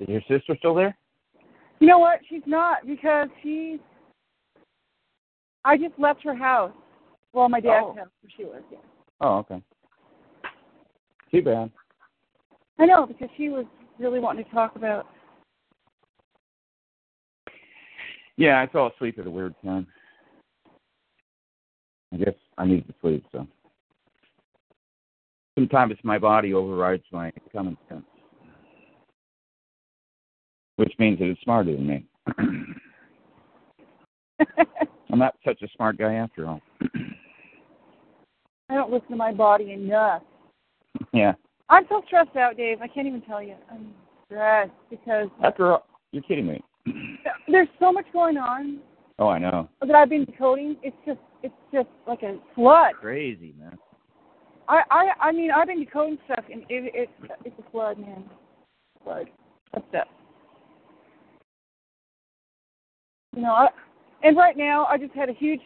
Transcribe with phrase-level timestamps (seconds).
[0.00, 0.96] Is your sister still there?
[1.78, 2.20] You know what?
[2.28, 3.78] She's not because she's.
[5.64, 6.72] I just left her house.
[7.32, 7.94] Well, my dad's Oh.
[7.94, 8.62] house where she was.
[8.72, 8.78] Yeah.
[9.20, 9.62] Oh, okay.
[11.30, 11.70] Too bad.
[12.78, 13.66] I know because she was
[13.98, 15.06] really wanting to talk about.
[18.36, 19.86] Yeah, I fell asleep at a weird time.
[22.12, 23.46] I guess I need to sleep, so.
[25.58, 28.06] Sometimes my body overrides my common sense,
[30.80, 32.06] which means that it's smarter than me.
[35.12, 36.62] I'm not such a smart guy after all.
[38.70, 40.22] I don't listen to my body enough.
[41.12, 41.34] yeah.
[41.68, 42.80] I'm so stressed out, Dave.
[42.80, 43.56] I can't even tell you.
[43.70, 43.92] I'm
[44.24, 46.64] stressed because After all, you're kidding me.
[47.48, 48.78] there's so much going on
[49.18, 49.68] Oh, I know.
[49.82, 50.76] that I've been decoding.
[50.82, 52.94] It's just, it's just like a flood.
[52.98, 53.76] Crazy, man.
[54.66, 57.12] I, I, I mean, I've been decoding stuff, and it, it's,
[57.44, 58.24] it's a flood, man.
[59.04, 59.26] Flood
[59.72, 60.08] What's stuff.
[63.36, 63.68] Know, I,
[64.22, 65.60] and right now I just had a huge,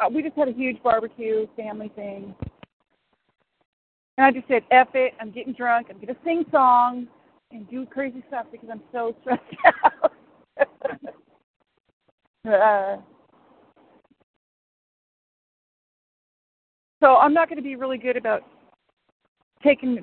[0.00, 2.34] uh, we just had a huge barbecue family thing,
[4.18, 5.14] and I just said, "F it!
[5.20, 5.86] I'm getting drunk.
[5.88, 7.06] I'm gonna sing songs
[7.52, 9.42] and do crazy stuff because I'm so stressed
[9.84, 10.12] out."
[12.52, 12.96] uh,
[17.00, 18.42] so I'm not going to be really good about
[19.62, 20.02] taking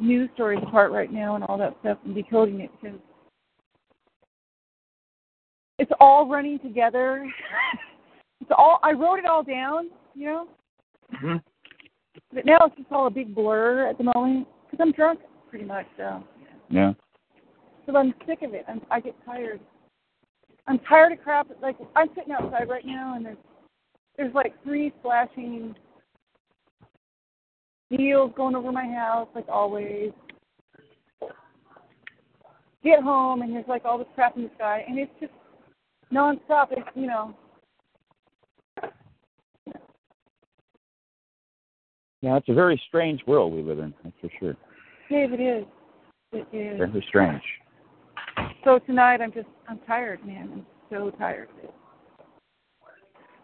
[0.00, 2.98] news stories apart right now and all that stuff and decoding it because
[5.78, 7.26] it's all running together.
[8.40, 10.48] it's all I wrote it all down, you know,
[11.14, 11.36] Mm-hmm.
[12.34, 15.64] but now it's just all a big blur at the moment because I'm drunk pretty
[15.64, 15.86] much.
[15.96, 16.22] So,
[16.68, 16.94] Yeah.
[17.86, 18.64] so I'm sick of it.
[18.68, 19.60] I'm, I get tired.
[20.66, 21.46] I'm tired of crap.
[21.62, 23.36] Like I'm sitting outside right now and there's
[24.16, 25.76] there's like three flashing
[27.96, 30.10] deals going over my house like always.
[32.82, 35.32] Get home and there's like all this crap in the sky and it's just
[36.12, 36.68] nonstop.
[36.70, 37.34] It's you know
[42.22, 44.56] Yeah, it's a very strange world we live in, that's for sure.
[45.08, 45.64] Dave, it is.
[46.32, 46.78] It is.
[46.78, 47.42] Very strange.
[48.64, 50.50] So tonight I'm just I'm tired, man.
[50.52, 51.48] I'm so tired.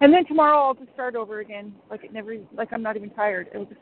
[0.01, 3.11] And then tomorrow I'll just start over again, like it never, like I'm not even
[3.11, 3.49] tired.
[3.55, 3.81] It'll just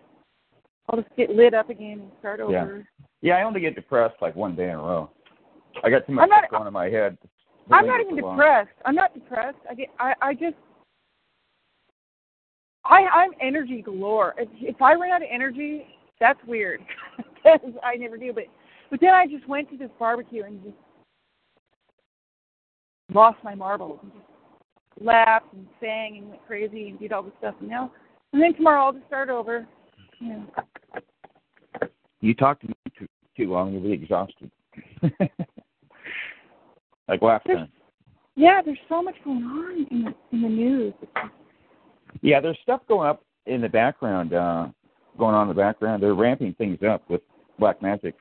[0.91, 2.85] I'll just get lit up again and start over.
[2.99, 3.35] Yeah, yeah.
[3.37, 5.09] I only get depressed like one day in a row.
[5.83, 7.17] I got too much not- stuff going in my head.
[7.71, 8.71] I'm not even depressed.
[8.85, 9.59] I'm not depressed.
[9.69, 10.57] I get I I just
[12.85, 14.35] I I'm energy galore.
[14.39, 15.87] If if I run out of energy,
[16.19, 16.81] that's weird
[17.17, 18.33] because I never do.
[18.33, 18.45] But
[18.91, 20.77] but then I just went to this barbecue and just
[23.13, 24.25] lost my marbles and just
[25.05, 27.55] laughed and sang and went crazy and did all this stuff.
[27.61, 27.93] And now
[28.33, 29.67] and then tomorrow I'll just start over.
[30.19, 30.47] You know.
[32.21, 33.07] You talk to me too,
[33.37, 34.51] too long, you'll be exhausted.
[37.11, 37.73] like last There's- time.
[38.37, 40.95] Yeah, there's so much going on in the in the news.
[42.23, 44.69] Yeah, there's stuff going up in the background, uh,
[45.19, 46.03] going on in the background.
[46.03, 47.21] They're ramping things up with
[47.59, 48.15] black magic.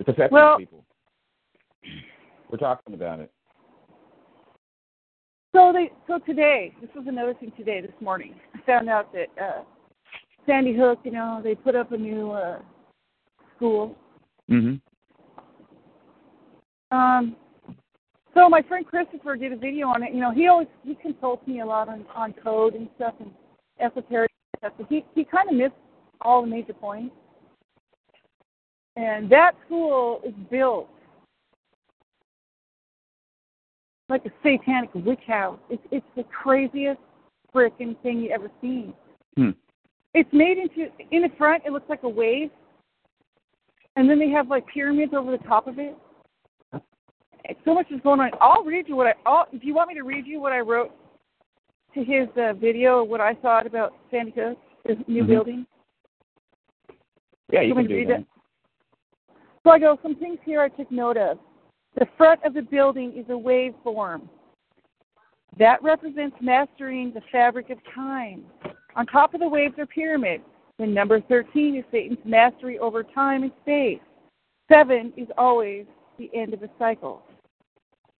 [0.00, 0.84] It's affecting Well- people.
[2.50, 3.30] We're talking about it.
[5.54, 8.34] So they so today, this was another thing today, this morning.
[8.54, 9.62] I found out that uh
[10.46, 12.60] Sandy Hook, you know, they put up a new uh
[13.56, 13.96] school.
[14.48, 14.76] hmm
[16.90, 17.36] Um
[18.34, 20.12] so my friend Christopher did a video on it.
[20.14, 23.30] You know, he always he consults me a lot on, on code and stuff and
[23.80, 24.72] esoteric stuff.
[24.78, 25.74] But he he kinda missed
[26.20, 27.14] all the major points.
[28.96, 30.88] And that school is built
[34.08, 35.58] like a satanic witch house.
[35.70, 37.00] It's it's the craziest
[37.54, 38.92] frickin' thing you ever seen.
[39.36, 39.50] Hmm.
[40.14, 42.50] It's made into in the front it looks like a wave.
[43.96, 45.96] And then they have like pyramids over the top of it.
[47.64, 48.30] So much is going on.
[48.40, 50.60] I'll read you what I I'll, if you want me to read you what I
[50.60, 50.92] wrote
[51.94, 54.58] to his uh, video what I thought about Sandy Hook.
[54.84, 55.28] the new Mhm.
[55.28, 55.66] building?
[57.50, 58.26] Yeah, you You can want me to do read that.
[59.64, 61.38] So I go, some things here I took note of.
[61.96, 64.28] The front of the building is a waveform.
[65.58, 68.44] That represents mastering the fabric of time.
[68.96, 70.44] On top of the waves are pyramids.
[70.78, 74.00] The number 13 is Satan's mastery over time and space.
[74.70, 75.86] Seven is always
[76.18, 77.22] the end of a cycle.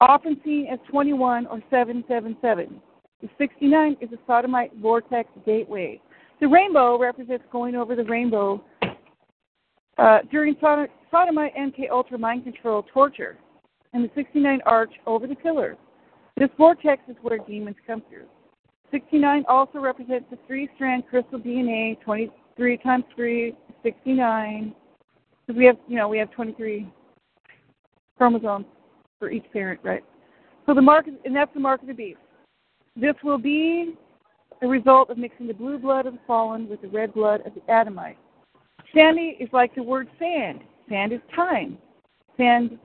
[0.00, 2.81] Often seen as 21 or 777.
[3.21, 6.00] The 69 is a sodomite vortex gateway.
[6.41, 8.62] The rainbow represents going over the rainbow
[9.99, 13.37] uh, during Sodom- sodomite MK Ultra mind control torture,
[13.93, 15.77] and the 69 arch over the pillars.
[16.37, 18.27] This vortex is where demons come through.
[18.93, 23.53] 69 also represents the three strand crystal DNA, 23 times 3,
[23.83, 24.75] 69.
[25.44, 26.89] Because we have, you know, we have 23
[28.17, 28.67] chromosomes
[29.19, 30.05] for each parent, right?
[30.67, 32.19] So the mark, and that's the mark of the beast.
[32.97, 33.94] This will be
[34.62, 37.55] a result of mixing the blue blood of the fallen with the red blood of
[37.55, 38.19] the Adamite.
[38.94, 40.61] Sandy is like the word sand.
[40.88, 41.79] Sand is time.
[42.37, 42.79] Sand,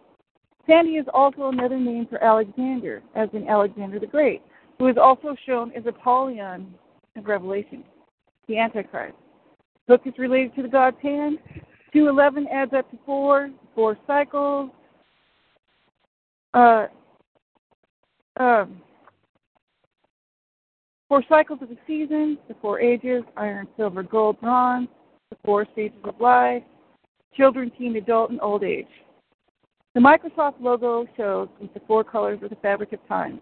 [0.68, 4.41] Sandy is also another name for Alexander, as in Alexander the Great,
[4.77, 6.74] who is also shown as Apollyon
[7.15, 7.83] of Revelation,
[8.47, 9.15] the Antichrist.
[9.88, 11.38] Hook is related to the god's hand.
[11.91, 14.69] 211 adds up to four, four cycles.
[16.53, 16.88] Uh,
[18.38, 18.81] um,
[21.09, 24.88] four cycles of the season, the four ages, iron, silver, gold, bronze,
[25.29, 26.63] the four stages of life,
[27.35, 28.88] children, teen, adult, and old age.
[29.95, 33.39] The Microsoft logo shows the four colors of the fabric of time.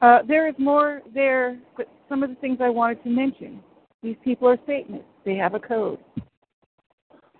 [0.00, 3.60] Uh, there is more there, but some of the things I wanted to mention.
[4.02, 5.04] These people are Satanists.
[5.24, 5.98] They have a code.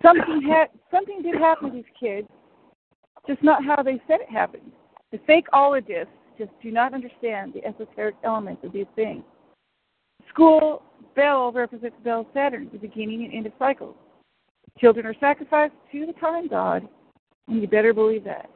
[0.03, 2.27] Something ha- something did happen to these kids,
[3.27, 4.71] just not how they said it happened.
[5.11, 6.07] The fakeologists
[6.37, 9.23] just do not understand the esoteric elements of these things.
[10.29, 10.83] School
[11.15, 13.95] bell represents Bell Saturn, the beginning and end of cycles.
[14.79, 16.87] Children are sacrificed to the time god,
[17.47, 18.49] and you better believe that.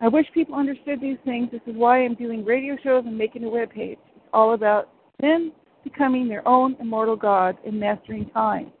[0.00, 1.48] I wish people understood these things.
[1.50, 3.98] This is why I'm doing radio shows and making a web page.
[4.14, 4.90] It's all about
[5.20, 8.72] them becoming their own immortal gods and mastering time.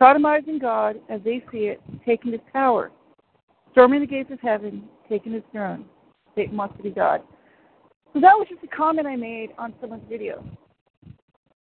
[0.00, 2.90] Sodomizing God as they see it, taking his power.
[3.72, 5.84] Storming the gates of heaven, taking his throne.
[6.34, 7.22] Satan wants to be God.
[8.12, 10.44] So that was just a comment I made on someone's video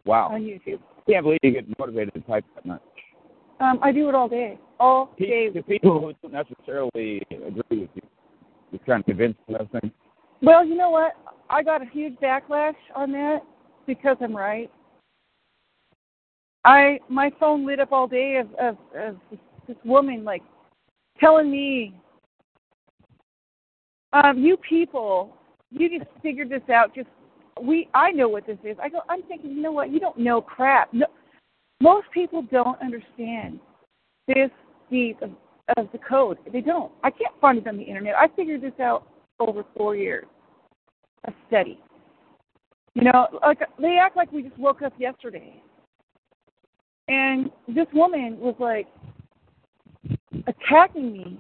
[0.06, 0.30] Wow.
[0.32, 0.80] on YouTube.
[1.10, 2.82] Can't believe you get motivated to type that much.
[3.60, 4.60] Um, I do it all day.
[4.80, 5.50] All Pe- day.
[5.50, 8.02] To people who don't necessarily agree with you,
[8.72, 9.92] you're trying to convince them of things.
[10.42, 11.14] Well, you know what?
[11.50, 13.40] I got a huge backlash on that
[13.88, 14.70] because I'm right.
[16.66, 20.44] I my phone lit up all day of of, of this, this woman like
[21.20, 21.94] telling me,
[24.14, 25.36] um, "You people,
[25.72, 26.96] you just figured this out.
[26.96, 27.10] Just
[27.62, 29.92] we, I know what this is." I go, I'm thinking, you know what?
[29.92, 30.94] You don't know crap.
[30.94, 31.08] No,
[31.82, 33.60] most people don't understand
[34.28, 34.50] this
[34.90, 35.32] deep of,
[35.78, 36.38] of the code.
[36.52, 36.92] They don't.
[37.04, 38.16] I can't find it on the internet.
[38.16, 39.08] I figured this out
[39.40, 40.26] over four years
[41.26, 41.80] of study.
[42.94, 45.62] You know, like they act like we just woke up yesterday.
[47.08, 48.88] And this woman was like
[50.48, 51.38] attacking me.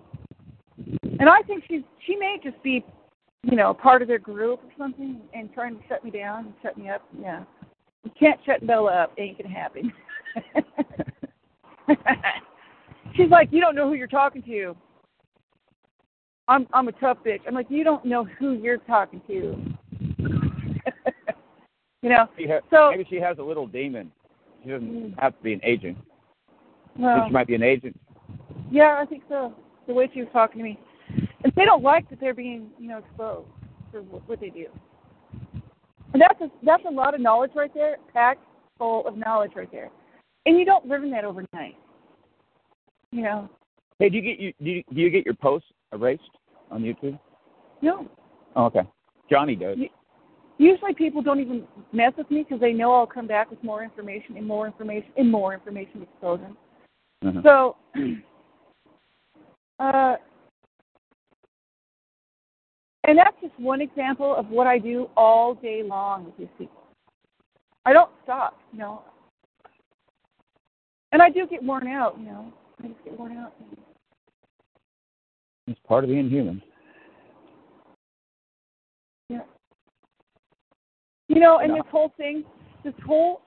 [1.19, 2.83] And I think she's she may just be,
[3.43, 6.53] you know, part of their group or something and trying to shut me down and
[6.61, 7.01] shut me up.
[7.19, 7.43] Yeah.
[8.03, 9.91] You can't shut Bella up, ain't gonna happen.
[13.15, 14.75] she's like, You don't know who you're talking to.
[16.47, 17.41] I'm I'm a tough bitch.
[17.47, 19.57] I'm like, you don't know who you're talking to.
[22.01, 22.27] you know.
[22.39, 24.11] Ha- So- maybe she has a little demon.
[24.63, 25.19] She doesn't Mm.
[25.19, 25.97] have to be an agent.
[26.97, 27.99] Well, she might be an agent.
[28.71, 29.53] Yeah, I think so.
[29.87, 30.79] The way she was talking to me,
[31.43, 33.47] and they don't like that they're being, you know, exposed
[33.91, 34.67] for what they do.
[36.13, 38.43] And that's a, that's a lot of knowledge right there, packed
[38.77, 39.89] full of knowledge right there,
[40.45, 41.77] and you don't learn that overnight.
[43.11, 43.49] You know,
[43.99, 46.21] Hey, do you get you do you, do you get your posts erased
[46.71, 47.19] on YouTube?
[47.81, 48.07] no.
[48.55, 48.81] Oh, okay.
[49.29, 49.77] Johnny does.
[49.77, 49.89] You-
[50.59, 53.83] Usually people don't even mess with me because they know I'll come back with more
[53.83, 56.57] information and more information and more information them.
[57.23, 57.41] Uh-huh.
[57.43, 57.75] So,
[59.79, 60.15] uh,
[63.03, 66.83] and that's just one example of what I do all day long with these people.
[67.85, 69.01] I don't stop, you know.
[71.13, 72.51] And I do get worn out, you know.
[72.83, 73.53] I just get worn out.
[75.67, 76.61] It's part of being human.
[79.29, 79.43] Yeah.
[81.29, 81.75] You know, and No.
[81.75, 82.43] this whole thing,
[82.83, 83.41] this whole.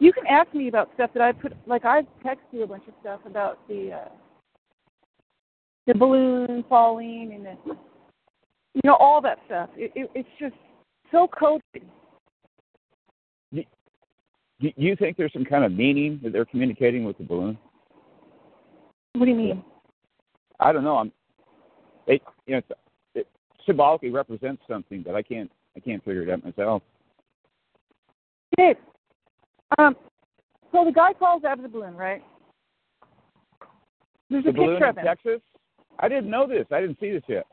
[0.00, 2.84] You can ask me about stuff that I put, like I've texted you a bunch
[2.88, 4.08] of stuff about the uh,
[5.86, 7.74] the balloon falling and the,
[8.74, 9.68] you know, all that stuff.
[9.76, 10.54] It, it, it's just
[11.12, 11.86] so coded.
[13.52, 13.62] do,
[14.60, 17.58] do you think there's some kind of meaning that they're communicating with the balloon?
[19.14, 19.62] What do you mean?
[20.60, 20.96] I don't know.
[20.96, 21.12] I'm.
[22.06, 22.62] It you know
[23.14, 23.28] it
[23.66, 26.82] symbolically represents something, but I can't I can't figure it out myself.
[28.56, 28.76] Dave,
[29.78, 29.96] um,
[30.72, 32.22] so the guy falls out of the balloon, right?
[34.28, 35.04] There's The a balloon picture in of him.
[35.04, 35.40] Texas.
[35.98, 36.66] I didn't know this.
[36.70, 37.46] I didn't see this yet.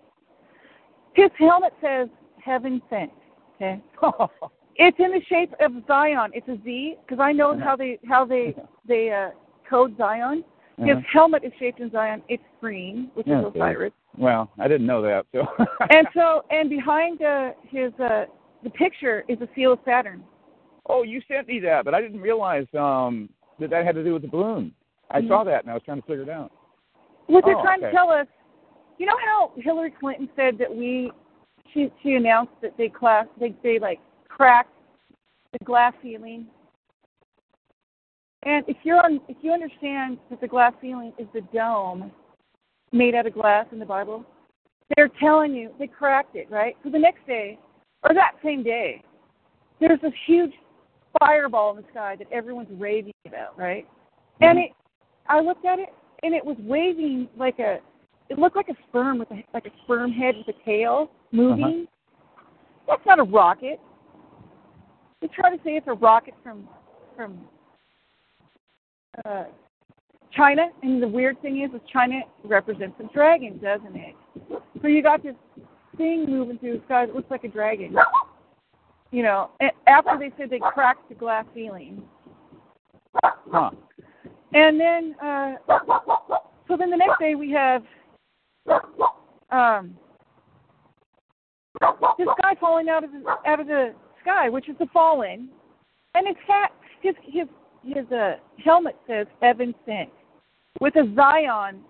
[1.15, 2.07] His helmet says
[2.43, 3.11] "Heaven Sent."
[3.55, 3.81] Okay,
[4.75, 6.31] it's in the shape of Zion.
[6.33, 8.55] It's a Z because I know how they how they
[8.87, 9.29] they uh,
[9.69, 10.43] code Zion.
[10.77, 11.01] His Uh-huh.
[11.11, 12.21] helmet is shaped in Zion.
[12.29, 13.55] It's green, which Yeah, is.
[13.55, 13.93] Osiris.
[14.15, 15.25] Well, I didn't know that.
[15.31, 15.47] So.
[15.89, 18.25] and so and behind uh, his uh,
[18.63, 20.23] the picture is a seal of Saturn.
[20.89, 23.29] Oh, you sent me that, but I didn't realize um,
[23.59, 24.73] that that had to do with the balloon.
[25.11, 25.27] I Mhm.
[25.27, 26.51] saw that and I was trying to figure it out.
[27.27, 27.87] What they're Oh, trying okay.
[27.87, 28.27] to tell us,
[28.97, 31.11] you know how Hillary Clinton said that we,
[31.73, 34.73] she she announced that they class they they like cracked
[35.51, 36.47] the glass ceiling.
[38.43, 42.11] And if you're on, if you understand that the glass ceiling is the dome
[42.91, 44.25] made out of glass in the Bible,
[44.95, 46.77] they're telling you they cracked it, right?
[46.83, 47.59] So the next day,
[48.03, 49.03] or that same day,
[49.79, 50.53] there's this huge
[51.19, 53.87] fireball in the sky that everyone's raving about, right?
[54.41, 54.71] And it,
[55.27, 55.89] I looked at it,
[56.23, 57.79] and it was waving like a,
[58.29, 61.87] it looked like a sperm with a like a sperm head with a tail moving.
[62.87, 63.79] That's not a rocket.
[65.21, 66.67] They try to say it's a rocket from
[67.15, 67.39] from
[69.25, 69.45] uh,
[70.31, 74.15] China, and the weird thing is, is China represents a dragon, doesn't it?
[74.81, 75.35] So you got this
[75.97, 77.95] thing moving through the sky that looks like a dragon.
[79.11, 79.51] You know,
[79.87, 82.03] after they said they cracked the glass ceiling,
[83.51, 83.71] Huh.
[84.53, 85.53] and then uh,
[86.67, 87.83] so then the next day we have
[89.49, 89.95] um,
[92.17, 95.49] this guy falling out of the out of the sky, which is the fallen,
[96.13, 96.71] and his hat
[97.01, 97.47] his his
[97.83, 100.09] his uh, helmet says Evan Sent
[100.81, 101.81] with a Zion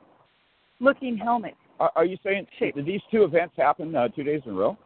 [0.80, 1.56] looking helmet.
[1.80, 4.78] Are, are you saying did these two events happen uh, two days in a row?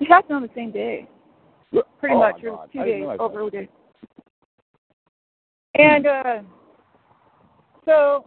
[0.00, 1.08] It happened on the same day,
[1.98, 2.70] pretty Oh, much, or God.
[2.72, 3.68] two days over a day.
[5.74, 6.38] And uh,
[7.84, 8.24] so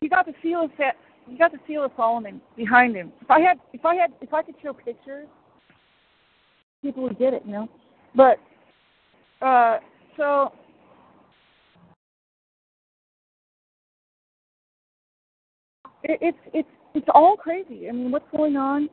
[0.00, 0.92] you got the feel of Sa-
[1.28, 3.12] you got the feel of Solomon behind him.
[3.20, 5.26] If I had, if I had, if I could show pictures,
[6.82, 7.68] people would get it, you know.
[8.14, 8.38] But
[9.42, 9.78] uh,
[10.16, 10.52] so
[16.04, 17.88] it, it's it's it's all crazy.
[17.88, 18.88] I mean, what's going on?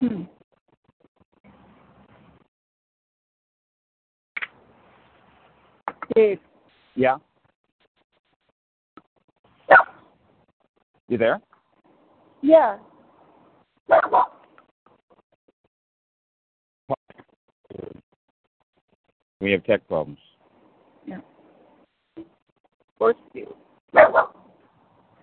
[0.00, 0.22] Hmm.
[6.14, 6.40] Dave,
[6.96, 7.16] Yeah.
[11.08, 11.40] You there?
[12.42, 12.78] yeah.
[19.40, 20.18] We have tech problems.
[21.06, 21.18] Yeah.
[22.16, 22.24] Of
[22.98, 23.54] course you do.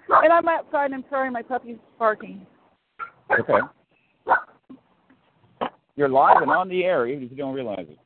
[0.09, 2.45] And I'm outside and I'm sorry my puppy's barking.
[3.31, 3.59] Okay.
[5.97, 7.97] You're live and on the air, even if you don't realize it.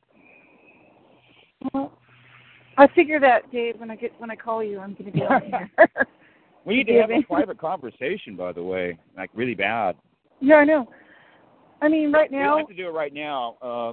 [1.72, 1.92] Well,
[2.78, 5.42] I figure that, Dave, when I get when I call you I'm gonna be on
[5.42, 5.70] here.
[6.64, 9.96] We need to have a private conversation, by the way, like really bad.
[10.40, 10.88] yeah, I know.
[11.80, 13.56] I mean right now don't have to do it right now.
[13.60, 13.92] Uh,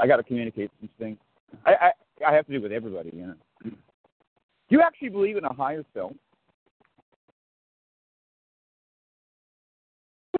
[0.00, 1.18] I got to communicate some things.
[1.66, 3.10] I, I I have to do it with everybody.
[3.12, 3.34] You know.
[3.64, 3.72] Do
[4.68, 6.12] you actually believe in a higher self?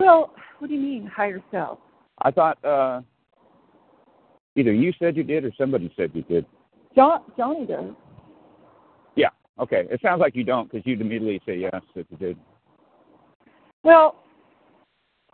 [0.00, 1.78] Well, what do you mean higher self?
[2.22, 3.00] I thought uh,
[4.56, 6.46] either you said you did or somebody said you did.
[6.94, 7.92] John Johnny does.
[9.16, 9.30] Yeah.
[9.58, 9.86] Okay.
[9.90, 12.36] It sounds like you don't because you'd immediately say yes if you did.
[13.82, 14.16] Well,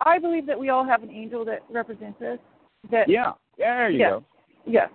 [0.01, 2.39] I believe that we all have an angel that represents us.
[2.89, 3.33] That Yeah.
[3.57, 4.09] There you Yeah.
[4.09, 4.23] go.
[4.65, 4.89] Yes.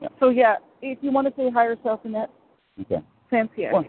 [0.00, 0.08] Yeah.
[0.20, 2.30] So yeah, if you want to say higher self in that
[2.80, 3.02] Okay.
[3.30, 3.72] sense, yeah.
[3.72, 3.84] Well,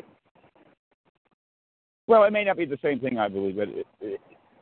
[2.07, 4.19] Well, it may not be the same thing I believe, but it, it,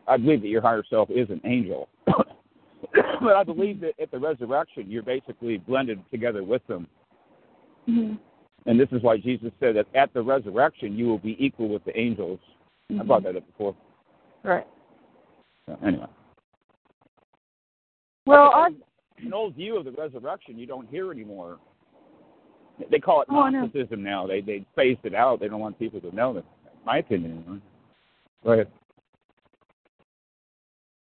[0.08, 1.90] I believe that your higher self is an angel.
[2.06, 6.88] but I believe that at the resurrection, you're basically blended together with them.
[7.86, 8.14] hmm
[8.66, 11.84] And this is why Jesus said that at the resurrection, you will be equal with
[11.86, 12.40] the angels.
[13.00, 13.76] I brought that up before.
[14.44, 14.66] Right.
[15.66, 16.08] So, anyway,
[18.26, 18.70] Well, I
[19.20, 21.58] an old view of the resurrection you don't hear anymore.
[22.92, 23.50] They call it Oh.
[23.50, 24.28] Gnosticism now.
[24.28, 25.40] They they phased it out.
[25.40, 26.46] They don't want people to know that.
[26.86, 27.44] My opinion.
[27.46, 27.62] Anyway.
[28.44, 28.68] Go ahead.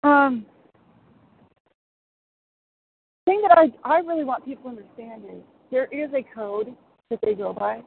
[0.02, 0.46] Um
[3.26, 6.74] thing that I I really want people to understand is there is a code
[7.10, 7.82] that they go by,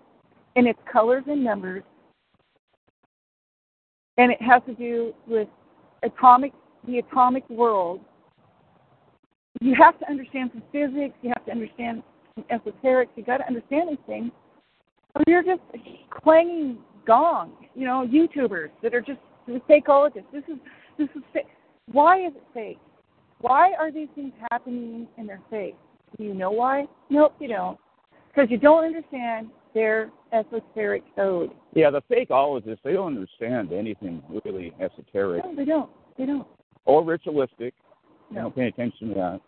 [0.55, 1.83] and it's colors and numbers.
[4.17, 5.47] and it has to do with
[6.03, 6.53] atomic
[6.87, 8.01] the atomic world.
[9.61, 11.13] You have to understand some physics.
[11.21, 12.03] You have to understand
[12.35, 13.09] some esoterics.
[13.15, 14.31] You got to understand these things,
[15.15, 15.61] or you're just
[16.09, 17.53] clanging gong.
[17.75, 19.19] You know, YouTubers that are just
[19.69, 20.31] fakeologists.
[20.31, 20.57] This is
[20.97, 21.23] this is.
[21.91, 22.79] Why is it fake?
[23.39, 25.75] Why are these things happening and they're fake?
[26.17, 26.85] Do you know why?
[27.09, 27.79] Nope, you don't.
[28.27, 31.51] Because you don't understand their esoteric code.
[31.73, 35.43] Yeah, the fakeologists, they don't understand anything really esoteric.
[35.43, 35.89] No, they don't.
[36.17, 36.47] They don't.
[36.85, 37.73] Or ritualistic.
[38.29, 39.41] They don't pay attention to that.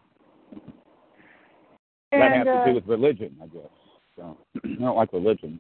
[2.12, 3.64] And, that has uh, to do with religion, I guess.
[4.16, 5.60] So I don't like religion.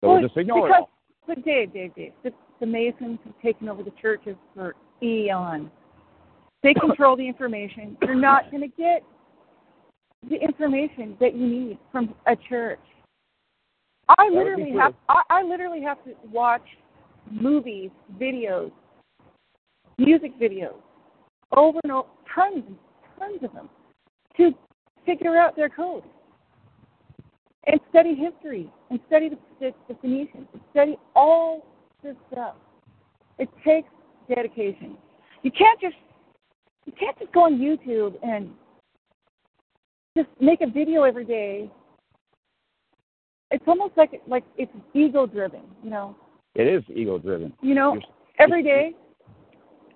[0.00, 0.90] So well, just ignore it because, all.
[1.26, 5.70] But Dave, Dave, Dave, the, the Masons have taken over the churches for eons.
[6.62, 7.96] They control the information.
[8.02, 9.02] You're not going to get
[10.28, 12.80] the information that you need from a church.
[14.08, 16.62] I literally have I, I literally have to watch
[17.30, 18.72] movies, videos,
[19.98, 20.74] music videos
[21.56, 22.76] over and over, tons and
[23.18, 23.68] tons of them,
[24.36, 24.52] to
[25.06, 26.04] figure out their code
[27.66, 31.64] and study history and study the, the, the Phoenicians and study all
[32.02, 32.54] this stuff.
[33.38, 33.88] It takes
[34.28, 34.96] dedication.
[35.42, 35.96] You can't just
[36.84, 38.50] you can't just go on YouTube and
[40.16, 41.70] just make a video every day.
[43.50, 46.16] It's almost like like it's ego driven, you know.
[46.54, 47.52] It is ego driven.
[47.62, 48.06] You know, You're-
[48.38, 48.92] every day,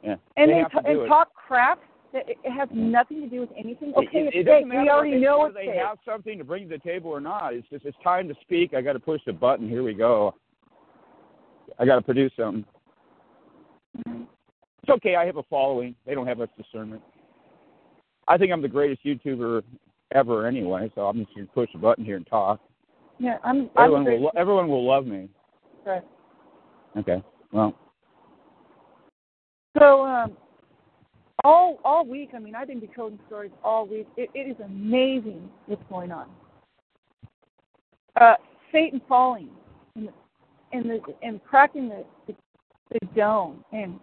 [0.02, 0.16] Yeah.
[0.36, 1.06] and they they t- and it.
[1.08, 1.80] talk crap
[2.16, 3.92] it it has nothing to do with anything.
[3.96, 5.76] Okay, it, it doesn't matter We already know whether they fake.
[5.78, 7.54] have something to bring to the table or not.
[7.54, 8.74] It's just it's time to speak.
[8.74, 9.68] I got to push the button.
[9.68, 10.34] Here we go.
[11.78, 12.64] I got to produce something.
[14.06, 15.16] It's okay.
[15.16, 15.94] I have a following.
[16.06, 17.02] They don't have much discernment.
[18.28, 19.62] I think I'm the greatest YouTuber
[20.12, 20.90] ever, anyway.
[20.94, 22.60] So I'm just going to push the button here and talk.
[23.18, 23.70] Yeah, I'm.
[23.76, 24.22] I'm Everyone will.
[24.22, 25.28] lo- Everyone will love me.
[25.84, 26.02] Right.
[26.96, 27.22] Okay.
[27.52, 27.74] Well,
[29.78, 30.36] So um,
[31.46, 34.08] all all week, I mean, I've been decoding stories all week.
[34.16, 36.26] It, it is amazing what's going on.
[38.20, 38.34] Uh,
[38.72, 39.50] Satan falling
[39.94, 40.12] and the,
[40.72, 42.34] and the and cracking the, the
[42.90, 44.00] the dome, and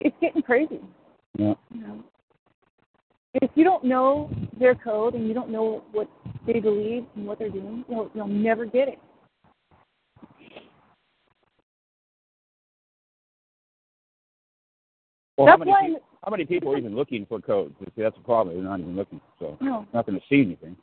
[0.00, 0.80] it's getting crazy.
[1.36, 1.54] yeah.
[1.74, 2.04] You know,
[3.34, 6.08] if you don't know their code and you don't know what
[6.46, 8.98] they believe and what they're doing, you'll you'll never get it.
[15.40, 15.86] Well, how That's many, why.
[15.94, 17.74] peop- how many people are even looking for codes?
[17.80, 18.54] See, that's the problem.
[18.54, 19.22] They're not even looking.
[19.38, 20.76] So No, not going to see anything.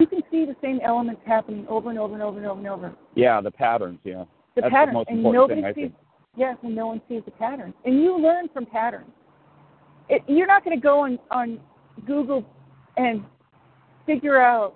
[0.00, 2.66] you can see the same elements happening over and over and over and over and
[2.68, 2.92] over.
[3.14, 4.00] Yeah, the patterns.
[4.02, 4.24] Yeah.
[4.56, 5.82] The That's patterns, the most and important nobody thing, I sees.
[5.92, 5.94] think.
[6.36, 9.08] Yes, and no one sees the patterns, and you learn from patterns.
[10.08, 11.60] It, you're not going to go on on
[12.04, 12.44] Google
[12.96, 13.22] and
[14.06, 14.74] figure out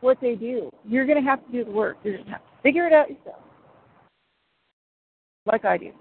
[0.00, 0.70] what they do.
[0.88, 1.98] You're going to have to do the work.
[2.04, 3.42] You're going to have to figure it out yourself,
[5.46, 5.92] like I do.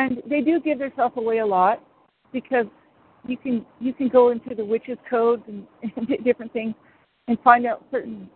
[0.00, 1.82] And they do give themselves away a lot
[2.32, 2.64] because
[3.26, 6.74] you can you can go into the witches' codes and, and different things
[7.28, 8.30] and find out certain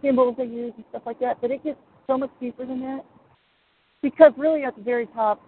[0.00, 1.40] symbols they use and stuff like that.
[1.40, 3.04] But it gets so much deeper than that
[4.02, 5.42] because really at the very top,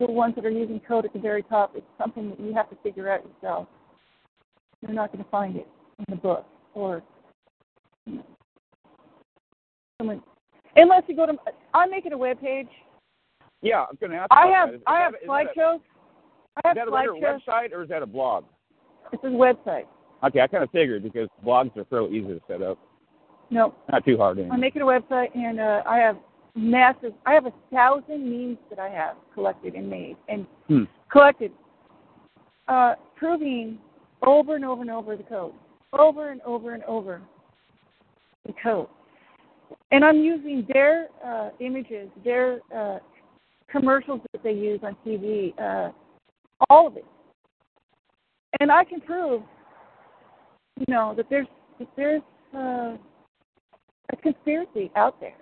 [0.00, 2.70] the ones that are using code at the very top, it's something that you have
[2.70, 3.68] to figure out yourself.
[4.80, 7.02] You're not going to find it in the book or
[8.06, 8.22] you know,
[9.98, 10.22] someone
[10.76, 11.34] unless you go to.
[11.74, 12.68] I'm making a web page.
[13.66, 14.28] Yeah, I'm going to ask.
[14.30, 14.74] I have that.
[14.76, 15.80] Is I have a- is that a- slideshows.
[16.64, 16.90] I have Is that a
[17.50, 18.44] website or is that a blog?
[19.12, 19.84] It's a website.
[20.24, 22.78] Okay, I kind of figured because blogs are fairly easy to set up.
[23.50, 24.38] No, Not too hard.
[24.38, 24.52] Anyway.
[24.54, 26.16] I'm making a website, and uh, I have
[26.54, 27.12] massive.
[27.26, 30.84] I have a thousand memes that I have collected and made and Hmm.
[31.10, 31.52] collected,
[32.68, 33.78] uh, proving
[34.22, 35.52] over and over and over the code,
[35.92, 37.20] over and over and over
[38.46, 38.88] the code.
[39.92, 42.98] And I'm using their uh, images, their uh,
[43.70, 45.90] commercials that they use on TV, uh,
[46.70, 47.04] all of it.
[48.60, 49.42] And I can prove,
[50.78, 51.46] you know, that there's
[51.78, 52.22] that there's
[52.54, 52.96] uh,
[54.12, 55.36] a conspiracy out there.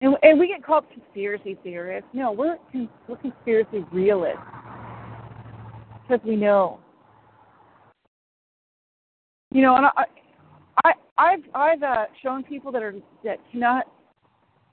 [0.00, 2.08] And, and we get called conspiracy theorists.
[2.12, 2.58] No, we're,
[3.08, 4.38] we're conspiracy realists
[6.02, 6.80] because we know.
[9.52, 10.04] You know, and I,
[10.84, 12.94] I, I've, I've uh, shown people that are
[13.24, 13.86] that cannot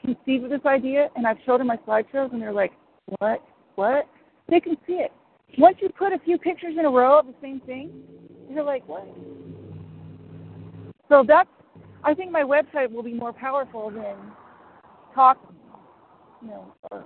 [0.04, 2.74] conceive of this idea, and I've showed them my slideshows, and they're like,
[3.20, 3.42] "What?
[3.76, 4.08] What?"
[4.50, 5.12] They can see it.
[5.58, 7.92] Once you put a few pictures in a row of the same thing,
[8.50, 9.08] you're like, "What?"
[11.10, 11.50] So that's.
[12.04, 14.16] I think my website will be more powerful than
[15.16, 15.56] talking,
[16.42, 17.06] you know, or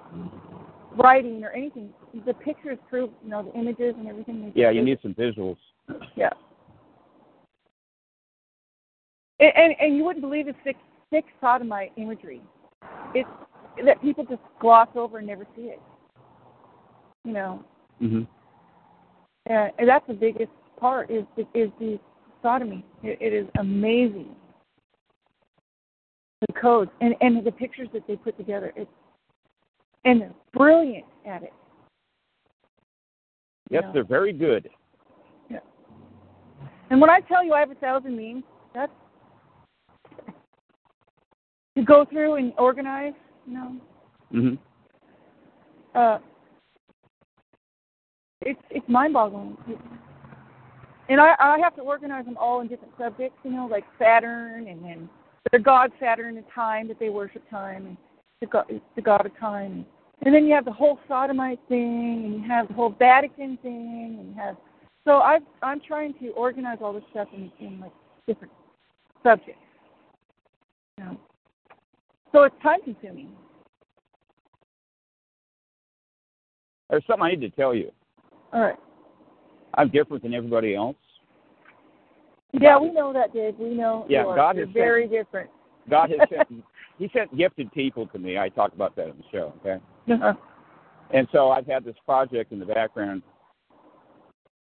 [0.95, 1.93] writing or anything.
[2.25, 4.41] The pictures prove, you know, the images and everything.
[4.41, 5.57] they Yeah, you need some visuals.
[6.15, 6.29] Yeah.
[9.39, 10.77] And, and and you wouldn't believe the sick
[11.12, 12.41] sick sodomite imagery.
[13.13, 13.30] It's
[13.86, 15.82] that people just gloss over and never see it.
[17.24, 17.63] You know,
[18.00, 18.24] hmm
[19.48, 22.00] and, and that's the biggest part is is the
[22.41, 22.86] sodomy.
[23.04, 24.36] It, it is amazing.
[26.48, 28.74] The codes and and the pictures that they put together.
[28.76, 28.89] It's
[30.06, 31.54] and they're brilliant at it.
[33.70, 33.91] Yes, Yeah.
[33.93, 34.70] they're very good.
[35.50, 35.60] Yeah.
[36.89, 38.43] And when I tell you I have a thousand memes,
[38.74, 38.91] that's
[41.77, 43.13] to go through and organize.
[43.45, 43.75] You know,
[44.31, 44.53] hmm
[45.95, 46.19] uh,
[48.41, 49.57] it's it's mind-boggling.
[51.09, 53.37] And I I have to organize them all in different subjects.
[53.43, 55.09] You know, like Saturn, and then
[55.51, 57.97] their god Saturn, the time that they worship time, and
[58.41, 59.85] the god the god of time.
[60.23, 64.17] And then you have the whole sodomite thing, and you have the whole Vatican thing,
[64.19, 64.57] and you have
[65.05, 67.93] so I I'm trying to organize all this stuff in in like
[68.27, 68.53] different
[69.23, 69.61] subjects.
[70.97, 71.17] You know.
[72.31, 73.29] So it's time consuming.
[76.89, 77.91] There's something I need to tell you.
[78.53, 78.77] All right.
[79.73, 80.95] I'm different than everybody else.
[82.53, 83.55] Yeah, we know that, Dave.
[83.59, 84.35] We know Yeah, you.
[84.35, 85.49] God has very different.
[85.89, 86.63] God has sent
[86.97, 88.39] He sent gifted people to me.
[88.39, 89.53] I talk about that in the show.
[89.61, 89.83] Okay.
[90.11, 90.33] Uh-huh.
[91.13, 93.21] And so I've had this project in the background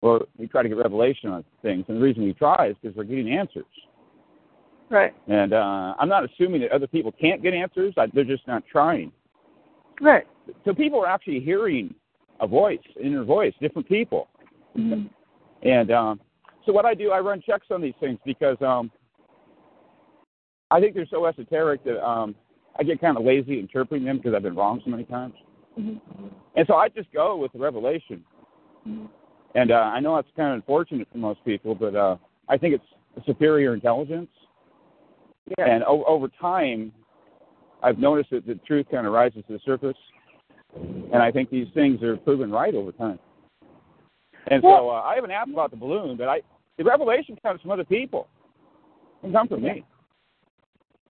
[0.01, 1.85] where we try to get revelation on things.
[1.89, 3.65] And the reason we try is because we're getting answers.
[4.89, 5.15] Right.
[5.27, 7.95] And uh, I'm not assuming that other people can't get answers.
[7.97, 9.13] I, they're just not trying.
[10.01, 10.27] Right.
[10.65, 11.95] So people are actually hearing
[12.41, 14.29] a voice, inner voice, different people.
[14.77, 15.11] Mhm.
[15.63, 16.21] And um,
[16.65, 18.91] so what I do, I run checks on these things because um,
[20.71, 22.35] I think they're so esoteric that um,
[22.79, 25.35] I get kind of lazy interpreting them because I've been wrong so many times.
[25.79, 26.01] Mhm.
[26.55, 28.25] And so I just go with the revelation.
[28.87, 29.09] Mhm.
[29.55, 32.17] And uh, I know that's kind of unfortunate for most people, but uh,
[32.49, 32.85] I think it's
[33.17, 34.29] a superior intelligence.
[35.59, 35.67] Yeah.
[35.67, 36.93] And o- over time,
[37.83, 39.97] I've noticed that the truth kind of rises to the surface.
[40.75, 43.19] And I think these things are proven right over time.
[44.49, 46.41] And so uh, I haven't asked about the balloon, but I
[46.79, 48.29] the revelation comes from other people.
[49.23, 49.85] It doesn't come from me.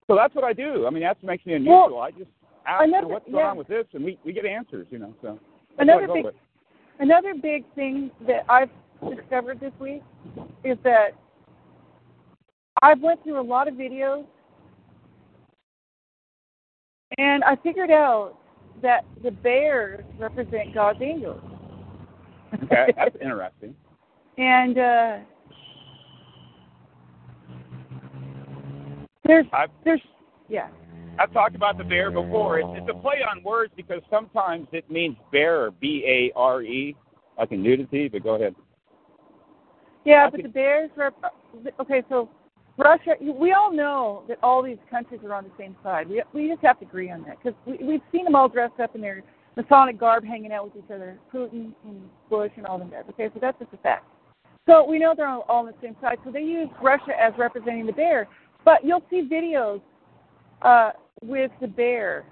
[0.07, 0.87] So that's what I do.
[0.87, 2.01] I mean, that makes me unusual.
[2.01, 2.31] I just
[2.67, 3.51] ask another- what's going yeah.
[3.51, 5.13] on with this, and we, we get answers, you know.
[5.21, 5.41] So
[5.79, 6.41] Another what I go big-
[7.01, 8.71] Another big thing that I've
[9.15, 10.03] discovered this week
[10.65, 11.09] is that
[12.87, 14.25] I've went through a lot of videos
[17.19, 18.35] and I figured out
[18.81, 21.43] that the bears represent God's angels.
[22.63, 23.75] Okay, that's interesting.
[24.39, 25.17] and uh
[29.25, 30.01] there's I've there's
[30.49, 30.69] yeah.
[31.19, 32.61] I've talked about the bear before.
[32.61, 36.95] It's, it's a play on words because sometimes it means bear, B A R E,
[37.37, 38.07] like in nudity.
[38.07, 38.55] But go ahead.
[40.05, 41.15] Yeah, I but could- the Bears rep.
[41.81, 42.29] Okay, so
[42.79, 43.15] Russia.
[43.21, 46.09] We all know that all these countries are on the same side.
[46.09, 48.81] We we just have to agree on that because we we've seen them all dressed
[48.81, 49.23] up in their
[49.57, 51.19] Masonic garb, hanging out with each other.
[51.33, 53.05] Putin and Bush and all them guys.
[53.11, 54.05] Okay, so that's just a fact.
[54.67, 56.19] So we know they're all, all on the same side.
[56.25, 58.29] So they use Russia as representing the bear.
[58.65, 59.81] But you'll see videos
[60.63, 60.91] uh,
[61.23, 62.25] with the bear.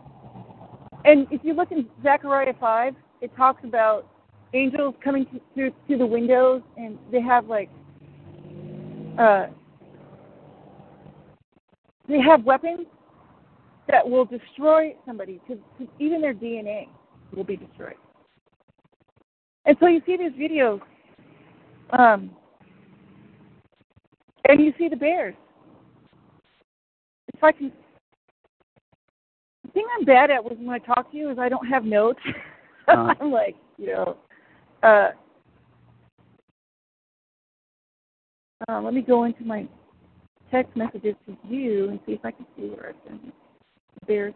[1.05, 4.07] And if you look in Zechariah 5, it talks about
[4.53, 7.71] angels coming to, through through the windows, and they have like,
[9.19, 9.47] uh,
[12.09, 12.87] they have weapons
[13.89, 15.41] that will destroy somebody.
[15.49, 16.89] To, to even their DNA
[17.35, 17.95] will be destroyed.
[19.67, 20.81] And so you see these videos,
[21.91, 22.31] um,
[24.49, 25.35] and you see the bears.
[27.35, 27.73] If I can
[29.65, 31.85] the thing I'm bad at was when I talk to you is I don't have
[31.85, 32.21] notes.
[32.87, 33.15] Uh-huh.
[33.19, 34.19] I'm like, you know,
[34.83, 35.09] uh,
[38.69, 39.67] uh, let me go into my
[40.55, 43.35] text messages to you and see if I can see where I sent it.
[44.07, 44.35] Bears.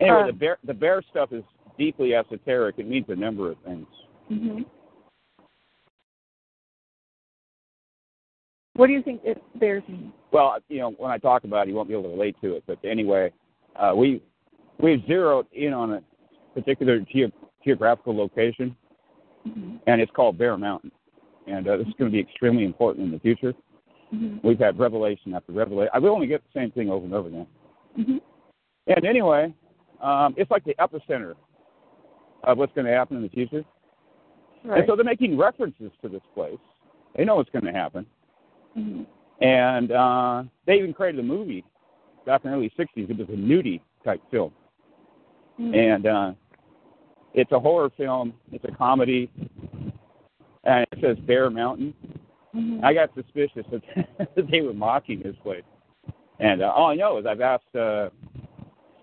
[0.00, 1.44] Anyway, Um, the bear the bear stuff is
[1.78, 2.78] deeply esoteric.
[2.78, 3.86] It means a number of things.
[4.28, 4.62] hmm
[8.74, 10.12] What do you think it bears mean?
[10.32, 12.56] Well, you know, when I talk about it, you won't be able to relate to
[12.56, 12.64] it.
[12.66, 13.32] But anyway,
[13.76, 14.22] uh, we
[14.78, 16.02] we've zeroed in on a
[16.54, 17.32] particular ge-
[17.64, 18.76] geographical location,
[19.44, 20.92] hmm and it's called Bear Mountain.
[21.50, 23.54] And uh, this is going to be extremely important in the future.
[24.10, 25.90] hmm We've had revelation after revelation.
[25.94, 27.46] I will only get the same thing over and over again.
[27.96, 28.16] hmm
[28.86, 29.54] And anyway,
[30.02, 31.34] um, it's like the epicenter
[32.44, 33.64] of what's going to happen in the future.
[34.64, 34.78] Right.
[34.78, 36.58] And so they're making references to this place.
[37.16, 38.06] They know what's going to happen.
[38.74, 39.02] hmm
[39.40, 41.64] And uh, they even created a movie
[42.26, 43.10] back in the early 60s.
[43.10, 44.52] It was a nudie type film.
[45.56, 46.32] hmm And uh,
[47.34, 49.30] it's a horror film, it's a comedy,
[50.64, 51.94] and it says Bear Mountain.
[52.54, 52.82] Mhm.
[52.82, 55.62] I got suspicious that, they were mocking this place.
[56.38, 58.10] And uh, all I know is I've asked uh,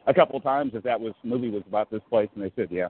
[0.07, 2.67] a couple of times if that was movie was about this place, and they said
[2.71, 2.87] yeah.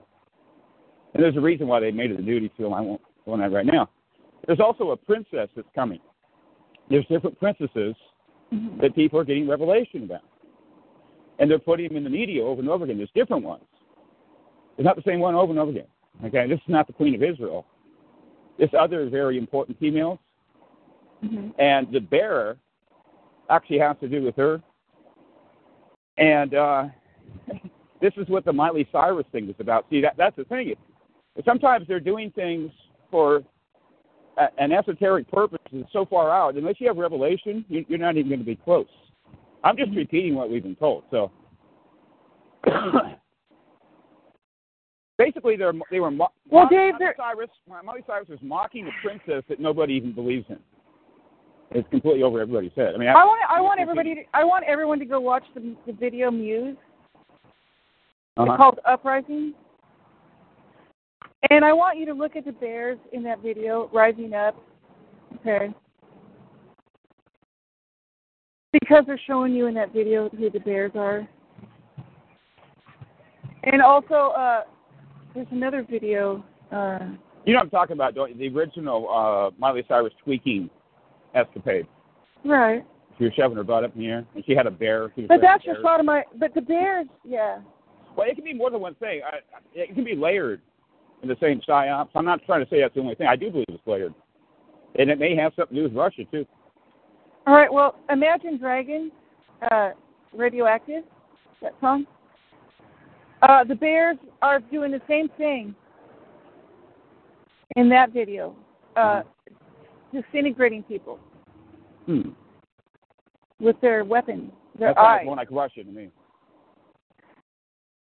[1.14, 2.74] And there's a reason why they made it a nudity film.
[2.74, 3.88] I won't go on that right now.
[4.46, 6.00] There's also a princess that's coming.
[6.90, 7.94] There's different princesses
[8.52, 8.80] Mhm.
[8.80, 10.22] that people are getting revelation about,
[11.38, 12.96] and they're putting them in the media over and over again.
[12.96, 13.64] There's different ones.
[14.78, 15.86] It's not the same one over and over again.
[16.24, 17.66] Okay, this is not the Queen of Israel.
[18.58, 20.18] This other very important females,
[21.22, 21.52] Mhm.
[21.58, 22.56] and the bearer
[23.50, 24.62] actually has to do with her.
[26.16, 26.84] And uh,
[28.00, 29.86] this is what the Miley Cyrus thing is about.
[29.90, 30.74] See, that, that's the thing.
[31.44, 32.70] Sometimes they're doing things
[33.10, 33.42] for
[34.36, 36.54] a, an esoteric purpose that's so far out.
[36.56, 38.86] Unless you have revelation, you, you're not even going to be close.
[39.64, 41.04] I'm just repeating what we've been told.
[41.10, 41.30] So
[45.18, 47.50] basically, they're they were mo- Well, Dave, Cyrus.
[48.06, 50.58] Cyrus was mocking a princess that nobody even believes in.
[51.70, 52.94] It's completely over everybody's head.
[52.94, 55.76] I mean, I want I want everybody to, I want everyone to go watch the
[55.86, 56.76] the video Muse.
[58.38, 58.52] Uh-huh.
[58.52, 59.52] It's called Uprising.
[61.50, 64.56] And I want you to look at the bears in that video rising up.
[65.36, 65.72] Okay.
[68.72, 71.28] Because they're showing you in that video who the bears are.
[73.64, 74.62] And also, uh,
[75.34, 76.44] there's another video.
[76.72, 76.98] Uh,
[77.44, 78.50] You know what I'm talking about, don't you?
[78.50, 80.68] The original uh, Miley Cyrus tweaking
[81.34, 81.86] escapade.
[82.44, 82.84] right.
[83.16, 85.08] She was shoving her butt up in the air, and she had a bear.
[85.26, 86.22] But that's just part of my.
[86.38, 87.58] But the bears, yeah.
[88.16, 89.22] Well, it can be more than one thing.
[89.26, 89.38] I,
[89.74, 90.60] it can be layered
[91.24, 92.10] in the same psyops.
[92.14, 93.26] I'm not trying to say that's the only thing.
[93.26, 94.14] I do believe it's layered,
[94.96, 96.46] and it may have something to do with Russia too.
[97.48, 97.72] All right.
[97.72, 99.10] Well, Imagine Dragons,
[99.68, 99.90] uh,
[100.32, 101.02] Radioactive,
[101.60, 102.06] that song.
[103.42, 105.74] Uh, the Bears are doing the same thing
[107.76, 108.54] in that video,
[108.96, 109.22] uh,
[110.12, 111.18] disintegrating people
[112.06, 112.30] Hmm.
[113.60, 115.26] with their weapons, their That sounds eyes.
[115.26, 116.10] more like Russia to me.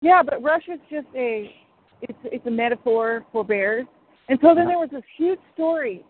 [0.01, 1.55] Yeah, but Russia's just a
[2.01, 3.87] it's it's a metaphor for bears.
[4.27, 6.03] And so then there was this huge story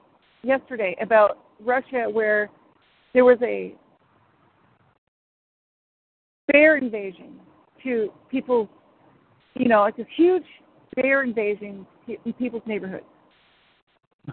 [0.44, 2.50] yesterday about Russia where
[3.14, 3.74] there was a
[6.52, 7.40] bear invasion
[7.84, 8.68] to people,
[9.56, 10.44] you know, like this huge
[10.96, 13.06] bear invasion in people's neighborhoods.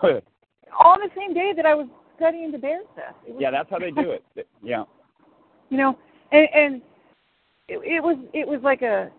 [0.02, 3.14] On the same day that I was studying the bear stuff.
[3.38, 4.24] Yeah, that's how they do it.
[4.62, 4.84] Yeah.
[5.70, 5.98] you know
[6.30, 6.82] and and
[7.68, 9.10] it, it was it was like a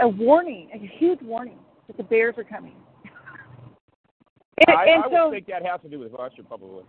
[0.00, 2.74] a warning a huge warning that the bears are coming
[4.66, 6.84] and, I, and I so would think that has to do with Russia, probably.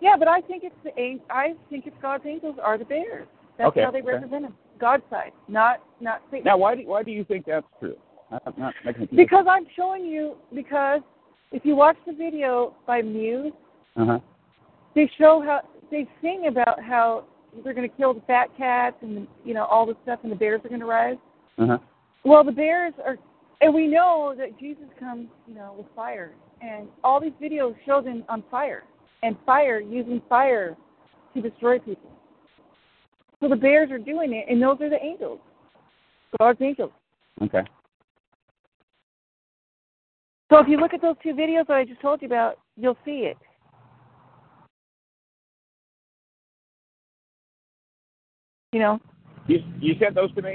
[0.00, 0.90] yeah but i think it's the
[1.30, 3.26] i think it's god's angels are the bears
[3.58, 4.12] that's Okay, how they okay.
[4.12, 6.44] represent them god's side not not Satan.
[6.44, 7.96] Now, why do why do you think that's true?
[8.30, 8.74] I'm not
[9.14, 11.00] because i'm showing you because
[11.52, 13.52] if you watch the video by muse
[13.96, 14.18] Uh huh.
[14.94, 15.60] they show how
[15.90, 17.24] they sing about how
[17.62, 20.36] they're going to kill the fat cats and you know all this stuff and the
[20.36, 21.16] bears are going to rise
[21.58, 21.78] Uh huh.
[22.24, 23.16] Well, the bears are,
[23.60, 28.02] and we know that Jesus comes, you know, with fire, and all these videos show
[28.02, 28.82] them on fire,
[29.22, 30.76] and fire using fire
[31.34, 32.10] to destroy people.
[33.46, 35.38] So the bears are doing it, and those are the angels,
[36.36, 36.90] God's angels.
[37.40, 37.62] Okay.
[40.50, 42.98] So if you look at those two videos that I just told you about, you'll
[43.04, 43.36] see it.
[48.72, 49.00] You know,
[49.46, 50.54] You you sent those to me?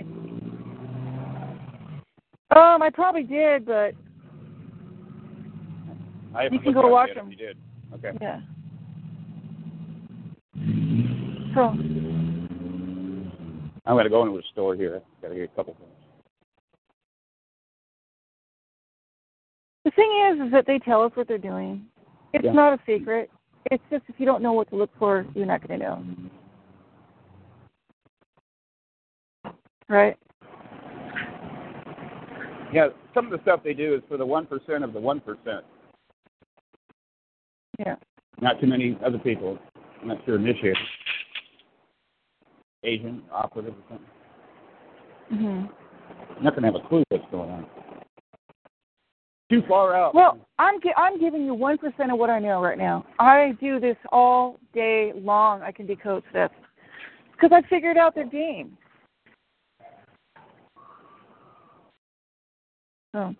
[2.54, 3.94] um, I probably did, but
[6.36, 7.32] I You can go watch them.
[7.32, 7.58] You did.
[7.94, 8.18] Okay.
[8.20, 8.42] yeah.
[11.56, 11.74] So
[13.86, 14.96] I'm going to go into a store here.
[14.98, 15.90] I've Got to get a couple things.
[19.86, 21.86] The thing is, is that they tell us what they're doing.
[22.34, 22.52] It's Yeah.
[22.52, 23.32] not a secret.
[23.72, 26.04] It's just if you don't know what to look for, you're not going to know.
[29.90, 30.18] Right?
[32.72, 35.20] Yeah, some of the stuff they do is for the one percent of the one
[35.20, 35.66] percent.
[37.80, 37.96] Yeah.
[38.40, 39.60] Not too many other people.
[40.02, 40.78] I'm not sure initiated.
[42.84, 44.08] Asian operative or something.
[45.34, 46.44] Mm-hmm.
[46.44, 47.66] Not to have a clue what's going on.
[49.50, 50.16] Too far out.
[50.16, 53.06] Well, I'm gi- I'm giving you one percent of what I know right now.
[53.20, 55.62] I do this all day long.
[55.62, 56.52] I can decode stuff
[57.34, 58.78] because I figured out their game.
[63.14, 63.36] So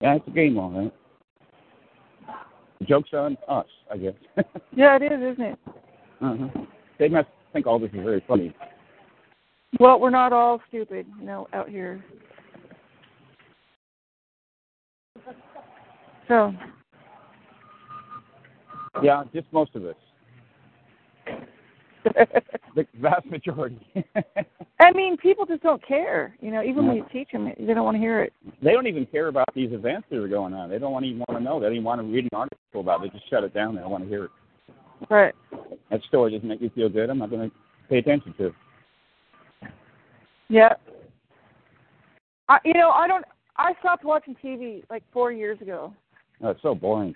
[0.00, 0.94] Yeah, it's a game, all right.
[2.78, 4.14] The joke's on us, I guess.
[4.76, 5.58] yeah, it is, isn't it?
[6.20, 6.60] uh-huh.
[6.98, 8.54] They must think all this is very funny.
[9.80, 12.04] Well, we're not all stupid, you know, out here.
[16.28, 16.54] So
[19.02, 19.96] Yeah, just most of us.
[22.74, 23.78] the vast majority.
[24.80, 26.36] I mean, people just don't care.
[26.40, 28.32] You know, even when you teach them, they don't want to hear it.
[28.62, 30.68] they don't even care about these events that are going on.
[30.68, 31.58] They don't want even want to know.
[31.58, 33.12] They don't even want to read an article about it.
[33.12, 33.74] They just shut it down.
[33.74, 34.30] They don't want to hear it.
[35.10, 35.34] Right.
[35.90, 37.10] That story doesn't make you feel good.
[37.10, 37.56] I'm not going to
[37.88, 38.46] pay attention to.
[38.46, 38.54] it.
[40.48, 40.74] Yeah.
[42.48, 43.24] I, you know, I don't.
[43.56, 45.92] I stopped watching TV like four years ago.
[46.42, 47.14] Oh, it's so boring.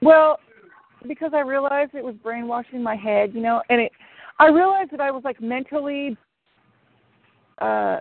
[0.00, 0.38] Well,
[1.06, 3.92] because I realized it was brainwashing my head, you know, and it.
[4.38, 6.16] I realized that I was like mentally.
[7.58, 7.98] Uh,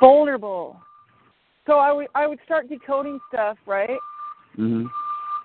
[0.00, 0.76] vulnerable.
[1.66, 3.98] So I would I would start decoding stuff, right?
[4.56, 4.86] hmm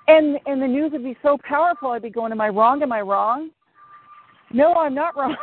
[0.08, 1.92] And and the news would be so powerful.
[1.92, 2.82] I'd be going, "Am I wrong?
[2.82, 3.50] Am I wrong?"
[4.52, 5.36] No, I'm not wrong.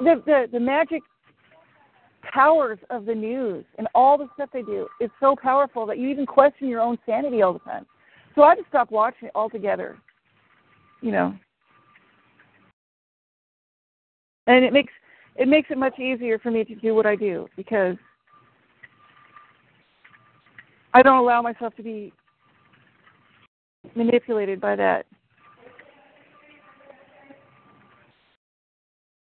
[0.00, 1.02] the the the magic
[2.22, 6.08] powers of the news and all the stuff they do is so powerful that you
[6.08, 7.86] even question your own sanity all the time.
[8.34, 9.96] So I just stopped watching it altogether.
[11.00, 11.34] You know.
[14.46, 14.92] And it makes
[15.36, 17.96] it makes it much easier for me to do what I do because
[20.92, 22.12] I don't allow myself to be
[23.94, 25.06] manipulated by that.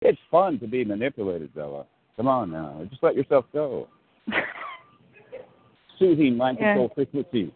[0.02, 1.86] It's fun to be manipulated, Bella.
[2.16, 3.88] Come on now, just let yourself go.
[6.00, 6.74] Soothing mind Yeah.
[6.74, 7.52] control frequency.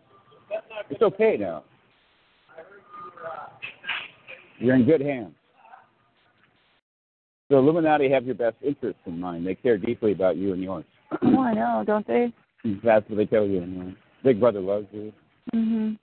[0.89, 1.63] It's okay now.
[4.59, 5.33] You're in good hands.
[7.49, 9.45] The Illuminati have your best interests in mind.
[9.45, 10.85] They care deeply about you and yours.
[11.21, 12.31] oh, I know, don't they?
[12.83, 13.61] That's what they tell you.
[13.61, 13.95] anyway.
[14.23, 15.13] Big Brother loves you.
[15.55, 15.97] Mhm.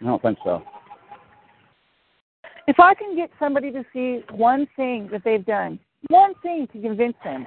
[0.00, 0.62] I don't think so.
[2.66, 5.78] If I can get somebody to see one thing that they've done,
[6.08, 7.46] one thing to convince them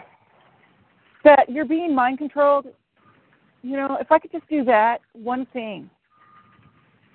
[1.23, 2.67] that you're being mind controlled,
[3.61, 5.89] you know, if I could just do that, one thing.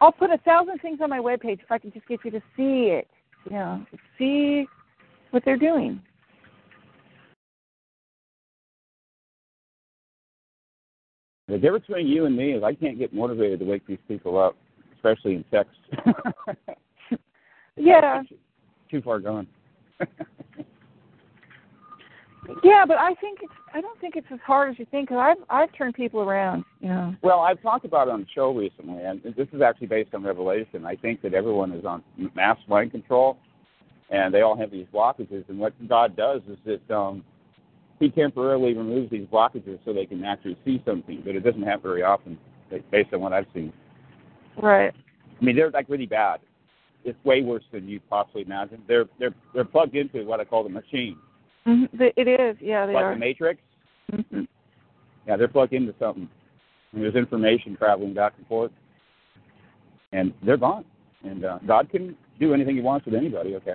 [0.01, 2.40] I'll put a thousand things on my webpage if I can just get you to
[2.57, 3.09] see it,
[3.47, 3.87] you know,
[4.18, 4.66] see
[5.31, 6.01] what they're doing.
[11.49, 14.38] The difference between you and me is I can't get motivated to wake these people
[14.38, 14.57] up,
[15.05, 15.79] especially in text.
[17.77, 18.23] Yeah.
[18.88, 19.49] Too far gone.
[22.62, 25.19] Yeah, but I think it's I don't think it's as hard as you think because
[25.19, 27.14] I've I've turned people around, you know.
[27.23, 30.23] Well, I've talked about it on the show recently, and this is actually based on
[30.23, 30.85] Revelation.
[30.85, 32.03] I think that everyone is on
[32.37, 33.38] mass mind control,
[34.11, 35.49] and they all have these blockages.
[35.49, 37.25] And what God does is that um,
[37.99, 41.83] He temporarily removes these blockages so they can actually see something, but it doesn't happen
[41.83, 42.38] very often,
[42.90, 43.73] based on what I've seen.
[44.62, 44.93] Right.
[45.40, 46.40] I mean, they're like really bad.
[47.05, 48.83] It's way worse than you possibly imagine.
[48.88, 51.17] They're they're they're plugged into what I call the machine,
[51.64, 52.57] hmm It is.
[52.61, 53.11] Yeah, they like are.
[53.11, 53.61] Like the Matrix.
[54.11, 54.43] hmm
[55.27, 56.29] Yeah, they're plugged into something.
[56.93, 58.71] And there's information traveling back and forth,
[60.12, 60.85] and they're gone.
[61.25, 63.57] And uh, God can do anything He wants with anybody.
[63.57, 63.75] Okay.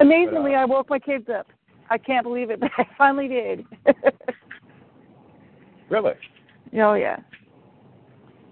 [0.00, 1.46] Amazingly, But, uh, I woke my kids up.
[1.90, 3.64] I can't believe it, but I finally did.
[5.90, 6.14] Really.
[6.80, 7.18] oh yeah.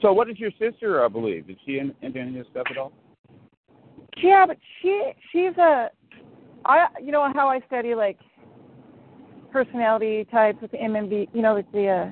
[0.02, 1.50] So, what does your sister uh, believe?
[1.50, 2.92] Is she in, into any of this stuff at all?
[4.22, 5.90] Yeah, but she she's a
[6.64, 8.18] I you know how I study like
[9.52, 12.10] personality types with the MMB, you know, with the uh,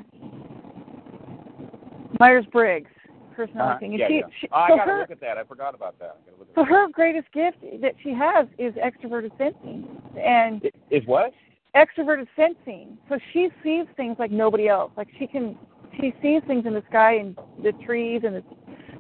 [2.19, 2.91] Myers Briggs
[3.37, 3.79] personality Uh-huh.
[3.79, 3.91] thing.
[3.93, 4.27] And Yeah, she, yeah.
[4.41, 5.39] she Oh, I so gotta her look at that.
[5.39, 6.17] I forgot about that.
[6.21, 9.87] I gotta look at so her greatest gift that she has is extroverted sensing
[10.21, 11.33] and is what?
[11.77, 12.99] extroverted sensing.
[13.09, 14.91] So she sees things like nobody else.
[14.97, 15.57] Like she can
[16.01, 18.43] she sees things in the sky and the trees and the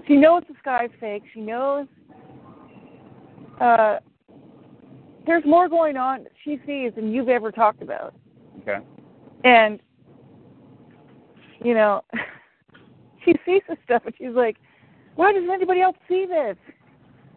[0.07, 1.23] she knows the sky's fake.
[1.35, 1.87] She knows
[3.61, 3.99] uh
[5.27, 8.15] there's more going on that she sees than you've ever talked about.
[8.63, 8.79] Okay.
[9.45, 9.81] And
[11.65, 12.03] you know
[13.25, 14.57] she sees this stuff and she's like,
[15.17, 16.57] Why doesn't anybody else see this?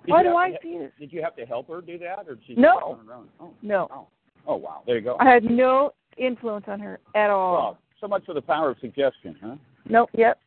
[0.06, 0.92] Did Why do I to- see this?
[1.00, 2.78] Did you have to help her do that, or did she No.
[3.00, 3.28] on her own?
[3.40, 3.88] Oh, No.
[3.92, 4.08] oh,
[4.48, 4.82] oh, wow.
[4.88, 5.16] There you go.
[5.20, 7.54] I had no influence on her at all.
[7.54, 9.56] Well, so much for the power of suggestion, huh?
[9.88, 10.40] Nope, yep.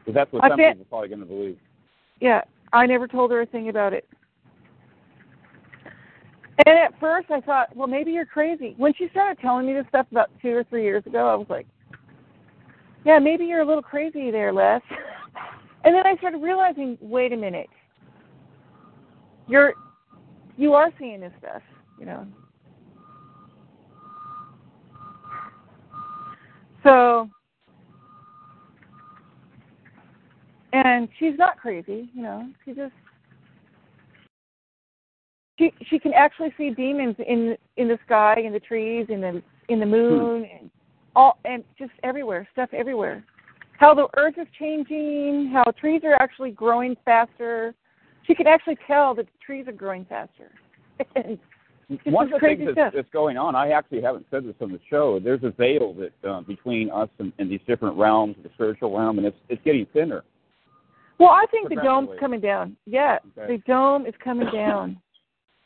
[0.00, 1.58] Because that's what I some bet- people are probably going to believe.
[2.20, 4.08] Yeah, I never told her a thing about it.
[6.66, 8.74] And at first, I thought, well, maybe you're crazy.
[8.76, 11.46] When she started telling me this stuff about two or three years ago, I was
[11.48, 11.66] like,
[13.04, 14.80] yeah, maybe you're a little crazy there, Les.
[15.86, 17.68] And then I started realizing, wait a minute,
[19.46, 19.74] you're
[20.56, 21.60] you are seeing this stuff,
[22.00, 22.26] you know.
[26.84, 27.30] So,
[30.72, 32.48] and she's not crazy, you know.
[32.64, 32.92] She just
[35.58, 39.42] she she can actually see demons in in the sky, in the trees, in the
[39.68, 39.92] in the hmm.
[39.92, 40.70] moon, and
[41.16, 43.24] all and just everywhere, stuff everywhere.
[43.78, 47.74] how the earth is changing, how trees are actually growing faster.
[48.26, 50.50] She can actually tell that the trees are growing faster.
[52.04, 54.72] One of the crazy things that's, that's going on, I actually haven't said this on
[54.72, 55.20] the show.
[55.22, 59.18] There's a veil that uh, between us and, and these different realms, the spiritual realm,
[59.18, 60.24] and it's it's getting thinner.
[61.18, 62.76] Well, I think the dome's coming down.
[62.86, 63.56] Yeah, Okay.
[63.56, 65.00] the dome is coming down,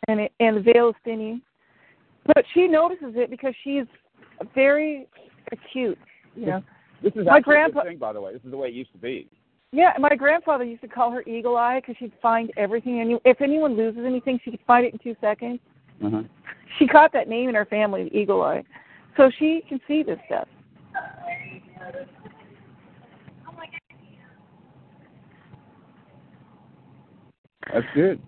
[0.08, 1.40] and it, and the veil is thinning.
[2.26, 3.84] But she notices it because she's
[4.54, 5.08] very
[5.52, 5.98] acute.
[6.36, 6.62] You know.
[7.02, 8.32] This is My grandpa- thing, by the way.
[8.32, 9.28] This is the way it used to be.
[9.72, 13.00] Yeah, my grandfather used to call her Eagle Eye because she'd find everything.
[13.00, 15.60] And if anyone loses anything, she could find it in two seconds.
[16.04, 16.22] Uh-huh.
[16.78, 18.62] She caught that name in her family, Eagle Eye,
[19.16, 20.48] so she can see this stuff.
[27.72, 28.20] That's good.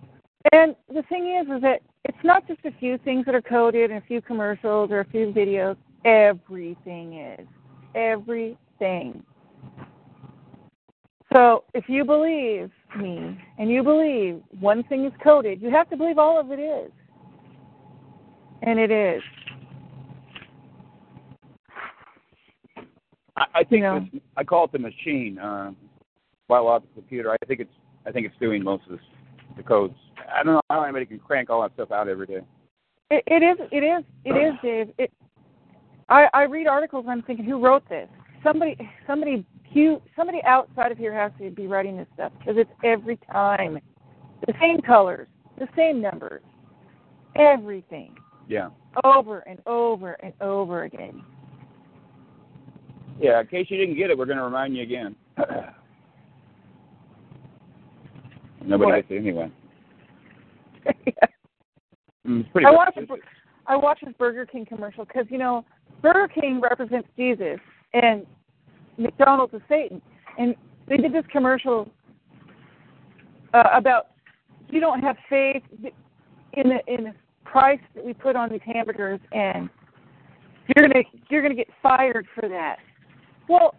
[0.53, 3.91] And the thing is, is that it's not just a few things that are coded
[3.91, 5.77] and a few commercials or a few videos.
[6.05, 7.47] Everything is.
[7.95, 9.23] Everything.
[11.33, 15.97] So if you believe me and you believe one thing is coded, you have to
[15.97, 16.91] believe all of it is.
[18.63, 19.23] And it is.
[23.37, 24.01] I, I think Yeah.
[24.13, 25.73] this, I call it the machine, uh,
[26.49, 27.33] biological computer.
[27.33, 27.73] I think it's
[28.07, 29.07] I think it's doing most of this,
[29.57, 29.95] the codes.
[30.33, 32.41] I don't know how anybody can crank all that stuff out every day.
[33.11, 33.59] It, it is.
[33.71, 34.05] It is.
[34.25, 34.95] It is, Dave.
[34.99, 35.13] It.
[36.09, 38.09] I I read articles and I'm thinking, who wrote this?
[38.43, 38.77] Somebody.
[39.07, 39.47] Somebody.
[39.65, 43.79] Huge, somebody outside of here has to be writing this stuff because it's every time
[44.45, 45.29] the same colors,
[45.61, 46.43] the same numbers,
[47.37, 48.17] everything
[48.51, 48.71] Yeah.
[49.05, 51.23] over and over and over again.
[53.21, 53.41] Yeah.
[53.41, 55.15] In case you didn't get it, we're going to remind you again.
[58.65, 59.51] Nobody likes it anyway.
[62.27, 62.67] Mm, It's pretty.
[62.67, 62.97] I watched.
[62.99, 63.25] repetitious.
[63.67, 65.65] I watched this Burger King commercial because you know
[66.03, 67.59] Burger King represents Jesus
[67.95, 68.27] and
[68.99, 70.03] McDonald's is Satan,
[70.39, 70.55] and
[70.87, 71.89] they did this commercial
[73.55, 74.09] uh, about
[74.69, 75.63] you don't have faith
[76.53, 77.15] in the in the
[77.51, 79.69] price that we put on these hamburgers, and
[80.75, 82.77] you're gonna you're gonna get fired for that.
[83.49, 83.75] Well,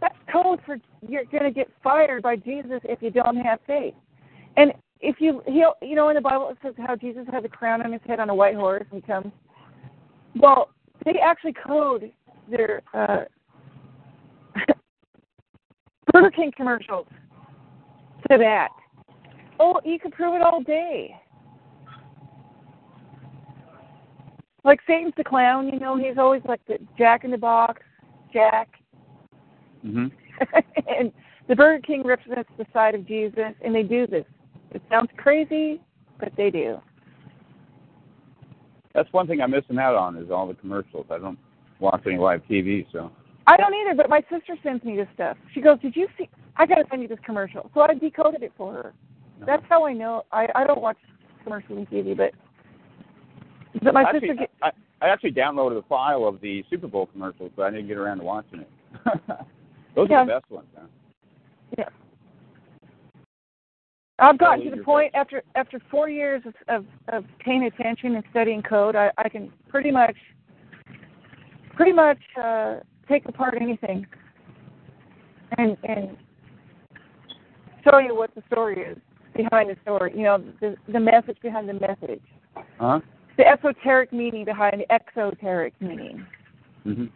[0.00, 3.94] that's code for you're gonna get fired by Jesus if you don't have faith.
[4.56, 7.48] And if you he'll you know in the Bible it says how Jesus has a
[7.48, 9.32] crown on his head on a white horse and comes.
[10.36, 10.70] Well,
[11.04, 12.10] they actually code
[12.50, 13.24] their uh,
[16.12, 17.06] Burger King commercials
[18.30, 18.68] to that.
[19.60, 21.14] Oh, you can prove it all day.
[24.64, 27.82] Like Satan's the clown, you know, he's always like the Jack in the Box,
[28.32, 28.68] Jack,
[29.82, 30.06] hmm
[30.98, 31.12] and
[31.48, 34.24] the Burger King represents the side of Jesus, and they do this.
[34.70, 35.80] It sounds crazy,
[36.18, 36.80] but they do.
[38.94, 41.06] That's one thing I'm missing out on is all the commercials.
[41.10, 41.38] I don't
[41.80, 43.10] watch any live TV, so.
[43.46, 45.36] I don't either, but my sister sends me this stuff.
[45.52, 46.28] She goes, "Did you see?
[46.56, 48.94] I gotta send you this commercial." So I decoded it for her.
[49.44, 50.22] That's how I know.
[50.30, 50.98] I I don't watch
[51.42, 52.32] commercials on TV, but
[53.82, 54.70] but my actually, sister I,
[55.00, 58.18] I actually downloaded a file of the Super Bowl commercials, but I didn't get around
[58.18, 58.70] to watching it.
[59.94, 60.18] Those Yeah.
[60.22, 60.88] are the best ones, man.
[61.78, 61.88] yeah.
[64.18, 68.24] I've gotten to the point after after four years of of, of paying attention and
[68.30, 70.16] studying code, I I can pretty much
[71.74, 72.76] pretty much uh,
[73.08, 74.06] take apart anything
[75.58, 76.16] and and
[77.84, 78.98] show you what the story is
[79.34, 80.12] behind the story.
[80.14, 82.22] You know, the the message behind the message,
[82.78, 83.00] Huh?
[83.36, 86.26] The esoteric meaning behind the exoteric meaning.
[86.84, 87.06] hmm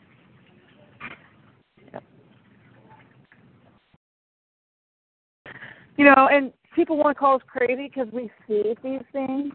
[5.99, 9.53] You know, and people want to call us crazy because we see these things.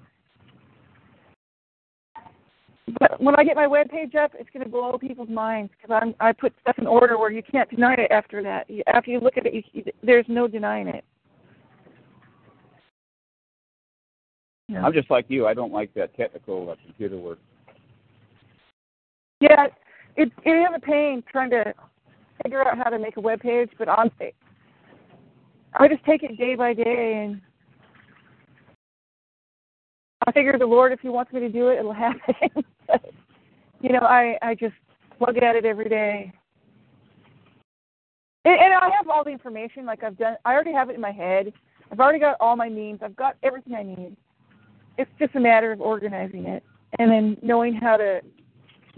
[3.00, 6.02] But when I get my web page up, it's going to blow people's minds because
[6.02, 8.68] I'm I put stuff in order where you can't deny it after that.
[8.88, 11.06] After you look at it, you, there's no denying it.
[14.72, 14.86] Yeah.
[14.86, 15.48] I'm just like you.
[15.48, 17.40] I don't like that technical uh, computer work.
[19.42, 19.68] Yeah,
[20.16, 21.74] it it is a pain trying to
[22.42, 24.34] figure out how to make a web page, but honestly,
[25.78, 27.42] I just take it day by day, and
[30.26, 32.64] I figure the Lord, if He wants me to do it, it'll happen.
[32.88, 33.12] but,
[33.82, 34.76] you know, I I just
[35.18, 36.32] plug at it every day,
[38.46, 39.86] and, and I have all the information.
[39.86, 41.52] Like I've done, I already have it in my head.
[41.92, 43.00] I've already got all my memes.
[43.04, 44.16] I've got everything I need.
[45.02, 46.64] It's just a matter of organizing it
[47.00, 48.22] and then knowing how to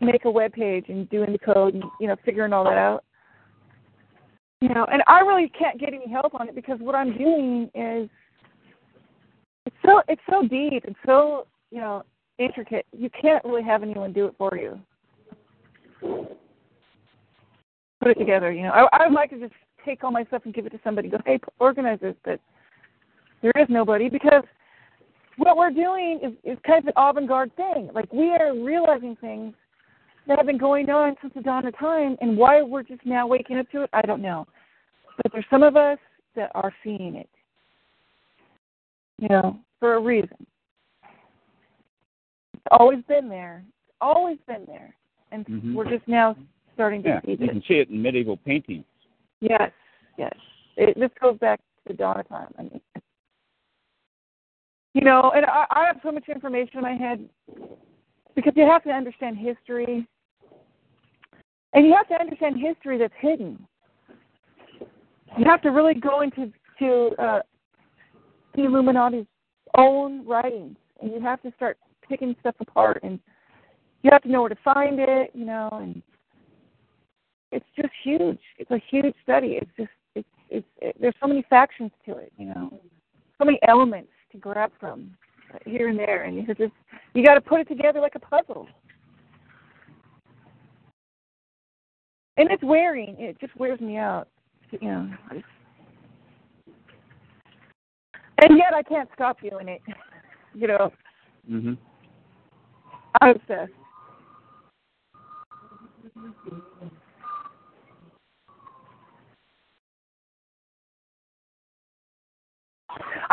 [0.01, 3.05] make a web page and doing the code and you know figuring all that out.
[4.59, 7.69] You know, and I really can't get any help on it because what I'm doing
[7.73, 8.09] is
[9.65, 12.03] it's so it's so deep and so you know
[12.37, 12.85] intricate.
[12.91, 14.79] You can't really have anyone do it for you.
[18.01, 18.51] put it together.
[18.51, 19.53] You know, I, I would like to just
[19.85, 21.07] take all my stuff and give it to somebody.
[21.07, 22.15] Go, hey, organize this.
[22.25, 22.41] But
[23.41, 24.43] there is nobody because
[25.37, 27.89] what we're doing is, is kind of an avant-garde thing.
[27.93, 29.53] Like we are realizing things
[30.27, 33.27] that have been going on since the dawn of time, and why we're just now
[33.27, 34.47] waking up to it, I don't know.
[35.17, 35.97] But there's some of us
[36.35, 37.29] that are seeing it,
[39.19, 40.37] you know, for a reason.
[42.53, 43.63] It's always been there.
[43.87, 44.95] It's always been there,
[45.31, 45.73] and Mhm.
[45.73, 46.37] we're just now
[46.73, 48.85] starting to Yeah, see you can see it in medieval paintings.
[49.41, 49.71] Yes,
[50.17, 50.33] yes.
[50.77, 52.53] It, this goes back to the dawn of time.
[52.57, 52.81] I mean,
[54.93, 57.27] you know, and I, I have so much information in my head
[58.35, 60.07] because you have to understand history,
[61.73, 63.65] and you have to understand history that's hidden.
[65.37, 67.39] You have to really go into to uh,
[68.55, 69.25] the Illuminati's
[69.77, 71.77] own writings, and you have to start
[72.07, 73.19] picking stuff apart, and
[74.03, 76.03] you have to know where to find it, you know, and
[77.51, 78.39] it's just huge.
[78.59, 79.59] It's a huge study.
[79.59, 82.79] It's just it's it's it, there's so many factions to it, you know,
[83.39, 85.11] so many elements to grab from
[85.65, 86.73] here and there, and you just
[87.13, 88.67] you got to put it together like a puzzle.
[92.35, 93.15] And it's wearing.
[93.19, 94.27] It just wears me out,
[94.71, 95.09] you know.
[98.39, 99.81] And yet I can't stop doing it.
[100.55, 100.91] You know,
[101.49, 101.73] Mm-hmm.
[103.21, 103.71] I'm obsessed.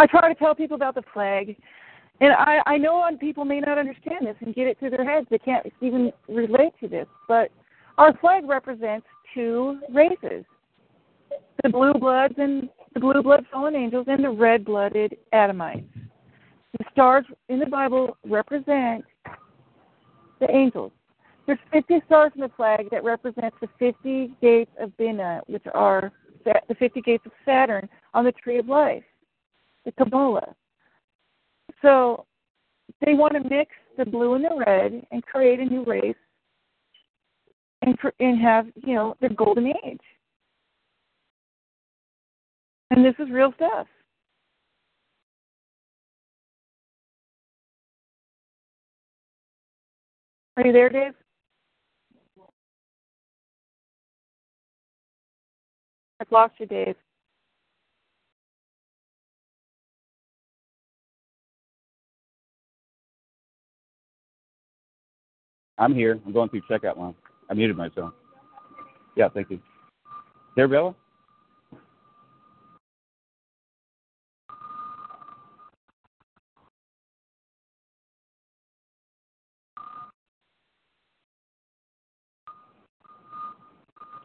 [0.01, 1.55] I try to tell people about the flag,
[2.23, 5.27] and I, I know people may not understand this and get it through their heads.
[5.31, 7.51] They can't even relate to this, but
[7.99, 10.47] our flag represents two races:
[11.63, 15.85] the blue bloods and the blue blood fallen angels, and the red blooded Adamites.
[16.79, 19.05] The stars in the Bible represent
[20.39, 20.93] the angels.
[21.47, 26.11] There's 50 stars in the flag that represents the 50 gates of Bina, which are
[26.47, 29.03] the 50 gates of Saturn on the tree of life,
[29.85, 30.55] the Kabbalah.
[31.83, 32.27] So
[33.05, 36.15] they want to mix the blue and the red and create a new race
[37.83, 40.01] and and have you know the golden age.
[42.91, 43.87] And this is real stuff.
[50.57, 51.15] Are you there, Dave?
[56.21, 56.97] I've lost you, Dave.
[65.81, 66.21] I'm here.
[66.27, 67.15] I'm going through checkout line.
[67.49, 68.13] I muted myself.
[69.17, 69.59] Yeah, thank you.
[70.55, 70.95] There, Bella?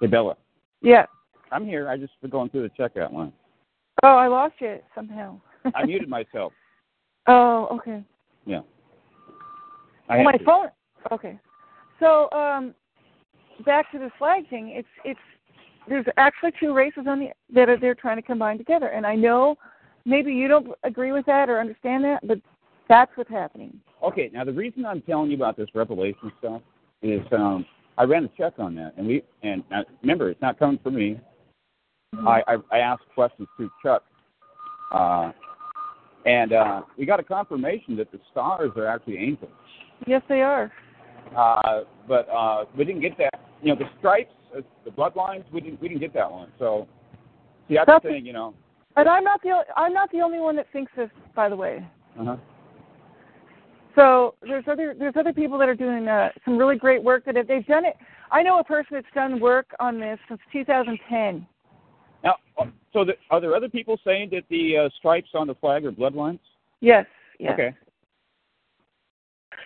[0.01, 0.35] Hey, Bella.
[0.81, 1.05] Yeah.
[1.53, 1.87] I'm here.
[1.87, 3.31] I just been going through the checkout line.
[4.03, 5.39] Oh, I lost you somehow.
[5.73, 6.53] I muted myself.
[7.27, 8.03] Oh, okay.
[8.45, 8.59] Yeah.
[10.07, 10.43] I oh, Well, my to.
[10.43, 10.67] phone.
[11.11, 11.39] Okay.
[12.05, 12.75] So, um,
[13.65, 14.69] back to the flag thing.
[14.75, 15.19] It's it's
[15.87, 19.15] there's actually two races on the that are they're trying to combine together, and I
[19.15, 19.55] know
[20.05, 22.37] maybe you don't agree with that or understand that, but
[22.87, 23.79] that's what's happening.
[24.03, 26.61] Okay, now the reason I'm telling you about this revelation stuff
[27.01, 27.65] is um,
[27.97, 30.95] I ran a check on that, and we and now, remember it's not coming from
[30.95, 31.19] me.
[32.27, 34.03] I, I I asked questions through Chuck,
[34.93, 35.31] uh,
[36.27, 39.49] and uh, we got a confirmation that the stars are actually angels.
[40.05, 40.71] Yes, they are.
[41.35, 43.39] Uh, but uh, we didn't get that.
[43.61, 46.51] You know, the stripes, uh, the bloodlines, we didn't we didn't get that one.
[46.59, 46.87] So
[47.67, 48.25] see, that's, That's- the thing.
[48.25, 48.53] You know.
[48.97, 51.85] And I'm not the I'm not the only one that thinks this, by the way.
[52.19, 52.37] Uh-huh.
[53.95, 57.37] So there's other there's other people that are doing uh, some really great work that
[57.37, 57.95] if they've done it.
[58.31, 61.45] I know a person that's done work on this since 2010.
[62.23, 65.55] Now, uh, so the, are there other people saying that the uh, stripes on the
[65.55, 66.39] flag are bloodlines?
[66.81, 67.05] Yes.
[67.39, 67.53] Yes.
[67.53, 67.75] Okay.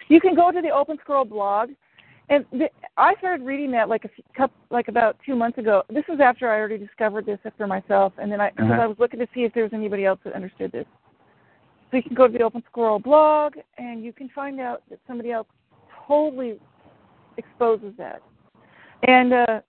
[0.09, 1.69] You can go to the Open Scroll blog,
[2.29, 5.83] and the, I started reading that like a few, coup- like about two months ago.
[5.89, 8.81] This was after I already discovered this for myself, and then I because Uh-huh.
[8.81, 10.85] I was looking to see if there was anybody else that understood this.
[11.89, 14.99] So you can go to the Open Scroll blog, and you can find out that
[15.07, 15.47] somebody else
[16.07, 16.59] totally
[17.37, 18.21] exposes that.
[19.03, 19.61] And uh,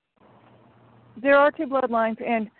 [1.22, 2.50] there are two bloodlines, and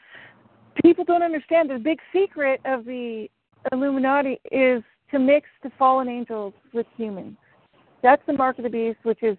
[0.82, 3.28] people don't understand the big secret of the
[3.72, 7.36] Illuminati is to mix the fallen angels with humans.
[8.02, 9.36] That's the mark of the beast, which is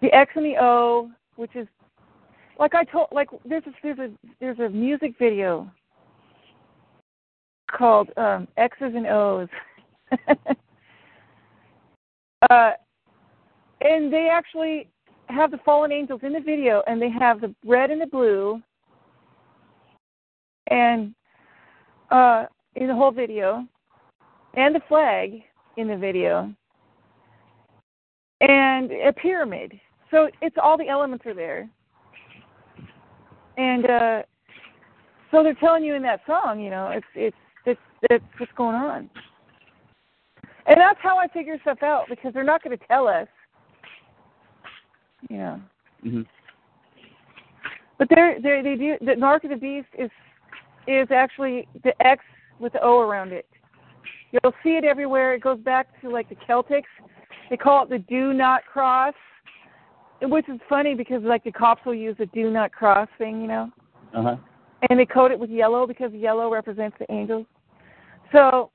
[0.00, 1.66] the X and the O, which is
[2.58, 4.10] like I told like there's a there's a
[4.40, 5.70] there's a music video
[7.70, 9.48] called um, X's and O's.
[12.50, 12.70] uh,
[13.80, 14.88] and they actually
[15.28, 18.60] have the fallen angels in the video, and they have the red and the blue,
[20.68, 21.14] and
[22.10, 22.46] uh,
[22.76, 23.66] in the whole video,
[24.54, 25.42] and the flag
[25.76, 26.52] in the video,
[28.42, 29.80] and a pyramid.
[30.10, 31.68] So it's all the elements are there,
[33.56, 34.22] and uh,
[35.30, 37.80] so they're telling you in that song, you know, it's it's it's
[38.10, 39.08] it's what's going on.
[40.66, 43.26] And that's how I figure stuff out because they're not going to tell us.
[45.28, 45.58] Yeah.
[46.04, 46.22] Mm-hmm.
[47.98, 50.10] But they're they they do the mark of the beast is
[50.86, 52.22] is actually the X
[52.58, 53.46] with the O around it.
[54.32, 55.34] You'll see it everywhere.
[55.34, 56.82] It goes back to like the Celtics.
[57.52, 59.12] They call it the do not cross.
[60.22, 63.46] Which is funny because like the cops will use the do not cross thing, you
[63.46, 63.70] know.
[64.14, 64.36] Uh huh.
[64.88, 67.44] And they coat it with yellow because yellow represents the angels.
[68.32, 68.70] So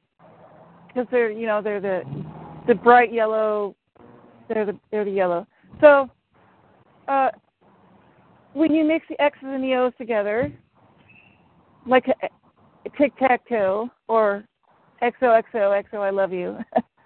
[0.87, 2.03] because they're you know they're the
[2.67, 3.75] the bright yellow
[4.47, 5.47] they're the they're the yellow
[5.81, 6.09] so
[7.07, 7.29] uh
[8.53, 10.51] when you mix the x's and the o's together
[11.85, 12.05] like
[12.97, 14.43] tic tac toe or
[15.01, 16.57] xo xo xo i love you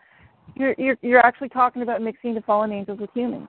[0.55, 3.47] you're you're you're actually talking about mixing the fallen angels with humans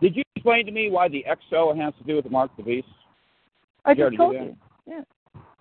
[0.00, 2.56] Did you explain to me why the XO has to do with the mark of
[2.58, 2.88] the beast?
[3.84, 5.02] i just told you yeah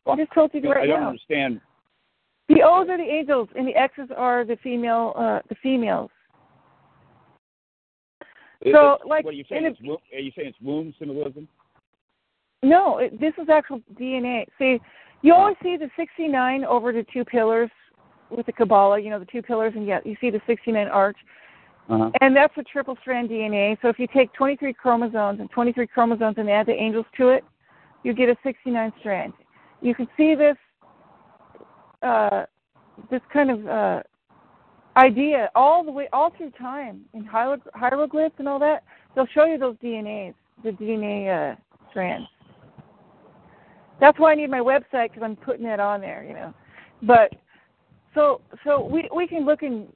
[0.08, 1.62] i just told you right I don't now understand.
[2.50, 6.10] the o's are the angels and the x's are the female uh the females
[8.64, 9.66] So, like, what are you saying?
[9.66, 11.48] It's, wo- are you saying it's womb symbolism?
[12.64, 14.46] No, it, this is actual DNA.
[14.60, 14.80] See,
[15.22, 17.70] you always see the 69 over the two pillars
[18.30, 21.18] with the Kabbalah, you know, the two pillars, and yet you see the 69 arch.
[21.90, 22.10] Uh-huh.
[22.22, 23.78] And that's a triple strand DNA.
[23.82, 27.44] So if you take 23 chromosomes and 23 chromosomes and add the angels to it,
[28.04, 29.34] you get a 69 strand.
[29.82, 30.56] You can see this
[32.02, 32.46] uh,
[33.10, 34.02] this kind of uh,
[34.98, 38.84] idea all the way, all through time in hiero- hieroglyphs and all that.
[39.16, 41.56] They'll show you those DNAs, the DNA uh,
[41.90, 42.28] strands.
[44.02, 46.54] That's why I need my website because I'm putting it on there, you know.
[47.04, 47.32] But
[48.14, 49.88] so so we we can look in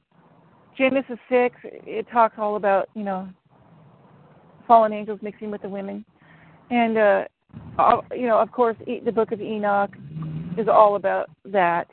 [0.77, 1.55] Genesis six.
[1.63, 3.27] It talks all about you know
[4.67, 6.05] fallen angels mixing with the women,
[6.69, 7.23] and uh,
[8.15, 9.91] you know of course the book of Enoch
[10.57, 11.87] is all about that.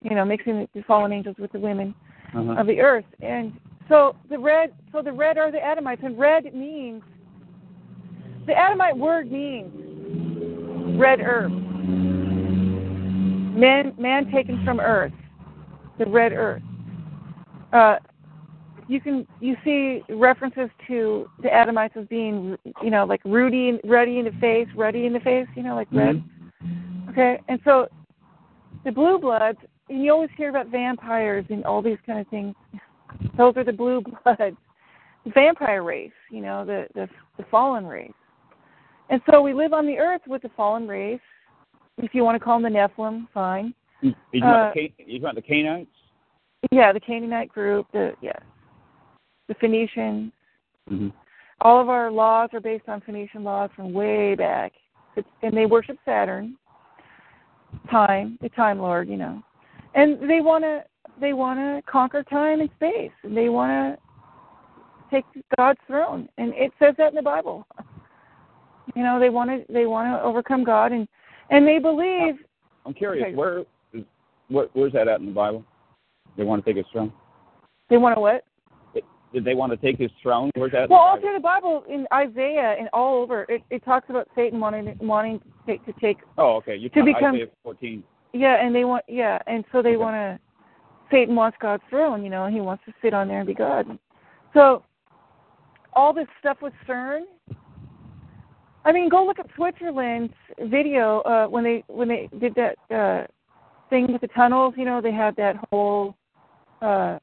[0.00, 1.92] You know, mixing the fallen angels with the women
[2.34, 2.60] Uh-huh.
[2.60, 3.52] of the earth, and
[3.88, 7.02] so the red so the red are the Adamites, and red means
[8.46, 9.72] the Adamite word means
[10.98, 11.52] red earth.
[13.58, 15.12] Man, man taken from earth,
[15.98, 16.62] the red earth.
[17.72, 17.96] Uh,
[18.88, 24.18] you can you see references to the Adamites as being you know like ruddy ruddy
[24.18, 26.22] in the face, ruddy in the face, you know like red.
[27.10, 27.88] Okay, and so
[28.84, 32.54] the blue bloods, and you always hear about vampires and all these kind of things.
[33.36, 34.56] Those are the blue bloods,
[35.24, 38.12] the vampire race, you know the the, the fallen race.
[39.10, 41.20] And so we live on the earth with the fallen race.
[41.96, 43.74] If you want to call them the Nephilim, fine.
[44.00, 45.90] You, you, Uh, want the, you want the Canaanites?
[46.70, 48.38] Yeah, the Canaanite group, the yeah,
[49.48, 50.32] the Phoenicians.
[50.90, 51.08] Mm-hmm.
[51.60, 54.72] All of our laws are based on Phoenician laws from way back,
[55.16, 56.56] it's, and they worship Saturn,
[57.90, 59.42] time, the Time Lord, you know,
[59.94, 60.84] and they want to
[61.20, 65.24] they want to conquer time and space, and they want to take
[65.56, 67.66] God's throne, and it says that in the Bible.
[68.94, 71.06] You know, they want to they want to overcome God, and
[71.50, 73.34] and they believe uh, I'm curious, Okay.
[73.34, 74.04] where is
[74.48, 75.64] what where's that at in the Bible?
[76.36, 77.12] They want to take his throne.
[77.90, 78.44] they want to what?
[79.34, 80.50] Did they want to take his throne?
[80.54, 80.88] Where's that?
[80.88, 84.58] Well, all through the Bible, in Isaiah and all over, it, it talks about Satan
[84.58, 86.76] wanting wanting to take, to take Oh, okay.
[86.76, 88.02] You to become- Isaiah 14.
[88.32, 89.96] yeah, and they want yeah, and so they Okay.
[89.98, 90.38] want to.
[91.10, 93.54] Satan wants God's throne, you know, and he wants to sit on there and be
[93.54, 93.98] God.
[94.52, 94.82] So,
[95.94, 97.22] all this stuff with CERN.
[98.88, 100.32] I mean, go look at Switzerland's
[100.62, 103.26] video uh, when they when they did that uh,
[103.90, 104.72] thing with the tunnels.
[104.78, 106.16] You know, they had that whole
[106.80, 107.18] uh,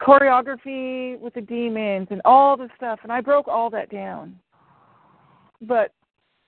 [0.00, 4.34] choreography with the demons and all the stuff, and I broke all that down.
[5.60, 5.92] But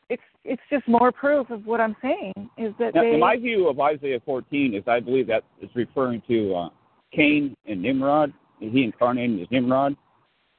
[0.09, 3.12] it's it's just more proof of what I'm saying is that Now, they.
[3.12, 6.68] in my view of Isaiah 14 is I believe that is referring to uh,
[7.14, 8.32] Cain and Nimrod.
[8.59, 9.99] He incarnated as Nimrod.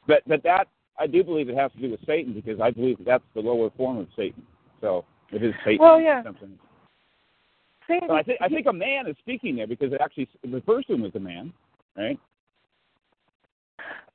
[0.05, 0.67] But but that
[0.99, 3.69] I do believe it has to do with Satan because I believe that's the lower
[3.75, 4.43] form of Satan.
[4.81, 5.79] So if it is Satan.
[5.79, 6.23] Well, yeah.
[6.23, 6.57] Something.
[7.87, 10.61] Satan, So I think I think a man is speaking there because it actually the
[10.61, 11.51] to him as a man,
[11.97, 12.19] right?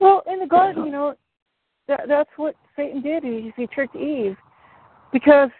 [0.00, 0.86] Well, in the garden, uh-huh.
[0.86, 1.14] you know,
[1.88, 3.24] that that's what Satan did.
[3.24, 4.36] He, he tricked Eve
[5.12, 5.50] because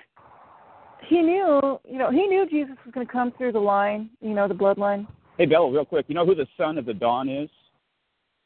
[1.07, 4.35] he knew, you know, he knew Jesus was going to come through the line, you
[4.35, 5.07] know, the bloodline,
[5.39, 6.07] Hey, Bella, real quick.
[6.09, 7.49] You know who the son of the dawn is?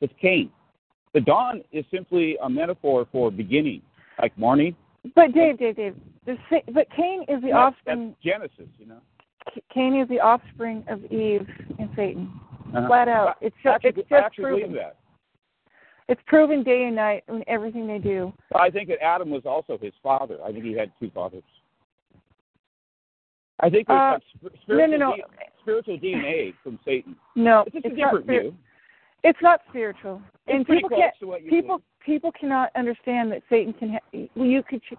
[0.02, 0.50] It's Cain.
[1.14, 3.82] The dawn is simply a metaphor for beginning,
[4.20, 4.74] like morning.
[5.14, 5.94] But Dave, Dave, Dave.
[6.26, 6.36] The,
[6.72, 8.08] but Cain is the That's, offspring.
[8.10, 8.98] that's Genesis, you know.
[9.74, 11.46] Cain is the offspring of Eve
[11.78, 12.30] and Satan.
[12.74, 12.86] Uh-huh.
[12.86, 13.36] Flat out.
[13.40, 14.60] It's just, actually, it's just proven.
[14.70, 14.96] believe that.
[16.08, 18.32] It's proven day and night in everything they do.
[18.54, 20.38] I think that Adam was also his father.
[20.44, 21.42] I think he had two fathers.
[23.60, 25.16] I think there's Uh, some spiritual, no, no.
[25.16, 25.22] D-
[25.60, 27.16] spiritual DNA from Satan.
[27.36, 28.56] No, It's just a different spir- view.
[29.24, 31.14] It's not spiritual, It's and people can't.
[31.20, 33.90] to what you People people cannot understand that Satan can.
[33.92, 34.94] Ha- well, you could ch-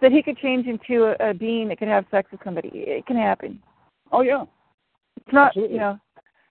[0.00, 2.70] that he could change into a, a being that could have sex with somebody.
[2.72, 3.60] It can happen.
[4.12, 4.44] Oh yeah.
[5.16, 5.74] It's not, Absolutely.
[5.74, 5.98] you know.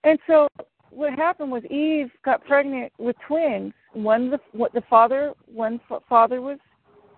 [0.03, 0.47] And so
[0.91, 3.73] what happened was Eve got pregnant with twins.
[3.93, 6.59] One the what the father one fa- father was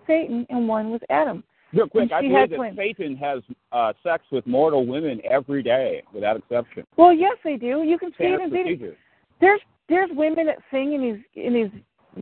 [0.06, 1.44] Satan and one was Adam.
[1.72, 2.76] Real quick, I believe that twins.
[2.76, 6.84] Satan has uh, sex with mortal women every day, without exception.
[6.96, 7.84] Well, yes, they do.
[7.84, 8.64] You can see it Standard in videos.
[8.78, 8.96] procedure.
[9.40, 11.70] There's there's women that sing in these in these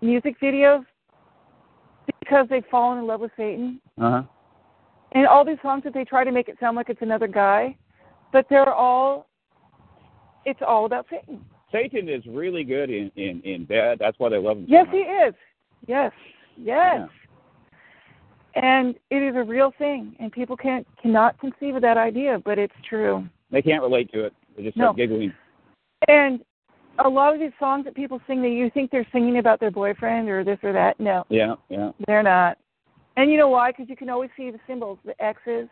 [0.03, 0.85] music videos
[2.21, 3.81] because they've fallen in love with Satan.
[4.01, 4.23] Uh-huh.
[5.13, 7.77] And all these songs that they try to make it sound like it's another guy,
[8.33, 9.29] but they're all
[10.45, 11.45] it's all about Satan.
[11.71, 13.99] Satan is really good in, in, in bed.
[14.01, 14.95] That's why they love him so Yes, much.
[14.95, 15.35] he is.
[15.87, 16.13] Yes.
[16.57, 17.09] Yes.
[18.55, 22.59] And it is a real thing and people can't cannot conceive of that idea, but
[22.59, 23.29] it's true.
[23.51, 24.33] They can't relate to it.
[24.57, 24.87] They just No.
[24.87, 25.33] start giggling.
[26.09, 26.41] And
[27.05, 29.71] a lot of these songs that people sing that you think they're singing about their
[29.71, 30.99] boyfriend or this or that.
[31.01, 31.91] No, Yeah, yeah.
[32.07, 32.59] they're not.
[33.17, 33.71] And you know why?
[33.73, 35.69] Because you can always see the symbols, the X's.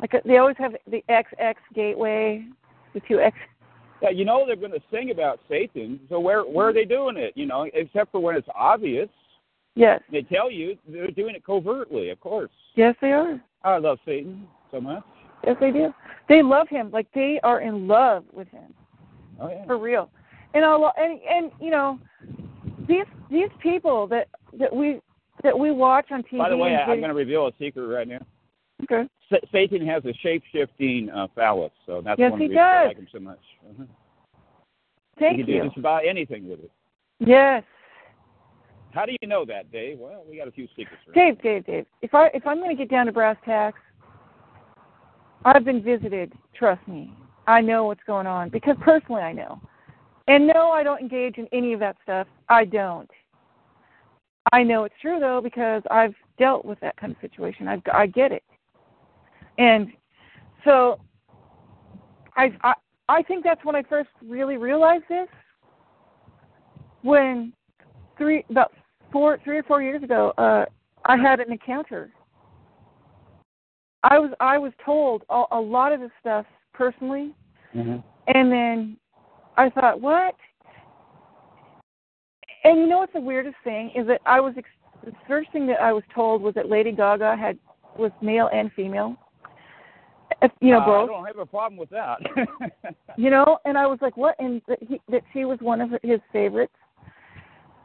[0.00, 2.44] Like uh, they always have the XX gateway,
[2.94, 3.36] the two X.
[4.00, 6.00] Yeah, you know they're going to sing about Satan.
[6.08, 7.32] So where where are they doing it?
[7.36, 9.08] You know, except for when it's obvious.
[9.74, 12.10] Yes, They tell you they're doing it covertly.
[12.10, 12.50] Of course.
[12.74, 13.40] yes, they are.
[13.64, 15.02] I love Satan so much.
[15.46, 15.94] Yes, they do.
[16.28, 16.90] They love him.
[16.90, 18.74] Like they are in love with him.
[19.40, 19.64] Oh yeah.
[19.66, 20.10] for real.
[20.54, 21.98] And a lot, and and you know,
[22.86, 24.28] these these people that
[24.58, 25.00] that we
[25.42, 26.38] that we watch on TV.
[26.38, 28.20] By the way, I, I'm going to reveal a secret right now.
[28.84, 29.08] Okay.
[29.30, 32.68] Sa- Satan has a shape-shifting uh, phallus, so that's Yes, one of he the reasons
[32.68, 32.88] I does.
[32.88, 33.38] like him so much.
[33.68, 33.84] Uh-huh.
[35.18, 35.60] Thank you can you.
[35.62, 36.70] do just about anything with it.
[37.20, 37.62] Yes,
[38.92, 39.98] How do you know that, Dave?
[39.98, 41.02] Well, we got a few secrets.
[41.06, 41.14] Right?
[41.14, 41.86] Dave, Dave, Dave.
[42.02, 43.78] If I if I'm going to get down to brass tacks,
[45.44, 46.32] I've been visited.
[46.54, 47.12] Trust me,
[47.46, 49.60] I know what's going on because personally I know.
[50.32, 52.26] And no, I don't engage in any of that stuff.
[52.48, 53.10] I don't.
[54.50, 57.68] I know it's true though because I've dealt with that kind of situation.
[57.68, 58.42] I I get it.
[59.58, 59.88] And
[60.64, 60.98] so
[62.34, 62.72] I I
[63.10, 65.28] I think that's when I first really realized this
[67.02, 67.52] when
[68.16, 68.72] three about
[69.12, 70.64] four three or four years ago uh
[71.04, 72.10] I had an encounter.
[74.02, 77.34] I was I was told a, a lot of this stuff personally
[77.74, 77.96] Mm-hmm.
[78.34, 78.98] and then
[79.56, 80.34] I thought, what?
[82.64, 84.68] And you know what's the weirdest thing is that I was ex-
[85.04, 87.58] the first thing that I was told was that Lady Gaga had
[87.98, 89.16] was male and female.
[90.60, 92.18] You know Uh, I don't have a problem with that.
[93.18, 94.34] You know, and I was like, what?
[94.38, 96.72] And that, he, that she was one of his favorites.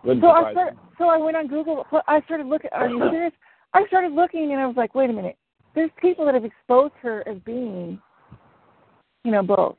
[0.04, 1.86] Wouldn't So I started, so I went on Google.
[2.08, 2.70] I started looking.
[2.72, 3.34] Are you serious?
[3.74, 5.38] I started looking, and I was like, wait a minute.
[5.76, 8.00] There's people that have exposed her as being,
[9.26, 9.76] you know, both.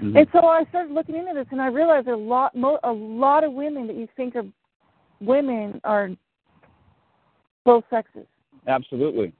[0.00, 0.18] Mhm.
[0.18, 3.44] And so I started looking into this, and I realized a lot, mo- a lot
[3.44, 4.44] of women that you think are
[5.20, 6.10] women are
[7.64, 8.26] both sexes.
[8.66, 9.32] Absolutely.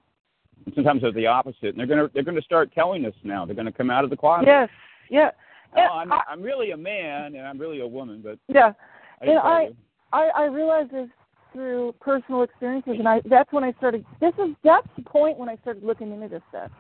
[0.67, 3.45] And sometimes they're the opposite, and they're gonna they're gonna start telling us now.
[3.45, 4.47] They're gonna come out of the closet.
[4.47, 4.69] Yes,
[5.11, 5.31] yeah,
[5.77, 8.73] Oh, I'm I- I'm really a man, and I'm really a woman, but yeah.
[9.21, 9.77] I And I- you.
[10.13, 11.09] I, I realized this
[11.53, 14.07] through personal experiences, and I that's when I started.
[14.21, 16.71] This is that's the point when I started looking into this stuff.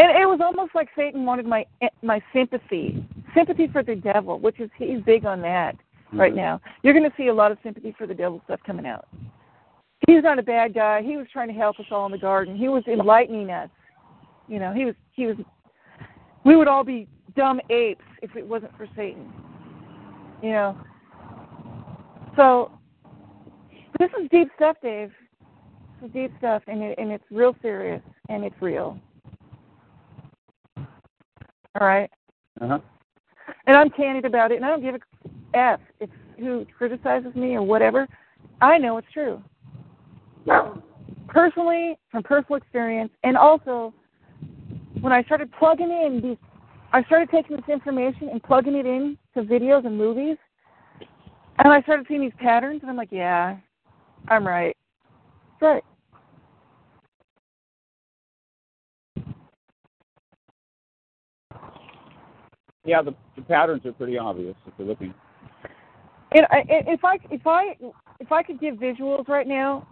[0.00, 1.66] And it was almost like Satan wanted my
[2.00, 5.76] my sympathy, sympathy for the devil, which is he's big on that
[6.14, 6.36] right Mhm.
[6.36, 6.60] now.
[6.82, 9.06] You're going to see a lot of sympathy for the devil stuff coming out.
[10.06, 11.02] He's not a bad guy.
[11.02, 12.56] He was trying to help us all in the garden.
[12.56, 13.68] He was enlightening us.
[14.48, 15.36] You know, he was he was.
[16.44, 19.30] We would all be dumb apes if it wasn't for Satan.
[20.42, 20.78] You know.
[22.36, 22.72] So
[23.98, 25.12] this is deep stuff, Dave.
[26.00, 28.98] This is deep stuff, and it, and it's real serious, and it's real.
[31.78, 32.10] All right.
[32.60, 32.78] Uh-huh.
[33.66, 37.54] And I'm candid about it, and I don't give a f if who criticizes me
[37.54, 38.08] or whatever.
[38.60, 39.42] I know it's true.
[41.28, 43.94] Personally, from personal experience, and also
[45.00, 46.36] when I started plugging in these,
[46.92, 50.36] I started taking this information and plugging it in to videos and movies,
[51.58, 53.56] and I started seeing these patterns, and I'm like, yeah,
[54.28, 54.76] I'm right.
[55.60, 55.84] That's right.
[62.84, 65.12] Yeah, the, the patterns are pretty obvious if you're looking.
[66.32, 67.76] And I, if I if I
[68.20, 69.86] if I could give visuals right now,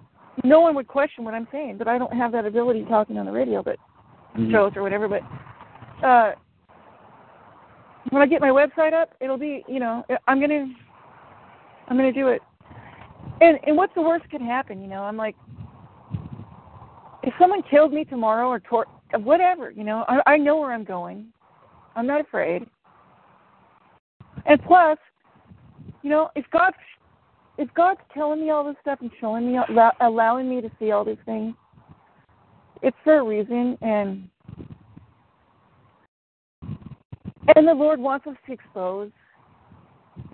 [0.44, 1.78] no one would question what I'm saying.
[1.78, 3.76] But I don't have that ability talking on the radio, but
[4.36, 4.52] Mhm.
[4.52, 5.08] shows or whatever.
[5.08, 5.22] But
[6.06, 6.34] uh,
[8.10, 10.72] when I get my website up, it'll be you know I'm gonna
[11.88, 12.40] I'm gonna do it.
[13.40, 14.80] And and what's the worst could happen?
[14.80, 15.34] You know, I'm like,
[17.24, 18.86] if someone killed me tomorrow or tor-
[19.16, 21.26] whatever, you know, I, I know where I'm going.
[21.96, 22.68] I'm not afraid.
[24.48, 24.98] And plus,
[26.02, 26.76] you know, if God's
[27.58, 30.92] if God's telling me all this stuff and showing me, allow, allowing me to see
[30.92, 31.54] all these things,
[32.82, 34.28] it's for a reason, and
[37.56, 39.10] and the Lord wants us to expose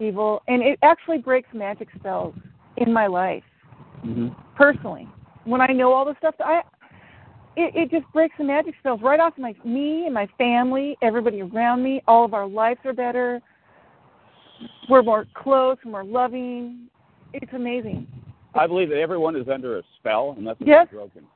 [0.01, 2.35] evil, and it actually breaks magic spells
[2.77, 3.45] in my life
[4.03, 5.09] hmm personally.
[5.45, 6.61] When I know all the stuff, that I
[7.57, 11.43] it, it just breaks the magic spells right off my me and my family, everybody
[11.43, 12.03] around me.
[12.07, 13.41] All of our lives are better.
[14.89, 16.89] We're more close, more loving.
[17.33, 18.07] It's amazing.
[18.55, 20.89] I believe that everyone is under a spell unless it's Yes.
[20.91, 21.27] broken.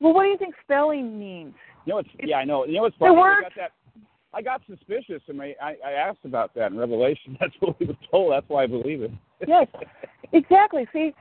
[0.00, 1.54] Well, what do you think spelling means?
[1.84, 2.64] You know, it's, yeah, I know.
[2.64, 3.20] You know what's funny?
[3.20, 3.72] I got that.
[4.32, 7.36] I got suspicious, and I, I I asked about that in Revelation.
[7.40, 8.32] That's what we were told.
[8.32, 9.10] That's why I believe it.
[9.46, 9.66] Yes,
[10.32, 10.86] exactly.
[10.92, 11.12] See,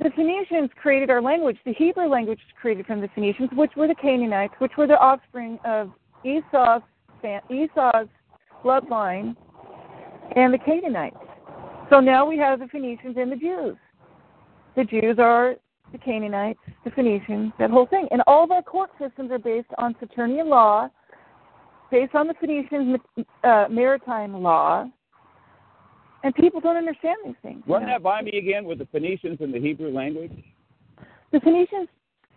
[0.00, 1.58] the Phoenicians created our language.
[1.64, 4.98] The Hebrew language was created from the Phoenicians, which were the Canaanites, which were the
[4.98, 5.92] offspring of
[6.24, 6.82] Esau's
[7.50, 8.08] Esau's
[8.64, 9.36] bloodline
[10.36, 11.16] and the Canaanites.
[11.88, 13.76] So now we have the Phoenicians and the Jews.
[14.76, 15.56] The Jews are
[15.92, 18.06] the Canaanites, the Phoenicians, that whole thing.
[18.12, 20.88] And all of our court systems are based on Saturnian law,
[21.90, 22.96] based on the Phoenician
[23.42, 24.88] uh, maritime law.
[26.22, 27.62] And people don't understand these things.
[27.66, 30.32] Run that by me again with the Phoenicians and the Hebrew language
[31.32, 31.88] The Phoenicians,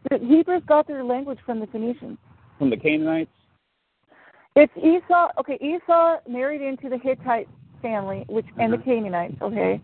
[0.09, 2.17] the Hebrews got their language from the Phoenicians.
[2.57, 3.29] from the Canaanites.
[4.55, 5.29] It's Esau.
[5.39, 7.49] Okay, Esau married into the Hittite
[7.83, 8.85] family, which and the Mhm.
[8.85, 9.39] Canaanites.
[9.41, 9.79] Okay,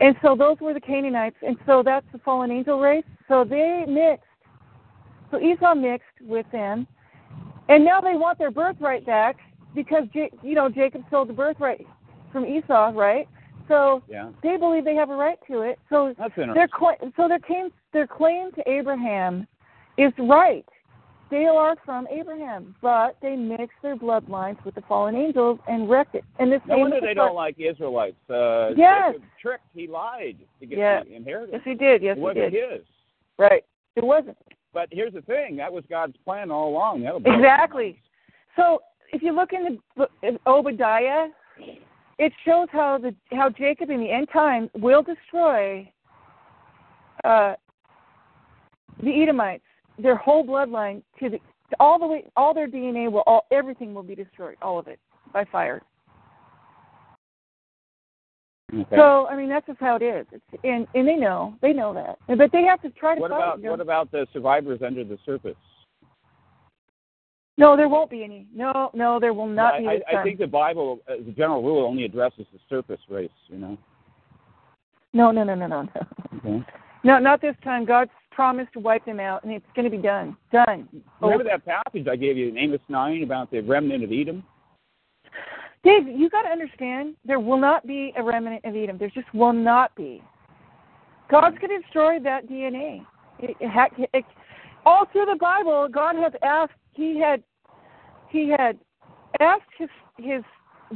[0.00, 3.04] and so those were the Canaanites, and so that's the fallen angel race.
[3.28, 4.26] So they mixed.
[5.30, 6.88] So Esau mixed with them,
[7.68, 9.36] and now they want their birthright back
[9.74, 11.86] because you know Jacob sold the birthright
[12.32, 13.28] from Esau, right?
[13.68, 15.78] So Yeah, they believe they have a right to it.
[15.88, 16.68] So that's their
[17.16, 19.46] so their claim their claim to Abraham
[19.96, 20.66] is right.
[21.30, 26.16] They are from Abraham, but they mix their bloodlines with the fallen angels and wrecked
[26.16, 26.24] it.
[26.40, 28.16] And this No wonder the they don't like Israelites.
[28.28, 29.12] Uh, Yes.
[29.12, 29.64] Jacob tricked.
[29.72, 31.06] He lied to get Yes.
[31.06, 31.52] the inheritance.
[31.52, 32.02] Yes, he did.
[32.02, 32.72] Yes, it wasn't did.
[32.72, 32.86] his.
[33.38, 33.64] Right.
[33.96, 34.36] It wasn't
[34.72, 37.02] But here's the thing: that was God's plan all along.
[37.02, 38.00] That'll blow your exactly.
[38.56, 41.28] So if you look in the in Obadiah,
[42.18, 45.90] it shows how the how Jacob in the end time will destroy
[47.24, 47.54] uh,
[49.02, 49.64] the Edomites,
[50.02, 53.94] their whole bloodline to the to all the way all their DNA will all everything
[53.94, 54.98] will be destroyed, all of it
[55.32, 55.82] by fire.
[58.72, 58.96] Okay.
[58.96, 60.26] So I mean that's just how it is.
[60.32, 63.30] It's, and and they know they know that, but they have to try to what
[63.30, 63.38] fight.
[63.38, 63.70] about you know?
[63.72, 65.56] what about the survivors under the surface?
[67.60, 68.46] No, there won't be any.
[68.54, 69.86] No, no, there will not I, be.
[69.86, 73.28] I, I think the Bible, uh, as a general rule, only addresses the surface race.
[73.48, 73.78] You know.
[75.12, 75.90] No, no, no, no, no, no.
[76.38, 76.66] Okay.
[77.04, 77.84] No, not this time.
[77.84, 80.36] God's promised to wipe them out, and it's going to be done.
[80.52, 80.88] Done.
[81.20, 84.42] Remember that passage I gave you in Amos nine about the remnant of Edom?
[85.82, 88.98] Dave, you got to understand, there will not be a remnant of Edom.
[88.98, 90.22] There just will not be.
[91.30, 93.04] God's going to destroy that DNA.
[93.38, 94.24] It, it, it,
[94.84, 96.72] all through the Bible, God has asked.
[96.92, 97.42] He had,
[98.28, 98.78] he had
[99.40, 100.42] asked his his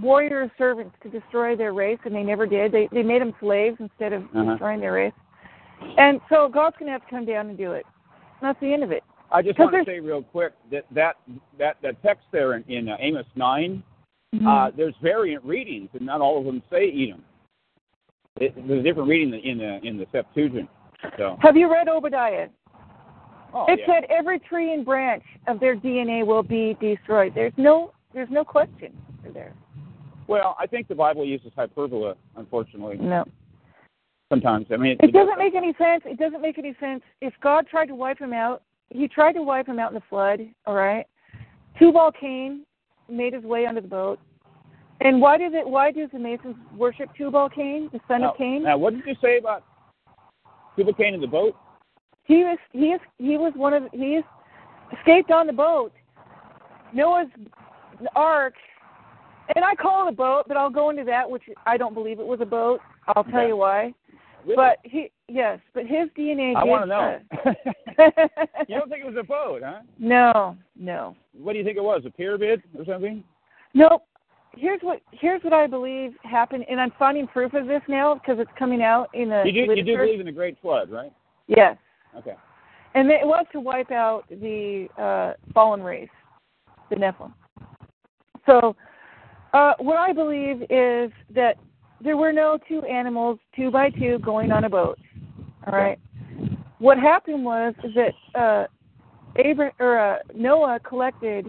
[0.02, 2.72] warrior servants to destroy their race, and they never did.
[2.72, 4.50] They they made them slaves instead of Uh-huh.
[4.50, 5.12] destroying their race.
[5.98, 7.86] And so God's going to have to come down and do it.
[8.42, 9.02] That's the end of it.
[9.32, 11.16] I just want to say real quick that that
[11.58, 13.82] that, that text there in, in uh, Amos 9
[14.34, 14.46] Mm-hmm.
[14.48, 17.22] uh, there's variant readings, and not all of them say Edom.
[18.40, 20.68] It, there's a different reading in the in the Septuagint.
[21.16, 22.48] So, Have you read Obadiah?
[23.52, 23.86] oh, it yeah.
[23.86, 27.32] said every tree and branch of their DNA will be destroyed.
[27.32, 28.96] There's no there's no question
[29.32, 29.54] there.
[30.26, 33.24] well, I think the Bible uses hyperbole, unfortunately, No.
[34.28, 34.66] Sometimes.
[34.72, 36.02] I mean, It doesn't make any sense.
[36.04, 37.02] It doesn't make any sense.
[37.20, 40.02] If God tried to wipe him out, he tried to wipe him out in the
[40.08, 41.06] flood, all right?
[41.78, 42.64] Tubal Cain
[43.08, 44.18] made his way under the boat.
[45.00, 48.38] And why does it why does the Masons worship Tubal Cain, the son now, of
[48.38, 48.62] Cain?
[48.62, 49.64] Now, what did you say about
[50.76, 51.56] Tubal Cain in the boat?
[52.24, 54.24] He was he is he was one of he is
[54.98, 55.92] escaped on the boat.
[56.94, 57.28] Noah's
[58.14, 58.54] ark,
[59.54, 62.20] and I call it a boat, but I'll go into that, which I don't believe
[62.20, 62.80] it was a boat.
[63.08, 63.48] I'll tell Okay.
[63.48, 63.92] you why.
[64.44, 64.56] Really?
[64.56, 66.54] But he yes, but his DNA.
[66.54, 67.18] I want to know.
[68.68, 69.80] you don't think it was a boat, huh?
[69.98, 72.02] no, no, What do you think it was?
[72.06, 73.24] A pyramid or something?
[73.72, 74.02] nope.
[74.56, 78.38] here's what here's what I believe happened, and I'm finding proof of this now because
[78.38, 81.12] it's coming out in the You do you do believe in the Great Flood, right?
[81.46, 81.76] Yes,
[82.16, 82.34] Okay.
[82.94, 86.08] and it was to wipe out the uh, fallen race,
[86.90, 87.32] the Nephilim.
[88.46, 88.76] So,
[89.54, 91.56] uh, what I believe is that
[92.00, 94.98] there were no two animals, two by two, going on a boat.
[95.66, 95.98] All right.
[96.78, 98.66] What happened was is that uh,
[99.38, 101.46] Abra- or uh, Noah collected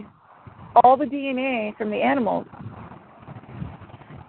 [0.82, 2.46] all the DNA from the animals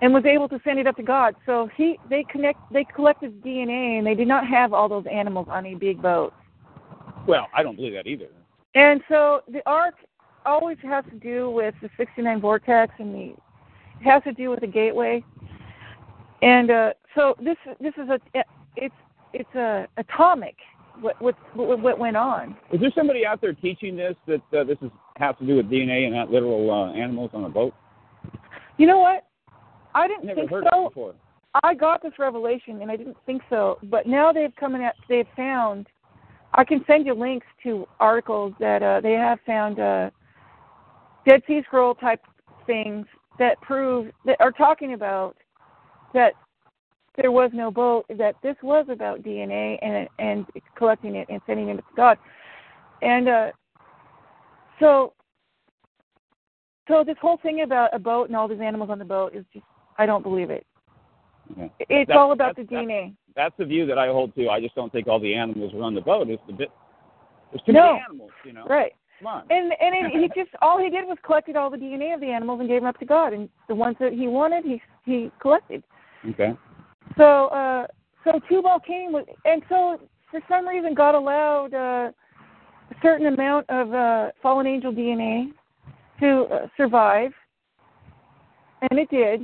[0.01, 1.35] and was able to send it up to God.
[1.45, 5.47] So he they connect they collected DNA and they did not have all those animals
[5.49, 6.33] on a big boat.
[7.27, 8.27] Well, I don't believe that either.
[8.75, 9.95] And so the ark
[10.45, 13.35] always has to do with the 69 vortex and the
[13.99, 15.23] it has to do with the gateway.
[16.41, 18.19] And uh, so this this is a
[18.75, 18.95] it's
[19.33, 20.55] it's a atomic
[21.01, 22.55] what what what, went on.
[22.71, 25.67] Is there somebody out there teaching this that uh, this is has to do with
[25.67, 27.73] DNA and not literal uh, animals on a boat?
[28.77, 29.25] You know what?
[29.95, 30.85] I didn't Never think heard so.
[30.85, 31.15] it before.
[31.63, 34.87] I got this revelation and I didn't think so, but now they've come in.
[35.09, 35.87] They've found.
[36.53, 40.09] I can send you links to articles that uh, they have found uh,
[41.27, 42.21] Dead Sea Scroll type
[42.65, 43.05] things
[43.37, 45.35] that prove that are talking about
[46.17, 46.33] that
[47.15, 48.05] there was no boat.
[48.17, 50.45] That this was about DNA and and
[50.75, 52.17] collecting it and sending it to God,
[53.01, 53.51] and uh,
[54.79, 55.13] so
[56.87, 59.45] so this whole thing about a boat and all these animals on the boat is
[59.53, 59.65] just
[59.97, 60.65] I don't believe it.
[61.51, 61.71] Okay.
[61.89, 63.15] It's all about the that's- DNA.
[63.35, 64.49] That's the view that I hold too.
[64.49, 66.27] I just don't think all the animals were on the boat.
[66.27, 66.71] It's the bit.
[67.51, 67.93] There's too No.
[67.93, 68.65] many animals, you know.
[68.65, 68.93] Right.
[69.19, 69.43] Come on.
[69.51, 72.31] And and it, he just all he did was collected all the DNA of the
[72.31, 75.31] animals and gave them up to God, and the ones that he wanted, he he
[75.39, 75.83] collected.
[76.29, 76.53] Okay.
[77.17, 77.87] So uh,
[78.23, 79.99] so Tubal Cain was, and so
[80.29, 82.11] for some reason God allowed uh,
[82.91, 85.51] a certain amount of uh, fallen angel DNA
[86.19, 87.31] to uh, survive,
[88.89, 89.41] and it did.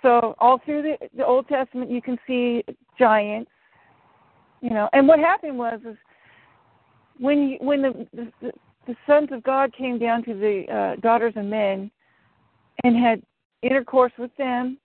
[0.00, 2.64] So all through the, the Old Testament, you can see
[2.98, 3.50] giants,
[4.60, 4.88] you know.
[4.92, 5.96] And what happened was is
[7.18, 8.52] when you, when the, the
[8.86, 11.90] the sons of God came down to the uh, daughters of men
[12.84, 13.22] and had
[13.62, 14.78] intercourse with them,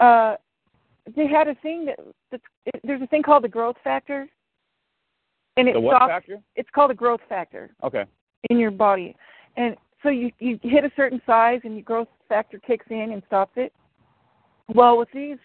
[0.00, 0.36] uh,
[1.16, 1.98] they had a thing that
[2.30, 4.28] that's, it, there's a thing called the growth factor,
[5.56, 6.10] and it The what stops.
[6.10, 6.38] factor?
[6.56, 8.04] It's called a growth factor Okay.
[8.50, 9.16] in your body,
[9.56, 13.22] and so you you hit a certain size and your growth factor kicks in and
[13.26, 13.72] stops it.
[14.74, 15.38] Well, with these,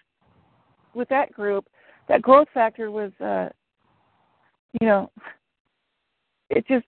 [0.93, 1.67] with that group,
[2.07, 3.49] that growth factor was, uh,
[4.79, 5.11] you know,
[6.49, 6.85] it just,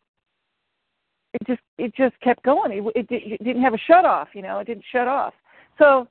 [1.34, 2.72] it just, it just kept going.
[2.72, 5.34] It, it, it didn't have a shut off, you know, it didn't shut off.
[5.78, 6.08] So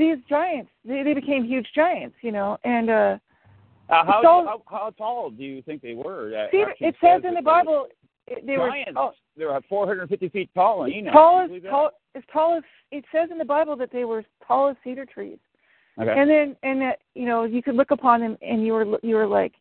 [0.00, 3.18] these giants, they, they became huge giants, you know, and uh,
[3.88, 6.32] Uh, how, So- how how tall do you think they were?
[6.34, 7.86] Uh, see, it says in the Bible
[8.26, 8.92] it- they giants.
[8.94, 11.12] were oh, They were 450 feet tall in Enoch.
[11.12, 14.24] tall you as tall as tall as it says in the Bible that they were
[14.46, 15.38] tall as cedar trees.
[16.00, 16.14] Okay.
[16.18, 19.16] And then and that you know you could look upon them and you were you
[19.16, 19.54] were like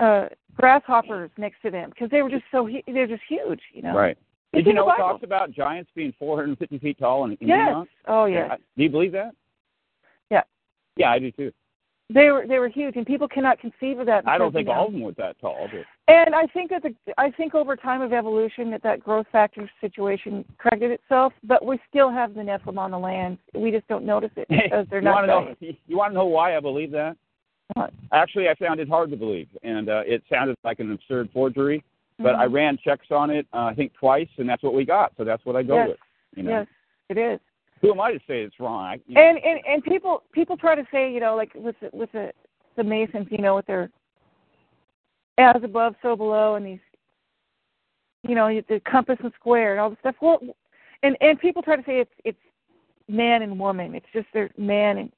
[0.00, 0.26] uh
[0.56, 3.94] grasshoppers next to them because they were just so they're just huge, you know.
[3.94, 4.18] Right.
[4.54, 7.86] Did you know it talks about giants being 450 feet tall in, in Yes.
[8.06, 8.50] Oh yes.
[8.52, 9.32] I- Do you believe that?
[10.30, 10.42] Yeah.
[10.96, 11.52] Yeah, I do too.
[12.12, 14.28] They were they were huge and people cannot conceive of that.
[14.28, 15.68] I don't think you know, all of them were that tall.
[15.72, 19.26] But And I think that the I think over time of evolution that that growth
[19.32, 23.38] factor situation corrected itself, but we still have the Nephilim on the land.
[23.54, 25.72] We just don't notice it because they're you not want to know?
[25.86, 27.16] You want to know why I believe that?
[28.12, 31.82] Actually, I found it hard to believe, and uh, it sounded like an absurd forgery.
[32.18, 32.38] But Mhm.
[32.40, 35.12] I ran checks on it, uh, I think twice, and that's what we got.
[35.16, 35.88] So that's what I go Yes.
[35.88, 35.98] with.
[36.36, 36.66] You know, Yes,
[37.08, 37.40] it is.
[37.80, 38.82] who am I to say it's wrong?
[38.84, 41.78] I, you know, And and and people people try to say you know like with
[41.80, 42.32] the, with the
[42.76, 43.90] the Masons you know with their
[45.38, 46.80] as above so below and these
[48.22, 50.16] you know the compass and square and all this stuff.
[50.20, 50.40] Well,
[51.02, 52.38] and and people try to say it's it's
[53.08, 53.94] man and woman.
[53.94, 55.12] It's just their man and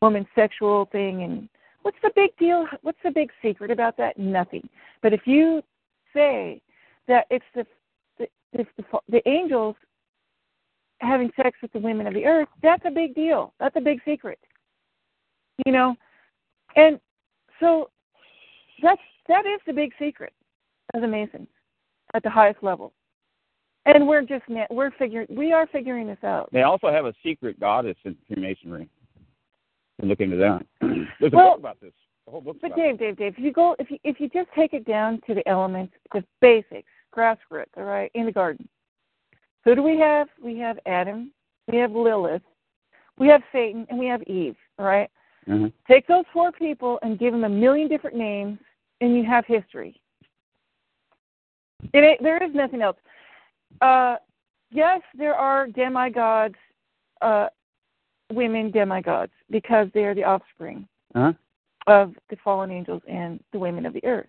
[0.00, 1.48] woman sexual thing and
[1.82, 2.66] what's the big deal?
[2.82, 4.18] What's the big secret about that?
[4.18, 4.68] Nothing.
[5.02, 5.62] But if you
[6.14, 6.60] say
[7.08, 7.66] that it's the
[8.18, 8.28] the
[8.76, 9.76] the, the, angels
[11.00, 13.54] having sex with the women of the earth, that's a big deal.
[13.58, 14.38] That's a big secret.
[15.66, 15.96] You know?
[16.76, 17.00] And
[17.60, 17.90] so
[18.82, 20.32] that's that is the big secret
[20.94, 21.48] of the Masons
[22.14, 22.92] at the highest level.
[23.84, 26.48] And we're just we're figuring we are figuring this out.
[26.52, 28.88] they also have a secret goddess in Freemasonry.
[30.00, 30.64] You look into that.
[31.20, 31.92] There's a Well, book about this.
[32.26, 34.48] The whole book's But Dave, Dave, Dave, if you go if you if you just
[34.54, 38.68] take it down to the elements, the basics, grass roots, all right, in the garden.
[39.64, 40.28] Who do we have?
[40.42, 41.32] We have Adam,
[41.70, 42.42] we have Lilith,
[43.18, 45.10] we have Satan, and we have Eve, all right?
[45.48, 45.72] Mhm.
[45.86, 48.58] Take those four people and give them a million different names,
[49.00, 50.00] and you have history.
[51.92, 52.96] It there is nothing else.
[53.80, 54.16] Uh,
[54.70, 56.56] yes, there are demigods,
[57.20, 57.48] uh,
[58.32, 61.32] women demigods, because they are the offspring Uh-huh.
[61.86, 64.28] Of the fallen angels and the women of the earth.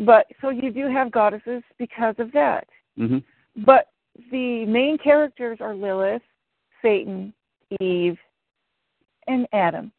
[0.00, 2.66] But so you do have goddesses because of that.
[2.96, 3.18] hmm
[3.64, 3.88] But
[4.30, 6.22] the main characters are Lilith,
[6.82, 7.32] Satan,
[7.80, 8.18] Eve,
[9.26, 9.92] and Adam.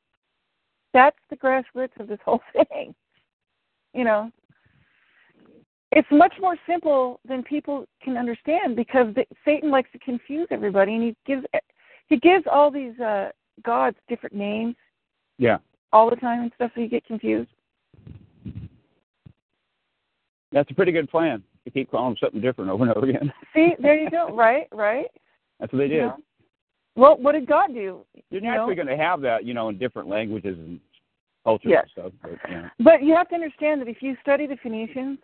[0.93, 2.95] That's the grassroots of this whole thing.
[3.93, 4.31] You know,
[5.91, 10.93] it's much more simple than people can understand because the, Satan likes to confuse everybody,
[10.93, 11.45] and he gives
[12.07, 13.29] he gives all these uh,
[13.63, 14.75] gods different names
[15.37, 15.57] Yeah.
[15.91, 17.49] All the time and stuff, so you get confused.
[20.51, 21.43] That's a pretty good plan.
[21.65, 23.31] To keep calling them something different over and over again.
[23.53, 24.29] See, there you go.
[24.33, 25.07] Right, right.
[25.59, 25.95] That's what they did.
[25.95, 26.17] You know?
[26.95, 28.05] Well, what did God do?
[28.29, 28.49] You're you know?
[28.49, 30.79] naturally going to have that, you know, in different languages and
[31.43, 31.87] cultures Yes.
[31.95, 32.13] and stuff.
[32.21, 32.69] But, yeah.
[32.79, 35.19] But you have to understand that if you study the Phoenicians,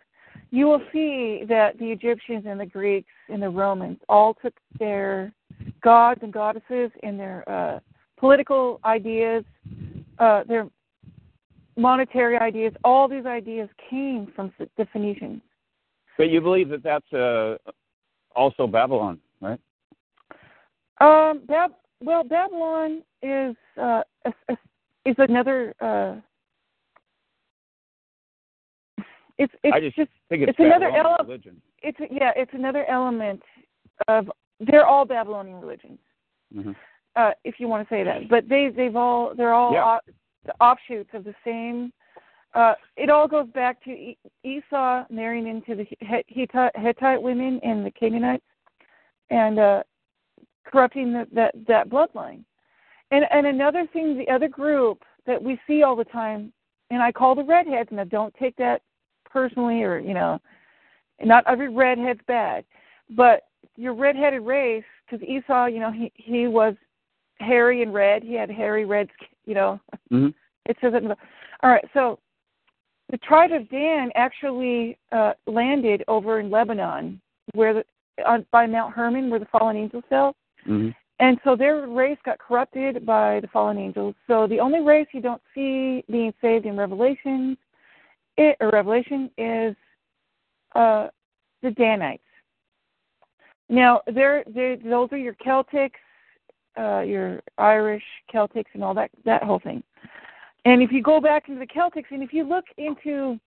[0.50, 5.32] you will see that the Egyptians and the Greeks and the Romans all took their
[5.82, 7.80] gods and goddesses and their uh,
[8.18, 9.44] political ideas,
[10.18, 10.68] uh, their
[11.76, 12.72] monetary ideas.
[12.84, 15.42] All these ideas came from the Phoenicians.
[16.16, 17.56] But you believe that that's uh,
[18.34, 19.60] also Babylon, right?
[21.00, 24.56] Um, Bab- well, Babylon is uh, a, a,
[25.04, 25.74] is another.
[25.80, 26.16] Uh,
[29.38, 31.62] it's it's I just just think it's, it's another Babylonian ele- religion.
[31.82, 33.42] it's yeah, it's another element
[34.08, 35.98] of they're all Babylonian religions,
[36.54, 36.72] hmm
[37.16, 38.28] uh, if you want to say that.
[38.28, 39.98] But they they've all they're all Yeah.
[40.44, 41.92] the offshoots of the same.
[42.54, 45.86] Uh, it all goes back to e- Esau marrying into the
[46.28, 48.44] Hittite, Hittite women and the Canaanites,
[49.30, 49.82] and uh,
[50.64, 52.44] corrupting the, that that bloodline.
[53.10, 56.52] And and another thing, the other group that we see all the time,
[56.90, 58.82] and I call the redheads, Now, don't take that
[59.28, 60.40] personally, or you know,
[61.22, 62.64] not every redhead's bad,
[63.10, 63.42] but
[63.76, 66.74] your redheaded race, because Esau, you know, he he was
[67.38, 68.22] hairy and red.
[68.22, 69.08] He had hairy red,
[69.44, 69.80] you know.
[70.10, 70.28] hmm
[70.68, 71.02] It says it.
[71.04, 71.16] In the,
[71.62, 72.18] all right, so
[73.10, 77.20] the tribe of Dan actually uh, landed over in Lebanon,
[77.54, 77.84] where the
[78.26, 80.34] on, by Mount Hermon, where the fallen angels fell.
[80.64, 84.14] hmm And so their race got corrupted by the fallen angels.
[84.26, 87.56] So the only race you don't see being saved in Revelation,
[88.36, 89.76] it, or Revelation, is
[90.74, 91.08] uh,
[91.62, 92.22] the Danites.
[93.68, 95.90] Now, they're, they're, those are your Celtics,
[96.78, 99.82] uh, your Irish Celtics, and all that that whole thing.
[100.64, 103.38] And if you go back into the Celtics, and if you look into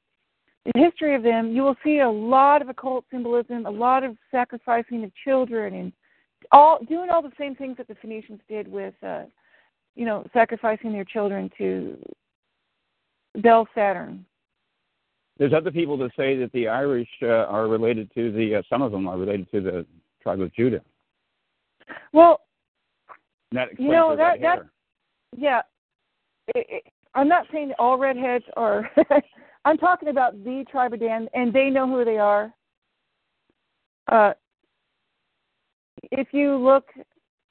[0.65, 4.15] the history of them, you will see a lot of occult symbolism, a lot of
[4.31, 5.93] sacrificing of children, and
[6.51, 9.23] all doing all the same things that the Phoenicians did with, uh,
[9.95, 11.97] you know, sacrificing their children to
[13.37, 14.25] Bel Saturn.
[15.37, 18.55] There's other people that say that the Irish uh, are related to the.
[18.55, 19.85] Uh, some of them are related to the
[20.21, 20.81] tribe of Judah.
[22.11, 22.41] Well,
[23.51, 24.65] And that explains You know, that- that-
[25.37, 25.61] yeah,
[26.55, 26.83] it, it,
[27.15, 28.89] I'm not saying all redheads are.
[29.65, 32.53] I'm talking about the tribe of Dan, and they know who they are.
[34.11, 34.33] Uh,
[36.11, 36.85] if you look,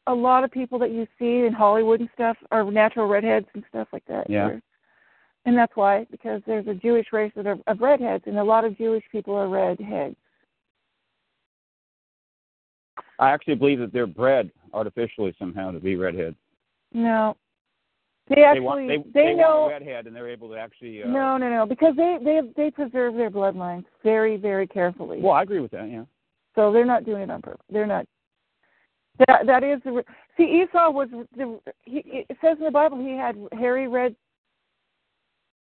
[0.06, 3.62] a lot of people that you see in Hollywood and stuff are natural redheads and
[3.68, 4.28] stuff like that.
[4.28, 4.48] Yeah.
[4.48, 4.62] They're-
[5.44, 8.64] And that's why, because there's a Jewish race that are of redheads, and a lot
[8.64, 10.16] of Jewish people are redheads.
[13.18, 16.36] I actually believe that they're bred artificially somehow to be redheads.
[16.92, 17.36] No,
[18.28, 21.02] they actually they want they, they, know want redhead, and they're able to actually.
[21.02, 25.20] Uh, No, no, no, because they they they preserve their bloodlines very, very carefully.
[25.20, 25.90] Well, I agree with that.
[25.90, 26.04] Yeah.
[26.54, 27.64] So they're not doing it on purpose.
[27.70, 28.06] They're not.
[29.26, 30.04] That that is the
[30.36, 34.14] see Esau was the he it says in the Bible he had hairy red,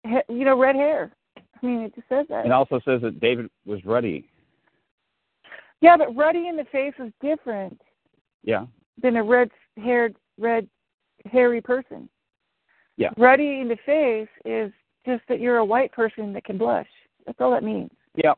[0.04, 1.12] you know, red hair.
[1.38, 2.46] I mean, it just says that.
[2.46, 4.28] It also says that David was ruddy.
[5.82, 7.80] Yeah, but ruddy in the face is different
[8.44, 8.66] Yeah.
[9.02, 10.68] than a red haired, red,
[11.26, 12.10] hairy person.
[12.98, 13.10] Yeah.
[13.18, 14.72] Ruddy in the face is
[15.06, 16.90] just that you're a white person that can blush.
[17.26, 17.92] That's all that means.
[18.16, 18.34] Yeah.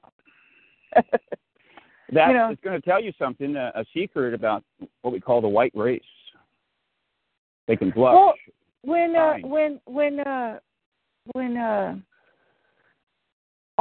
[2.11, 2.51] That You know.
[2.51, 4.63] is going to tell you something, uh, a secret about
[5.01, 6.01] what we call the white race.
[7.67, 8.15] They can blush.
[8.15, 8.33] Well,
[8.81, 10.57] when uh, when when uh,
[11.33, 11.97] when uh,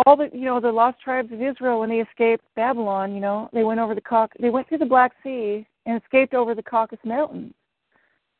[0.07, 3.49] all the you know the lost tribes of Israel when they escaped Babylon, you know
[3.53, 6.63] they went over the Cauc they went through the Black Sea and escaped over the
[6.63, 7.53] Caucasus Mountains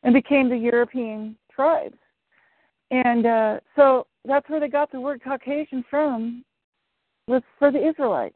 [0.03, 1.99] and became the European tribes,
[2.91, 6.45] and uh, so that's where they got the word Caucasian from,
[7.27, 8.35] was for the Israelites.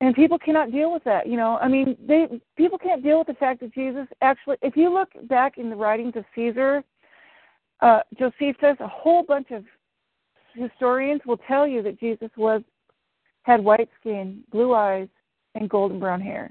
[0.00, 1.58] And people cannot deal with that, you know.
[1.60, 4.56] I mean, they people can't deal with the fact that Jesus actually.
[4.62, 6.84] If you look back in the writings of Caesar,
[7.80, 9.64] uh, Josephus, a whole bunch of
[10.54, 12.62] historians will tell you that Jesus was
[13.42, 15.08] had white skin, blue eyes,
[15.54, 16.50] and golden brown hair.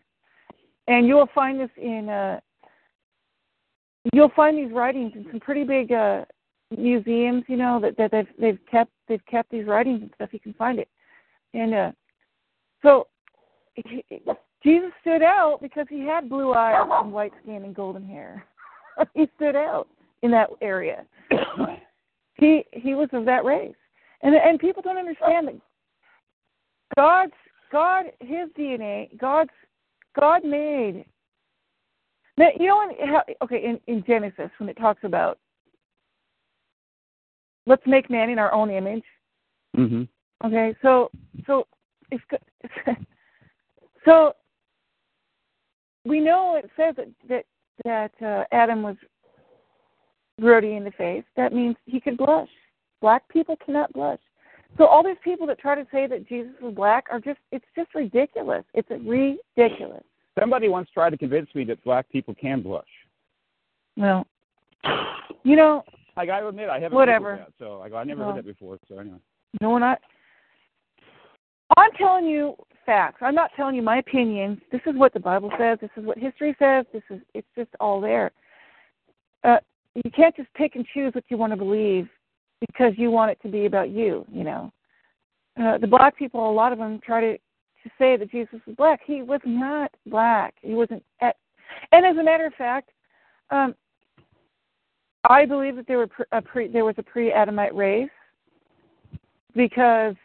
[0.87, 2.39] and you'll find this in uh,
[4.13, 6.25] you'll find these writings in some pretty big uh,
[6.75, 7.43] museums.
[7.47, 10.29] You know that that they've they've kept they've kept these writings and stuff.
[10.31, 10.89] You can find it,
[11.53, 11.91] and uh,
[12.81, 13.07] so
[13.75, 14.03] he,
[14.63, 18.45] Jesus stood out because he had blue eyes and white skin and golden hair.
[19.13, 19.87] he stood out
[20.23, 21.05] in that area.
[22.35, 23.75] he he was of that race,
[24.21, 25.59] and and people don't understand that
[26.95, 27.33] God's
[27.71, 29.51] God His DNA God's
[30.19, 31.05] God made.
[32.37, 35.39] Now, you know, when, okay, in, in Genesis when it talks about
[37.67, 39.03] let's make man in our own image.
[39.75, 40.03] Mm-hmm.
[40.45, 41.11] Okay, so
[41.45, 41.67] so
[42.11, 42.23] it's
[44.05, 44.33] so
[46.05, 47.45] we know it says that that
[47.85, 48.95] that uh, Adam was
[50.39, 51.23] ruddy in the face.
[51.35, 52.49] That means he could blush.
[53.01, 54.19] Black people cannot blush.
[54.77, 57.65] So all these people that try to say that Jesus was black are just it's
[57.75, 58.63] just ridiculous.
[58.73, 60.03] It's ridiculous.
[60.39, 62.85] Somebody once tried to convince me that black people can blush.
[63.95, 64.27] Well,
[65.43, 65.83] you know,
[66.15, 67.37] I got to admit I haven't whatever.
[67.37, 68.77] That, so I, go, I never well, heard that before.
[68.87, 69.17] So anyway.
[69.61, 69.99] No, we're not.
[71.75, 72.55] I'm telling you
[72.85, 73.17] facts.
[73.21, 74.59] I'm not telling you my opinions.
[74.71, 75.79] This is what the Bible says.
[75.81, 76.85] This is what history says.
[76.93, 78.31] This is it's just all there.
[79.43, 79.57] Uh,
[79.95, 82.07] you can't just pick and choose what you want to believe
[82.59, 84.25] because you want it to be about you.
[84.31, 84.71] You know,
[85.61, 87.37] uh, the black people, a lot of them try to
[87.83, 89.01] to say that Jesus was black.
[89.05, 90.55] He was not black.
[90.61, 91.03] He wasn't.
[91.21, 91.35] At,
[91.91, 92.89] and as a matter of fact,
[93.49, 93.75] um,
[95.29, 98.09] I believe that there were a pre, there was a pre-Adamite race
[99.55, 100.15] because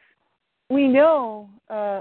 [0.70, 2.00] we know uh,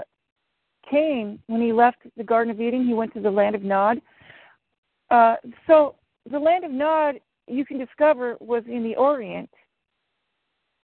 [0.88, 4.00] Cain, when he left the Garden of Eden, he went to the land of Nod.
[5.10, 5.36] Uh,
[5.66, 5.96] so
[6.30, 7.16] the land of Nod,
[7.48, 9.50] you can discover, was in the Orient,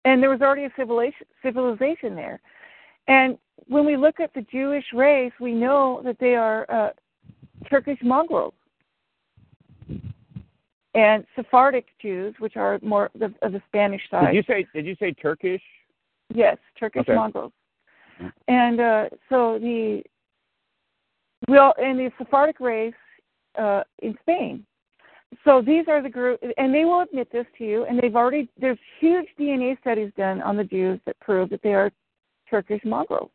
[0.07, 2.41] and there was already a civilization, civilization there.
[3.09, 6.91] And when we look at the Jewish race, we know that they are uh,
[7.69, 8.55] Turkish Mongrels
[10.95, 14.33] and Sephardic Jews, which are more of the Spanish side.
[14.33, 14.67] Did you say?
[14.73, 15.63] Did you say Turkish?
[16.33, 17.15] Yes, Turkish okay.
[17.15, 17.53] Mongrels.
[18.49, 20.03] And uh, so the
[21.49, 22.95] well, and the Sephardic race
[23.59, 24.65] uh, in Spain.
[25.45, 27.85] So these are the group, and they will admit this to you.
[27.85, 31.75] And they've already there's huge DNA studies done on the Jews that prove that they
[31.75, 31.91] are
[32.49, 33.31] Turkish mongrels,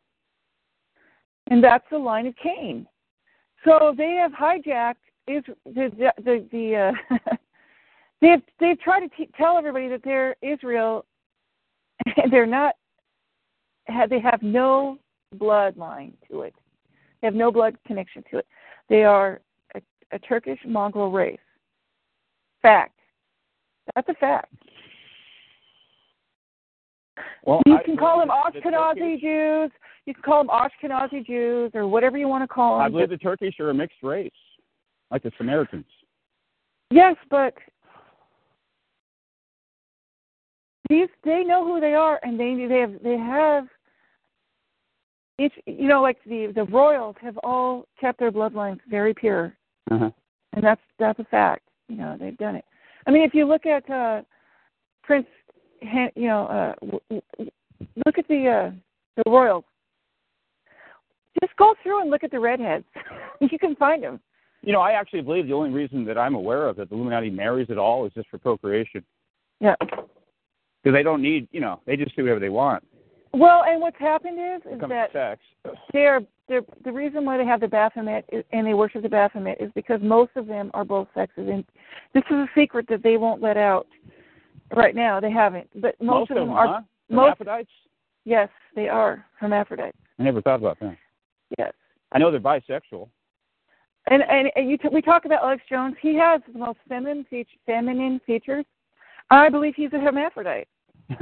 [1.50, 2.86] and that's the line of Cain.
[3.64, 4.94] So they have hijacked
[5.28, 7.26] is the the the uh,
[8.20, 11.04] they've they've tried to t- tell everybody that they're Israel,
[12.30, 12.74] they're not.
[14.08, 14.98] They have no
[15.36, 16.54] bloodline to it.
[17.20, 18.46] They have no blood connection to it.
[18.88, 19.40] They are
[19.74, 19.80] a,
[20.12, 21.38] a Turkish mongrel race.
[22.62, 22.94] Fact.
[23.94, 24.52] That's a fact.
[27.44, 29.70] Well, you I can call them the Ashkenazi Turkish- Jews.
[30.06, 32.86] You can call them Ashkenazi Jews or whatever you want to call them.
[32.86, 34.30] I believe the Turkish are a mixed race,
[35.10, 35.84] like the Samaritans.
[36.90, 37.54] Yes, but
[40.88, 43.66] these they know who they are, and they they have they have.
[45.38, 49.56] It's you know like the the royals have all kept their bloodlines very pure,
[49.90, 50.10] Uh-huh.
[50.52, 51.62] and that's that's a fact.
[51.92, 52.64] You know they've done it.
[53.06, 54.22] I mean, if you look at uh,
[55.02, 55.26] Prince,
[55.82, 57.50] you know, uh, w- w-
[58.06, 58.70] look at the uh,
[59.16, 59.64] the royals.
[61.42, 62.84] Just go through and look at the redheads.
[63.40, 64.20] you can find them.
[64.62, 67.30] You know, I actually believe the only reason that I'm aware of that the Illuminati
[67.30, 69.04] marries at all is just for procreation.
[69.60, 69.74] Yeah.
[69.80, 72.84] Because they don't need, you know, they just do whatever they want.
[73.34, 75.40] Well, and what's happened is is that sex.
[75.92, 79.56] they're they're the reason why they have the Baphomet is, and they worship the Baphomet
[79.58, 81.64] is because most of them are both sexes, and
[82.12, 83.86] this is a secret that they won't let out
[84.76, 85.18] right now.
[85.18, 86.66] They haven't, but most, of them, are.
[86.66, 86.80] huh?
[87.08, 87.70] most- Hermaphrodites?
[88.24, 89.96] Yes, they are hermaphrodites.
[90.18, 90.96] I never thought about that.
[91.58, 91.72] Yes,
[92.12, 93.08] I know they're bisexual.
[94.08, 95.96] and and, and you t- we talk about Alex Jones.
[96.02, 98.66] He has the most feminine feature, feminine features.
[99.30, 100.68] I believe he's a hermaphrodite.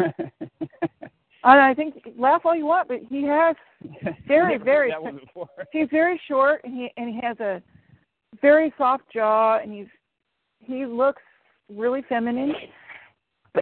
[1.43, 3.57] And I think laugh all you want, but he has
[4.29, 5.49] Very, very That one before.
[5.73, 7.63] he's very short and he and he has a
[8.43, 9.87] very soft jaw and he's
[10.59, 11.23] he looks
[11.75, 12.53] really feminine.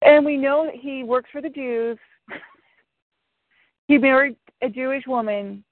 [0.02, 1.98] And we know that he works for the Jews.
[3.88, 5.62] he married a Jewish woman.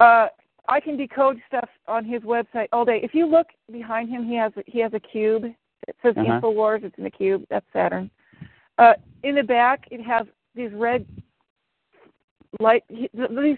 [0.00, 0.28] Uh
[0.68, 3.00] I can decode stuff on his website all day.
[3.02, 5.44] If you look behind him, he has he has a cube.
[5.88, 6.40] It says Uh-huh.
[6.40, 6.84] Infowars.
[6.84, 7.44] It's in the cube.
[7.50, 8.10] That's Saturn.
[8.78, 8.94] Uh,
[9.24, 11.06] in the back, it has these red
[12.60, 13.08] light these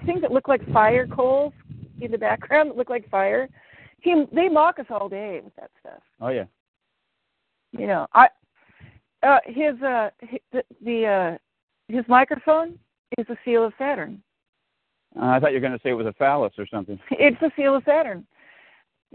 [0.06, 1.52] things that look like fire coals
[2.00, 3.48] in the background that look like fire.
[4.00, 6.02] He they mock us all day with that stuff.
[6.20, 6.44] Oh yeah.
[7.72, 8.28] You know, I
[9.22, 10.10] uh his uh
[10.52, 11.38] the, the uh
[11.88, 12.78] his microphone
[13.18, 14.22] is the seal of Saturn.
[15.16, 16.98] Uh, I thought you were going to say it was a phallus or something.
[17.10, 18.26] It's the seal of Saturn.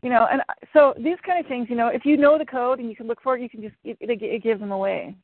[0.01, 0.41] You know, and
[0.71, 3.07] so these kind of things, you know, if you know the code and you can
[3.07, 5.15] look for it, you can just it, it, it gives them away.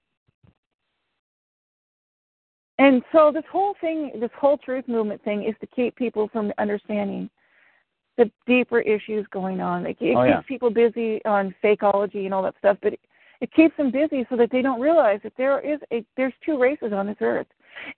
[2.77, 6.51] And so this whole thing, this whole truth movement thing, is to keep people from
[6.57, 7.29] understanding
[8.17, 9.85] the deeper issues going on.
[9.85, 10.37] It, it Oh, yeah.
[10.37, 12.99] keeps people busy on fakeology and all that stuff, but it,
[13.41, 16.57] it keeps them busy so that they don't realize that there is a there's two
[16.57, 17.47] races on this earth,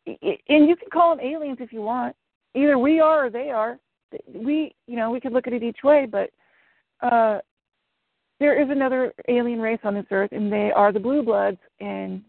[0.06, 2.16] and you can call them aliens if you want.
[2.56, 3.80] Either we are or they are.
[4.34, 6.32] We, you know, we could look at it each way, but
[7.02, 7.40] uh,
[8.40, 12.24] there is another alien race on this earth, and they are the blue bloods, and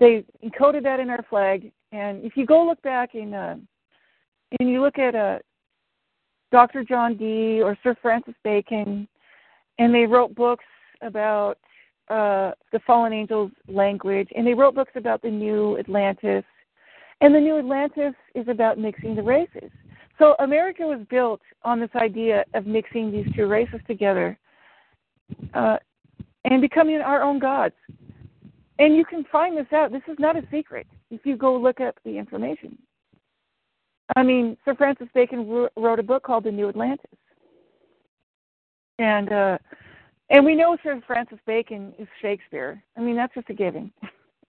[0.00, 1.70] they encoded that in our flag.
[1.92, 3.56] And if you go look back in, uh,
[4.58, 5.38] and you look at uh,
[6.50, 6.84] Dr.
[6.84, 9.08] John Dee or Sir Francis Bacon,
[9.78, 10.64] and they wrote books
[11.02, 11.58] about
[12.08, 16.44] uh, the fallen angels' language, and they wrote books about the new Atlantis.
[17.20, 19.70] And the new Atlantis is about mixing the races.
[20.18, 24.38] So America was built on this idea of mixing these two races together
[25.54, 25.76] uh,
[26.44, 27.74] and becoming our own gods.
[28.78, 29.90] And you can find this out.
[29.90, 32.78] This is not a secret if you go look up the information.
[34.16, 37.10] I mean, Sir Francis Bacon wrote a book called The New Atlantis,
[38.98, 39.58] and uh,
[40.30, 42.82] and we know Sir Francis Bacon is Shakespeare.
[42.96, 43.92] I mean, that's just a given.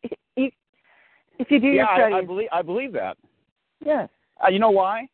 [0.37, 0.53] if
[1.49, 3.17] you do yeah, your I, studies, I believe I believe that.
[3.83, 4.09] yes,
[4.43, 5.07] Uh, you know why?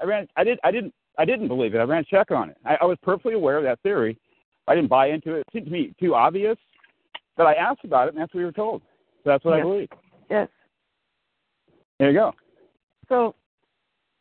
[0.00, 0.26] I ran.
[0.36, 0.58] I did.
[0.64, 0.94] I didn't.
[1.18, 1.78] I didn't believe it.
[1.78, 2.56] I ran a check on it.
[2.64, 4.18] I, I was perfectly aware of that theory.
[4.66, 5.40] I didn't buy into it.
[5.40, 6.56] It seemed to me too obvious.
[7.36, 8.82] But I asked about it, and that's what we were told.
[9.24, 9.88] So that's what I believe.
[10.30, 10.48] yes.
[11.98, 12.32] There you go.
[13.08, 13.34] So,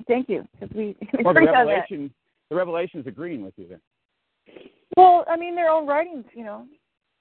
[0.07, 1.65] thank you because we Well, the agree on that.
[1.65, 2.13] revelation.
[2.49, 3.79] The revelation is agreeing with you then.
[4.97, 6.65] Well, I mean, their own writings, you know.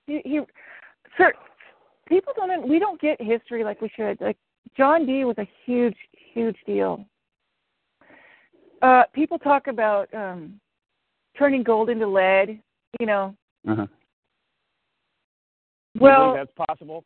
[0.06, 0.40] He, he
[1.16, 1.32] sir,
[2.08, 2.68] people don't.
[2.68, 4.20] We don't get history like we should.
[4.20, 4.36] Like
[4.76, 5.96] John Dee was a huge,
[6.34, 7.04] huge deal.
[8.82, 10.58] Uh, people talk about um,
[11.38, 12.60] turning gold into lead.
[12.98, 13.34] You know.
[13.68, 13.86] Uh-huh.
[15.98, 17.04] Well, that's possible.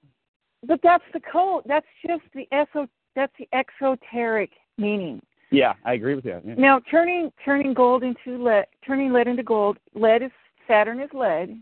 [0.66, 1.62] but that's the code.
[1.66, 2.86] That's just the eso.
[3.16, 5.20] That's the exoteric meaning.
[5.50, 6.40] Yeah, I agree with you.
[6.44, 6.54] Yeah.
[6.58, 9.78] Now, turning turning gold into lead, turning lead into gold.
[9.94, 10.30] Lead is
[10.66, 11.60] Saturn is lead.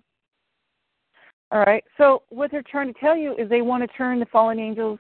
[1.51, 1.85] All right.
[1.99, 4.99] So what they're trying to tell you is they want to turn the fallen angels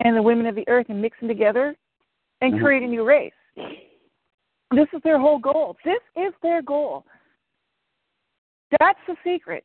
[0.00, 1.74] and the women of the earth and mix them together
[2.42, 2.60] and Mhm.
[2.60, 3.32] create a new race.
[4.70, 5.76] This is their whole goal.
[5.84, 7.06] This is their goal.
[8.80, 9.64] That's the secret.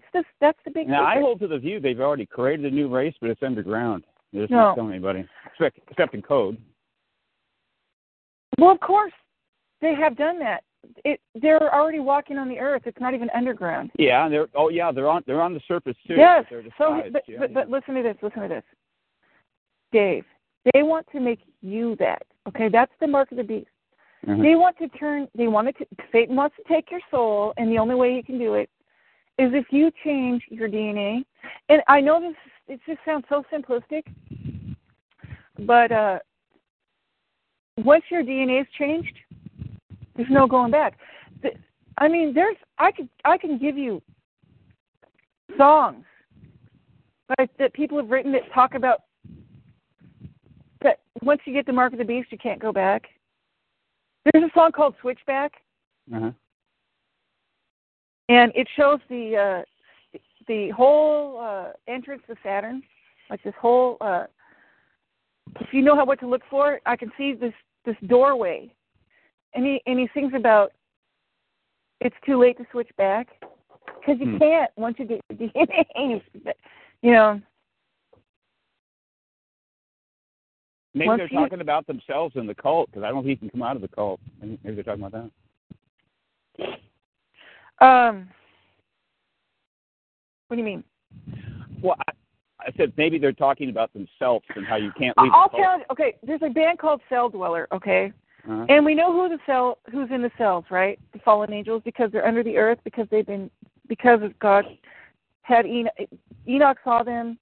[0.00, 0.24] It's this.
[0.40, 0.88] That's the big.
[0.88, 4.04] Now I hold to the view they've already created a new race, but it's underground.
[4.32, 4.58] They're just No.
[4.58, 6.56] not telling anybody, except, except in code.
[8.58, 9.12] Well, of course,
[9.82, 10.62] they have done that.
[11.04, 12.82] It, they're already walking on the earth.
[12.86, 13.90] It's not even underground.
[13.98, 16.14] Yeah, they're oh yeah, they're on they're on the surface too.
[16.14, 16.46] Yes.
[16.50, 17.54] but So, but, yeah, but, yeah.
[17.54, 18.16] but listen to this.
[18.22, 18.64] Listen to this,
[19.92, 20.24] Dave.
[20.72, 22.22] They want to make you that.
[22.48, 23.68] Okay, that's the mark of the beast.
[24.26, 24.40] Mhm.
[24.42, 25.28] They want to turn.
[25.34, 25.86] They want to.
[26.10, 28.70] Satan wants to take your soul, and the only way he can do it
[29.40, 31.24] is if you change your DNA.
[31.68, 32.36] And I know this.
[32.68, 34.04] It just sounds so simplistic,
[35.66, 36.18] but uh,
[37.78, 39.16] once your DNA is changed,
[40.14, 40.96] there's no going back.
[41.98, 42.56] I mean, there's.
[42.78, 43.08] I could.
[43.24, 44.02] I can give you
[45.56, 46.04] songs
[47.38, 49.02] that, that people have written that talk about
[50.82, 53.04] that once you get the mark of the beast, you can't go back.
[54.32, 55.52] There's a song called Switchback,
[56.14, 56.30] Uh-huh.
[58.30, 59.36] And it shows the
[60.16, 62.82] uh, the whole uh, entrance to Saturn,
[63.28, 63.96] like this whole.
[64.00, 64.24] Uh,
[65.60, 67.52] if you know how what to look for, I can see this
[67.84, 68.72] this doorway,
[69.54, 70.72] and he and he sings about
[72.00, 73.28] it's too late to switch back
[73.84, 74.38] because you Hmm.
[74.38, 76.22] can't once you get your DNA.
[77.02, 77.40] You know,
[80.94, 83.48] Maybe Once they're you- talking about themselves in the cult because I don't think he
[83.48, 84.20] can come out of the cult.
[84.40, 85.30] Maybe they're talking about that.
[87.80, 88.28] Um,
[90.48, 90.84] what do you mean?
[91.82, 92.12] Well, I,
[92.60, 95.84] I said maybe they're talking about themselves and how you can't leave I'll tell you.
[95.90, 97.66] Okay, there's a band called Celldweller.
[97.72, 98.12] Okay,
[98.48, 98.66] Uh-huh.
[98.68, 100.98] and we know who the cell, who's in the cells, right?
[101.12, 103.50] The fallen angels, because they're under the earth, because they've been,
[103.88, 104.64] because of God
[105.42, 105.94] had Enoch,
[106.46, 107.38] Enoch saw them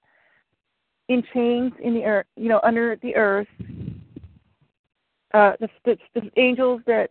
[1.08, 3.48] in chains in the earth, you know, under the earth.
[5.34, 7.10] Uh, the, the the angels that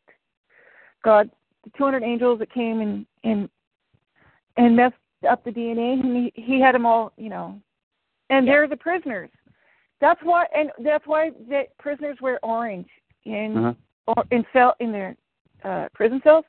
[1.03, 1.29] God,
[1.71, 3.49] the 200 angels that came and and
[4.57, 4.95] and messed
[5.29, 7.59] up the DNA, and he he had them all, you know,
[8.29, 9.29] and they're the prisoners.
[9.99, 12.87] That's why, and that's why the prisoners wear orange
[13.25, 13.73] in Uh-huh.
[14.15, 15.15] or in cell in their
[15.63, 16.45] uh, prison cells.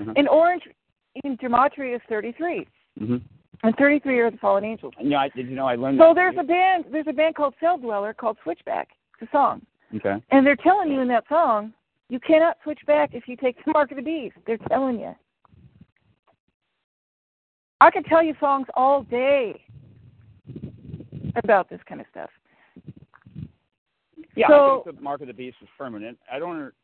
[0.00, 0.12] Uh-huh.
[0.16, 0.62] And orange
[1.24, 2.66] in gematria is 33,
[3.00, 3.16] Mm-hmm.
[3.62, 4.94] and 33 are the fallen angels.
[5.02, 6.14] Know, I, did you know I learned So that?
[6.14, 8.88] there's a band, there's a band called Celldweller called Switchback.
[9.20, 9.62] It's a song,
[9.94, 10.16] Okay.
[10.30, 11.72] and they're telling you in that song
[12.08, 14.36] You cannot switch back if you take the mark of the beast.
[14.46, 15.14] They're telling you.
[17.80, 19.60] I could tell you songs all day
[21.36, 22.30] about this kind of stuff.
[24.34, 26.18] Yeah, So- I think the mark of the beast is permanent.
[26.30, 26.56] I don't.
[26.56, 26.74] Er,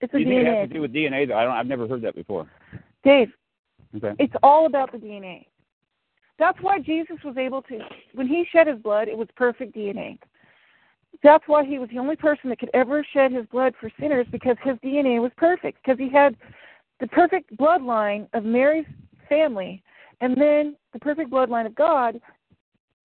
[0.00, 0.60] it's Do a you think it DNA.
[0.60, 1.26] has to do with DNA?
[1.28, 1.52] Though I don't.
[1.54, 2.48] I've never heard that before.
[3.04, 3.32] Dave,
[3.96, 4.14] Okay.
[4.18, 5.46] it's all about the DNA.
[6.38, 7.78] That's why Jesus was able to,
[8.14, 10.18] when he shed his blood, it was perfect DNA.
[11.22, 14.26] That's why he was the only person that could ever shed his blood for sinners
[14.32, 16.36] because his DNA was perfect, because he had
[17.00, 18.86] the perfect bloodline of Mary's
[19.28, 19.82] family
[20.20, 22.20] and then the perfect bloodline of God,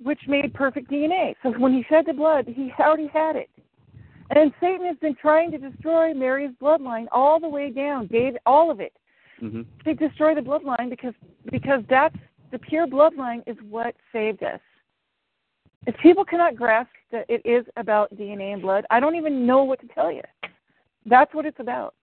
[0.02, 1.36] which made perfect DNA.
[1.44, 3.50] So when he shed the blood, he already had it.
[4.30, 8.70] And Satan has been trying to destroy Mary's bloodline all the way down, David, all
[8.72, 8.94] of it
[9.40, 11.14] hmm to destroy the bloodline because
[11.52, 12.16] because that's
[12.52, 14.60] the pure bloodline is what saved us.
[15.88, 19.64] If people cannot grasp that it is about DNA and blood, I don't even know
[19.64, 20.22] what to tell you.
[21.06, 21.96] That's what it's about.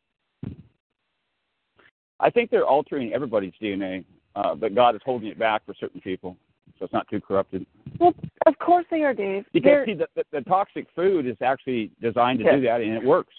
[2.19, 4.05] I think they're altering everybody's DNA,
[4.36, 6.36] uh, but God is holding it back for certain people,
[6.78, 7.66] so it's not too corrupted.
[8.01, 8.15] Well,
[8.47, 9.44] of course they are, Dave.
[9.52, 12.55] Because They're- see, the, the, the toxic food is actually designed to Yes.
[12.55, 13.35] do that, and it works.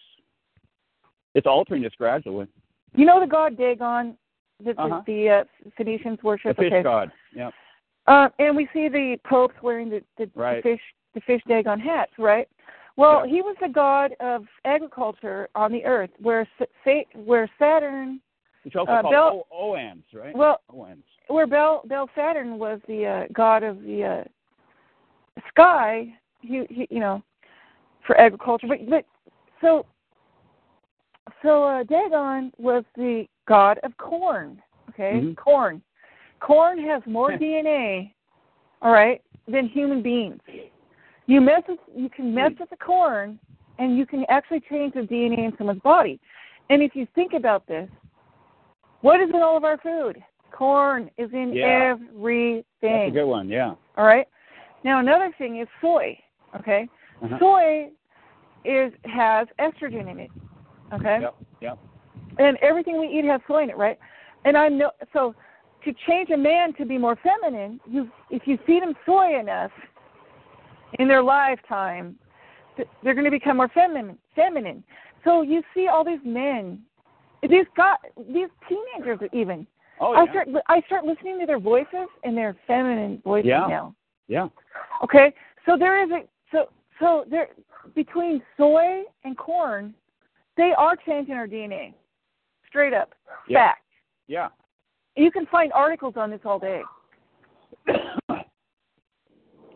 [1.34, 2.48] It's altering us gradually.
[2.96, 4.16] you know the god Dagon
[4.64, 5.02] that Uh-huh.
[5.06, 5.44] the, the uh,
[5.76, 6.56] Phoenicians The worship.
[6.58, 6.84] fish okay.
[6.84, 7.12] god.
[7.36, 7.50] Yeah.
[8.08, 10.64] Uh, and we see the popes wearing the, the, Right.
[10.64, 10.82] the fish
[11.16, 12.48] the fish Dagon hats, right?
[12.98, 13.34] Well, Yeah.
[13.36, 16.48] he was the god of agriculture on the earth, where
[17.24, 18.22] where Saturn
[18.66, 20.36] It's also Uh, called Bel- o- Oans, right?
[20.36, 21.04] well Oans.
[21.28, 24.24] where Bel Bel Saturn was the uh, god of the uh,
[25.50, 27.24] sky, he, he you know
[28.06, 28.68] for agriculture.
[28.68, 29.06] But but
[29.62, 29.86] so
[31.42, 34.62] so uh, Dagon was the god of corn.
[34.90, 35.36] Okay, Mhm.
[35.38, 35.82] corn.
[36.40, 38.14] Corn has more DNA,
[38.82, 40.40] all right, than human beings.
[41.28, 43.40] You mess with, you can mess with the corn,
[43.80, 46.20] and you can actually change the DNA in someone's body.
[46.70, 47.90] And if you think about this,
[49.02, 50.22] what is in all of our food?
[50.52, 51.94] Corn is in Yeah.
[51.94, 52.64] everything.
[52.82, 53.50] That's a good one.
[53.50, 53.76] Yeah.
[53.98, 54.28] All right.
[54.84, 56.18] Now another thing is soy.
[56.58, 56.88] Okay.
[57.22, 57.38] Uh-huh.
[57.40, 57.90] Soy
[58.64, 60.32] is has estrogen in it.
[60.94, 61.20] Okay.
[61.22, 61.36] Yep.
[61.62, 61.80] Yep.
[62.40, 64.00] And everything we eat has soy in it, right?
[64.46, 65.36] And I know so
[65.86, 69.72] to change a man to be more feminine, you if you feed them soy enough
[71.00, 72.16] in their lifetime,
[73.04, 74.18] they're going to become more feminine.
[74.36, 74.84] Feminine.
[75.24, 76.82] So you see all these men,
[77.42, 78.00] these got
[78.34, 79.66] these teenagers even.
[80.00, 80.20] Oh yeah.
[80.20, 83.68] I start I start listening to their voices and their feminine voices Yeah.
[83.68, 83.96] now.
[84.28, 84.50] Yeah.
[85.04, 85.34] Okay,
[85.66, 87.50] so there is a so so there
[87.94, 89.94] between soy and corn,
[90.58, 91.94] they are changing our DNA,
[92.68, 93.14] straight up
[93.48, 93.60] Yeah.
[93.60, 93.84] fact.
[94.28, 94.50] Yeah.
[95.16, 96.82] You can find articles on this all day.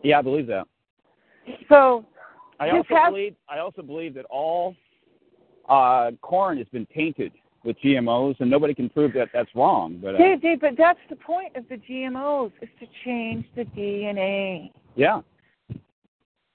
[0.02, 0.66] yeah, I believe that.
[1.68, 2.04] So
[2.58, 4.74] I also has- believe I also believe that all
[5.68, 7.32] uh, corn has been tainted
[7.64, 9.98] with GMOs, and nobody can prove that that's wrong.
[10.02, 13.64] But uh, Dave, Dave, but that's the point of the GMOs is to change the
[13.64, 14.72] DNA.
[14.96, 15.20] yeah,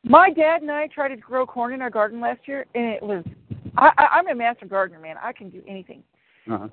[0.03, 3.03] My dad and I tried to grow corn in our garden last year, and it
[3.03, 3.24] was
[3.78, 5.16] I, I, I'm a master gardener, man.
[5.22, 6.03] I can do anything.
[6.49, 6.70] uh-huh.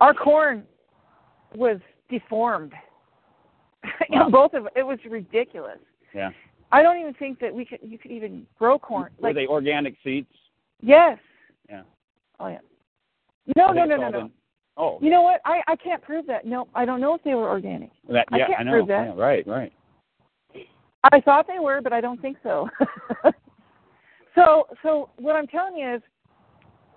[0.00, 0.64] Our corn
[1.56, 1.78] was
[2.10, 2.72] deformed.
[4.08, 4.30] Wow.
[4.30, 5.78] Both of it was ridiculous.
[6.14, 6.30] yeah.
[6.72, 9.12] I don't even think that we could you could even grow corn.
[9.18, 10.26] Were Like they organic seeds?
[10.80, 11.18] yes.
[11.68, 11.82] Yeah.
[12.40, 12.60] Oh yeah.
[13.56, 14.30] No, no, no, no, no.
[14.78, 15.42] Oh, You know what?
[15.44, 16.46] I I can't prove that.
[16.46, 17.90] No, I don't know if they were organic.
[18.08, 18.72] that, I yeah, can't know.
[18.72, 19.06] prove that.
[19.08, 19.72] Yeah, right, right.
[21.12, 22.68] I thought they were, but I don't think so.
[24.34, 26.02] so so what I'm telling you is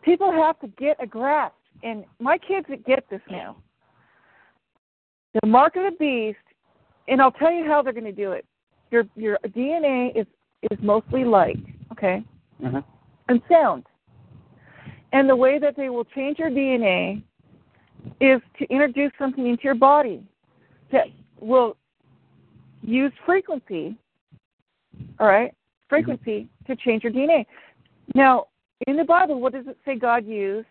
[0.04, 1.54] people have to get a grasp
[1.84, 3.58] and my kids get this now.
[5.42, 6.38] The mark of the beast
[7.08, 8.46] and I'll tell you how they're gonna do it.
[8.92, 10.28] Your your DNA is
[10.72, 11.60] is mostly light,
[11.92, 12.24] okay?
[12.66, 12.82] Uh-huh.
[13.30, 13.86] and sound.
[15.14, 17.22] And the way that they will change your DNA
[18.20, 20.24] is to introduce something into your body
[20.92, 21.06] that
[21.40, 21.78] will
[22.82, 23.96] use frequency,
[25.20, 25.54] all right,
[25.88, 27.46] frequency to change your DNA.
[28.16, 28.48] Now,
[28.88, 30.68] in the Bible, what does it say God used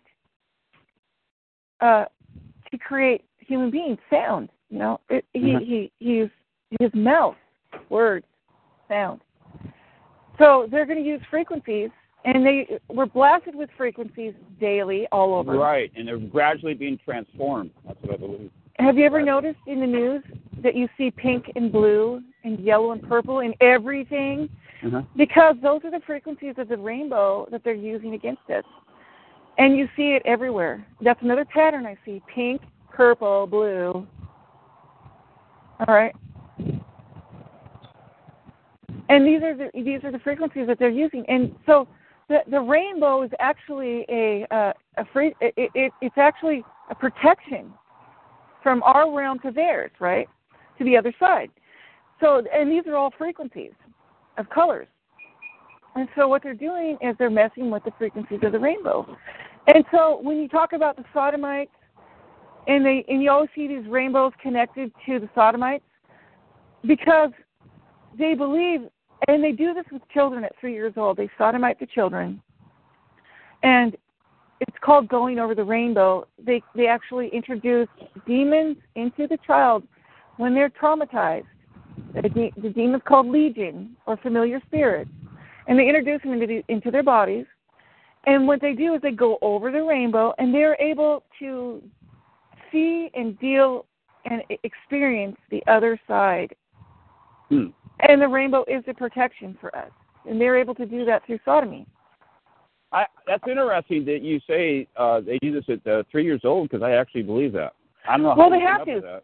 [1.81, 2.07] uh,
[2.71, 3.99] to create human beings?
[4.11, 4.49] Sound.
[4.71, 5.61] You know, it, he, Mhm.
[5.65, 6.33] he he used
[6.81, 7.37] his mouth,
[7.89, 8.27] words,
[8.89, 9.21] sound.
[10.39, 11.91] So they're going to use frequencies,
[12.25, 15.57] and they were blasted with frequencies daily all over.
[15.57, 17.71] Right, and they're gradually being transformed.
[17.87, 18.51] That's what I believe.
[18.79, 20.23] Have you ever noticed in the news
[20.63, 24.51] that you see pink and blue and yellow and purple in everything?
[24.85, 25.03] Uh-huh.
[25.17, 28.65] Because those are the frequencies of the rainbow that they're using against us.
[29.57, 30.87] And you see it everywhere.
[31.01, 32.61] That's another pattern I see pink,
[32.93, 34.07] purple, blue.
[35.81, 36.15] All right.
[39.09, 41.25] And these are the these are the frequencies that they're using.
[41.29, 41.87] And so
[42.29, 45.35] the the rainbow is actually a uh, a free.
[45.41, 47.73] It, it, it's actually a protection
[48.63, 50.29] from our realm to theirs, right?
[50.79, 51.51] To the other side.
[52.21, 53.73] So, and these are all frequencies
[54.39, 54.89] of colors.
[55.95, 59.07] And so, what they're doing is they're messing with the frequencies of the rainbow.
[59.67, 61.71] And so, when you talk about the sodomites,
[62.67, 65.85] and they and you always see these rainbows connected to the sodomites,
[66.85, 67.31] because
[68.19, 68.83] they believe,
[69.29, 71.17] and they do this with children at three years old.
[71.17, 72.43] They sodomite the children,
[73.63, 73.97] and
[74.61, 76.27] it's called going over the rainbow.
[76.43, 77.89] They they actually introduce
[78.27, 79.83] demons into the child
[80.37, 81.47] when they're traumatized.
[82.15, 85.11] The, de- the demon's called legion or familiar spirits,
[85.67, 87.47] and they introduce them into the, into their bodies.
[88.27, 91.83] And what they do is they go over the rainbow, and they're able to
[92.73, 93.87] see and deal
[94.25, 96.55] and experience the other side.
[97.49, 97.67] Hmm.
[98.01, 99.91] And the rainbow is a protection for us,
[100.29, 101.87] and they're able to do that through sodomy.
[102.93, 106.69] I, that's interesting that you say uh, they do this at uh, three years old
[106.69, 107.75] because I actually believe that.
[108.09, 108.35] I don't know.
[108.37, 109.23] Well, they have to.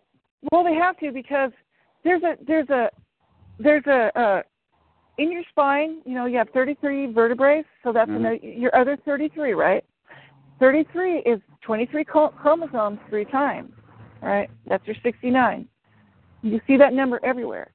[0.51, 1.53] Well, they have to because
[2.03, 2.91] there's a there's a
[3.59, 4.43] there's a uh,
[5.19, 6.01] in your spine.
[6.05, 8.17] You know, you have 33 vertebrae, so that's Mhm.
[8.17, 9.85] another, your other 33, right?
[10.59, 13.73] 33 is 23 chromosomes three times,
[14.21, 14.51] right?
[14.67, 15.69] That's your 69.
[16.43, 17.71] You see that number everywhere.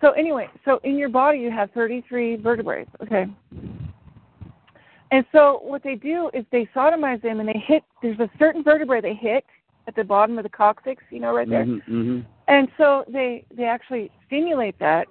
[0.00, 3.26] So anyway, so in your body you have 33 vertebrae, okay?
[5.10, 7.82] And so what they do is they sodomize them and they hit.
[8.02, 9.44] There's a certain vertebrae they hit
[9.86, 11.64] at the bottom of the coccyx, you know, right there.
[11.64, 12.24] Mhm, mhm.
[12.46, 15.08] And so they they actually stimulate that,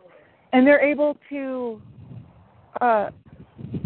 [0.53, 1.81] and they're able to
[2.79, 3.09] uh,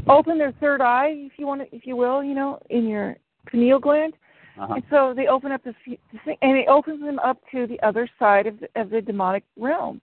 [0.08, 3.16] open their third eye, if you want, to, if you will, you know, in your
[3.48, 4.14] pineal gland.
[4.60, 4.74] Uh-huh.
[4.76, 7.80] And so they open up this, this thing, and it opens them up to the
[7.86, 10.02] other side of the, of the demonic realm,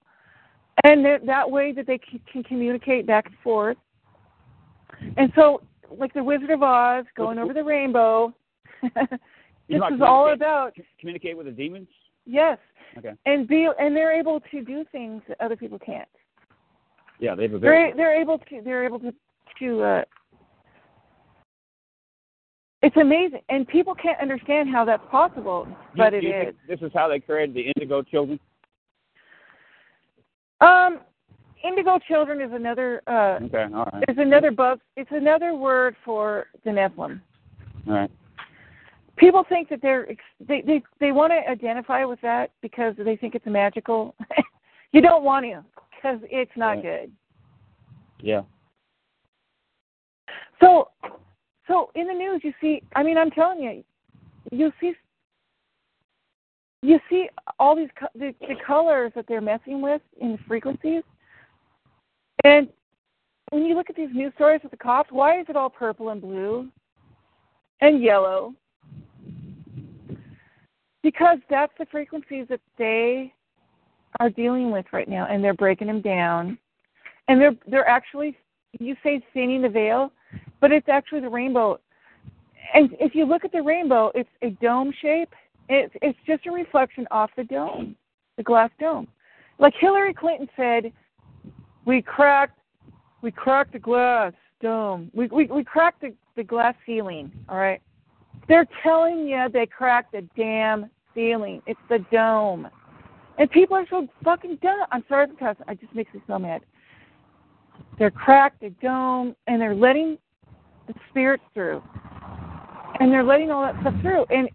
[0.85, 3.77] and that- that way that they can, can communicate back and forth.
[5.17, 5.63] And so,
[5.97, 8.35] like the Wizard of Oz going over the rainbow,
[8.83, 8.91] this
[9.71, 11.89] is all about communicate with the demons.
[12.27, 12.59] yes,
[12.97, 13.13] Okay.
[13.27, 16.09] and be and they're able to do things that other people can't.
[17.21, 19.13] Yeah, they have a They're they're able to they're able to
[19.61, 19.83] to.
[19.83, 20.05] Uh,
[22.81, 25.67] it's amazing, and people can't understand how that's possible,
[25.97, 26.55] but do, it you is.
[26.69, 28.39] This is how they created the indigo children.
[30.61, 31.01] Um,
[31.65, 34.81] indigo children is another uh, Okay, all right, is another bug.
[34.97, 37.21] It's another word for the Nephilim.
[37.89, 38.11] all right.
[39.17, 40.07] People think that they're
[40.39, 44.15] they they they want to identify with that because they think it's magical.
[44.93, 45.65] you don't want to
[45.97, 46.83] because it's not Right.
[46.83, 47.13] good.
[48.21, 48.43] Yeah.
[50.61, 50.91] So,
[51.67, 52.83] so in the news, you see.
[52.97, 53.85] I mean, I'm telling you,
[54.51, 54.93] you see,
[56.83, 57.29] you see
[57.59, 61.03] all these co- the, the colors that they're messing with in the frequencies,
[62.45, 62.69] and
[63.51, 66.11] when you look at these news stories with the cops, why is it all purple
[66.11, 66.69] and blue
[67.81, 68.55] and yellow?
[71.03, 73.33] Because that's the frequencies that they
[74.21, 76.59] are dealing with right now, and they're breaking them down,
[77.29, 78.37] and they're they're actually
[78.79, 80.13] you say thinning the veil,
[80.61, 81.79] but it's actually the rainbow.
[82.75, 85.31] And if you look at the rainbow, it's a dome shape.
[85.69, 87.97] It's it's just a reflection off the dome,
[88.37, 89.09] the glass dome.
[89.59, 90.93] Like Hillary Clinton said,
[91.85, 92.59] we cracked
[93.23, 95.11] we cracked the glass dome.
[95.15, 97.81] We we we cracked the, the glass ceiling, all right?
[98.49, 101.63] They're telling you they cracked the damn ceiling.
[101.67, 102.69] It's the dome.
[103.39, 104.87] And people are so fucking dumb.
[104.91, 105.65] I'm sorry cussing.
[105.69, 106.63] It just makes me so mad.
[107.99, 110.19] They're cracked the dome and they're letting
[110.89, 111.83] the spirits through.
[113.01, 114.25] And they're letting all that stuff through.
[114.31, 114.49] And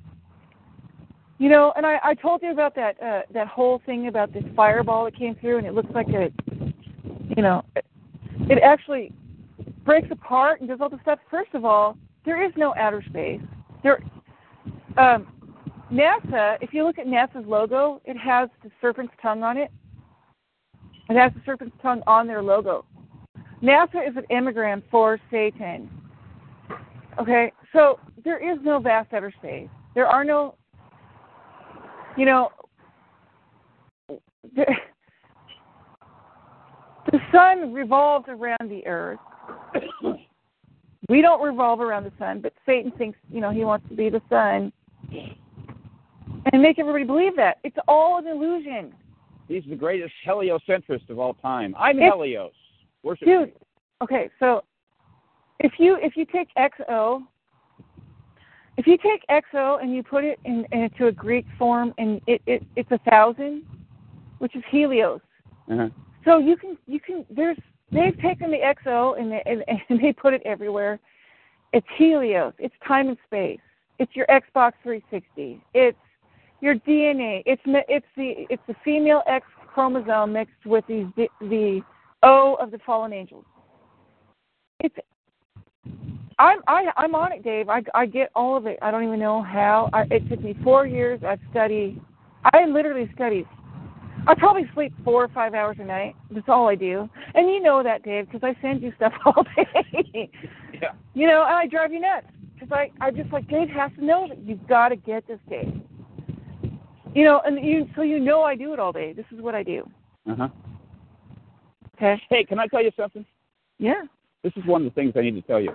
[1.39, 4.43] you know, and I, I told you about that uh that whole thing about this
[4.55, 6.31] fireball that came through and it looks like a
[7.35, 7.63] you know
[8.49, 9.11] it, actually
[9.85, 11.19] breaks apart and does all the stuff.
[11.29, 13.41] First of all, there is no outer space.
[13.81, 14.03] There
[14.97, 15.27] um
[15.91, 19.71] NASA, if you look at NASA's logo, it has the serpent's tongue on it.
[21.09, 22.85] It has the serpent's tongue on their logo.
[23.61, 25.89] NASA is an immigrant for Satan.
[27.19, 29.69] Okay, so there is no vast outer space.
[29.95, 30.55] There are no,
[32.17, 32.49] you know,
[34.09, 34.65] the,
[37.11, 39.19] the sun revolves around the earth.
[41.09, 44.09] we don't revolve around the sun, but Satan thinks, you know, he wants to be
[44.09, 44.71] the sun
[46.51, 47.57] and make everybody believe that.
[47.63, 48.93] It's all an illusion.
[49.47, 51.75] He's the greatest heliocentrist of all time.
[51.77, 52.53] I'm It's- Helios.
[53.03, 53.53] Worship Dude, me.
[54.01, 54.63] okay, so
[55.59, 57.23] if you if you take XO
[58.77, 62.41] if you take XO and you put it in, into a Greek form and it,
[62.47, 63.63] it it's a thousand,
[64.39, 65.21] which is Helios.
[65.71, 65.89] Uh-huh.
[66.25, 67.57] So you can you can there's
[67.91, 70.99] they've taken the XO and they, and, and they put it everywhere,
[71.71, 72.53] It's Helios.
[72.57, 73.59] It's time and space.
[73.99, 75.63] It's your Xbox 360.
[75.75, 75.97] It's
[76.61, 77.43] your DNA.
[77.45, 81.81] It's it's the it's the female X chromosome mixed with the the, the
[82.23, 83.45] O of the fallen angels.
[84.79, 84.95] It's
[86.43, 87.69] I'm I I'm on it, Dave.
[87.69, 88.77] I I get all of it.
[88.81, 89.89] I don't even know how.
[89.93, 91.21] I, it took me four years.
[91.25, 92.01] I've studied.
[92.43, 93.47] I literally studied.
[94.27, 96.15] I probably sleep four or five hours a night.
[96.31, 97.09] That's all I do.
[97.33, 100.29] And you know that, Dave, because I send you stuff all day.
[100.73, 100.91] Yeah.
[101.13, 104.03] You know, and I drive you nuts because I I just like Dave has to
[104.03, 105.81] know that you've got to get this, Dave.
[107.15, 109.13] You know, and you so you know I do it all day.
[109.13, 109.89] This is what I do.
[110.29, 110.47] Uh huh.
[111.95, 112.21] Okay.
[112.29, 113.25] Hey, can I tell you something?
[113.77, 114.01] Yeah.
[114.43, 115.69] This is one of the things I need to tell you.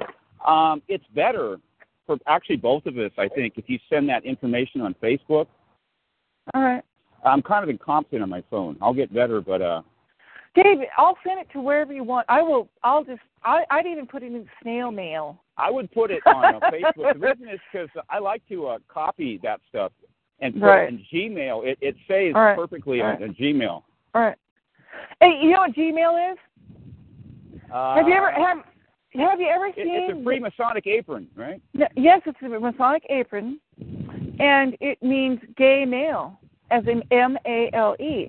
[0.46, 1.58] Um, it's better
[2.06, 5.46] for actually both of us, I think, if you send that information on Facebook.
[6.54, 6.82] All right.
[7.24, 8.76] I'm kind of incompetent on my phone.
[8.80, 9.82] I'll get better, but uh,
[10.54, 12.26] Dave, I'll send it to wherever you want.
[12.28, 12.68] I will.
[12.82, 13.20] I'll just.
[13.44, 15.40] I, I'd even put it in snail mail.
[15.56, 17.14] I would put it on uh, Facebook.
[17.14, 19.92] The reason is because I like to uh, copy that stuff
[20.40, 20.92] and put Right.
[20.92, 21.66] it in Gmail.
[21.66, 22.56] It, it saves right.
[22.56, 23.20] perfectly right.
[23.20, 23.82] on Gmail.
[24.14, 24.36] All right.
[25.20, 26.38] Hey, you know what Gmail is?
[27.72, 28.58] Uh, have you ever have
[29.14, 29.86] Have you ever seen?
[29.88, 31.60] it's a free Masonic apron, right?
[31.72, 33.58] Yes, it's a Masonic apron,
[34.38, 36.38] and it means gay male,
[36.70, 38.28] as in M A L E,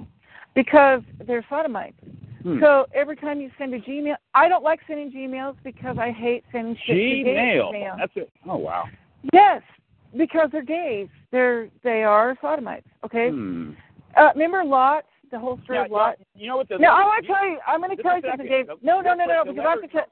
[0.55, 1.97] because they're sodomites.
[2.43, 2.59] Hmm.
[2.61, 6.45] So every time you send a Gmail, I don't like sending Gmails because I hate
[6.51, 7.71] sending shit to gay Gmail.
[7.73, 7.95] mail.
[7.97, 8.31] That's it.
[8.47, 8.85] Oh wow.
[9.33, 9.61] Yes,
[10.15, 11.09] because they're gays.
[11.31, 12.87] They're they are sodomites.
[13.03, 13.29] Okay.
[13.29, 13.71] Hmm.
[14.15, 15.05] Uh, remember Lot?
[15.31, 16.15] The whole story Yeah, of Lot.
[16.35, 17.59] You know what the No, I want to tell you.
[17.67, 18.47] I'm going to tell you something.
[18.47, 18.67] Dave.
[18.81, 20.05] No, no, no, no, because I have to tell.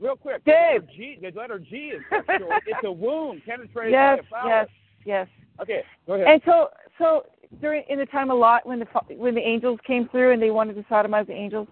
[0.00, 0.44] Real quick.
[0.44, 0.82] Dave.
[0.82, 2.50] The letter G, the letter G is sexual.
[2.66, 4.68] it's a wound penetrated Yes, by a phallus.
[5.04, 5.28] yes, yes.
[5.62, 6.26] Okay, go ahead.
[6.26, 6.68] And so,
[6.98, 7.26] so
[7.60, 10.50] during in the time of Lot, when the when the angels came through and they
[10.50, 11.68] wanted to sodomize the angels,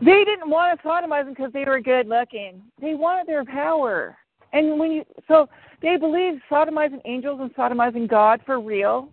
[0.00, 2.62] they didn't want to sodomize them because they were good looking.
[2.80, 4.16] They wanted their power.
[4.52, 5.48] And when you so
[5.82, 9.10] they believe sodomizing angels and sodomizing God for real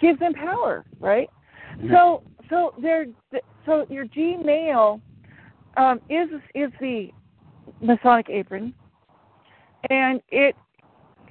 [0.00, 1.30] gives them power, right?
[1.76, 1.92] Mm-hmm.
[1.92, 3.06] So so they're
[3.64, 5.00] so your Gmail
[5.76, 7.08] um, is is the
[7.80, 8.74] Masonic apron,
[9.90, 10.54] and it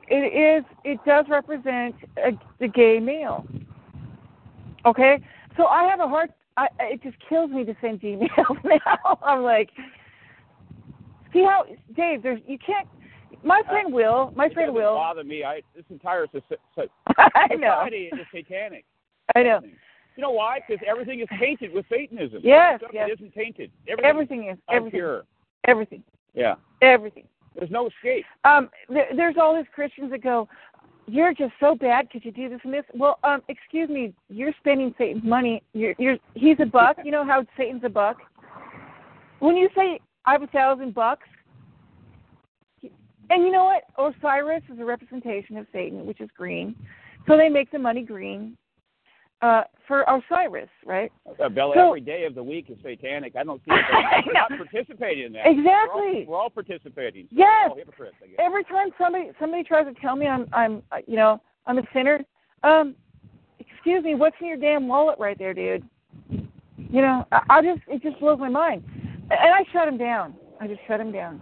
[0.07, 3.45] it is it does represent a, the gay male.
[4.85, 5.19] Okay,
[5.57, 6.31] so I have a hard.
[6.57, 9.19] I, it just kills me to send emails now.
[9.23, 9.69] I'm like,
[11.31, 11.65] see how
[11.95, 12.23] Dave?
[12.23, 12.87] There's you can't.
[13.43, 14.31] My friend Will.
[14.35, 14.95] My friend Will.
[14.95, 15.43] bother me.
[15.43, 16.87] I this entire soci- so-
[17.17, 17.77] I know.
[17.79, 18.85] society is satanic.
[19.35, 19.61] I know.
[20.15, 20.59] You know why?
[20.67, 22.41] Because everything is tainted with Satanism.
[22.43, 23.07] Yes, Stuff yes.
[23.09, 23.71] that isn't tainted.
[23.87, 24.99] Everything, Everything is is everything.
[24.99, 25.23] pure.
[25.67, 26.03] Everything.
[26.33, 26.55] Yeah.
[26.81, 27.25] Everything.
[27.55, 28.25] There's no escape.
[28.43, 30.47] Um, there, there's all these Christians that go,
[31.07, 32.09] "You're just so bad.
[32.09, 34.13] Could you do this and this?" Well, um, excuse me.
[34.29, 35.61] You're spending Satan's money.
[35.73, 36.97] You're, you're he's a buck.
[37.03, 38.17] You know how Satan's a buck.
[39.39, 41.27] When you say I have a thousand bucks,
[42.83, 43.83] and you know what?
[43.97, 46.75] Osiris is a representation of Satan, which is green.
[47.27, 48.57] So they make the money green
[49.41, 51.11] uh, for Osiris, right?
[51.43, 53.35] Uh, Bella, So- every day of the week is satanic.
[53.35, 53.85] I don't see it.
[53.91, 54.45] I We're know.
[54.49, 55.47] not participating in that.
[55.47, 55.65] Exactly.
[55.65, 57.23] We're all, we're all participating.
[57.31, 57.69] So Yes.
[57.69, 61.41] All hypocrites, every time somebody somebody tries to tell me I'm I'm uh, you know
[61.65, 62.19] I'm a sinner,
[62.63, 62.95] um,
[63.59, 65.83] excuse me, what's in your damn wallet right there, dude?
[66.29, 68.83] You know, I, I just it just blows my mind,
[69.29, 70.35] and I shut him down.
[70.59, 71.41] I just shut him down.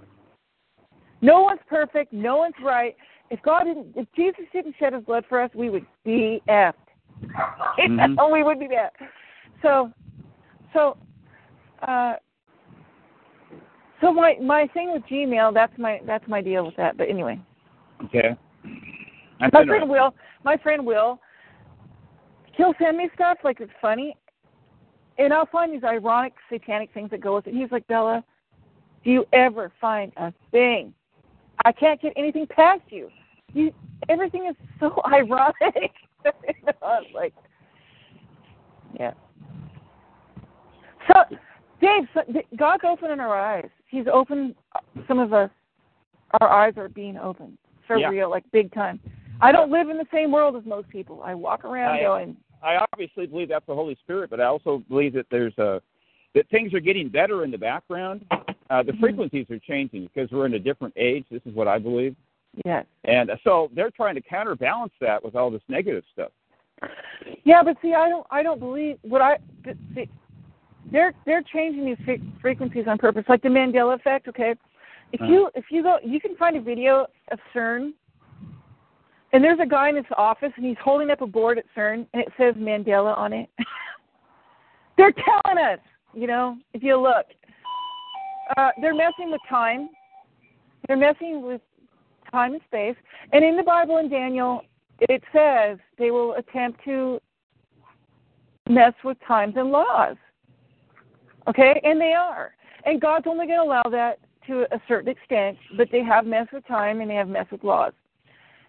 [1.22, 2.14] No one's perfect.
[2.14, 2.96] No one's right.
[3.30, 6.74] If God didn't, if Jesus didn't shed His blood for us, we would be effed.
[7.88, 8.32] Know, Mhm.
[8.34, 8.94] we would be that.
[9.62, 9.92] So,
[10.74, 10.98] so,
[11.82, 12.16] uh,
[14.02, 16.98] so my my thing with Gmail, that's my that's my deal with that.
[16.98, 17.40] But anyway,
[18.06, 18.36] Okay.
[19.40, 20.14] That's my friend Will,
[20.44, 21.20] my friend Will,
[22.54, 24.16] he'll send me stuff like it's funny,
[25.18, 27.54] and I'll find these ironic satanic things that go with it.
[27.54, 28.24] He's like, Bella,
[29.04, 30.94] do you ever find a thing?
[31.66, 33.10] I can't get anything past you.
[33.54, 33.74] You
[34.08, 35.92] everything is so ironic.
[37.14, 37.34] Like,
[39.00, 39.14] yeah.
[41.08, 41.38] So,
[41.82, 42.22] Dave, so,
[42.58, 43.70] God's opening our eyes.
[43.88, 44.56] He's opened
[45.08, 45.50] some of us.
[46.42, 48.10] Our eyes are being opened for Yeah.
[48.10, 49.00] real, like big time.
[49.42, 51.22] I don't live in the same world as most people.
[51.24, 54.84] I walk around I- going, I obviously believe that's the Holy Spirit, but I also
[54.90, 55.82] believe that there's a
[56.36, 58.24] that things are getting better in the background.
[58.70, 59.00] Uh, the Mhm.
[59.00, 61.26] frequencies are changing because we're in a different age.
[61.32, 62.16] This is what I believe,
[62.66, 62.86] yes.
[63.06, 66.32] and so they're trying to counterbalance that with all this negative stuff.
[67.44, 69.38] Yeah, but see, I don't, I don't believe what I
[69.94, 70.10] see.
[70.92, 74.28] They're they're changing these fre- frequencies on purpose, like the Mandela effect.
[74.28, 74.56] Okay,
[75.12, 75.32] if Uh-huh.
[75.32, 77.92] you if you go, you can find a video of CERN,
[79.34, 82.08] and there's a guy in his office, and he's holding up a board at CERN,
[82.14, 83.50] and it says Mandela on it.
[84.98, 85.80] they're telling us,
[86.14, 87.26] you know, if you look,
[88.58, 89.90] uh, they're messing with time.
[90.88, 91.62] They're messing with
[92.32, 92.96] time and space.
[93.34, 94.62] And in the Bible in Daniel,
[95.02, 97.20] it says they will attempt to
[98.70, 100.18] mess with times and laws.
[101.48, 101.80] Okay?
[101.84, 102.54] And they are.
[102.86, 106.54] And God's only going to allow that to a certain extent, but they have messed
[106.54, 107.94] with time and they have messed with laws.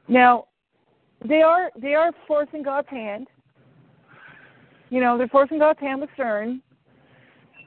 [0.08, 0.46] Now,
[1.26, 3.28] they are they are forcing God's hand.
[4.88, 6.60] You know, they're forcing God's hand with CERN,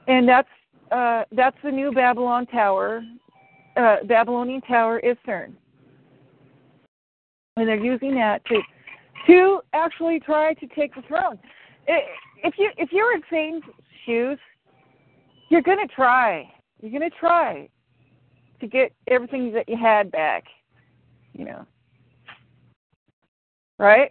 [0.08, 0.48] and that's
[0.90, 3.02] uh, that's the new Babylon Tower.
[3.76, 5.54] Uh, Babylonian Tower is CERN,
[7.56, 8.60] and they're using that to
[9.26, 11.38] to actually try to take the throne.
[11.86, 13.62] If you if you're in Satan's
[14.04, 14.38] shoes,
[15.50, 16.52] you're going to try.
[16.80, 17.68] You're going to try
[18.60, 20.44] to get everything that you had back.
[21.32, 21.66] You know,
[23.78, 24.10] right?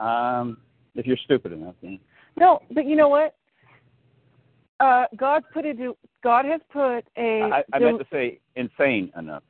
[0.00, 0.58] Um,
[0.94, 1.98] if you're stupid enough, then.
[2.36, 3.34] No, but you know what?
[4.80, 5.74] Uh, God put a
[6.24, 7.42] God has put a.
[7.42, 9.42] I, I meant to say insane enough.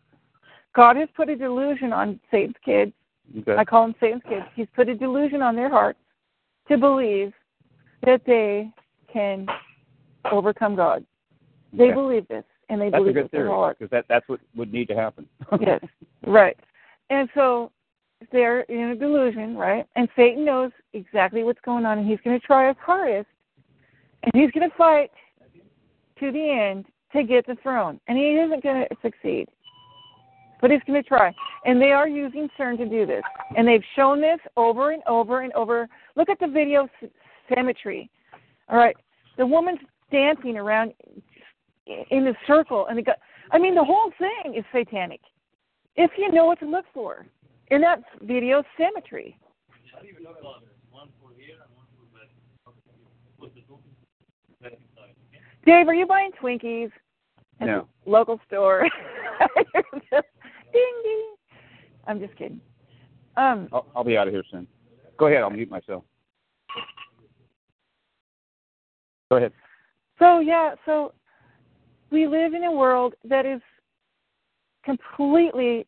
[0.74, 2.92] God has put a delusion on Satan's kids.
[3.38, 3.56] Okay.
[3.56, 4.44] I call them Satan's kids.
[4.54, 5.98] He's put a delusion on their hearts
[6.68, 7.32] to believe
[8.04, 8.70] that they
[9.12, 9.46] can
[10.30, 11.04] overcome God.
[11.72, 11.94] They Okay.
[11.94, 13.78] believe this, and they That's a believe good with their theory heart.
[13.78, 15.28] because that that's what would need to happen.
[15.60, 15.82] yes,
[16.26, 16.56] right.
[17.10, 17.70] And so
[18.30, 19.86] they're in a delusion, right?
[19.96, 23.28] And Satan knows exactly what's going on, and he's going to try his hardest,
[24.22, 25.10] and he's going to fight
[26.20, 28.00] to the end to get the throne.
[28.06, 29.48] And he isn't going to succeed,
[30.62, 31.34] but he's going to try.
[31.66, 33.22] And they are using CERN to do this,
[33.56, 35.88] and they've shown this over and over and over.
[36.16, 37.10] Look at the video s-
[37.54, 38.08] symmetry.
[38.70, 38.96] All right,
[39.36, 39.80] the woman's
[40.10, 40.94] dancing around
[42.10, 43.14] in a circle, and the guy.
[43.50, 45.20] I mean, the whole thing is satanic
[45.96, 47.26] if you know what to look for.
[47.70, 49.36] And that's video symmetry.
[55.66, 56.90] Dave, are you buying Twinkies
[57.60, 57.88] at No.
[58.04, 58.88] the local store?
[60.72, 61.34] ding ding.
[62.06, 62.60] I'm just kidding.
[63.36, 64.66] Um, I'll, I'll be out of here soon.
[65.18, 65.42] Go ahead.
[65.42, 66.04] I'll mute myself.
[69.30, 69.52] Go ahead.
[70.18, 71.12] So yeah, so
[72.10, 73.60] we live in a world that is
[74.84, 75.86] completely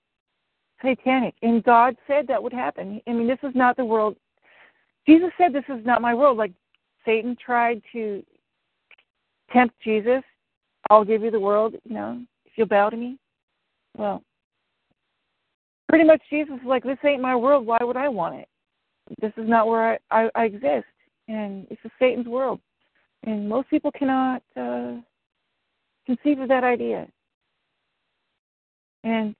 [0.82, 3.00] satanic, and God said that would happen.
[3.06, 4.16] I mean, this is not the world.
[5.06, 6.52] Jesus said, "This is not my world." Like
[7.04, 8.24] Satan tried to
[9.52, 10.22] tempt Jesus,
[10.88, 13.18] "I'll give you the world," you know, if you'll bow to me.
[13.96, 14.22] Well,
[15.94, 17.66] pretty much Jesus is like, "This ain't my world.
[17.66, 18.48] Why would I want it?
[19.20, 20.86] This is not where I I, I exist,
[21.28, 22.60] and it's a Satan's world."
[23.26, 24.94] and most people cannot uh,
[26.06, 27.08] conceive of that idea.
[29.02, 29.34] And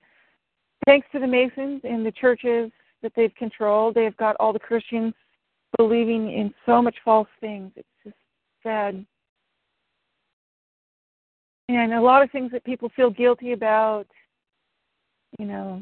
[0.85, 2.71] thanks to the Masons and the churches
[3.01, 5.13] that they've controlled, they've got all the Christians
[5.77, 7.71] believing in so much false things.
[7.75, 8.15] It's just
[8.63, 9.05] sad.
[11.67, 14.07] And a lot of things that people feel guilty about,
[15.39, 15.81] you know,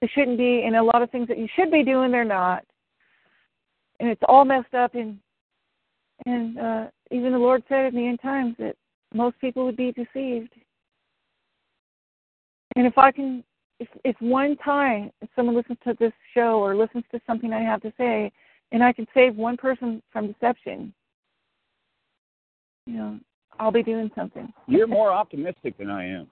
[0.00, 2.64] they shouldn't be, and a lot of things that you should be doing, they're not.
[3.98, 5.18] And it's all messed up and
[6.26, 8.76] and uh, even the Lord said in the end times that
[9.14, 10.52] most people would be deceived.
[12.76, 13.42] And if I can,
[13.78, 17.62] if, if one time if someone listens to this show or listens to something I
[17.62, 18.30] have to say,
[18.72, 20.92] and I can save one person from deception,
[22.86, 23.18] you know,
[23.58, 24.52] I'll be doing something.
[24.68, 26.28] You're more optimistic than I am.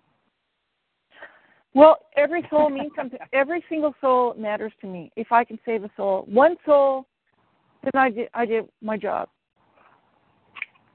[1.78, 3.20] Well, every soul means something.
[3.32, 5.12] Every single soul matters to me.
[5.14, 7.06] If I can save a soul, one soul,
[7.84, 9.28] then I did I did my job.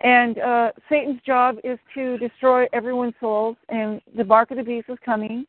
[0.02, 4.90] And uh, Satan's job is to destroy everyone's souls, and the mark of the beast
[4.90, 5.46] is coming,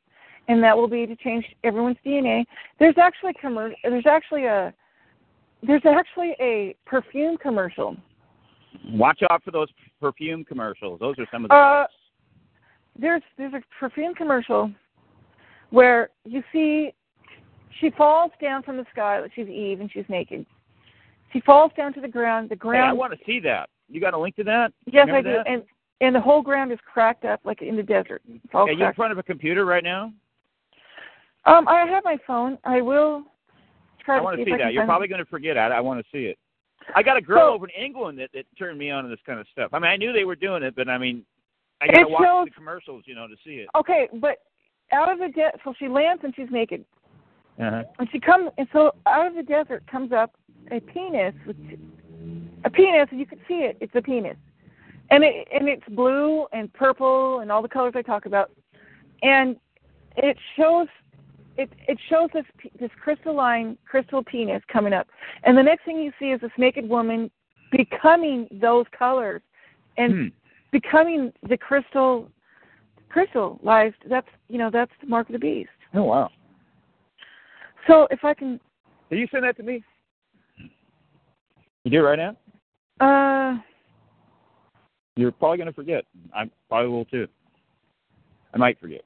[0.46, 2.44] and that will be to change everyone's DNA.
[2.78, 4.72] There's actually commer- There's actually a
[5.66, 7.96] there's actually a perfume commercial.
[8.92, 9.68] Watch out for those
[10.00, 11.00] perfume commercials.
[11.00, 11.86] Those are some of the Uh,
[12.96, 14.70] there's there's a perfume commercial
[15.74, 16.94] where you see
[17.80, 20.46] she falls down from the sky she's Eve and she's naked.
[21.32, 22.48] She falls down to the ground.
[22.48, 22.84] The ground.
[22.84, 23.68] Hey, I want to see that.
[23.88, 24.72] You got a link to that?
[24.86, 25.38] yes, Remember I do.
[25.38, 25.48] that?
[25.52, 25.62] And
[26.00, 28.22] and the whole ground is cracked up like in the desert.
[28.28, 30.12] It's Are you in front of a computer right now?
[31.46, 32.56] Um, I have my phone.
[32.64, 33.24] I will
[34.04, 34.20] try to get the phone.
[34.20, 34.72] I want to if see that.
[34.72, 35.10] You're probably it.
[35.10, 35.60] going to forget it.
[35.60, 36.38] I want to see it.
[36.94, 39.18] I got a girl So- over in England that, that turned me on to this
[39.26, 39.70] kind of stuff.
[39.72, 41.24] I mean, I knew they were doing it, but I mean,
[41.80, 43.68] I got to watch shows- the commercials, you know, to see it.
[43.76, 44.38] Okay, but
[44.92, 46.84] out of the desert, so she lands and she's naked.
[47.60, 47.84] Uh-huh.
[47.98, 50.34] And she comes, and so out of the desert comes up
[50.70, 51.56] a penis, with,
[52.64, 53.76] a penis, you can see it.
[53.80, 54.36] It's a penis,
[55.10, 58.50] and it and it's blue and purple and all the colors I talk about,
[59.22, 59.56] and
[60.16, 60.88] it shows.
[61.56, 62.44] It it shows this
[62.80, 65.06] this crystalline crystal penis coming up,
[65.44, 67.30] and the next thing you see is this naked woman
[67.70, 69.42] becoming those colors,
[69.96, 70.28] and Hmm.
[70.72, 72.28] becoming the crystal
[73.14, 73.94] crystallized.
[74.10, 75.70] That's you know that's the mark of the beast.
[75.94, 76.30] Oh wow!
[77.86, 78.60] So if I can,
[79.08, 79.82] Did you send that to me?
[81.84, 82.36] You do it right now?
[83.00, 83.60] uh,
[85.16, 86.04] You're probably going to forget.
[86.34, 87.28] I probably will too.
[88.52, 89.02] I might forget.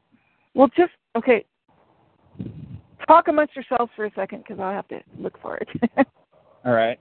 [0.54, 1.44] well, just okay.
[3.06, 5.68] Talk amongst yourselves for a second because I'll have to look for it.
[6.64, 6.98] All right.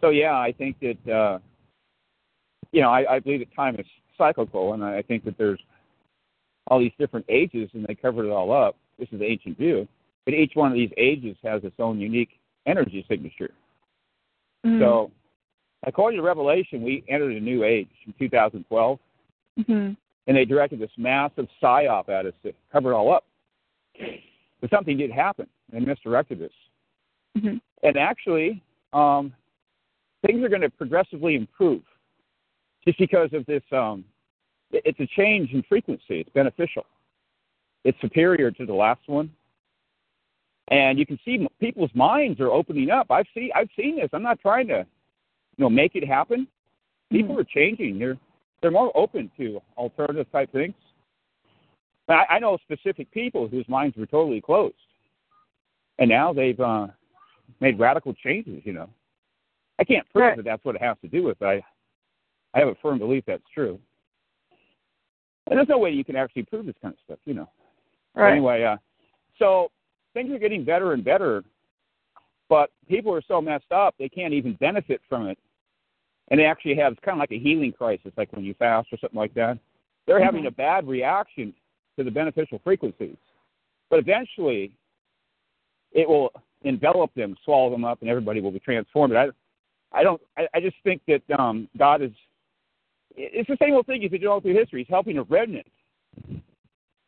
[0.00, 1.38] So yeah, I think that uh,
[2.72, 3.86] you know I, I believe that time is
[4.16, 5.60] cyclical, and I think that there's
[6.66, 8.76] all these different ages, and they covered it all up.
[8.98, 9.88] This is the ancient view,
[10.24, 13.50] but each one of these ages has its own unique energy signature.
[14.64, 14.78] Mhm.
[14.78, 15.10] So,
[15.84, 19.00] according to Revelation, we entered a new age in 2012,
[19.58, 19.96] Mhm.
[20.26, 23.24] and they directed this massive psyop at us to cover it all up.
[24.60, 26.52] But something did happen, and they misdirected us.
[27.38, 27.60] Mhm.
[27.84, 28.60] and actually,
[28.92, 29.32] um,
[30.26, 31.82] things are going to progressively improve
[32.84, 33.62] just because of this.
[33.72, 34.04] Um,
[34.72, 36.20] it's a change in frequency.
[36.20, 36.86] It's beneficial.
[37.84, 39.30] It's superior to the last one,
[40.68, 43.10] and you can see people's minds are opening up.
[43.10, 44.10] I've seen I've seen this.
[44.12, 44.86] I'm not trying to,
[45.56, 46.46] you know, make it happen.
[47.10, 47.98] People are changing.
[47.98, 48.18] They're
[48.60, 50.74] they're more open to alternative type things.
[52.08, 54.74] I, I know specific people whose minds were totally closed,
[55.98, 56.88] and now they've uh,
[57.60, 58.60] made radical changes.
[58.64, 58.90] You know,
[59.78, 60.36] I can't prove Right.
[60.36, 61.40] that that's what it has to do with.
[61.40, 61.44] It.
[61.46, 61.62] I
[62.54, 63.78] I have a firm belief that's true.
[65.46, 67.18] And there's no way you can actually prove this kind of stuff.
[67.24, 67.48] You know.
[68.14, 68.32] But Right.
[68.32, 68.76] Anyway, uh,
[69.38, 69.70] so
[70.14, 71.44] things are getting better and better,
[72.48, 75.38] but people are so messed up they can't even benefit from it.
[76.28, 78.88] And they actually have it's kind of like a healing crisis, like when you fast
[78.92, 79.58] or something like that.
[80.06, 81.54] They're having a bad reaction
[81.96, 83.16] to the beneficial frequencies,
[83.90, 84.72] but eventually
[85.92, 86.32] it will
[86.62, 89.14] envelop them, swallow them up, and everybody will be transformed.
[89.14, 89.28] I,
[89.92, 90.20] I don't.
[90.36, 92.12] I, I just think that um, God is.
[93.16, 94.80] It's the same old thing he's been doing all through history.
[94.80, 95.66] He's helping a remnant,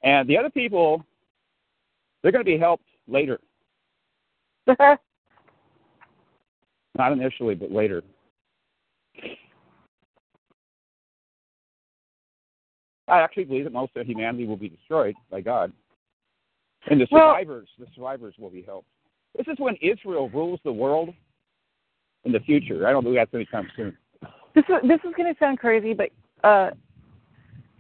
[0.03, 1.05] and the other people,
[2.23, 3.39] they're going to be helped later.
[6.97, 8.03] Not initially, but later.
[13.09, 15.73] I actually believe that most of humanity will be destroyed by God,
[16.89, 18.89] and the Well- survivors, the survivors will be helped.
[19.37, 21.15] This is when Israel rules the world
[22.25, 22.87] in the future.
[22.87, 23.97] I don't believe that's anytime soon.
[24.55, 26.11] This is this is going to sound crazy, but
[26.45, 26.71] uh,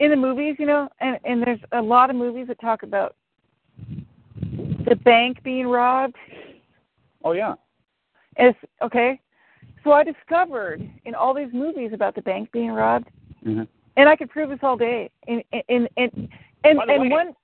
[0.01, 3.15] in the movies, you know, and and there's a lot of movies that talk about
[4.89, 6.16] the bank being robbed.
[7.24, 7.55] Oh yeah,
[8.36, 9.20] It's okay.
[9.85, 13.09] So I discovered in all these movies about the bank being robbed,
[13.44, 13.66] Mhm.
[13.97, 15.11] and I could prove this all day.
[15.28, 16.28] And and and
[16.65, 17.35] and, By the and way- one,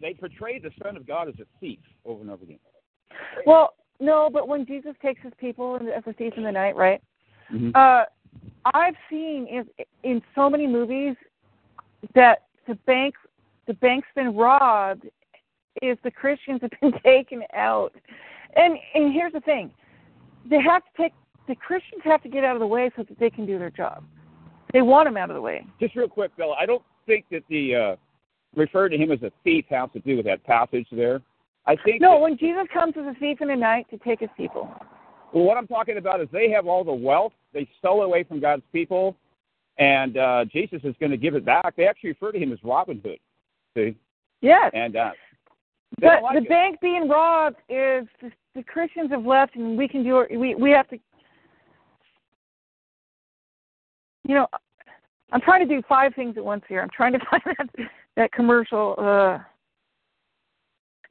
[0.00, 2.58] they portray the Son of God as a thief over and over again.
[3.46, 6.76] well, no, but when Jesus takes his people in- as a thief in the night,
[6.76, 7.00] right?
[7.50, 7.74] Mhm.
[7.74, 8.04] Uh,
[8.74, 9.66] I've seen in
[10.02, 11.14] in so many movies
[12.14, 13.14] that the bank
[13.66, 15.06] the bank's been robbed
[15.82, 17.92] is the Christians have been taken out.
[18.56, 19.70] And and here's the thing.
[20.48, 21.12] They have to take
[21.48, 23.70] the Christians have to get out of the way so that they can do their
[23.70, 24.04] job.
[24.72, 25.64] They want them out of the way.
[25.80, 26.54] Just real quick, Bill.
[26.58, 27.96] I don't think that the uh,
[28.56, 31.22] referring to him as a thief has to do with that passage there.
[31.66, 34.20] I think No, that- when Jesus comes as a thief in the night to take
[34.20, 34.68] his people.
[35.32, 37.32] Well, what I'm talking about is they have all the wealth.
[37.52, 39.16] They stole away from God's people,
[39.78, 41.74] and uh, Jesus is going to give it back.
[41.76, 43.18] They actually refer to him as Robin Hood.
[43.76, 43.96] See,
[44.40, 44.70] Yes.
[44.74, 45.12] and uh,
[46.00, 46.48] But like the it.
[46.48, 50.38] bank being robbed is the, the Christians have left, and we can do it.
[50.38, 50.98] We we have to.
[54.24, 54.48] You know,
[55.32, 56.80] I'm trying to do five things at once here.
[56.80, 57.68] I'm trying to find that
[58.16, 59.38] that commercial uh,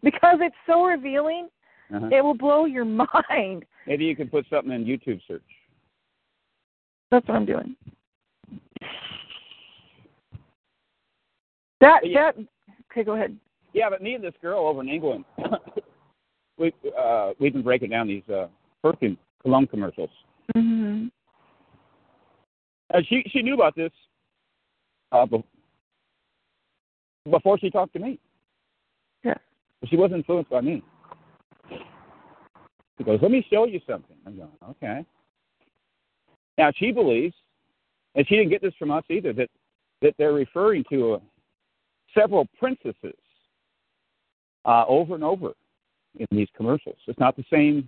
[0.04, 1.50] because it's so revealing.
[1.94, 2.10] Uh-huh.
[2.12, 2.86] It will blow your
[3.30, 3.66] mind.
[3.88, 5.44] Maybe you can put something in YouTube search.
[7.12, 7.76] That's what I'm doing.
[11.82, 12.32] That Yeah.
[12.32, 12.46] that
[12.92, 13.04] okay.
[13.04, 13.38] Go ahead.
[13.74, 15.26] Yeah, but me and this girl over in England,
[16.58, 18.48] we uh, we've been breaking down these uh,
[18.82, 20.10] perfume cologne commercials.
[20.54, 21.08] hmm
[22.90, 23.92] And she she knew about this
[25.12, 25.44] uh, be-
[27.30, 28.20] before she talked to me.
[29.24, 29.36] Yeah.
[29.82, 30.82] But she wasn't influenced by me.
[32.98, 35.06] She goes, "Let me show you something." I'm going, "Okay."
[36.58, 37.36] Now she believes,
[38.16, 39.50] and she didn't get this from us either, that
[40.02, 41.20] that they're referring to uh,
[42.14, 43.16] several princesses
[44.66, 45.54] uh, over and over
[46.18, 46.98] in these commercials.
[47.08, 47.88] It's not the same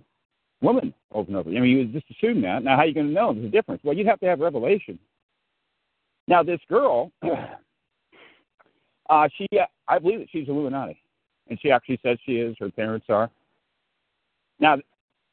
[0.60, 1.50] woman over and over.
[1.50, 2.62] I mean, you would just assume that.
[2.62, 3.82] Now, how are you going to know there's a difference?
[3.84, 4.98] Well, you'd have to have revelation.
[6.26, 7.10] Now, this girl,
[9.10, 9.46] uh, she,
[9.86, 11.00] I believe that she's Illuminati,
[11.48, 12.56] and she actually says she is.
[12.58, 13.30] Her parents are.
[14.60, 14.76] Now,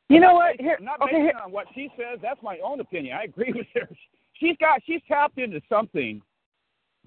[0.10, 0.60] You know what?
[0.60, 2.20] Here, I'm not okay, basing here, on what she says.
[2.22, 3.18] That's my own opinion.
[3.20, 3.90] I agree with her.
[4.34, 6.22] She's got, she's tapped into something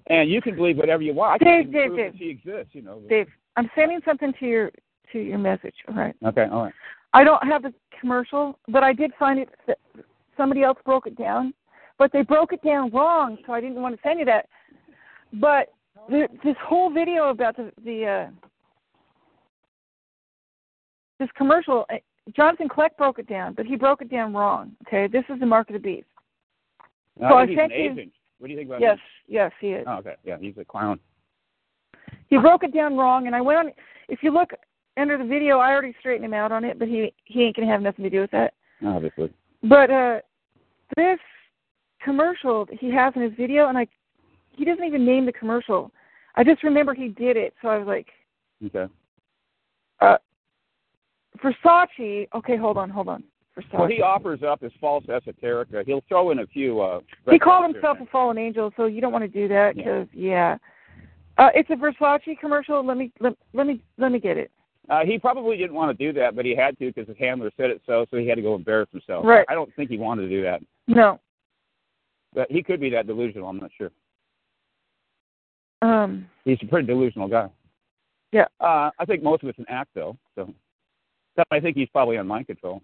[0.07, 1.41] And you can believe whatever you want.
[1.41, 2.13] I Dave, Dave, Dave.
[2.17, 3.01] she exists, you know.
[3.07, 4.71] Dave, I'm sending something to your
[5.11, 5.75] to your message.
[5.87, 6.15] All right.
[6.25, 6.73] Okay, all right.
[7.13, 9.79] I don't have the commercial, but I did find it that
[10.37, 11.53] somebody else broke it down,
[11.97, 14.47] but they broke it down wrong, so I didn't want to send you that.
[15.33, 15.69] But
[16.09, 18.31] the, this whole video about the the uh,
[21.19, 21.85] this commercial,
[22.35, 24.71] Jonathan Kleck broke it down, but he broke it down wrong.
[24.87, 26.07] Okay, this is the mark of the beast.
[27.21, 28.11] I So I think he's an agent.
[28.37, 28.99] What do you think about Yes, him?
[29.27, 29.85] yes, he is.
[29.87, 30.15] Oh, okay.
[30.23, 30.99] Yeah, he's a clown.
[32.29, 33.71] He broke it down wrong, and I went on.
[34.07, 34.51] If you look
[34.97, 37.67] under the video, I already straightened him out on it, but he he ain't gonna
[37.67, 38.53] have nothing to do with that.
[38.85, 39.31] Obviously.
[39.63, 40.19] But uh
[40.95, 41.19] this
[42.01, 43.87] commercial that he has in his video, and I
[44.51, 45.91] he doesn't even name the commercial.
[46.35, 48.07] I just remember he did it, so I was like,
[48.65, 48.91] Okay.
[50.01, 50.17] uh,
[51.43, 52.27] Versace.
[52.33, 53.23] Okay, hold on, hold on.
[53.57, 53.79] Versace.
[53.79, 55.85] Well, he offers up his false esoterica.
[55.85, 56.81] He'll throw in a few.
[56.81, 59.83] Uh, He called himself a fallen angel, so you don't want to do that Yeah.
[59.83, 60.57] because yeah.
[61.37, 62.85] Uh, it's a Versace commercial.
[62.85, 64.51] Let me let, let me let me get it.
[64.89, 67.51] Uh, he probably didn't want to do that, but he had to because his handler
[67.55, 69.23] said it so, so he had to go embarrass himself.
[69.23, 69.45] Right.
[69.47, 71.19] I don't think he wanted to do that, No.
[72.33, 73.47] but he could be that delusional.
[73.47, 73.91] I'm not sure.
[75.81, 76.27] Um.
[76.43, 77.49] He's a pretty delusional guy.
[78.31, 78.45] Yeah.
[78.59, 80.17] Uh, I think most of it's an act, though.
[80.35, 80.53] So,
[81.39, 82.81] so I think he's probably on mind control.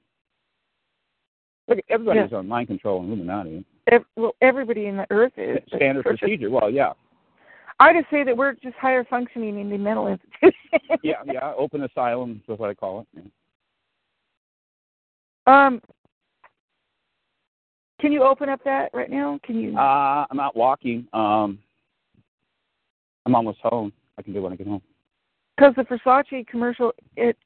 [1.68, 3.66] Look, everybody's on mind control in Illuminati.
[3.92, 5.58] Ev- well, everybody in the earth is.
[5.76, 6.50] Standard procedure.
[6.50, 6.94] Well, yeah,
[7.80, 11.00] I just say that we're just higher functioning in the mental institution.
[11.04, 11.54] yeah, yeah.
[11.58, 13.08] Open asylum is what I call it.
[13.16, 13.22] Yeah.
[15.48, 15.80] Um,
[18.00, 19.40] can you open up that right now?
[19.44, 19.78] Can you?
[19.78, 21.08] Uh, I'm out walking.
[21.14, 21.60] Um,
[23.28, 23.94] I'm almost home.
[24.18, 24.82] I can do it when I get home.
[25.56, 27.38] Because the Versace commercial, it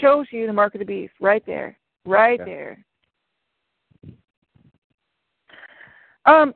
[0.00, 2.50] shows you the mark of the beast right there, right Okay.
[2.50, 4.14] there.
[6.26, 6.54] Um.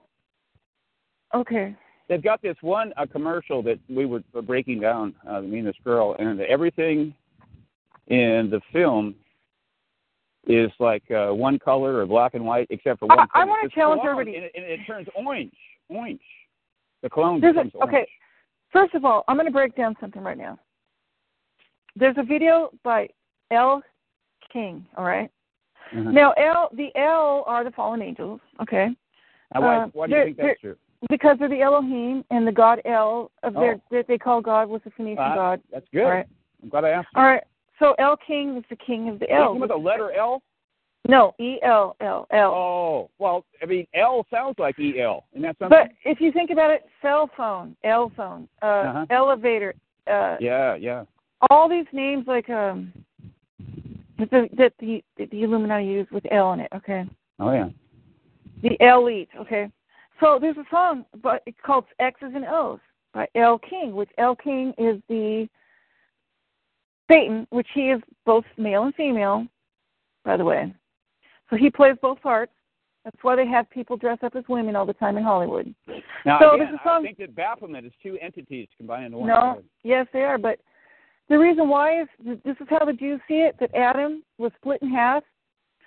[1.35, 1.75] Okay.
[2.09, 5.77] They've got this one uh, commercial that we were breaking down, uh, me and this
[5.85, 7.13] girl, and everything
[8.07, 9.15] in the film
[10.47, 13.29] is like uh, one color or black and white, except for I- one.
[13.35, 13.49] I thing.
[13.51, 14.37] wanna challenge cologne, everybody.
[14.37, 15.53] And it, and it turns orange.
[15.91, 16.21] Orange.
[17.03, 17.95] The cologne There's a- becomes orange.
[17.95, 18.09] okay.
[18.73, 20.59] First of all, I'm going to break down something right now.
[21.97, 23.09] There's a video by
[23.51, 23.83] Elle
[24.53, 24.87] King.
[24.97, 25.31] All right?
[25.93, 26.13] Mhm.
[26.13, 26.69] Now, L.
[26.73, 28.41] The L are the fallen angels.
[28.61, 28.89] Okay.
[29.55, 30.77] Now, why, uh, why do you think that's true?
[31.09, 33.81] because they're the Elohim and the god El of their Oh.
[33.93, 35.63] that they call God was the Phoenician Uh, god.
[35.71, 36.05] That's good.
[36.05, 36.27] All right.
[36.63, 37.09] I'm glad I asked.
[37.15, 37.45] All right.
[37.79, 39.43] So El King is the king of the El.
[39.45, 40.43] Anything with the letter L?
[41.09, 42.53] No, E L L L.
[42.53, 45.79] Oh, well, I mean, L sounds like E L, and that's something.
[45.79, 49.07] But if you think about it, cell phone, L phone, uh, Uh-huh.
[49.11, 49.75] elevator,
[50.09, 51.05] uh, yeah, yeah.
[51.49, 52.93] all these names like um
[54.19, 56.69] that the that the the Illuminati use with L in it.
[56.75, 57.05] Okay.
[57.39, 57.69] Oh, yeah.
[58.63, 59.29] The elite.
[59.39, 59.71] Okay.
[60.21, 62.81] So there's a song, but it's called X's and O's
[63.15, 65.49] by Elle King, which Elle King is the
[67.11, 69.47] Satan, which he is both male and female,
[70.25, 70.75] by the way.
[71.49, 72.53] So he plays both parts.
[73.05, 75.73] That's why they have people dress up as women all the time in Hollywood.
[76.27, 79.19] Now, So again, there's a song- I think that Baphomet is two entities combined into
[79.19, 79.29] one.
[79.29, 80.37] No, yes, they are.
[80.37, 80.61] But
[81.29, 84.83] the reason why is this is how the Jews see it: that Adam was split
[84.83, 85.23] in half.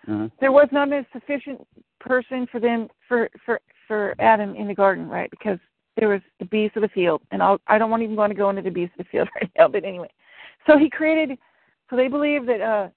[0.08, 0.30] Uh-huh.
[0.40, 1.66] There was not a sufficient
[2.00, 5.30] person for them for for for Adam in the garden, right?
[5.30, 5.60] Because
[5.98, 8.38] there was the beast of the field, and I'll, I don't want even want to
[8.38, 9.68] go into the beast of the field right now.
[9.68, 10.10] But anyway,
[10.68, 11.38] so he created.
[11.90, 12.90] So they believe that uh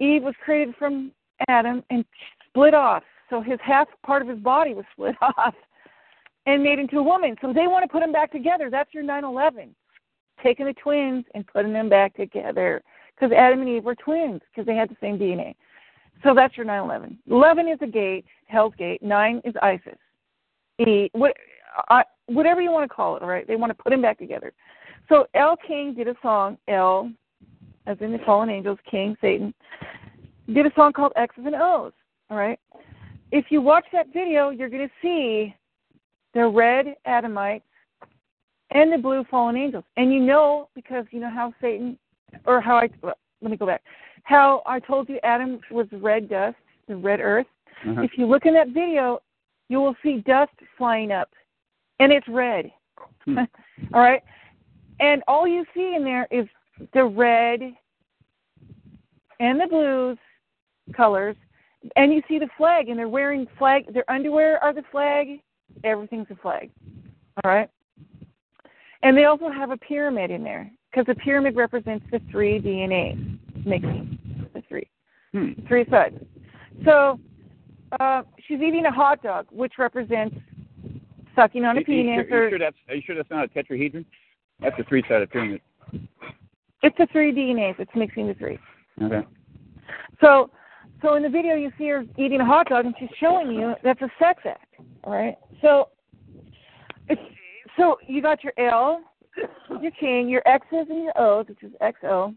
[0.00, 1.12] Eve was created from
[1.48, 2.04] Adam and
[2.48, 3.02] split off.
[3.30, 5.54] So his half part of his body was split off
[6.46, 7.36] and made into a woman.
[7.40, 8.68] So they want to put them back together.
[8.70, 9.70] That's your 9/11,
[10.42, 12.82] taking the twins and putting them back together
[13.14, 15.54] because Adam and Eve were twins because they had the same DNA.
[16.22, 17.16] So that's your 9/11.
[17.28, 19.02] 11 is a gate, Hell's Gate.
[19.02, 19.98] Nine is ISIS.
[20.78, 21.36] E, what,
[21.88, 23.22] I, whatever you want to call it.
[23.22, 24.52] All right, they want to put them back together.
[25.08, 26.58] So Elle King did a song.
[26.68, 27.10] L,
[27.86, 29.52] as in the fallen angels, King Satan,
[30.52, 31.92] did a song called X's and O's.
[32.30, 32.58] All right.
[33.30, 35.54] If you watch that video, you're going to see
[36.34, 37.62] the red Adamites
[38.72, 39.84] and the blue fallen angels.
[39.96, 41.98] And you know because you know how Satan,
[42.46, 43.82] or how I let me go back,
[44.24, 46.56] how I told you Adam was red dust,
[46.88, 47.46] the red earth.
[47.86, 48.02] Uh-huh.
[48.02, 49.20] If you look in that video,
[49.68, 51.30] you will see dust flying up,
[51.98, 52.70] and it's red.
[53.24, 53.38] Hmm.
[53.94, 54.22] all right,
[55.00, 56.46] and all you see in there is
[56.94, 57.60] the red
[59.40, 60.18] and the blues
[60.96, 61.36] colors,
[61.96, 63.92] and you see the flag, and they're wearing flag.
[63.92, 65.40] Their underwear are the flag.
[65.84, 66.70] Everything's a flag.
[67.42, 67.68] All right.
[69.02, 73.38] And they also have a pyramid in there because the pyramid represents the three DNA
[73.66, 74.18] mixing,
[74.54, 74.88] the three,
[75.32, 75.52] Hmm.
[75.66, 76.16] three sides.
[76.84, 77.18] So
[78.00, 80.36] uh, she's eating a hot dog, which represents
[81.34, 83.30] sucking on a Are you, penis, sure, are you sure that's are you sure that's
[83.30, 84.04] not a tetrahedron?
[84.60, 85.60] That's a three-sided pyramid.
[86.82, 87.80] it's the three DNAs.
[87.80, 88.58] It's mixing the three.
[89.02, 89.26] Okay.
[90.20, 90.50] So,
[91.02, 93.74] so in the video you see her eating a hot dog, and she's showing you
[93.82, 94.74] that's a sex act.
[95.04, 95.36] All right.
[95.60, 95.88] So,
[97.08, 97.20] it's
[97.76, 99.02] so you got your L,
[99.80, 102.34] your king, your X's, and your O's, which is XO,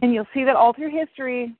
[0.00, 1.54] and you'll see that all through history,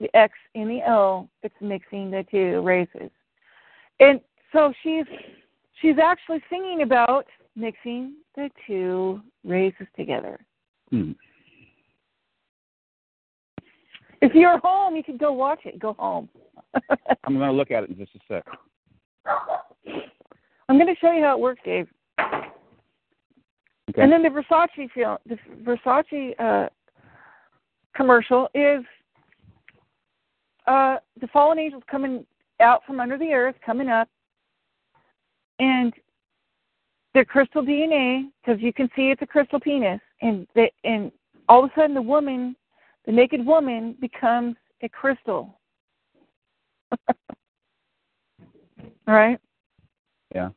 [0.00, 3.10] the X and the O, it's mixing the two races,
[4.00, 4.20] and
[4.52, 5.04] so she's
[5.80, 7.26] she's actually singing about
[7.56, 10.38] mixing the two races together.
[10.90, 11.12] Hmm.
[14.20, 15.80] If you're home, you can go watch it.
[15.80, 16.28] Go home.
[17.24, 18.44] I'm going to look at it in just a sec.
[20.68, 21.88] I'm going to show you how it works, Dave.
[23.90, 24.00] Okay.
[24.00, 26.68] And then the Versace film, the Versace uh,
[27.94, 28.84] commercial is
[30.66, 32.24] uh, the fallen angels coming
[32.60, 34.08] out from under the earth, coming up,
[35.58, 35.92] and
[37.12, 41.12] their crystal DNA, because you can see it's a crystal penis, and they, and
[41.48, 42.56] all of a sudden the woman,
[43.04, 45.58] the naked woman, becomes a crystal.
[47.08, 47.16] all
[49.06, 49.38] right.
[50.34, 50.48] Yeah.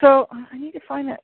[0.00, 1.20] So I need to find that.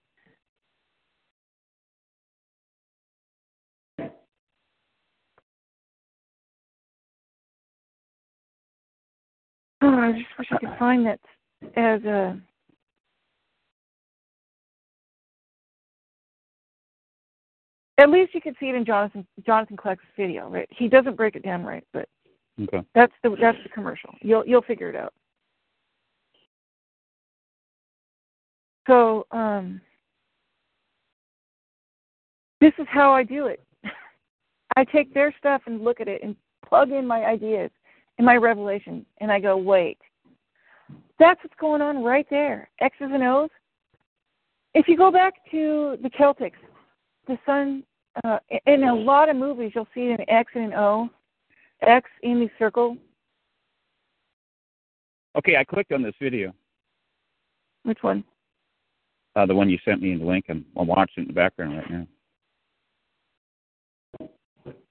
[9.85, 11.21] Oh, I just wish I could find that
[11.77, 12.41] as a.
[17.99, 20.69] At least you can see it in Jonathan Jonathan Kleck's video, right?
[20.71, 22.09] He doesn't break it down right, but
[22.61, 22.83] Okay.
[22.95, 24.15] that's the that's the commercial.
[24.21, 25.13] You'll you'll figure it out.
[28.87, 29.81] So um,
[32.61, 33.63] this is how I do it.
[34.77, 36.37] I take their stuff and look at it and
[36.67, 37.71] plug in my ideas
[38.19, 39.99] and my revelations, and I go, wait,
[41.19, 42.69] that's what's going on right there.
[42.81, 43.51] X's and O's.
[44.75, 46.53] If you go back to the Celtics,
[47.27, 47.85] the sun,
[48.25, 51.09] uh, in a lot of movies, you'll see an X and an O.
[51.83, 52.97] X in the circle.
[55.37, 56.53] Okay, I clicked on this video,
[57.85, 58.25] Which one?
[59.37, 60.47] Uh, the one you sent me in the link.
[60.49, 62.07] I'm, I'm watching it in the background right now.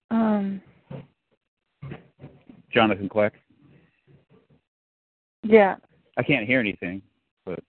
[0.10, 0.62] Um,
[2.74, 3.32] Jonathan Kleck.
[5.44, 5.76] yeah.
[6.18, 7.02] I can't hear anything,
[7.46, 7.60] but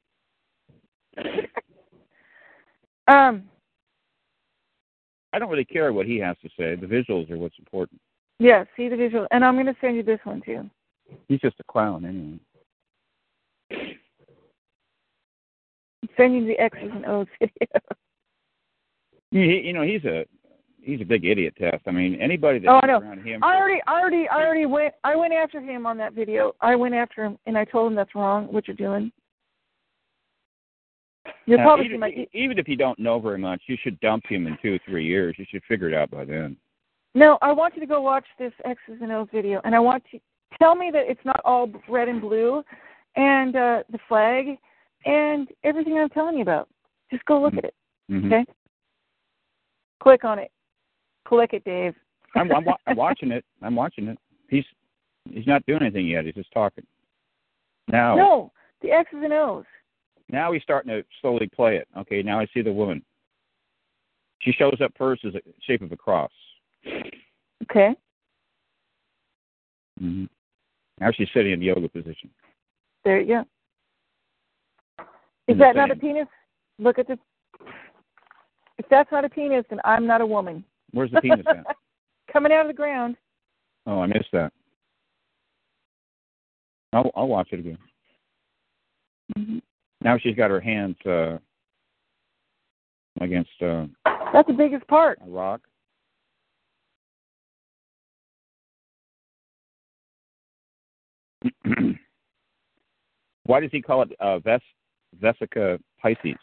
[3.08, 3.44] Um,
[5.32, 6.76] I don't really care what he has to say.
[6.76, 8.00] The visuals are what's important.
[8.38, 9.26] yeah, see the visual.
[9.30, 10.68] And I'm going to send you this one too.
[11.28, 12.38] He's just a clown anyway.
[16.16, 17.56] Sending the X's and O's video.
[19.30, 20.24] He, you know, he's a
[20.82, 21.82] he's a big idiot test.
[21.86, 22.98] I mean, anybody that Oh, I know.
[23.00, 23.42] around him.
[23.42, 24.94] I already, I already, I already went.
[25.04, 26.54] I went after him on that video.
[26.60, 28.52] I went after him, and I told him that's wrong.
[28.52, 29.10] What you're doing.
[31.46, 32.26] You're Now, probably even, my.
[32.32, 35.04] even if you don't know very much, you should dump him in two or three
[35.06, 35.36] years.
[35.38, 36.56] You should figure it out by then.
[37.14, 40.02] No, I want you to go watch this X's and O's video, and I want
[40.10, 40.20] you
[40.58, 42.62] tell me that it's not all red and blue,
[43.16, 44.58] and uh the flag,
[45.04, 46.68] and everything I'm telling you about.
[47.10, 47.74] Just go look at it,
[48.10, 48.26] Mhm.
[48.26, 48.44] okay?
[50.02, 50.50] Click on it.
[51.26, 51.94] Click it, Dave.
[52.34, 53.44] I'm, I'm, wa- I'm watching it.
[53.62, 54.18] I'm watching it.
[54.48, 54.64] He's
[55.30, 56.24] he's not doing anything yet.
[56.24, 56.86] He's just talking.
[57.88, 59.64] Now, No, the X's and O's.
[60.28, 61.88] now he's starting to slowly play it.
[61.98, 63.04] Okay, now I see the woman.
[64.40, 66.32] She shows up first as a shape of a cross.
[67.64, 67.94] Okay.
[70.00, 70.24] hmm
[71.00, 72.30] Now she's sitting in the yoga position.
[73.04, 73.44] There you go.
[75.48, 76.28] Is that not a penis?
[76.78, 77.18] Look at the.
[78.78, 80.64] If that's not a penis, then I'm not a woman.
[80.92, 81.64] Where's the penis at?
[82.32, 83.16] Coming out of the ground.
[83.86, 84.52] Oh, I missed that.
[86.92, 87.78] I'll I'll watch it again.
[89.36, 89.58] hmm
[90.00, 91.38] Now she's got her hands uh,
[93.20, 93.86] against uh,
[94.32, 95.18] That's the biggest part.
[95.24, 95.60] a rock.
[103.44, 104.60] Why does he call it uh, Ves-
[105.22, 106.36] Vesica Pisces?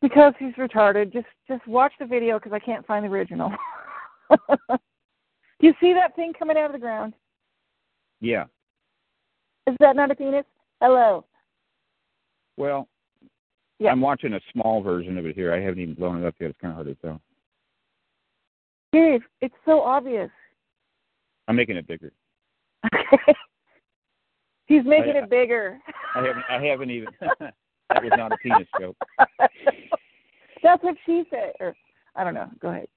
[0.00, 1.12] Because he's retarded.
[1.12, 3.50] Just just watch the video because I can't find the original.
[4.30, 7.14] Do you see that thing coming out of the ground?
[8.20, 8.44] Yeah.
[9.66, 10.44] Is that not a penis?
[10.80, 11.24] Hello.
[12.58, 12.88] Well,
[13.78, 13.90] Yeah.
[13.90, 15.52] I'm watching a small version of it here.
[15.52, 16.50] I haven't even blown it up yet.
[16.50, 17.20] It's kind of hard to tell.
[18.92, 20.30] Dave, it's so obvious.
[21.48, 22.12] I'm making it bigger.
[22.94, 23.34] Okay.
[24.66, 25.78] He's making I- it bigger.
[26.14, 26.44] I haven't.
[26.50, 27.08] I haven't even.
[27.90, 28.96] That was not a penis joke.
[30.62, 31.52] That's what she said.
[31.60, 31.74] Or,
[32.14, 32.48] I don't know.
[32.60, 32.88] Go ahead.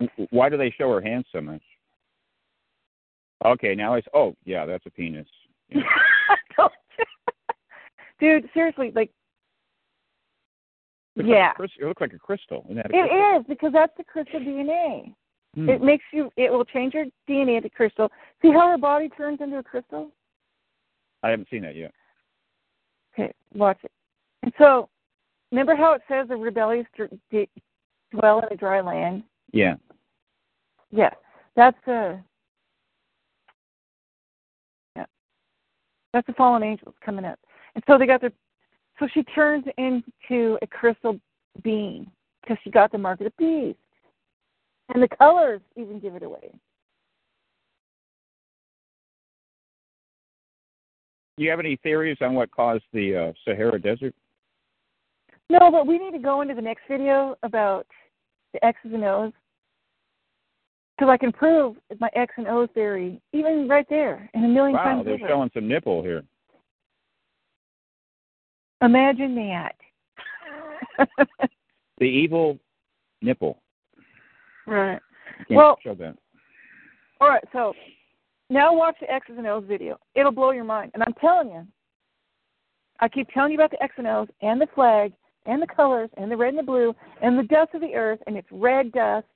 [0.30, 1.62] Why do they show her hands so much?
[3.44, 5.26] Okay, now it's oh yeah, that's a penis.
[5.68, 5.82] Yeah.
[8.20, 9.10] Dude, seriously, like
[11.24, 12.62] yeah, Like a crys- it looks like a crystal.
[12.66, 13.40] Isn't that a it crystal?
[13.40, 15.14] is because that's the crystal DNA.
[15.54, 15.68] Hmm.
[15.70, 16.30] It makes you.
[16.36, 18.10] It will change your DNA to crystal.
[18.42, 20.10] See how her body turns into a crystal?
[21.22, 21.92] I haven't seen that yet.
[23.14, 23.90] Okay, watch it.
[24.42, 24.90] And so,
[25.50, 26.86] remember how it says the rebellious
[27.30, 27.48] d-
[28.12, 29.22] dwell in a dry land?
[29.52, 29.76] Yeah.
[30.90, 31.10] Yeah,
[31.56, 32.22] that's a.
[34.96, 35.06] Yeah,
[36.12, 37.38] that's the fallen angels coming up,
[37.74, 38.32] and so they got their.
[38.98, 41.18] So she turns into a crystal
[41.62, 42.10] being
[42.42, 43.78] because she got the mark of the beast,
[44.92, 46.50] and the colors even give it away.
[51.36, 54.14] Do you have any theories on what caused the uh, Sahara Desert?
[55.50, 57.86] No, but we need to go into the next video about
[58.54, 59.32] the X's and O's.
[60.96, 64.76] Because I can prove my X and O theory, even right there, in a million
[64.76, 65.28] Wow, times they're over.
[65.28, 66.22] showing some nipple here.
[68.82, 69.74] Imagine that.
[71.98, 72.58] The evil
[73.22, 73.62] nipple.
[74.66, 75.00] right.
[75.48, 76.16] Well- show that.
[77.20, 77.72] All right, so
[78.50, 79.98] now watch the X's and O's video.
[80.14, 80.90] It'll blow your mind.
[80.92, 81.66] And I'm telling you,
[83.00, 85.12] I keep telling you about the X and O's and the flag
[85.46, 88.18] and the colors and the red and the blue and the dust of the earth
[88.26, 89.26] and it's red dust.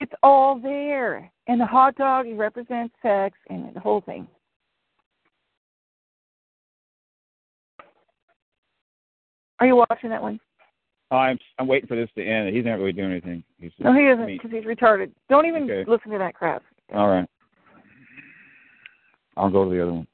[0.00, 1.30] It's all there.
[1.46, 4.26] And the hot dog represents sex and the whole thing.
[9.62, 10.40] Are you watching that one?
[11.12, 12.52] Oh, I'm I'm waiting for this to end.
[12.52, 13.44] He's not really doing anything.
[13.60, 15.12] He's No, he isn't because he's retarded.
[15.30, 15.88] Don't even Okay.
[15.88, 16.64] listen to that crap.
[16.92, 17.28] all right.
[19.36, 20.06] I'll go to the other one.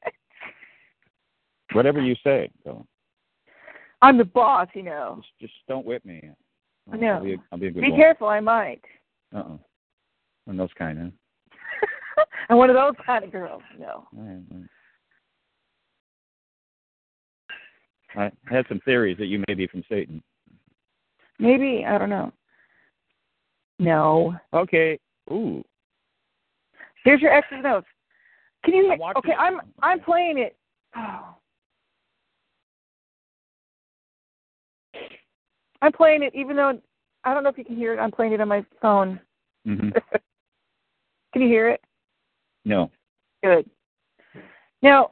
[1.74, 2.86] Whatever you say, though.
[4.00, 5.16] I'm the boss, you know.
[5.18, 6.22] Just, just don't whip me.
[6.90, 7.16] I know.
[7.16, 7.96] I'll be a, I'll be a good Be boy.
[7.96, 8.80] careful, I might.
[9.34, 9.58] Uh-uh.
[10.46, 10.98] One of those kind,
[12.18, 12.24] huh?
[12.48, 13.62] I'm one of those kind of girls.
[13.78, 13.86] No.
[13.88, 14.68] All right, all right.
[18.16, 20.22] I had some theories that you may be from Satan.
[21.38, 22.32] Maybe, I don't know.
[23.78, 24.34] No.
[24.52, 24.98] Okay.
[25.30, 25.62] Ooh.
[27.04, 27.82] Here's your X's and O's.
[28.64, 29.38] Can you I'm Okay, it.
[29.38, 30.56] I'm I'm playing it.
[30.96, 31.34] Oh.
[35.82, 36.78] I'm playing it even though
[37.24, 37.98] I don't know if you can hear it.
[37.98, 39.18] I'm playing it on my phone.
[39.66, 39.88] Mm-hmm.
[41.32, 41.80] Can you hear it?
[42.64, 42.90] No.
[43.42, 43.68] Good.
[44.82, 45.10] Now,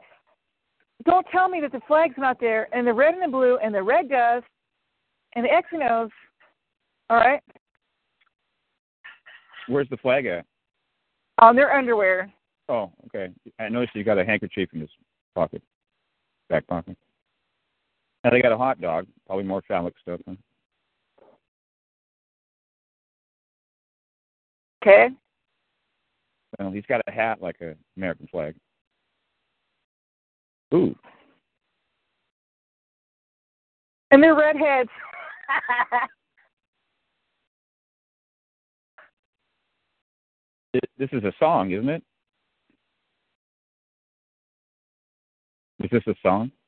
[1.05, 3.73] don't tell me that the flag's not there, and the red and the blue, and
[3.73, 4.45] the red dust,
[5.35, 6.09] and the X and O's.
[7.09, 7.41] All right,
[9.67, 10.45] Where's the flag at?
[11.39, 12.31] on their underwear.
[12.69, 13.33] Oh, okay.
[13.59, 14.89] I noticed you got a handkerchief in his
[15.33, 15.61] pocket,
[16.49, 16.97] back pocket.
[18.23, 20.19] Now they got a hot dog, probably more phallic stuff.
[20.27, 20.35] Huh?
[24.83, 25.07] Okay.
[26.59, 28.55] Well, he's got a hat like a American flag.
[30.73, 30.95] Ooh,
[34.11, 34.89] And they're redheads.
[40.97, 42.03] This is a song, isn't it?
[45.83, 46.51] Is this a song?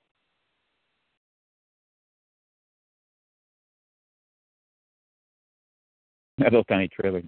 [6.40, 7.22] That little tiny trailer.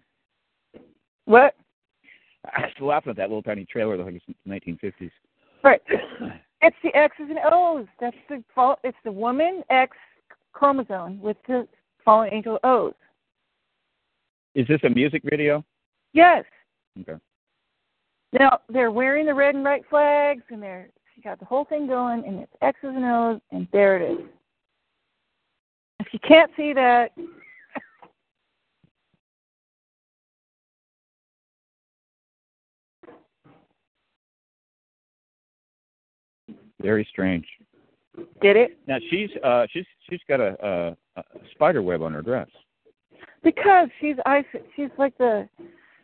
[1.25, 1.55] what?
[2.45, 5.11] I was laughing at that little tiny trailer like it's 1950s.
[5.63, 5.81] Right.
[6.65, 7.85] It's the X's and O's.
[8.01, 8.79] That's the fall.
[8.83, 9.95] It's the woman X
[10.51, 11.67] chromosome with the
[12.03, 12.95] fallen angel O's.
[14.55, 15.63] Is this a music video?
[16.13, 16.43] Yes.
[16.99, 17.19] Okay.
[18.33, 21.85] Now they're wearing the red and white flags, and they're she got the whole thing
[21.85, 24.25] going, and it's X's and O's, and there it is.
[25.99, 27.11] If you can't see that,
[36.81, 37.45] Very strange.
[38.41, 42.21] did it Now she's uh she's she's got a, a, a spider web on her
[42.21, 42.49] dress.
[43.43, 44.43] because she's I
[44.75, 45.47] she's like the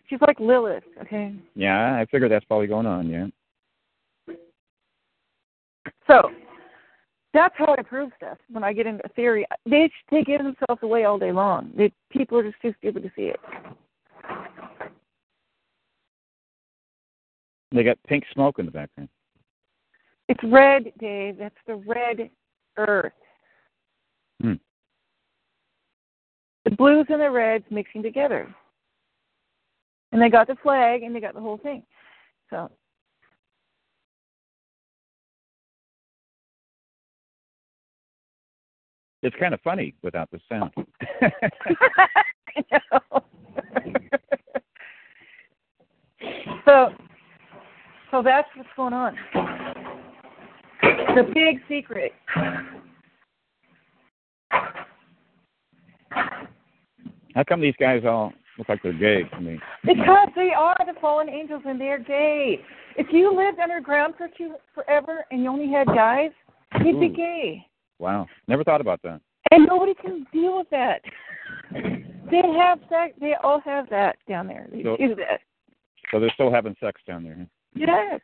[0.09, 0.83] she's like Lilith.
[1.01, 3.09] Okay, Yeah, I figure that's probably going on.
[3.09, 3.27] Yeah.
[6.07, 6.29] so
[7.33, 8.37] that's how I prove stuff.
[8.49, 11.71] When I get into theory, they they give themselves away all day long.
[11.77, 13.39] They, people are just too stupid to see it.
[17.73, 19.07] They got pink smoke in the background.
[20.31, 21.37] It's red, Dave.
[21.37, 22.29] That's the red
[22.77, 23.11] earth.
[24.41, 24.53] Hmm.
[26.63, 28.55] The blues and the reds mixing together.
[30.13, 31.83] And they got the flag and they got the whole thing.
[32.49, 32.71] So
[39.23, 40.71] It's kind of funny without the sound.
[46.63, 46.89] So,
[48.11, 49.17] so that's what's going on.
[51.15, 52.13] The big secret.
[57.33, 59.59] How come these guys all look like they're gay to me?
[59.85, 62.59] Because they are the fallen angels and they're gay.
[62.97, 66.31] If you lived underground for two, forever and you only had guys,
[66.83, 67.65] you'd be gay.
[67.99, 68.27] Wow.
[68.47, 69.21] Never thought about that.
[69.51, 71.01] And nobody can deal with that.
[71.73, 73.13] They have sex.
[73.19, 74.67] They all have that down there.
[74.71, 75.41] They So- do that.
[76.11, 77.35] So they're still having sex down there.
[77.39, 77.45] huh?
[77.73, 78.21] Yes.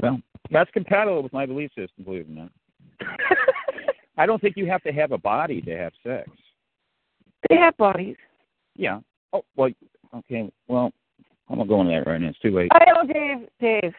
[0.00, 0.20] Well,
[0.50, 2.50] that's compatible with my belief system, believe it or not.
[4.16, 6.30] I don't think you have to have a body to have sex.
[7.48, 8.16] they have bodies.
[8.76, 9.00] Yeah.
[9.32, 9.70] Oh, well,
[10.14, 10.50] okay.
[10.68, 10.92] Well,
[11.48, 12.28] I'm not going there right now.
[12.28, 12.70] It's too late.
[12.72, 13.48] I know, Dave.
[13.60, 13.94] Dave.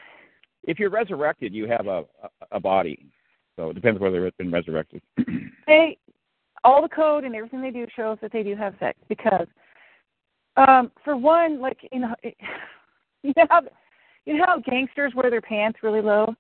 [0.64, 3.06] If you're resurrected, you have a a, a body.
[3.56, 5.02] So it depends whether it's been resurrected.
[5.68, 5.98] They,
[6.64, 9.48] all the code and everything they do shows that they do have sex because,
[10.58, 12.14] um, for one, like you know,
[13.24, 13.62] you know
[14.26, 16.34] you know how gangsters wear their pants really low.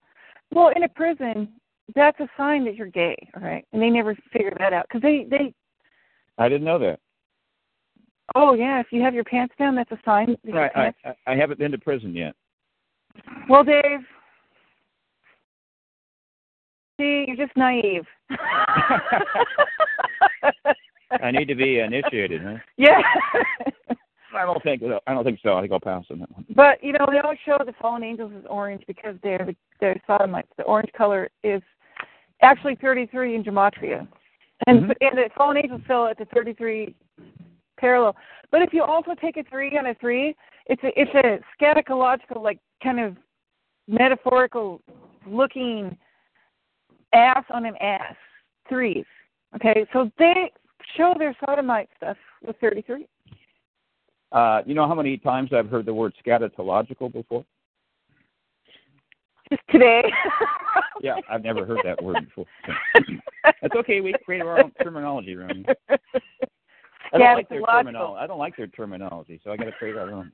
[0.52, 1.50] Well, in a prison,
[1.96, 3.66] that's a sign that you're gay, all right?
[3.74, 5.54] And they never figure that out because they they
[6.38, 7.00] I didn't know that.
[8.36, 10.36] oh yeah, if you have your pants down, that's a sign.
[10.44, 12.36] That your I, I pants, I- I haven't been to prison yet.
[13.50, 14.02] well, Dave.
[17.00, 18.06] See, you're just naive.
[21.22, 22.56] I need to be initiated, huh?
[22.78, 23.02] yeah.
[24.36, 25.56] I don't think I don't think so.
[25.56, 26.46] I think I'll pass on that one.
[26.56, 29.48] But you know, they always show the fallen angels as orange because they're
[29.80, 30.50] they're sodomites.
[30.58, 31.62] The orange color is
[32.42, 34.08] actually 33 in gematria,
[34.68, 34.96] and Mhm.
[35.02, 36.96] and the fallen angels fell at the 33
[37.78, 38.16] parallel.
[38.52, 40.36] But if you also take a three on a three,
[40.68, 43.18] it's a it's a scatological like kind of
[43.88, 44.82] metaphorical
[45.28, 45.98] looking
[47.14, 48.16] ass on an ass
[48.68, 49.06] threes.
[49.56, 50.52] Okay, so they
[50.98, 53.08] show their sodomite stuff with 33.
[54.36, 57.46] Uh, you know how many times I've heard the word scatological before?
[59.50, 60.04] Just today.
[61.02, 62.46] Yeah, I've never heard that word before.
[63.62, 64.02] That's okay.
[64.02, 65.48] We create our own terminology here.
[65.48, 68.20] I don't like their terminology.
[68.20, 70.32] I don't like their terminology, so I got to create our own.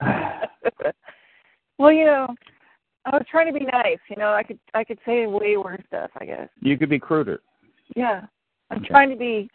[1.78, 2.34] well, you know,
[3.04, 3.98] I was trying to be nice.
[4.08, 6.10] You know, I could I could say way worse stuff.
[6.18, 6.48] I guess.
[6.60, 7.42] You could be cruder.
[7.94, 8.22] Yeah,
[8.70, 8.88] I'm Okay.
[8.88, 9.48] trying to be.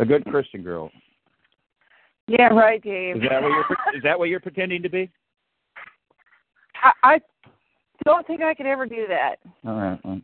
[0.00, 0.90] A good Christian girl.
[2.28, 3.16] Yeah, right, Dave.
[3.16, 3.96] Is that what you're?
[3.96, 5.10] Is that what you're pretending to be?
[6.82, 7.20] I, I
[8.04, 9.36] don't think I could ever do that.
[9.66, 9.98] All right.
[10.04, 10.20] Well.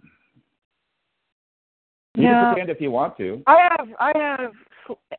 [2.15, 2.31] You No.
[2.31, 3.43] can pretend if you want to.
[3.47, 4.53] I have I have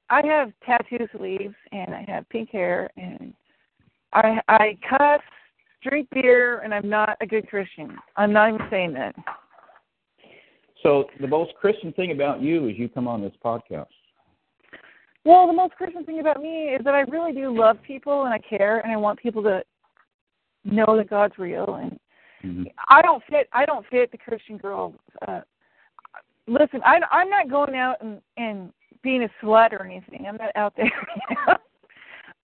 [0.09, 3.33] I have tattoo sleeves and I have pink hair and
[4.13, 5.21] I I cuss,
[5.83, 7.97] drink beer, and I'm not a good Christian.
[8.17, 9.15] I'm not even saying that.
[10.83, 13.87] So the most Christian thing about you is you come on this podcast.
[15.29, 18.33] Well, the most Christian thing about me is that I really do love people and
[18.33, 19.61] I care and I want people to
[20.63, 21.99] know that God's real and
[22.41, 22.63] Mm-hmm.
[22.87, 24.93] I don't fit I don't fit the Christian girl
[25.27, 25.41] uh
[26.47, 28.71] listen, I I'm not going out and and
[29.03, 30.25] being a slut or anything.
[30.25, 30.85] I'm not out there.
[31.29, 31.57] You know?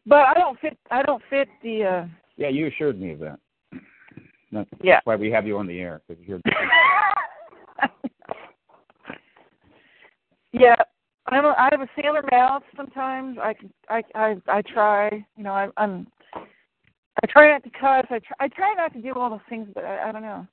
[0.05, 2.05] But I don't fit I don't fit the uh
[2.35, 3.39] Yeah, you assured me of that.
[4.51, 4.99] That's Yeah.
[5.05, 6.41] why we have you on the air because you're.
[10.51, 10.75] yeah,
[11.27, 13.37] I'm a, I have a sailor mouth sometimes.
[13.41, 15.09] I can I I I try.
[15.35, 18.05] You know, I, I'm I try not to cuss.
[18.09, 20.47] I try I try not to do all those things, but I, I don't know.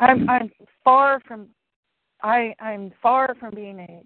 [0.00, 0.50] I'm I'm
[0.84, 1.48] far from
[2.22, 4.02] I I'm far from being a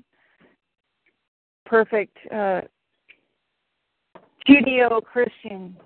[1.68, 2.62] perfect uh
[4.48, 5.76] Judeo Christian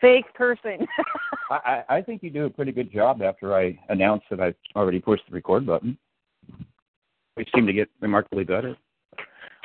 [0.00, 0.86] fake person.
[1.50, 5.00] I, I think you do a pretty good job after I announced that I already
[5.00, 5.98] pushed the record button.
[7.36, 8.76] We seem to get remarkably better.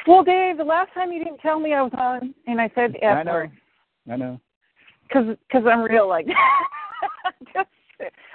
[0.07, 2.93] Well, Dave, the last time you didn't tell me I was on, and I said
[2.93, 3.31] the I know.
[3.31, 3.51] word
[4.11, 4.39] I know.
[5.07, 6.27] because cause I'm real like
[7.53, 7.69] just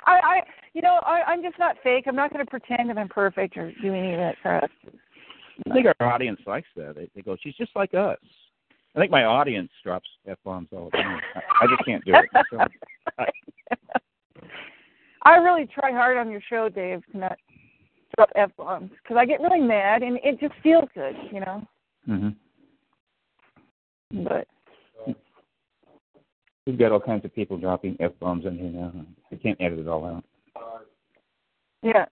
[0.07, 0.41] I I
[0.73, 2.05] you know I I'm just not fake.
[2.09, 4.71] I'm not going to pretend that I'm perfect or do any of that crap.
[5.69, 6.97] I think our audience likes that.
[6.97, 8.19] They, they go, "She's just like us."
[8.95, 11.21] I think my audience drops f bombs all the time.
[11.35, 12.45] I, I just can't do it.
[12.51, 12.59] So,
[13.19, 13.27] I,
[15.23, 17.39] I really try hard on your show, Dave, to not
[18.17, 21.67] drop f bombs because I get really mad and it just feels good, you know.
[22.07, 22.29] hmm
[24.25, 24.49] But
[26.67, 28.93] We've got all kinds of people dropping f bombs in here now.
[29.33, 30.25] I can't edit it all out.
[31.83, 32.05] Yeah.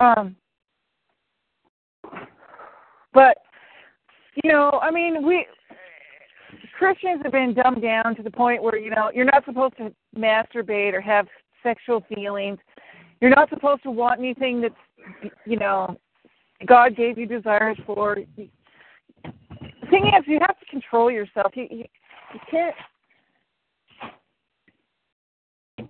[0.00, 0.36] Um.
[3.12, 3.38] But
[4.42, 5.46] you know, I mean, we
[6.78, 9.92] Christians have been dumbed down to the point where you know you're not supposed to
[10.16, 11.26] masturbate or have
[11.62, 12.58] sexual feelings.
[13.20, 15.98] You're not supposed to want anything that's, you know,
[16.66, 18.18] God gave you desires for.
[18.36, 18.48] The
[19.90, 21.52] thing is, you have to control yourself.
[21.54, 21.84] You, you,
[22.34, 22.74] you can't.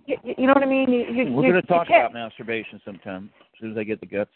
[0.05, 0.91] You, you know what I mean?
[0.91, 4.05] You, you, We're going to talk about masturbation sometime as soon as I get the
[4.05, 4.31] guts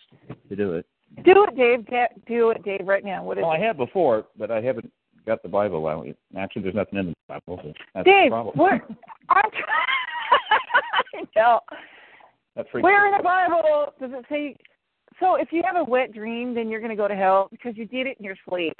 [0.49, 0.85] to do it.
[1.23, 1.85] Do it, Dave.
[1.87, 2.87] Da- Do it, Dave.
[2.87, 3.23] Right now.
[3.23, 4.91] What is Well, I have before, but I haven't
[5.25, 6.05] got the Bible out.
[6.37, 7.59] Actually, there's nothing in the Bible.
[7.63, 8.57] So that's the Dave, problem.
[8.57, 8.85] where?
[9.29, 9.43] I'm
[11.15, 11.59] I know.
[12.81, 14.55] Where in the Bible does it say?
[15.19, 17.73] So if you have a wet dream, then you're going to go to hell because
[17.75, 18.77] you did it in your sleep.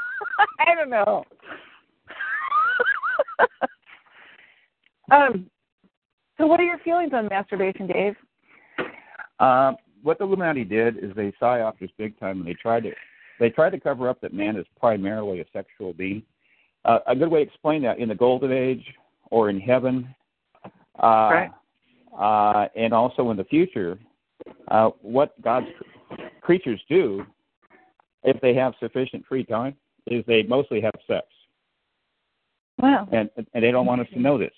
[0.60, 1.24] I don't know.
[5.10, 5.50] um.
[6.38, 8.14] So what are your feelings on masturbation, Dave?
[9.40, 12.92] Um, what the Illuminati did is they psyoped big time, and they tried to
[13.38, 16.22] they tried to cover up that man is primarily a sexual being.
[16.84, 18.84] Uh, a good way to explain that in the Golden Age
[19.30, 20.14] or in heaven,
[21.02, 21.50] uh, Right.
[22.18, 23.98] uh, and also in the future,
[24.68, 27.26] uh, what God's cr- creatures do,
[28.24, 29.74] if they have sufficient free time,
[30.06, 31.26] is they mostly have sex,
[32.78, 33.08] Wow.
[33.12, 34.54] and and they don't want us to know this.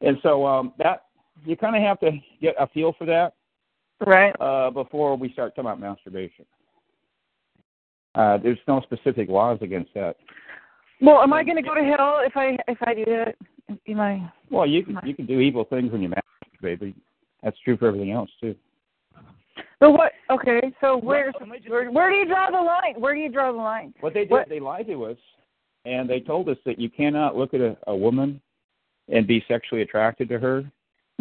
[0.00, 1.04] And so um, that
[1.44, 3.34] you kind of have to get a feel for that
[4.04, 4.34] Right.
[4.40, 6.44] uh, before we start talking about masturbation.
[8.14, 10.16] Uh, there's no specific laws against that.
[11.00, 13.36] Well, am I going to go to hell if I if I do that?
[13.88, 14.30] Am I?
[14.50, 16.88] Well, you can you can do evil things when you masturbate, but
[17.42, 18.54] that's true for everything else too.
[19.78, 20.12] But what?
[20.30, 20.60] Okay.
[20.80, 23.00] So where just- where, where do you draw the line?
[23.00, 23.94] Where do you draw the line?
[24.00, 24.48] What they did, What?
[24.48, 25.16] they lied to us,
[25.84, 28.40] and they told us that you cannot look at a, a woman
[29.08, 30.64] and be sexually attracted to her.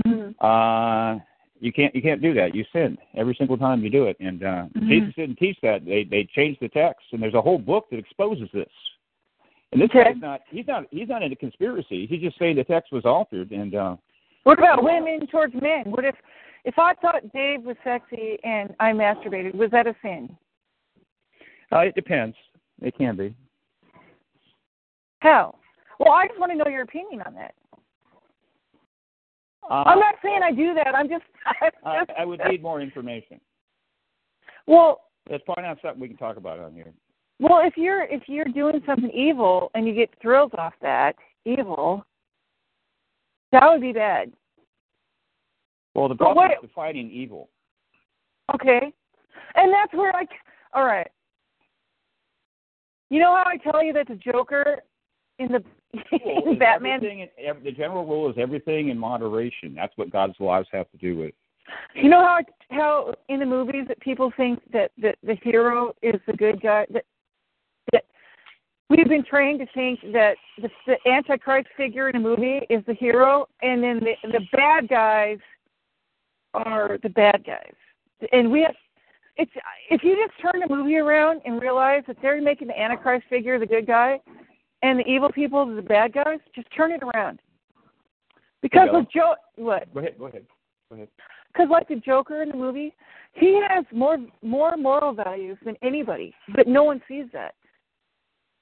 [0.05, 0.35] Mhm.
[0.39, 1.19] Uh,
[1.59, 2.55] you can't you can't do that.
[2.55, 4.17] You sin every single time you do it.
[4.19, 4.87] And uh, Mhm.
[4.87, 5.85] Jesus didn't teach that.
[5.85, 8.71] They they changed the text, and there's a whole book that exposes this.
[9.71, 10.05] And this Okay.
[10.05, 12.05] guy's not he's not he's not into conspiracy.
[12.05, 13.51] He's just saying the text was altered.
[13.51, 13.97] And uh,
[14.43, 15.91] What about women towards men?
[15.91, 16.15] What if
[16.65, 19.53] if I thought Dave was sexy and I masturbated?
[19.55, 20.35] Was that a sin?
[21.71, 22.35] uh, it depends.
[22.81, 23.35] It can be.
[25.19, 25.55] How?
[25.99, 27.53] Well, I just want to know your opinion on that.
[29.69, 30.95] Uh, I'm not saying I do that.
[30.95, 31.23] I'm just,
[31.85, 33.39] I'm just I would need more information.
[34.67, 36.91] well, That's probably not something we can talk about on here.
[37.39, 41.15] well, if you're if you're doing something evil and you get thrills off that
[41.45, 42.03] evil,
[43.51, 44.31] that would be bad.
[45.93, 47.49] Well, the problem what- is defining evil.
[48.55, 48.91] Okay,
[49.55, 50.25] and that's where I.
[50.73, 51.07] All right.
[53.11, 54.79] You know how I tell you that the Joker
[55.39, 55.63] in the
[56.45, 57.29] in Batman in-
[57.63, 59.73] the general rule is everything in moderation.
[59.73, 61.33] That's what God's laws have to do with.
[61.95, 62.39] You know how
[62.71, 66.85] how in the movies that people think that that the hero is the good guy
[66.91, 67.05] that
[67.91, 68.03] that
[68.89, 72.93] we've been trained to think that the, the antichrist figure in a movie is the
[72.93, 75.39] hero and then the the bad guys
[76.53, 77.73] are the bad guys.
[78.31, 78.75] And we have
[79.37, 79.51] it's
[79.89, 83.57] if you just turn the movie around and realize that they're making the antichrist figure
[83.57, 84.19] the good guy
[84.81, 87.39] and the evil people the bad guys, just turn it around.
[88.61, 89.93] Because with Joe what?
[89.93, 90.15] Go ahead.
[90.17, 90.45] Go ahead.
[90.89, 91.07] Go ahead.
[91.53, 92.93] Because like the Joker in the movie,
[93.33, 97.55] he has more more moral values than anybody, but no one sees that.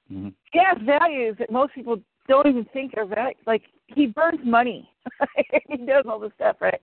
[0.08, 3.34] hmm He has values that most people don't even think are value.
[3.46, 4.88] Like he burns money,
[5.68, 6.80] he does all this stuff, right?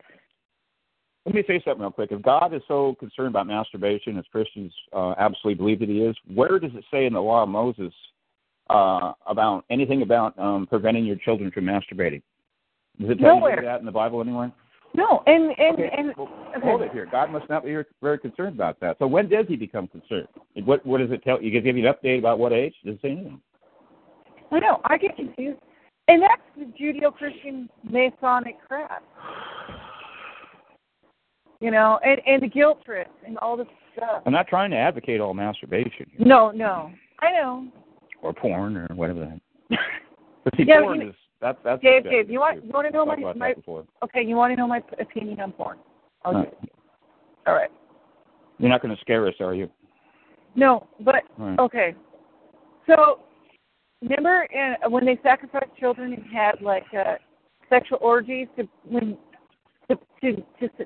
[1.25, 2.11] Let me say something real quick.
[2.11, 6.15] If God is so concerned about masturbation, as Christians uh, absolutely believe that He is,
[6.33, 7.91] where does it say in the law of Moses
[8.69, 12.21] uh, about anything about um, preventing your children from masturbating?
[12.99, 13.59] Does it tell Nowhere.
[13.59, 14.51] you that in the Bible anywhere?
[14.93, 16.65] No, and and Okay, and well, okay.
[16.65, 17.05] hold it here.
[17.11, 18.97] God must not be very- very concerned about that.
[18.99, 20.27] So when does He become concerned?
[20.63, 21.51] What What does it tell you?
[21.51, 22.73] Give you an update about what age?
[22.85, 23.41] Does it say anything?
[24.51, 25.59] I know I get confused,
[26.07, 29.03] and that's the Judeo-Christian Masonic crap.
[31.59, 33.67] You know, and and the guilt trip and all this
[33.97, 34.21] stuff.
[34.25, 37.67] I'm not trying to advocate all masturbation here, No, no, I know.
[38.21, 39.79] Or porn or whatever that.
[40.43, 41.81] But see, Yeah, porn you- is that's that's.
[41.81, 44.23] Dave, Dave, you want you want to know my my that okay?
[44.23, 45.77] You want to know my opinion on porn?
[46.23, 46.69] I'll give it.
[47.47, 47.71] All right.
[48.57, 49.69] You're not going to scare us, are you?
[50.55, 51.59] No, but right.
[51.59, 51.95] okay.
[52.87, 53.19] So
[54.01, 57.15] remember in, when they sacrificed children and had like uh,
[57.69, 59.17] sexual orgies to when
[59.89, 60.85] to, to to to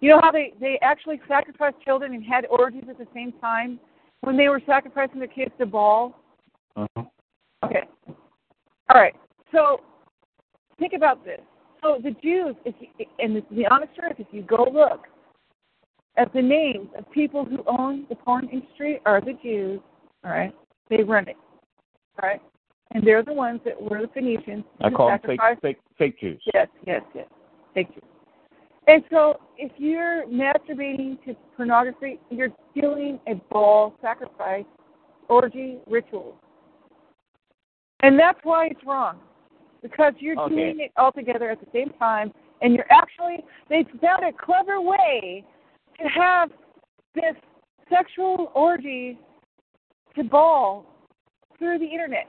[0.00, 3.78] you know how they they actually sacrificed children and had orgies at the same time
[4.22, 6.16] when they were sacrificing their kids to Baal.
[6.76, 7.04] Uh-huh.
[7.64, 7.82] Okay.
[8.88, 9.14] All right.
[9.52, 9.80] So
[10.78, 11.40] think about this.
[11.82, 15.06] So the Jews, if you, and the, the honest truth, if you go look
[16.16, 19.80] at the names of people who own the porn industry, are the Jews.
[20.24, 20.54] All right.
[20.88, 21.36] They run it.
[22.20, 22.42] All right.
[22.92, 24.64] And they're the ones that were the Phoenicians.
[24.80, 26.42] I call them fake, fake, fake Jews.
[26.52, 27.26] Yes, yes, yes.
[27.74, 28.02] Thank you.
[28.88, 34.64] And so, if you're masturbating to pornography, you're doing a Baal sacrifice
[35.28, 36.34] orgy ritual.
[38.02, 39.18] And that's why it's wrong.
[39.82, 40.54] Because you're Okay.
[40.54, 44.80] doing it all together at the same time, and you're actually, they found a clever
[44.80, 45.44] way
[46.00, 46.50] to have
[47.14, 47.34] this
[47.88, 49.18] sexual orgy
[50.14, 50.84] to Baal
[51.58, 52.28] through the internet.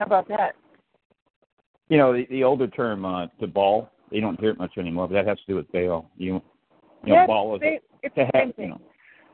[0.00, 0.54] How about that?
[1.88, 5.08] You know, the, the older term uh, to ball, they don't hear it much anymore,
[5.08, 6.10] but that has to do with Baal.
[6.16, 6.40] You, you
[7.08, 8.80] know, Yes, ball is they- it's to have, you know,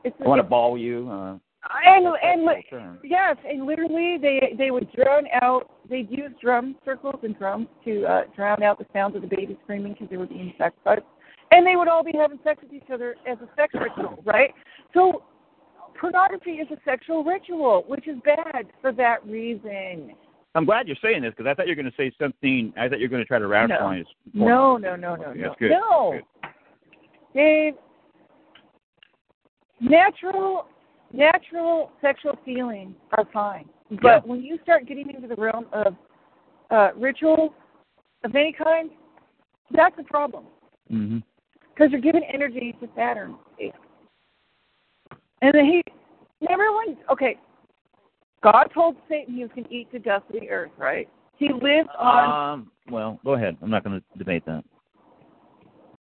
[0.03, 1.09] It's I want to ball you.
[1.09, 1.37] Uh,
[1.85, 2.65] and and li-
[3.03, 5.69] yes, and literally they they would drown out.
[5.89, 9.57] They'd use drum circles and drums to uh, drown out the sounds of the baby
[9.63, 11.03] screaming because they were being sacrificed,
[11.51, 14.53] and they would all be having sex with each other as a sex ritual, right?
[14.93, 15.23] So
[15.99, 20.13] pornography is a sexual ritual, which is bad for that reason.
[20.53, 22.73] I'm glad you're saying this because I thought you were going to say something.
[22.77, 24.05] I thought you were going to try to rationalize.
[24.33, 25.71] No, no, no, no, no, that's good.
[25.71, 26.13] no.
[26.13, 26.51] Good.
[27.33, 27.73] Dave,
[29.81, 30.67] natural
[31.13, 34.19] natural sexual feelings are fine, but Yeah.
[34.25, 35.95] when you start getting into the realm of
[36.71, 37.51] uh, rituals
[38.23, 38.89] of any kind,
[39.71, 40.45] that's a problem
[40.91, 41.17] Mm-hmm.
[41.73, 43.35] because you're giving energy to Saturn.
[45.41, 45.83] And then he,
[46.39, 46.97] when?
[47.09, 47.37] Okay,
[48.43, 51.09] God told Satan he was going to eat the dust of the earth, right?
[51.37, 52.53] He lives on.
[52.59, 52.71] Um.
[52.89, 53.57] Well, go ahead.
[53.63, 54.63] I'm not going to debate that.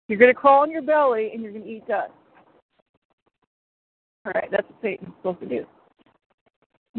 [0.09, 2.11] You're going to crawl on your belly and you're going to eat dust.
[4.27, 5.65] All right, that's what Satan's supposed to do.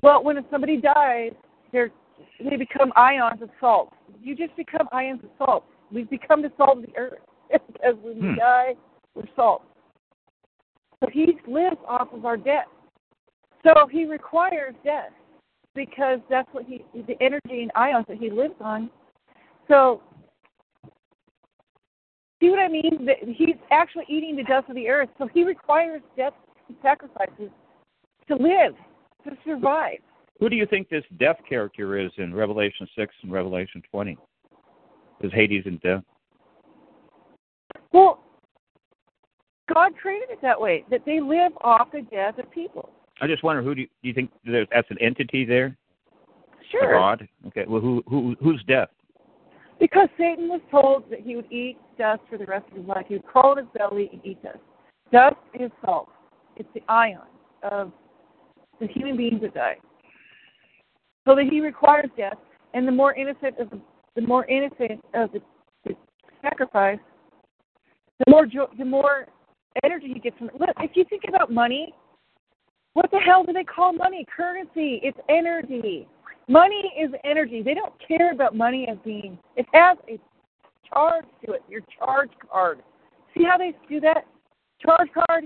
[0.01, 1.31] Well, when somebody dies,
[1.73, 1.91] they're,
[2.39, 3.93] they become ions of salt.
[4.21, 5.65] You just become ions of salt.
[5.91, 7.19] We've become the salt of the earth
[7.51, 8.29] because when Hmm.
[8.29, 8.75] we die,
[9.13, 9.63] we're salt.
[11.03, 12.67] So he lives off of our death.
[13.63, 15.11] So he requires death
[15.75, 18.89] because that's what he, the energy and ions that he lives on.
[19.67, 20.01] So
[22.39, 23.05] See what I mean?
[23.05, 26.33] That he's actually eating the dust of the earth, so he requires death
[26.67, 27.49] and sacrifices
[28.27, 28.75] to live,
[29.23, 29.99] to survive.
[30.39, 34.17] Who do you think this death character is in Revelation 6 and Revelation 20?
[35.21, 36.03] Is Hades in death?
[37.91, 38.19] Well,
[39.73, 42.89] God created it that way, that they live off the death of people.
[43.19, 45.65] I just wonder who do you, do you think there's, that's an entity there?
[45.65, 46.93] A Sure.
[46.93, 47.27] God?
[47.47, 47.65] Okay.
[47.67, 48.89] Well, who who who's death?
[49.79, 53.05] Because Satan was told that he would eat dust for the rest of his life.
[53.07, 54.57] He would crawl in his belly and eat dust.
[55.11, 56.09] Dust is salt.
[56.57, 57.21] It's the ion
[57.63, 57.91] of
[58.79, 59.77] the human beings that die.
[61.27, 62.37] So that he requires death,
[62.73, 63.79] and the more innocent of the,
[64.15, 65.41] the more innocent of the,
[65.85, 65.93] the
[66.41, 66.99] sacrifice,
[68.19, 69.27] the more jo- the more
[69.83, 70.59] energy he gets from it.
[70.59, 71.93] Look, if you think about money,
[72.93, 74.25] what the hell do they call money?
[74.35, 74.99] Currency.
[75.03, 76.07] It's energy.
[76.47, 77.61] Money is energy.
[77.61, 79.37] They don't care about money as being.
[79.55, 80.17] It has a
[80.89, 81.63] charge to it.
[81.69, 82.81] Your charge card.
[83.35, 84.25] See how they do that?
[84.79, 85.45] Charge card,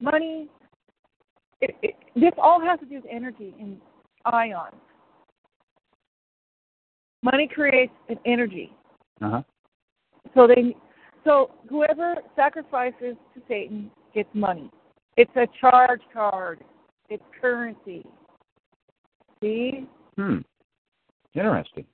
[0.00, 0.48] money.
[1.60, 3.80] It, it, this all has to do with energy and
[4.24, 4.74] ions.
[7.22, 8.72] Money creates an energy.
[9.20, 9.42] Uh huh.
[10.34, 10.76] So they,
[11.24, 14.70] so whoever sacrifices to Satan gets money.
[15.16, 16.62] It's a charge card.
[17.08, 18.04] It's currency.
[19.42, 19.86] See?
[20.16, 20.38] Hmm.
[21.34, 21.86] Interesting.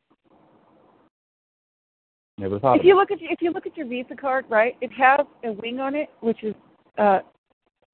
[2.36, 2.78] Never thought.
[2.78, 5.52] If you look at if you look at your Visa card, right, it has a
[5.52, 6.54] wing on it, which is
[6.98, 7.20] uh,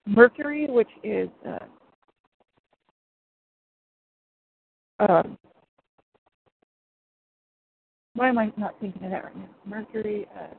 [0.06, 1.59] Mercury, which is uh,
[5.09, 5.39] um,
[8.14, 9.48] why am I not thinking of that right now?
[9.64, 10.27] Mercury.
[10.39, 10.55] Uh,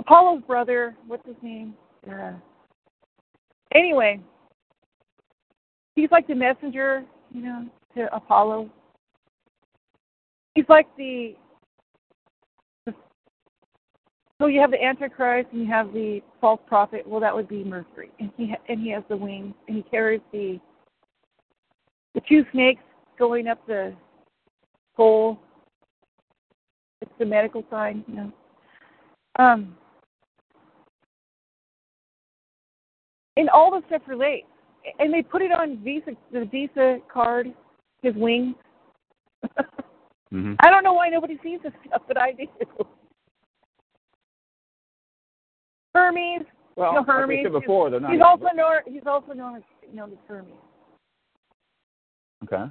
[0.00, 0.96] Apollo's brother.
[1.06, 1.74] What's his name?
[2.10, 2.32] Uh,
[3.74, 4.20] anyway,
[5.96, 8.70] he's like the messenger, you know, to Apollo.
[10.54, 11.36] He's like the
[14.40, 17.06] so you have the Antichrist and you have the false prophet.
[17.06, 19.82] Well, that would be Mercury, and he ha- and he has the wings and he
[19.84, 20.58] carries the
[22.14, 22.82] the two snakes
[23.18, 23.94] going up the
[24.96, 25.38] pole.
[27.02, 28.32] It's the medical sign, you know.
[29.38, 29.76] Um,
[33.36, 34.46] and all this stuff relates,
[34.98, 37.52] and they put it on Visa the Visa card,
[38.02, 38.56] his wings.
[40.32, 40.54] Mhm.
[40.60, 42.46] I don't know why nobody sees this stuff, but I do.
[45.94, 46.42] Hermes.
[46.76, 47.40] Well, you know, like Hermes.
[47.44, 48.12] said before, they're not.
[48.12, 48.72] he's also known.
[48.86, 49.62] He's also known as
[49.92, 50.52] known as Hermes.
[52.44, 52.64] Okay.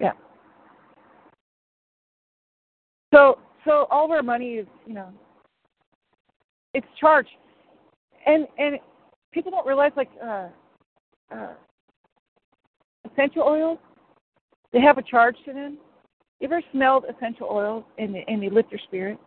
[0.00, 0.12] Yeah.
[3.12, 5.08] So so all of our money is you know
[6.74, 7.30] it's charged,
[8.26, 8.78] and and
[9.32, 10.48] people don't realize like uh,
[11.34, 11.52] uh,
[13.10, 13.78] essential oils,
[14.72, 15.78] they have a charge to them.
[16.44, 19.18] You ever smelled essential oils and and they lift your spirit?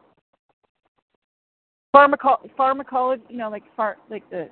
[1.96, 4.52] Pharmaco- pharmacology, you know, like phar- like the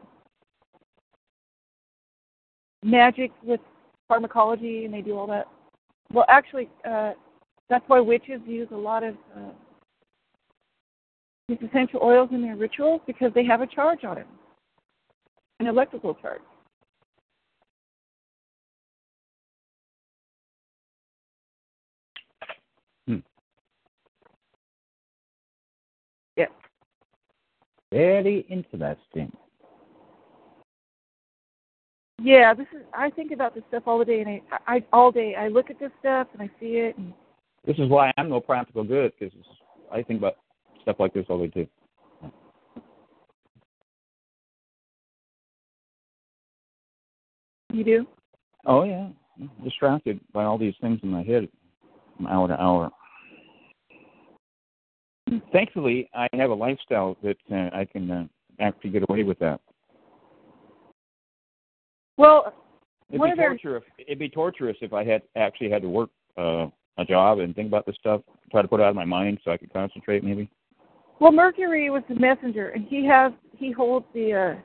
[2.82, 3.60] magic with
[4.08, 5.48] pharmacology, and they do all that.
[6.12, 7.12] Well, actually, uh,
[7.70, 9.52] that's why witches use a lot of uh,
[11.48, 14.28] these essential oils in their rituals because they have a charge on them,
[15.60, 16.42] an electrical charge.
[27.96, 29.32] Very interesting.
[32.22, 32.82] Yeah, this is.
[32.94, 35.70] I think about this stuff all the day, and I, I all day I look
[35.70, 36.98] at this stuff and I see it.
[36.98, 37.14] And
[37.66, 39.34] This is why I'm no practical good because
[39.94, 40.36] I think about
[40.82, 41.70] stuff like this all the day
[42.22, 42.32] too.
[47.72, 48.06] you do.
[48.66, 49.08] Oh yeah,
[49.40, 51.48] I'm distracted by all these things in my head
[52.18, 52.92] from hour to hour.
[55.52, 58.26] Thankfully, I have a lifestyle that uh, I can uh,
[58.60, 59.60] actually get away with that.
[62.18, 62.54] Well,
[63.10, 66.68] It'd be torture if it'd be torturous if I had actually had to work uh,
[66.98, 68.22] a job and think about this stuff,
[68.52, 70.24] try to put it out of my mind so I could concentrate.
[70.24, 70.50] Maybe.
[71.20, 74.34] well Mercury was the messenger, and he has he holds the.
[74.34, 74.62] uh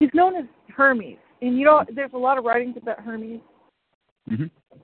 [0.00, 0.44] He's known as
[0.74, 3.40] Hermes, and you know there's a lot of writings about Hermes.
[4.30, 4.78] Mm-hmm.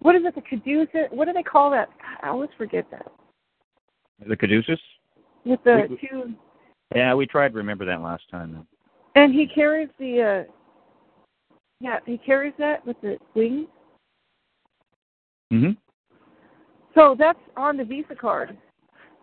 [0.00, 0.34] What is it?
[0.34, 1.08] The Caduceus?
[1.10, 1.88] What do they call that?
[2.22, 3.06] I always forget that.
[4.26, 4.80] The caduceus.
[5.44, 6.34] With the We- two,
[6.94, 8.66] Yeah, we tried to remember that last time.
[9.14, 10.22] and he carries the.
[10.22, 10.44] uh
[11.80, 13.68] Yeah, he carries that with the wings.
[15.52, 15.72] Mm-hmm.
[16.94, 18.56] So that's on the Visa card.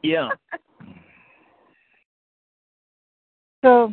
[0.04, 0.30] Yeah.
[3.66, 3.92] So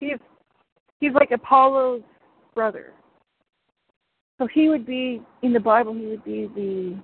[0.00, 0.16] he's
[0.98, 2.02] he's like Apollo's
[2.54, 2.94] brother.
[4.40, 5.92] So he would be in the Bible.
[5.92, 6.98] He would be the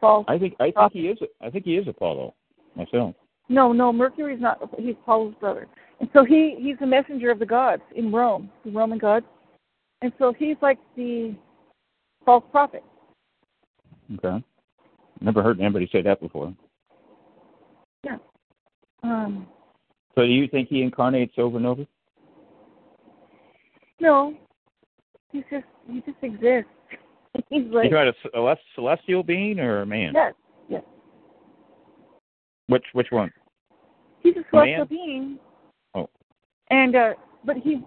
[0.00, 0.24] false.
[0.28, 1.18] I think I think he is.
[1.40, 2.34] I think he is Apollo
[2.76, 3.16] myself.
[3.48, 4.60] No, no, Mercury's not.
[4.78, 5.66] He's Apollo's brother,
[5.98, 9.26] and so he he's the messenger of the gods in Rome, the Roman gods,
[10.00, 11.34] and so he's like the
[12.24, 12.84] false prophet.
[14.14, 14.44] Okay.
[15.20, 16.54] Never heard anybody say that before.
[18.04, 18.18] Yeah.
[19.02, 19.48] Um.
[20.14, 21.84] So do you think he incarnates over and over?
[23.98, 24.34] No.
[25.32, 26.70] He's just he just exists.
[27.48, 30.12] he's like you got a, a celestial being or a man?
[30.14, 30.34] yes,
[30.68, 30.82] yes.
[32.68, 33.32] Which which one?
[34.20, 35.38] He's a A celestial being.
[35.94, 36.08] Oh.
[36.70, 37.12] And uh
[37.44, 37.78] but he's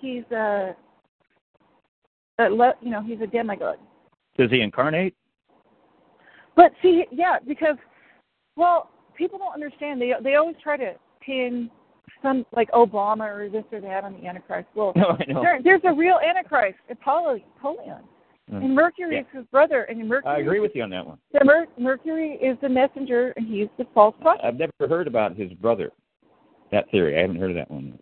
[0.00, 0.72] he's uh,
[2.38, 3.78] uh le- you know, he's a demigod.
[4.36, 5.14] Does he incarnate?
[6.56, 7.76] But see, yeah, because
[8.56, 10.00] well, people don't understand.
[10.00, 11.70] They they always try to pin
[12.22, 14.68] some like Obama or this or that on the Antichrist.
[14.74, 15.40] Well, No, I know.
[15.42, 18.02] there, there's a real Antichrist, Apollo, Apollyon,
[18.50, 18.64] Mm.
[18.64, 20.32] and Mercury is his brother, and Mercury.
[20.34, 21.18] I agree with you on that one.
[21.34, 24.40] The Mer- Mercury is the messenger, and he's the false prophet.
[24.42, 25.90] I've never heard about his brother.
[26.72, 27.98] That theory, I haven't heard of that one.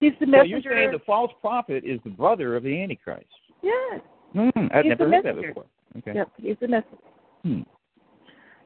[0.00, 0.60] He's the messenger.
[0.62, 3.26] So you're saying the false prophet is the brother of the Antichrist?
[3.62, 4.00] yes.
[4.32, 5.48] Hmm, I've He's never heard that messenger.
[5.48, 5.64] before.
[5.98, 6.12] Okay.
[6.14, 6.96] Yep, he's the messenger.
[7.42, 7.60] Hmm.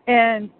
[0.07, 0.51] And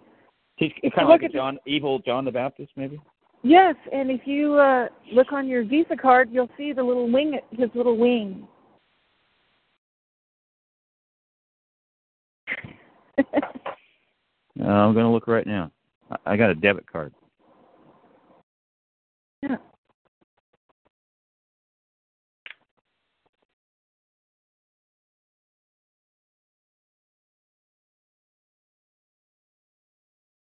[0.57, 2.99] He's kind of like a at the- John, evil John the Baptist, maybe.
[3.45, 7.39] Yes, and if you uh look on your Visa card, you'll see the little wing,
[7.51, 8.47] his little wing.
[14.57, 15.69] Uh, I'm going to look right now.
[16.09, 17.13] I, I got a debit card.
[19.43, 19.57] yeah.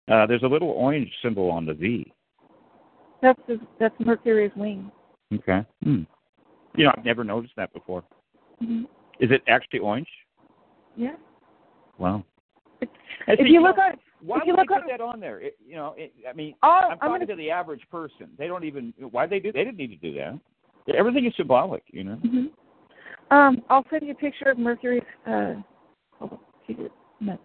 [0.09, 2.11] Uh, there's a little orange symbol on the V.
[3.21, 4.91] That's his, that's Mercury's wing.
[5.33, 5.65] Okay.
[5.83, 6.01] Hmm.
[6.75, 8.03] You know, I've never noticed that before.
[8.59, 8.83] hmm
[9.19, 10.07] Is it actually orange?
[10.95, 11.15] Yeah.
[11.97, 12.23] Wow.
[12.81, 12.89] If
[13.39, 13.91] see, you look know, on,
[14.23, 15.39] why if you would look they put on- that on there?
[15.39, 17.25] It, you know, it, I mean, oh, I'm I'm talking gonna.
[17.27, 18.29] to the average person.
[18.37, 18.93] They don't even.
[19.11, 19.51] Why they do?
[19.51, 20.39] They didn't need to do that.
[20.95, 22.15] Everything is symbolic, you know.
[22.15, 22.45] hmm
[23.29, 25.03] Um, I'll send you a picture of Mercury's.
[25.27, 25.53] Uh,
[26.17, 26.79] hold on, keep
[27.19, 27.37] no.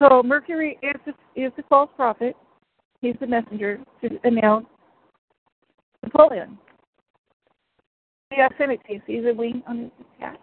[0.00, 2.36] So Mercury is the, is the false prophet.
[3.00, 4.66] He's the messenger to announce
[6.02, 6.58] Apollyon.
[8.32, 9.02] Yeah, I sent it to you.
[9.06, 10.38] See the wing on his hat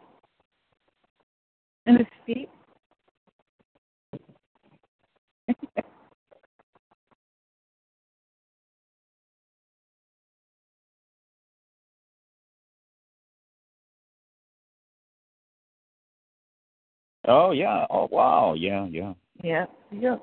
[1.86, 2.50] and his feet.
[17.28, 17.88] Oh yeah.
[17.90, 18.54] Oh wow.
[18.54, 19.14] Yeah, yeah.
[19.44, 20.18] Yeah, yeah.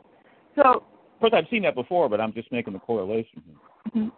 [0.55, 0.85] So
[1.23, 3.43] course, I've seen that before, but I'm just making the correlation.
[3.95, 4.11] Mhm.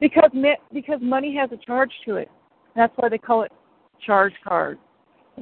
[0.00, 0.30] Because
[0.72, 2.30] because money has a charge to it.
[2.74, 3.52] That's why they call it
[4.00, 4.78] charge card.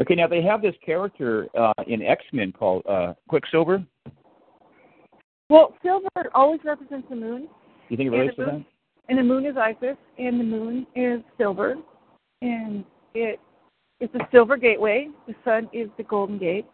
[0.01, 3.83] Okay, now they have this character uh, in X Men called uh, Quicksilver.
[5.49, 7.49] Well, silver always represents the moon,
[7.89, 8.65] You think it relates to moon- that?
[9.09, 11.77] and the moon is Isis, and the moon is silver,
[12.43, 13.41] and it
[14.01, 15.09] it is the silver gateway.
[15.27, 16.67] The sun is the golden gate,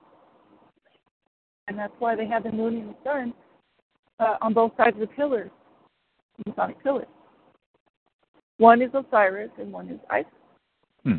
[1.68, 3.34] and that's why they have the moon and the sun
[4.18, 5.50] uh, on both sides of the pillars,
[6.38, 7.06] the Masonic pillars.
[8.58, 10.30] One is Osiris, and one is Isis.
[11.04, 11.16] Hmm.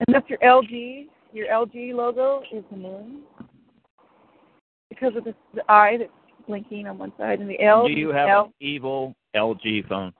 [0.00, 1.06] And that's your LG.
[1.32, 3.20] Your LG logo is the moon
[4.88, 6.10] because of the, the eye that's
[6.48, 7.86] blinking on one side, and the L.
[7.86, 8.44] Do you have L.
[8.46, 10.12] an evil LG phone?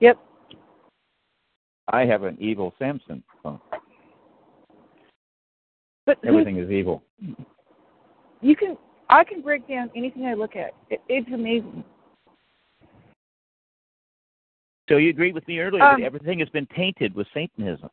[0.00, 0.18] Yep.
[1.92, 3.60] I have an evil Samsung phone.
[6.04, 7.02] But Everything is evil.
[8.40, 8.76] you can
[9.10, 10.74] I can break down anything I look at.
[10.90, 11.84] It, it's amazing.
[14.88, 17.90] So you agreed with me earlier Um, that everything has been tainted with Satanism,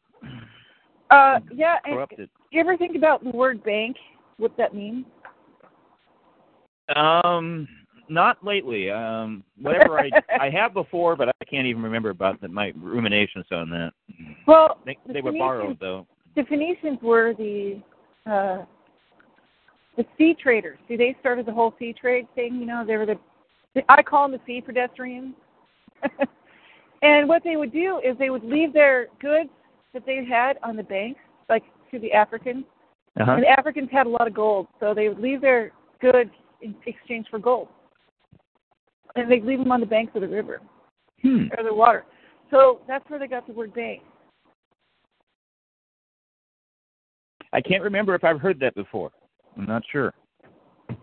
[1.09, 2.29] Uh, yeah, and corrupted.
[2.51, 3.97] you ever think about the word bank?
[4.37, 5.05] What that means?
[6.95, 7.67] Um,
[8.09, 8.89] not lately.
[8.91, 13.45] Um, whatever I I have before, but I can't even remember about the, my ruminations
[13.51, 13.91] on that.
[14.47, 16.07] Well, They, the they were Phoenicians- borrowed though.
[16.35, 17.81] The Phoenicians were the
[18.29, 18.65] uh,
[19.97, 20.77] the sea traders.
[20.87, 22.55] See, they started the whole sea trade thing.
[22.55, 23.19] You know, they were the
[23.89, 25.35] I call them the sea pedestrians.
[27.01, 29.49] and what they would do is they would leave their goods
[29.93, 32.65] that they had on the banks, like to the Africans.
[33.19, 33.31] Uh-huh.
[33.31, 36.75] And the Africans had a lot of gold, so they would leave their goods in
[36.85, 37.67] exchange for gold.
[39.15, 40.61] And they'd leave them on the banks of the river
[41.21, 41.45] Hmm.
[41.57, 42.05] or the water.
[42.51, 44.01] So that's where they got the word bank.
[47.53, 49.11] I can't remember if I've heard that before.
[49.57, 50.13] I'm not sure.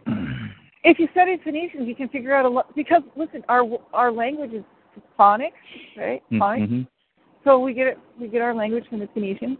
[0.84, 4.52] If you study Phoenicians, you can figure out a lot because listen, our our language
[4.52, 4.64] is
[5.16, 5.52] phonics,
[5.97, 6.22] right?
[6.32, 6.68] Phonics.
[6.68, 6.89] Mhm.
[7.44, 9.58] So we get it, we get our language from the Phoenicians.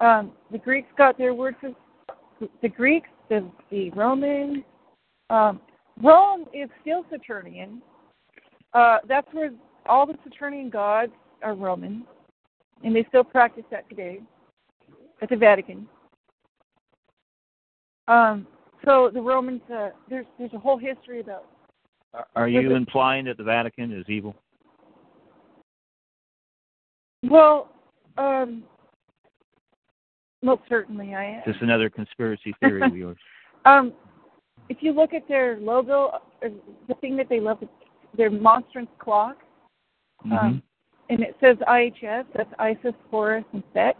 [0.00, 1.76] Um, the Greeks got their word from
[2.60, 4.64] the Greeks, the the Romans.
[5.30, 5.60] Um,
[6.02, 7.80] Rome is still Saturnian.
[8.72, 9.50] Uh, that's where
[9.86, 12.04] all the Saturnian gods are Roman,
[12.82, 14.20] and they still practice that today
[15.22, 15.88] at the Vatican.
[18.10, 18.46] Um,
[18.84, 21.44] so the Romans, uh, there's there's a whole history about
[22.12, 24.34] Are- Are you implying that the Vatican is evil?
[27.22, 27.68] Well,
[28.18, 28.64] um,
[30.42, 31.42] most certainly I am.
[31.46, 33.16] Just another conspiracy theory of yours.
[33.66, 33.92] Um,
[34.70, 36.48] if you look at their logo, uh,
[36.88, 37.62] the thing that they love,
[38.16, 39.36] their monstrance clock,
[40.24, 40.42] Mhm.
[40.42, 40.62] um,
[41.10, 43.98] and it says IHS, that's Isis, Horus, and Set.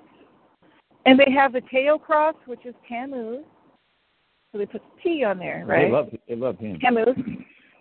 [1.04, 3.44] And they have the tail cross, which is Tammuz.
[4.52, 5.86] So they put the T on there, right?
[5.86, 6.78] They love they love him.
[6.80, 7.08] Tammuz.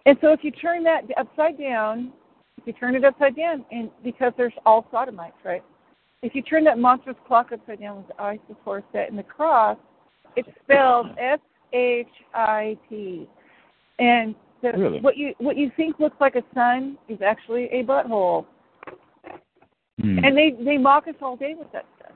[0.05, 2.13] And so if you turn that upside down,
[2.57, 5.63] if you turn it upside down, and because there's all sodomites, right?
[6.21, 9.23] If you turn that monstrance clock upside down with the Isis Horus set and the
[9.23, 9.77] cross,
[10.35, 11.39] it's spelled S
[11.73, 13.27] H I T.
[13.99, 14.99] And the, Really?
[14.99, 18.45] what you what you think looks like a sun is actually a butthole.
[19.99, 20.19] Hmm.
[20.23, 22.11] And they they mock us all day with that stuff.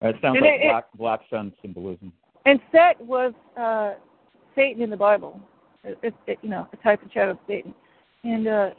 [0.00, 2.12] That sounds and like it- it- black black sun symbolism.
[2.44, 3.94] And Set was uh,
[4.54, 5.40] Satan in the Bible.
[5.82, 7.74] It, it, you know, a type and shadow of Satan.
[8.22, 8.70] And uh,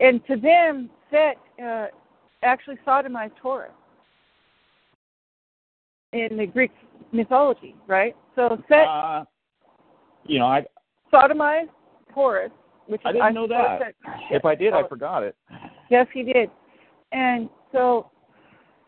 [0.00, 1.86] and to them, Set uh,
[2.42, 3.72] actually sodomized Horus
[6.12, 6.72] in the Greek
[7.12, 8.16] mythology, right?
[8.34, 9.24] So Set Uh,
[10.24, 10.64] you know, I
[11.12, 11.70] sodomized
[12.12, 12.50] Horus,
[12.86, 13.80] which I didn't know that.
[13.80, 13.94] Set.
[14.30, 15.36] if I did, I Oh, forgot it.
[15.90, 16.50] Yes, he did.
[17.12, 18.10] And so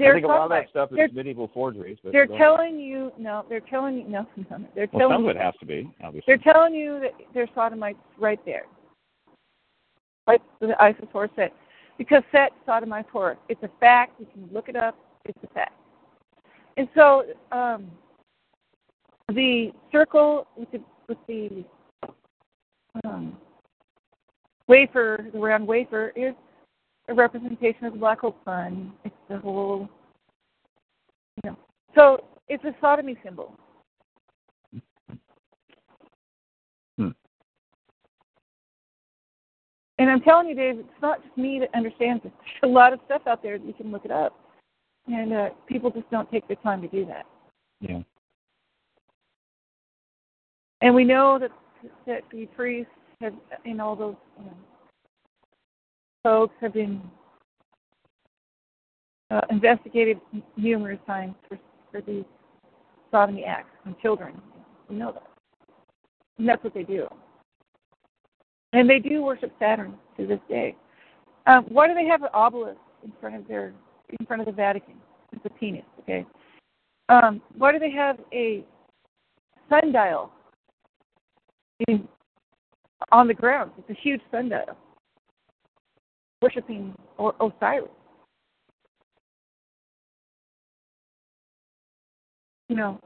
[0.00, 1.98] I they're think a lot of that stuff is medieval forgeries.
[2.02, 3.44] But they're telling you no.
[3.48, 4.26] They're telling you no.
[4.50, 6.24] no, they're Well, telling some of it has to be, obviously.
[6.26, 8.64] They're telling you that there's sodomites right there.
[10.26, 11.52] Right the Isis Horus set.
[11.98, 13.36] Because Set sodomized Horus.
[13.50, 14.18] It's a fact.
[14.18, 14.96] You can look it up.
[15.26, 15.74] It's a fact.
[16.78, 17.90] And so um,
[19.28, 21.64] the circle with the with the
[23.04, 23.36] um,
[24.66, 26.34] wafer, the round wafer, is
[27.10, 28.92] a representation of the black hole sun.
[29.04, 29.88] It's the whole,
[31.42, 31.56] you know.
[31.94, 33.52] So it's a sodomy symbol.
[36.96, 37.08] Hmm.
[39.98, 42.32] And I'm telling you, Dave, it's not just me that understands this.
[42.38, 44.38] There's a lot of stuff out there that you can look it up.
[45.08, 47.26] And uh, people just don't take the time to do that.
[47.80, 48.00] Yeah.
[50.82, 51.50] And we know that
[52.06, 53.32] that the priests have,
[53.64, 54.56] and all those you know,
[56.22, 57.00] folks have been
[59.30, 60.20] uh, investigated
[60.56, 61.58] numerous times for,
[61.90, 62.24] for these
[63.10, 64.40] sodomy acts on children.
[64.88, 65.26] We know that.
[66.38, 67.06] And that's what they do.
[68.72, 70.76] And they do worship Saturn to this day.
[71.46, 73.72] Um, why do they have an obelisk in front of their
[74.18, 74.94] in front of the Vatican?
[75.32, 76.26] It's a penis, okay?
[77.08, 78.64] Um, why do they have a
[79.68, 80.30] sundial
[81.88, 82.08] in,
[83.12, 83.72] on the ground?
[83.78, 84.76] It's a huge sundial,
[86.42, 87.88] worshiping o- Osiris.
[92.68, 93.00] You know,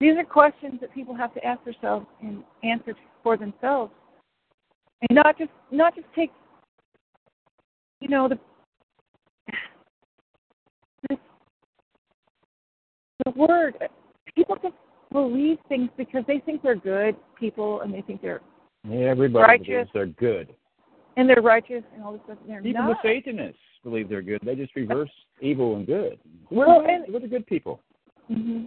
[0.00, 3.92] these are questions that people have to ask themselves and answer for themselves,
[5.08, 6.30] and not just not just take,
[8.00, 8.38] you know, the
[11.08, 11.18] the,
[13.24, 13.74] the word.
[14.34, 14.74] People just
[15.12, 18.40] believe things because they think they're good people and they think they're
[18.90, 19.88] Everybody Righteous.
[19.94, 20.54] they're good.
[21.16, 22.38] And they're righteous and all this stuff.
[22.46, 22.96] They're Even not.
[23.02, 24.40] the Satanists believe they're good.
[24.44, 25.10] They just reverse
[25.40, 26.18] evil and good.
[26.50, 27.80] We're, Well, and- we're the good people.
[28.28, 28.64] hmm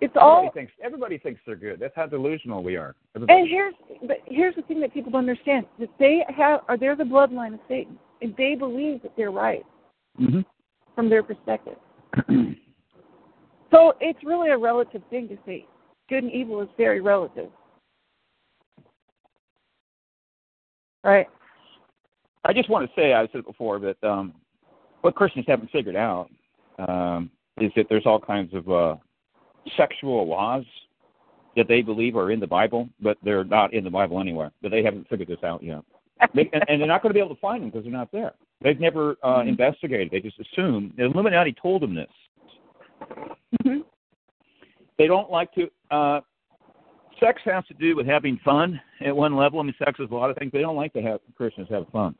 [0.00, 1.80] It's Everybody all thinks everybody thinks they're good.
[1.80, 2.94] That's how delusional we are.
[3.14, 3.40] Everybody.
[3.40, 3.74] And here's
[4.06, 7.54] but here's the thing that people don't understand that they have are they're the bloodline
[7.54, 9.64] of Satan and they believe that they're right
[10.16, 10.40] hmm
[10.94, 11.76] from their perspective.
[13.72, 15.66] So it's really a relative thing to say
[16.08, 17.50] good and evil is very relative.
[21.02, 21.26] Right?
[22.46, 24.32] I just want to say, I said it before, that um,
[25.00, 26.28] what Christians haven't figured out
[26.78, 28.96] um, is that there's all kinds of uh,
[29.76, 30.64] sexual laws
[31.56, 34.52] that they believe are in the Bible, but they're not in the Bible anywhere.
[34.62, 35.82] But they haven't figured this out yet,
[36.34, 38.12] they, and, and they're not going to be able to find them because they're not
[38.12, 38.32] there.
[38.62, 39.48] They've never uh, Mhm.
[39.48, 40.10] investigated.
[40.10, 42.06] They just assume the Illuminati told them this.
[43.62, 43.80] hmm
[44.98, 45.68] They don't like to.
[45.90, 46.20] Uh,
[47.20, 49.60] sex has to do with having fun at one level.
[49.60, 50.52] I mean, sex is a lot of things.
[50.52, 52.14] They don't like to have Christians have fun.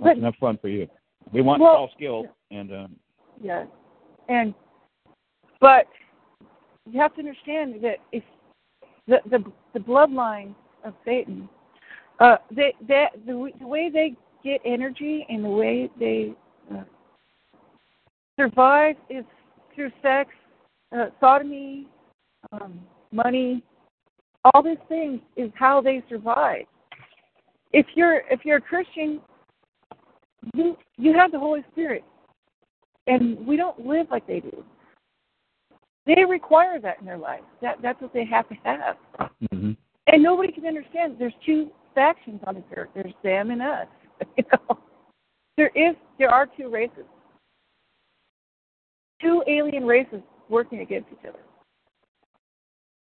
[0.00, 0.88] But- enough fun for you.
[1.32, 2.72] We want Well- false guilt and.
[2.72, 2.96] Um,
[3.40, 3.66] Yes.
[4.28, 4.54] And
[5.60, 5.86] but
[6.90, 8.24] you have to understand that if
[9.06, 9.44] the the
[9.74, 11.48] the bloodline of Satan,
[12.20, 16.34] uh, they that the, w- the way they get energy and the way they
[16.74, 16.84] uh,
[18.38, 19.24] survive is
[19.74, 20.30] through sex,
[20.96, 21.86] uh, sodomy,
[22.52, 22.80] um,
[23.12, 23.62] money.
[24.46, 26.64] All these things is how they survive.
[27.72, 29.20] If you're if you're a Christian,
[30.54, 32.04] you you have the Holy Spirit
[33.06, 34.64] and we don't live like they do.
[36.06, 37.40] They require that in their life.
[37.62, 38.96] That that's what they have to have.
[39.50, 39.72] hmm
[40.06, 41.16] And nobody can understand.
[41.18, 42.90] There's two factions on this earth.
[42.94, 43.86] There's them and us.
[44.36, 44.78] You know,
[45.58, 47.04] there is there are two races,
[49.20, 51.40] two alien races working against each other.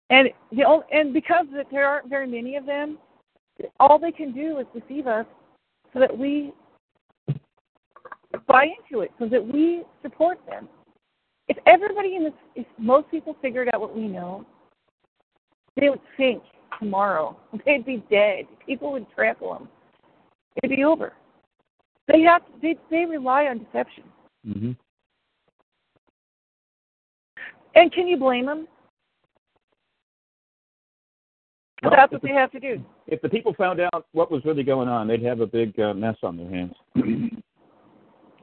[0.09, 2.97] And the only, and because that there aren't very many of them,
[3.79, 5.25] all they can do is deceive us
[5.93, 6.51] so that we
[8.47, 10.67] buy into it, so that we support them.
[11.47, 14.45] If everybody in this, if most people figured out what we know,
[15.79, 16.41] they would sink
[16.79, 17.37] tomorrow.
[17.65, 18.45] They'd be dead.
[18.65, 19.67] People would trample them.
[20.61, 21.13] It'd be over.
[22.07, 24.03] They have they they rely on deception.
[24.45, 24.71] hmm
[27.75, 28.67] And can you blame them?
[31.81, 32.83] Well, That's what the- they have to do.
[33.07, 35.93] If the people found out what was really going on, they'd have a big uh,
[35.93, 36.73] mess on their hands.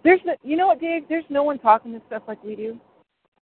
[0.02, 1.02] There's no, you know what, Dave?
[1.08, 2.78] There's no one talking this stuff like we do.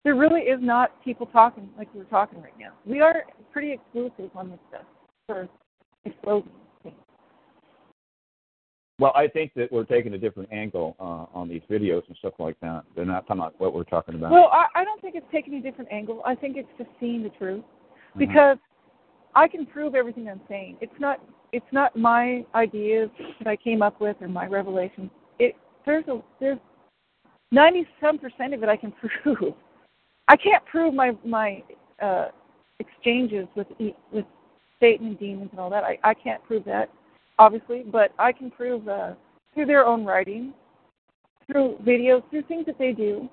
[0.04, 2.72] There really is not people talking like we're talking right now.
[2.84, 4.84] We are pretty exclusive on this stuff
[5.26, 5.48] for
[6.04, 6.52] exposing
[6.82, 6.94] things.
[8.98, 12.34] Well, I think that we're taking a different angle uh, on these videos and stuff
[12.38, 12.84] like that.
[12.94, 14.30] They're not talking about what we're talking about.
[14.30, 16.22] Well, I, I don't think it's taking a different angle.
[16.24, 17.64] I think it's just seeing the truth
[18.14, 18.18] Mhm.
[18.18, 18.58] because
[19.34, 20.78] I can prove everything I'm saying.
[20.80, 21.20] It's not
[21.52, 25.10] it's not my ideas that I came up with or my revelations.
[25.86, 26.58] There's a there's
[27.52, 28.92] ninety some percent of it I can
[29.22, 29.54] prove.
[30.28, 31.62] I can't prove my my
[32.02, 32.28] uh,
[32.80, 33.68] exchanges with
[34.12, 34.26] with
[34.80, 35.84] Satan and demons and all that.
[35.84, 36.90] I I can't prove that
[37.38, 39.14] obviously, but I can prove uh,
[39.54, 40.52] through their own writing,
[41.46, 43.28] through videos, through things that they do.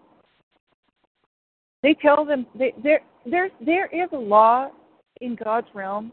[1.82, 4.70] They tell them they, there there's there is a law
[5.22, 6.12] in God's realm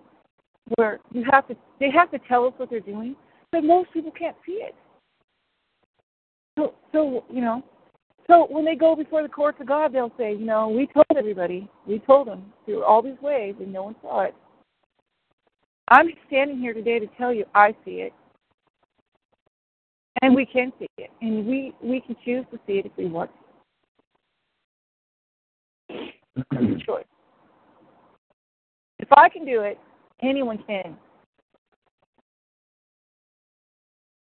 [0.76, 3.14] where you have to they have to tell us what they're doing,
[3.52, 4.74] but most people can't see it.
[6.58, 7.62] So so you know,
[8.26, 11.06] so when they go before the courts of God, they'll say, you know, we told
[11.16, 14.34] everybody, we told them through all these ways, and no one saw it.
[15.88, 18.12] I'm standing here today to tell you I see it,
[20.22, 23.06] and we can see it, and we we can choose to see it if we
[23.06, 23.30] want
[26.86, 27.04] choice.
[28.98, 29.78] If I can do it,
[30.22, 30.96] anyone can.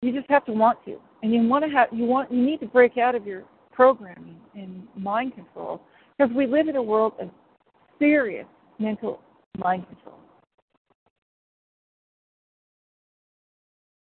[0.02, 2.60] You just have to want to, and you want to have you want you need
[2.60, 5.82] to break out of your programming and mind control
[6.16, 7.30] because we live in a world of
[7.98, 8.46] serious
[8.78, 9.20] mental
[9.58, 10.18] mind control.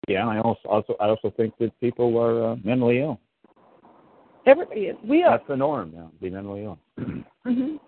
[0.09, 3.21] Yeah, I also, also I also think that people are uh, mentally ill.
[4.47, 4.97] Everybody is.
[5.05, 5.39] We are.
[5.39, 6.11] That's the norm now.
[6.21, 6.79] Be mentally ill.
[7.47, 7.81] Mhm.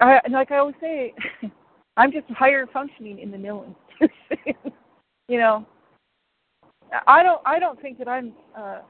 [0.00, 1.12] I, like I always say,
[1.96, 4.72] I'm just higher functioning in the mental institution.
[5.28, 5.66] you know,
[7.06, 7.40] I don't.
[7.44, 8.80] I don't think that I'm uh,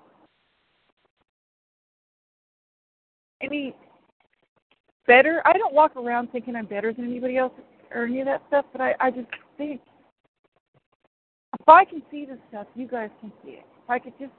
[3.41, 3.75] any
[5.07, 5.43] better.
[5.45, 7.53] I don't walk around thinking I'm better than anybody else
[7.95, 8.65] or any of that stuff.
[8.73, 9.81] But I, I just think
[11.61, 13.65] if I can see this stuff, you guys can see it.
[13.85, 14.33] If I could just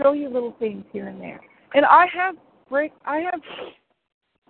[0.00, 1.40] show you little things here and there,
[1.74, 2.36] and I have
[2.68, 2.92] break.
[3.04, 3.40] I have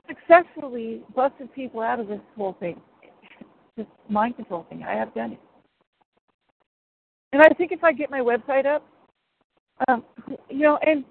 [0.09, 2.81] successfully busted people out of this whole thing,
[3.77, 4.83] this mind control thing.
[4.83, 5.41] I have done it,
[7.33, 8.85] and I think if I get my website up,
[9.87, 10.05] um,
[10.49, 11.05] you know, and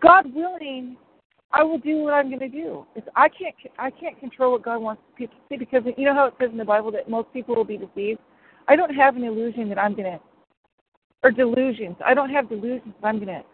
[0.00, 0.96] God willing,
[1.52, 2.84] I will do what I'm going to do.
[2.94, 6.14] It's, I can't I can't control what God wants people to see because you know
[6.14, 8.20] how it says in the Bible that most people will be deceived.
[8.68, 10.20] I don't have an illusion that I'm going to,
[11.22, 11.96] or delusions.
[12.04, 13.44] I don't have delusions that I'm going to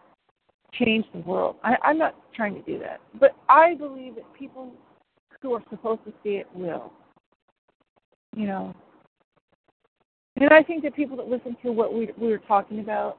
[0.72, 1.56] change the world.
[1.62, 3.00] I, I'm not trying to do that.
[3.20, 4.72] But I believe that people
[5.42, 6.92] who are supposed to see it will.
[8.34, 8.74] You know.
[10.36, 13.18] And I think that people that listen to what we we were talking about.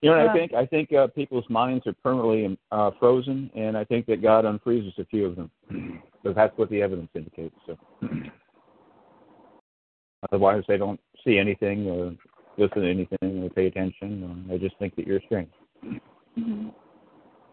[0.00, 3.76] You know, what I think I think uh, people's minds are permanently uh, frozen, and
[3.76, 5.50] I think that God unfreezes a few of them.
[6.22, 7.56] Because that's what the evidence indicates.
[7.66, 7.76] So,
[10.30, 12.14] otherwise, they don't see anything or
[12.56, 14.22] listen to anything or pay attention.
[14.22, 15.50] Or they just think that you're strange.
[16.36, 16.68] hmm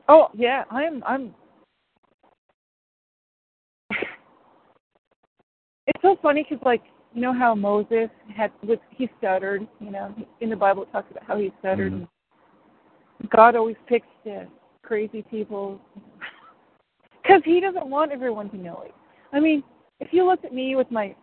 [0.07, 1.33] Oh yeah, I'm I'm.
[5.87, 6.83] It's so funny because like
[7.13, 9.67] you know how Moses had with he stuttered.
[9.79, 11.93] You know in the Bible it talks about how he stuttered.
[11.93, 12.07] Mhm.
[13.29, 14.47] God always picks the
[14.83, 15.79] crazy people
[17.21, 18.93] because He doesn't want everyone to know it.
[19.33, 19.63] I mean,
[19.99, 21.15] if you looked at me with my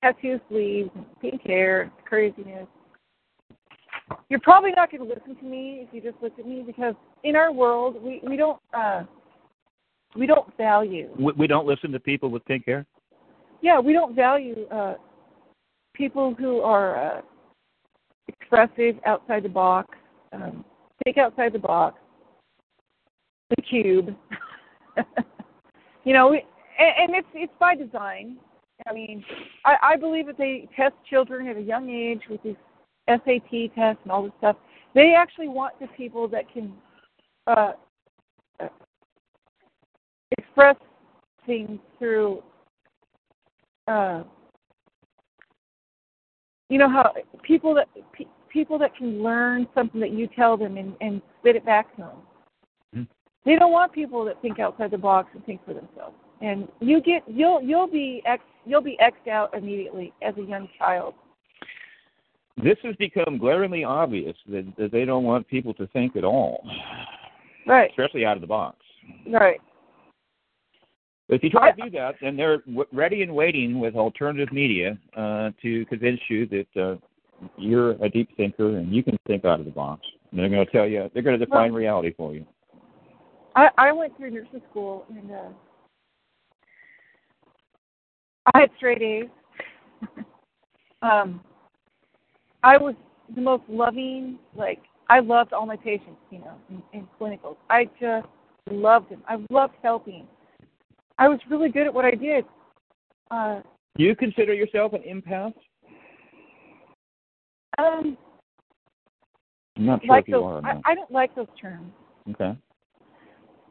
[0.00, 2.66] tattoo sleeves and pink hair craziness,
[4.28, 6.94] you're probably not going to listen to me if you just looked at me because
[7.24, 9.02] in our world we we don't uh
[10.16, 12.84] we don't value We, we don't listen to people with pink hair.
[13.62, 14.94] yeah we don't value uh
[16.02, 17.20] people who are uh
[18.26, 19.96] expressive outside the box
[20.32, 20.64] um
[21.04, 21.96] think outside the box
[23.50, 24.16] the cube
[26.04, 26.44] you know we,
[26.78, 28.36] and, it's it's by design
[28.88, 29.24] i mean
[29.64, 32.56] i i believe that they test children at a young age with these
[33.08, 34.56] SAT tests and all this stuff.
[34.94, 36.72] They actually want the people that can
[37.46, 37.72] uh,
[38.60, 38.68] uh,
[40.38, 40.76] express
[41.46, 42.42] things through,
[43.88, 44.22] uh,
[46.72, 50.78] you know how people that pe- people that can learn something that you tell them
[50.78, 52.16] and, and spit it back to them.
[52.96, 53.08] Mhm.
[53.44, 56.16] They don't want people that think outside the box and think for themselves.
[56.40, 60.66] And you get you'll you'll be ex you'll be xed out immediately as a young
[60.78, 61.12] child.
[62.56, 66.64] This has become glaringly obvious that, that they don't want people to think at all,
[67.66, 67.90] Right.
[67.90, 68.78] especially out of the box.
[69.28, 69.60] Right.
[71.28, 74.52] But if you try to do that, then they're w- ready and waiting with alternative
[74.52, 76.96] media uh, to convince you that uh,
[77.56, 80.02] you're a deep thinker and you can think out of the box.
[80.30, 82.46] And they're going to tell you, they're going to define reality for you.
[83.54, 85.48] I I went through nursing school and uh
[88.54, 89.28] I had straight A's.
[91.02, 91.40] um
[92.62, 92.94] I was
[93.34, 97.56] the most loving, like I loved all my patients, you know, in, in clinicals.
[97.68, 98.26] I just
[98.70, 99.22] loved them.
[99.28, 100.26] I loved helping.
[101.18, 102.44] I was really good at what I did.
[103.30, 103.60] Uh
[103.96, 105.54] you consider yourself an empath?
[107.78, 108.16] um
[109.76, 110.92] I'm not sure like if you those are I.
[110.92, 111.92] I don't like those terms.
[112.30, 112.56] Okay.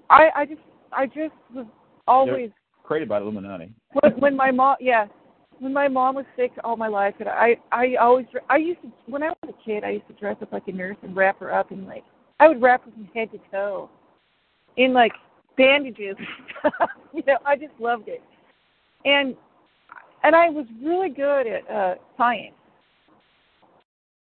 [0.10, 0.62] I I just
[0.92, 1.66] I just was
[2.08, 2.52] always
[2.84, 3.74] Created by Illuminati.
[4.02, 5.06] when, when my mom yeah
[5.60, 8.92] when my mom was sick all my life and i i always i used to
[9.06, 11.40] when i was a kid i used to dress up like a nurse and wrap
[11.40, 12.04] her up in like
[12.40, 13.90] i would wrap her from head to toe
[14.78, 15.14] in like
[15.58, 16.16] bandages
[17.14, 18.22] you know i just loved it
[19.06, 19.36] and
[20.24, 22.54] and i was really good at uh science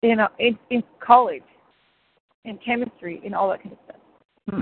[0.03, 1.43] in uh, in, in college
[2.45, 3.97] and chemistry and all that kind of stuff
[4.49, 4.61] Hmm.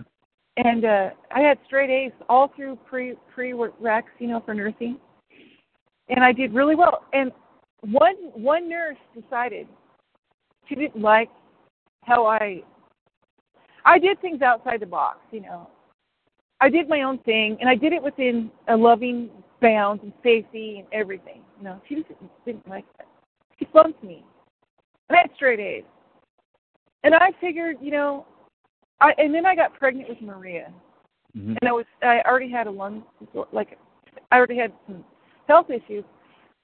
[0.56, 4.96] and uh I had straight A's all through pre pre recs, you know, for nursing,
[6.08, 7.04] and I did really well.
[7.12, 7.30] And
[7.82, 9.66] one one nurse decided
[10.68, 11.28] she didn't like
[12.04, 12.62] how I
[13.84, 15.68] I did things outside the box, you know.
[16.60, 20.78] I did my own thing, and I did it within a loving bounds and safety
[20.78, 21.42] and everything.
[21.58, 22.08] You know, she just
[22.44, 23.06] didn't like that.
[23.58, 24.24] She flunked me.
[25.08, 25.84] And I had straight A's.
[27.02, 28.26] And I figured, you know,
[29.00, 30.72] I and then I got pregnant with Maria,
[31.36, 31.58] Mhm.
[31.60, 33.04] and I was I already had a lung
[33.52, 33.78] like
[34.32, 35.04] I already had some
[35.46, 36.04] health issues,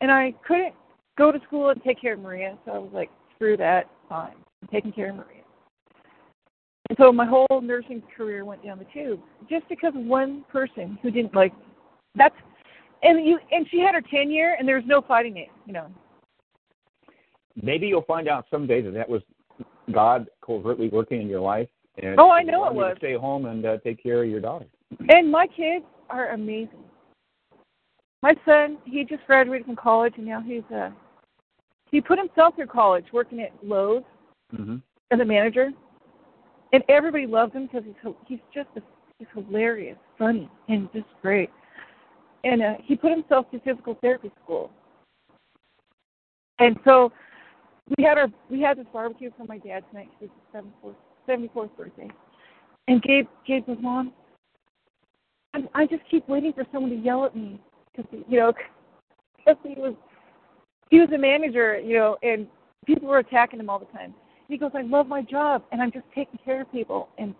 [0.01, 0.75] and I couldn't
[1.19, 2.57] go to school and take care of Maria.
[2.65, 4.35] So I was like, screw that, fine.
[4.63, 5.40] I'm taking care of Maria.
[6.91, 10.99] And so my whole nursing career went down the tube just because of one person
[11.01, 11.53] who didn't like.
[12.17, 12.35] That's
[13.05, 15.87] and you and she had her tenure and there was no fighting it, you know.
[17.63, 19.23] Maybe you'll find out someday that that was
[19.93, 21.69] God covertly working in your life.
[22.03, 22.97] And Oh, I know it was.
[22.99, 24.67] Stay home and uh, take care of your daughter.
[25.11, 26.83] And my kids are amazing.
[28.21, 30.91] My son, he just graduated from college and now he's uh
[31.93, 34.03] he put himself through college working at Lowe's
[34.53, 34.77] Mm-hmm.
[35.13, 35.71] as a manager,
[36.73, 38.81] and everybody loves him because he's he's just a,
[39.19, 41.51] he's hilarious, funny, and just great.
[42.45, 44.71] And uh, he put himself through physical therapy school,
[46.59, 47.13] and so
[47.97, 52.09] we had our we had this barbecue for my dad's next his seventy fourth birthday,
[52.89, 54.13] and Gabe Gabe was mom.
[55.55, 57.61] I, I just keep waiting for someone to yell at me
[57.95, 58.53] because you know
[59.37, 59.95] because he was
[60.91, 62.47] he was a manager, you know, and
[62.87, 64.15] people were attacking him all the time.
[64.51, 67.09] He goes, I love my job, and I'm just taking care of people.
[67.19, 67.35] And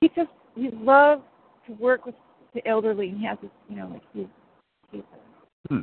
[0.00, 1.22] he just he loves
[1.66, 2.14] to work with
[2.54, 4.26] the elderly, and he has this, you know, like he's
[4.90, 5.02] he's
[5.70, 5.80] Hmm.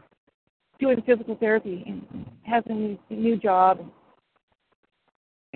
[0.80, 3.80] doing physical therapy and has a new, a new job.
[3.80, 3.90] And,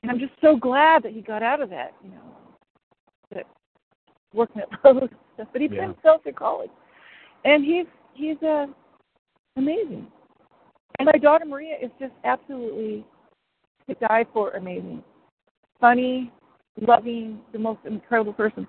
[0.02, 2.22] and I'm just so glad that he got out of that, you know,
[3.34, 3.46] that
[4.34, 5.50] working at Lowe's stuff.
[5.52, 5.88] But he put Yeah.
[5.88, 6.72] himself through college,
[7.44, 8.68] and he's he's uh,
[9.58, 10.08] amazing.
[11.00, 13.06] And my daughter Maria is just absolutely
[13.88, 15.04] to die for amazing.
[15.80, 16.32] Funny,
[16.82, 18.68] loving, the most incredible person.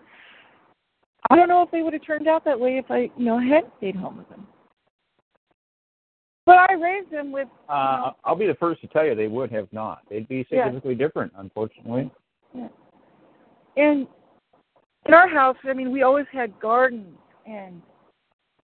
[1.30, 3.38] I don't know if they would have turned out that way if I, you know,
[3.38, 4.46] hadn't stayed home with them.
[6.46, 9.14] But I raised them with you Uh, know, I'll be the first to tell you
[9.14, 10.02] they would have not.
[10.10, 10.64] They'd be Yeah.
[10.64, 12.10] significantly different, unfortunately.
[12.52, 12.68] Yeah.
[13.76, 14.06] And
[15.06, 17.80] in our house, I mean, we always had gardens and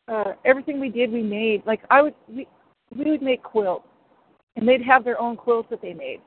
[0.10, 1.66] uh everything we did we made.
[1.66, 2.48] Like I would we
[2.96, 3.88] we would make quilts
[4.56, 6.22] and they'd have their own quilts that they made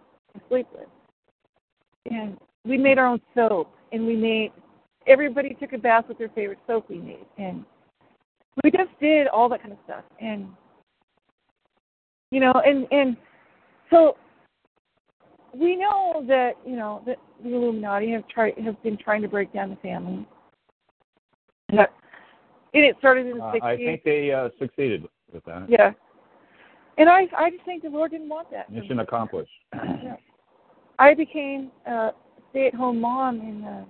[0.49, 0.89] to sleep with.
[2.11, 4.53] And we made our own soap and we made
[5.07, 7.65] everybody took a bath with their favorite soap we made and
[8.65, 10.49] we just did all that kind of stuff and
[12.33, 13.17] you know and and
[13.89, 14.17] so
[15.55, 19.53] we know that you know that the Illuminati have tried have been trying to break
[19.53, 20.27] down the family.
[21.69, 21.93] And that-
[22.75, 23.71] and it started in the Uh, sixties.
[23.73, 25.69] I think they uh, succeeded with that.
[25.71, 25.93] yeah.
[26.99, 28.71] And I I just think the Lord didn't want that.
[28.71, 29.53] Mission accomplished.
[29.73, 30.17] Yeah.
[30.99, 32.11] I became a
[32.51, 33.85] stay at home mom in uh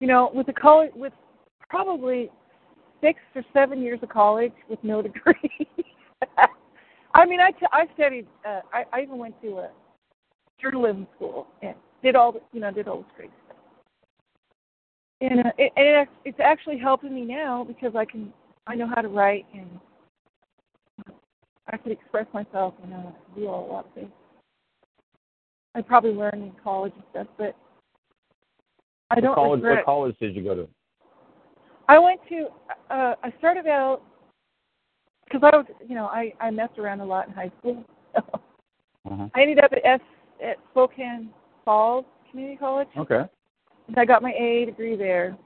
[0.00, 1.12] you know, with a college with
[1.68, 2.30] probably
[3.00, 5.34] six or seven years of college with no degree.
[7.14, 8.26] I mean, I, t- I studied.
[8.46, 9.70] Uh, I, I even went to a
[10.60, 13.56] journalism school and did all the, you know, did all this great stuff.
[15.20, 18.32] And uh, it, it's actually helping me now because I can,
[18.66, 19.70] I know how to write and
[21.70, 24.10] I could express myself and uh, do a lot of things.
[25.74, 27.56] I probably learned in college and stuff, but
[29.10, 29.76] I don't what college, regret.
[29.78, 30.68] what college did you go to?
[31.88, 32.46] I went to.
[32.90, 34.02] Uh, I started out
[35.24, 37.84] because I was, you know, I I messed around a lot in high school.
[38.16, 39.28] Uh-huh.
[39.34, 40.00] I ended up at S
[40.42, 41.28] at Spokane
[41.64, 42.88] Falls Community College.
[42.96, 43.22] Okay.
[43.88, 45.36] And I got my A degree there.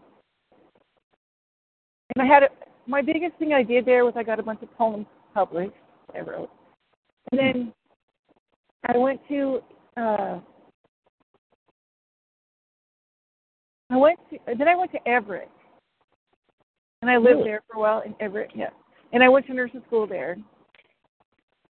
[2.15, 2.49] And I had a,
[2.87, 5.73] my biggest thing I did there was I got a bunch of poems published
[6.15, 6.51] I wrote.
[7.31, 7.73] And then
[8.87, 9.61] I went to
[9.97, 10.39] uh
[13.91, 15.51] I went to then I went to Everett.
[17.03, 17.45] And I lived Really?
[17.45, 18.71] there for a while in Everett, yeah.
[19.13, 20.37] And I went to nursing school there.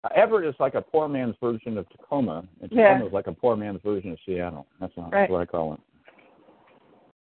[0.03, 2.89] Uh, Everett is like a poor man's version of Tacoma, and Yeah.
[2.89, 4.67] Tacoma is like a poor man's version of Seattle.
[4.81, 5.23] That's, not, Right.
[5.23, 5.81] that's what I call it.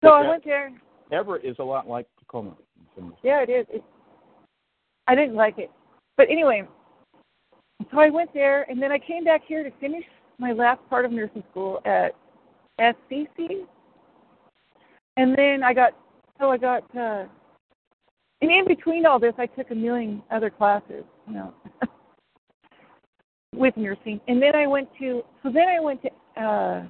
[0.03, 0.29] So I Yeah.
[0.29, 0.73] went there.
[1.11, 2.57] Everett is a lot like Tacoma.
[3.21, 3.67] Yeah, it is.
[3.69, 3.83] It,
[5.07, 5.69] I didn't like it.
[6.17, 6.67] But anyway,
[7.91, 10.03] so I went there, and then I came back here to finish
[10.39, 12.15] my last part of nursing school at
[12.79, 13.65] SCC.
[15.17, 15.93] And then I got,
[16.39, 17.25] so I got, uh,
[18.41, 21.53] and in between all this, I took a million other classes, you know,
[23.55, 24.19] with nursing.
[24.27, 26.83] And then I went to, so then I went to, uh,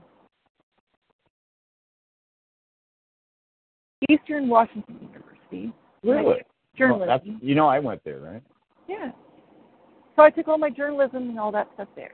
[4.09, 5.73] Eastern Washington University.
[6.03, 6.41] Really?
[6.77, 7.39] Journalism.
[7.41, 8.43] You know, I went there, right?
[8.87, 9.11] Yeah.
[10.15, 12.13] So I took all my journalism and all that stuff there.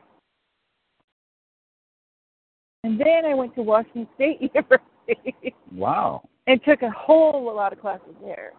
[2.84, 6.24] And then I went to Washington State University Wow.
[6.48, 8.54] and took a whole lot of classes there.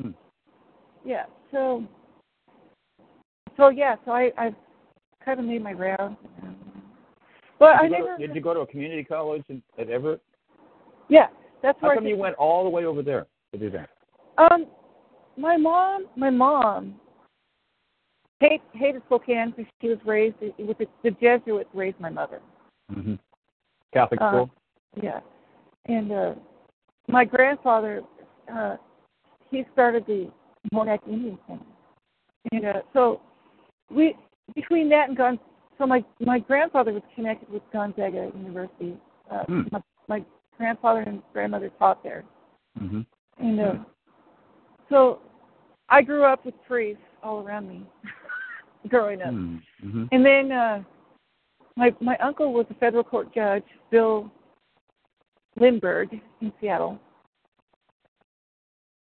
[0.00, 0.10] Hmm.
[1.04, 1.24] Yeah.
[1.52, 1.84] So
[3.56, 4.54] so yeah, so I I've
[5.24, 6.16] kind of made my rounds.
[7.58, 9.62] But I Did you, go never to, did you go to a community college in,
[9.78, 10.20] at Everett?
[11.08, 11.28] Yeah,
[11.62, 13.88] that's How come I you went all the way over there to do that?
[14.36, 14.66] Um,
[15.38, 16.96] my mom, my mom,
[18.40, 22.40] hate hated Spokane because she was raised with the, the Jesuits raised my mother.
[22.92, 23.14] hmm
[23.92, 24.50] Catholic Uh, school.
[25.02, 25.20] Yeah,
[25.86, 26.34] and uh,
[27.08, 28.02] my grandfather,
[28.52, 28.76] uh,
[29.50, 30.30] he started the
[30.72, 31.64] Monac Indian Center,
[32.52, 33.20] and uh, so
[33.90, 34.16] we
[34.54, 35.38] between that and Gon,
[35.78, 38.96] so my my grandfather was connected with Gonzaga University.
[39.30, 39.62] Uh, Hmm.
[39.72, 40.24] my, my
[40.56, 42.24] grandfather and grandmother taught there,
[42.78, 43.02] hmm
[43.38, 43.74] and uh,
[44.88, 45.20] so
[45.88, 47.82] I grew up with priests all around me
[48.88, 49.32] growing up.
[49.32, 50.04] Mm-hmm.
[50.12, 50.82] And then uh,
[51.76, 54.30] my my uncle was a federal court judge, Bill
[55.58, 56.98] Lindberg in Seattle.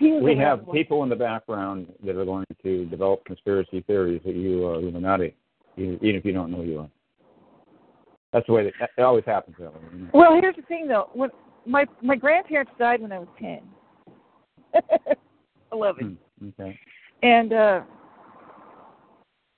[0.00, 4.66] We have people in the background that are going to develop conspiracy theories that you
[4.66, 5.34] are Illuminati,
[5.76, 6.90] even even if you don't know who you are.
[8.32, 9.80] That's the way that it always happens that way.
[9.92, 10.10] you know.
[10.14, 11.10] Well, here's the thing though.
[11.12, 11.30] When
[11.66, 13.60] my my grandparents died when I was ten.
[15.72, 16.18] Eleven.
[16.38, 16.78] Hmm, Okay.
[17.22, 17.80] And uh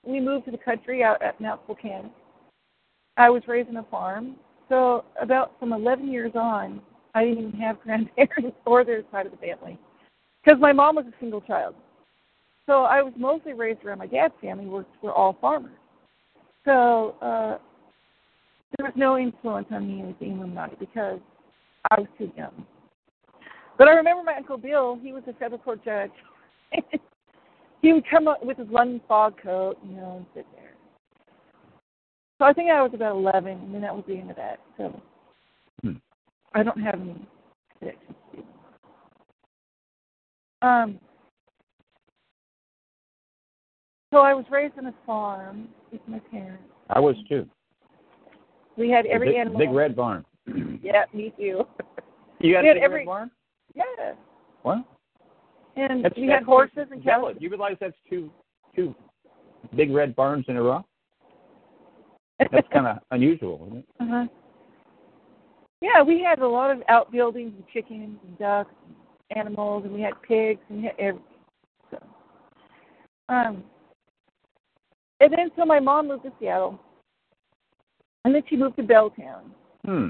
[0.05, 2.09] we moved to the country out at Mount Spokane.
[3.17, 4.35] I was raised on a farm.
[4.69, 6.81] So about from eleven years on,
[7.13, 9.77] I didn't even have grandparents or their side of the family.
[10.43, 11.75] Because my mom was a single child.
[12.65, 15.77] So I was mostly raised around my dad's family, which were all farmers.
[16.65, 17.57] So uh
[18.77, 21.19] there was no influence on me with the Illuminati because
[21.91, 22.65] I was too young.
[23.77, 26.11] But I remember my Uncle Bill, he was a federal court judge.
[27.83, 30.71] he would come up with his London fog coat, you know, and sit there.
[32.39, 34.59] So I think I was about 11, and then that was the end of that.
[34.77, 34.99] So
[35.83, 35.97] Hmm.
[36.53, 37.15] I don't have any
[37.79, 38.15] connections
[40.61, 40.67] to.
[40.67, 40.99] Um,
[44.13, 46.63] so I was raised on a farm with my parents.
[46.89, 47.49] I was too.
[48.77, 49.59] We had every big, animal.
[49.59, 50.25] Big red barn.
[50.81, 51.65] Yeah, me too.
[52.39, 53.31] You had We a big every- red barn?
[53.75, 54.13] yeah.
[54.63, 54.85] What?
[55.75, 57.35] And That's, we had horses and cows.
[57.39, 58.29] you realize that's two
[58.75, 58.93] two
[59.75, 60.85] big red barns in a row?
[62.39, 63.85] That's kind of unusual, isn't it?
[63.99, 64.25] Uh-huh.
[65.81, 68.71] Yeah, we had a lot of outbuildings and chickens and ducks
[69.29, 71.23] and animals, and we had pigs and we had everything.
[71.91, 71.97] So,
[73.29, 73.63] um,
[75.19, 76.79] and then so my mom moved to Seattle,
[78.25, 79.41] and then she moved to Belltown
[79.85, 80.09] Hmm.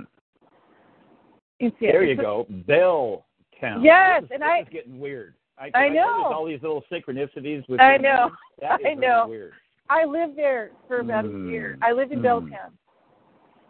[1.59, 2.01] in Seattle.
[2.01, 3.83] There you go, Belltown.
[3.83, 5.35] Yes, this is, and this I- is getting weird.
[5.57, 5.93] I, I know.
[5.95, 6.17] know.
[6.23, 7.79] There's all these little synchronicities with.
[7.79, 8.31] I know.
[8.61, 9.25] That is I really know.
[9.27, 9.53] Weird.
[9.89, 11.47] I lived there for about Mm.
[11.47, 11.77] a year.
[11.81, 12.23] I lived in Mm.
[12.23, 12.71] Belltown.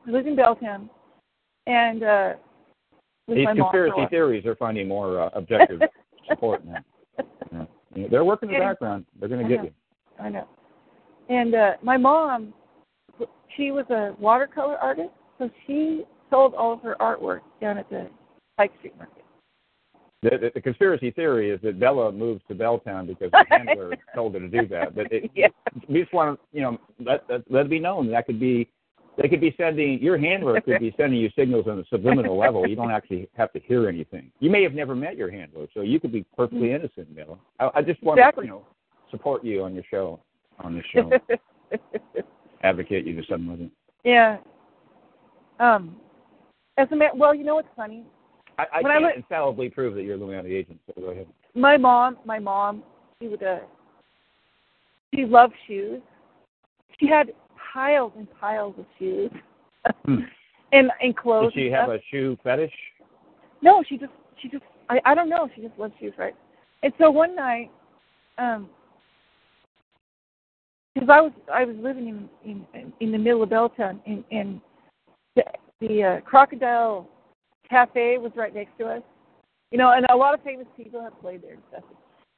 [0.08, 0.90] I lived in Belltown,
[1.68, 2.34] and uh,
[3.28, 4.10] with These my mom conspiracy while.
[4.10, 5.82] theories are finding more uh, objective
[6.30, 6.78] support now.
[7.52, 7.66] Yeah.
[7.96, 9.06] Yeah, They're working in the background.
[9.20, 9.64] They're going to get know.
[9.66, 9.72] you.
[10.20, 10.48] I know.
[11.30, 12.54] And uh my mom,
[13.56, 18.10] she was a watercolor artist, so she sold all of her artwork down at the
[18.58, 19.23] Pike Street Market.
[20.24, 24.40] The, the, conspiracy theory is that Bella moved to Belltown because the handler told her
[24.40, 24.96] to do that.
[24.96, 25.50] But it, Yeah.
[25.90, 28.70] we just want to, you know, let, let let it be known that could be,
[29.22, 32.66] they could be sending your handler could be sending you signals on a subliminal level.
[32.68, 34.32] You don't actually have to hear anything.
[34.40, 37.38] You may have never met your handler, so you could be perfectly innocent, Bella.
[37.60, 38.44] I, I just want Exactly.
[38.44, 38.68] to, you know,
[39.12, 40.20] support you on your show,
[40.60, 41.12] on this show,
[42.64, 43.70] advocate you to some level.
[44.04, 44.38] yeah.
[45.60, 45.98] Um
[46.78, 48.04] as a man well, you know what's funny?
[48.72, 50.80] I, I can't went- infallibly prove that you're a Illuminati agent.
[50.88, 51.28] So go ahead.
[51.56, 52.84] My mom my mom,
[53.22, 53.60] she would uh
[55.14, 56.02] she loved shoes.
[57.00, 57.34] She had
[57.74, 59.32] piles and piles of shoes.
[60.06, 60.16] Hmm.
[60.72, 61.54] and and clothes.
[61.54, 62.74] Did she have a shoe fetish?
[63.62, 64.12] No, she just
[64.42, 65.50] she just I I don't know.
[65.56, 66.36] She just loves shoes, right?
[66.82, 67.72] And so one night,
[68.38, 68.70] um,
[70.94, 72.08] because I was I was living
[72.44, 74.62] in in in the middle of Belltown, and and
[75.36, 75.44] the
[75.80, 77.08] the uh, Crocodile
[77.70, 79.02] Cafe was right next to us,
[79.72, 81.84] you know, and a lot of famous people have played there and stuff.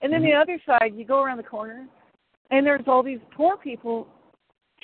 [0.01, 1.87] And then the other side, you go around the corner,
[2.51, 4.07] and there's all these poor people,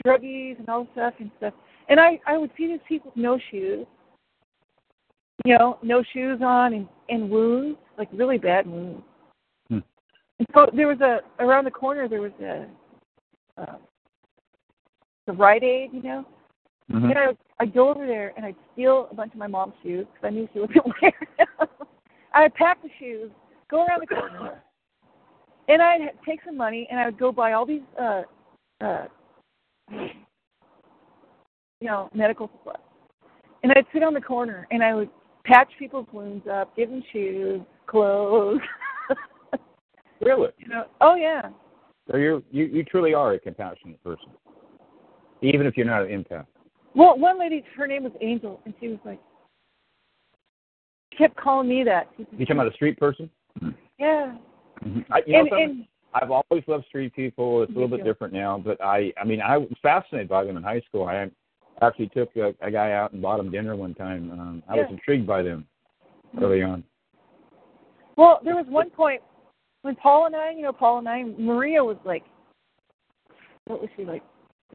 [0.05, 1.53] druggies and all stuff and stuff.
[1.89, 3.85] And I I would see these people with no shoes,
[5.45, 9.03] you know, no shoes on and, and wounds, like really bad wounds.
[9.67, 9.79] Hmm.
[10.39, 12.65] And so there was a around the corner there was a
[13.61, 13.77] uh,
[15.27, 16.25] the Rite Aid, you know,
[16.91, 17.09] Mhm.
[17.09, 17.27] and I
[17.59, 20.29] I'd go over there and I'd steal a bunch of my mom's shoes because I
[20.31, 21.67] knew she wasn't wearing them.
[22.33, 23.29] I'd pack the shoes,
[23.69, 24.61] go around the corner,
[25.67, 28.23] and I'd take some money and I would go buy all these uh
[28.81, 29.05] uh
[29.91, 32.77] you know medical supplies,
[33.63, 35.09] and I'd sit on the corner and I would
[35.45, 38.59] patch people's wounds up, give them shoes, clothes.
[40.21, 40.49] Really?
[40.59, 41.49] you know, oh yeah.
[42.09, 44.29] So you're, you you truly are a compassionate person,
[45.41, 46.45] even if you're not an empath.
[46.95, 49.19] Well, one lady, her name was Angel, and she was like,
[51.11, 52.09] she kept calling me that.
[52.17, 53.29] You talking about a street person?
[53.99, 54.35] yeah.
[54.83, 55.13] Mm-hmm.
[55.13, 55.69] I, you know and something?
[55.69, 57.63] and I've always loved street people.
[57.63, 60.57] It's a little bit different now, but I I mean I was fascinated by them
[60.57, 61.05] in high school.
[61.05, 61.29] I
[61.81, 64.31] actually took a, a guy out and bought him dinner one time.
[64.31, 65.65] Um, I was intrigued by them
[66.41, 66.83] early on.
[68.17, 69.21] Well, there was one point
[69.83, 72.23] when Paul and I, you know, Paul and I, Maria was like,
[73.65, 74.21] what was she like,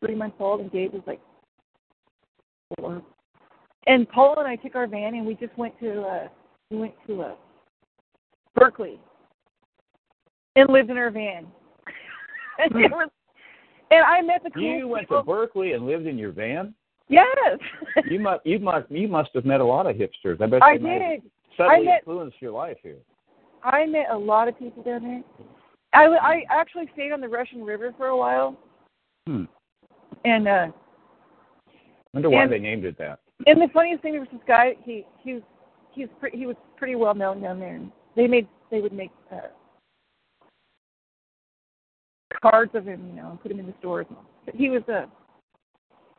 [0.05, 1.21] three months old, and Gabe was like
[3.87, 6.29] And Paul and I took our van and we just went to uh
[6.71, 7.35] we went to uh
[8.55, 8.99] Berkeley
[10.57, 11.47] and lived in our van.
[12.59, 13.09] and it was
[13.91, 15.19] and I met the cool You went people.
[15.21, 16.75] to Berkeley and lived in your van.
[17.09, 17.27] Yes.
[18.11, 20.41] You must you must you must have met a lot of hipsters.
[20.41, 21.23] I bet I did.
[21.57, 22.99] subtly I met- influenced your life here.
[23.63, 25.23] I met a lot of people down there.
[25.93, 28.57] I, I actually stayed on the Russian River for a while,
[29.27, 29.45] Hmm.
[30.25, 30.67] and uh,
[32.17, 33.21] Wonder why And- they named it that.
[33.47, 34.75] and the funniest thing there was this guy.
[34.85, 35.43] He he was
[35.93, 37.75] he's pre- he was pretty well known down there.
[37.75, 39.49] And they made they would make uh,
[42.41, 44.07] cards of him, you know, and put him in the stores.
[44.47, 45.11] But he was a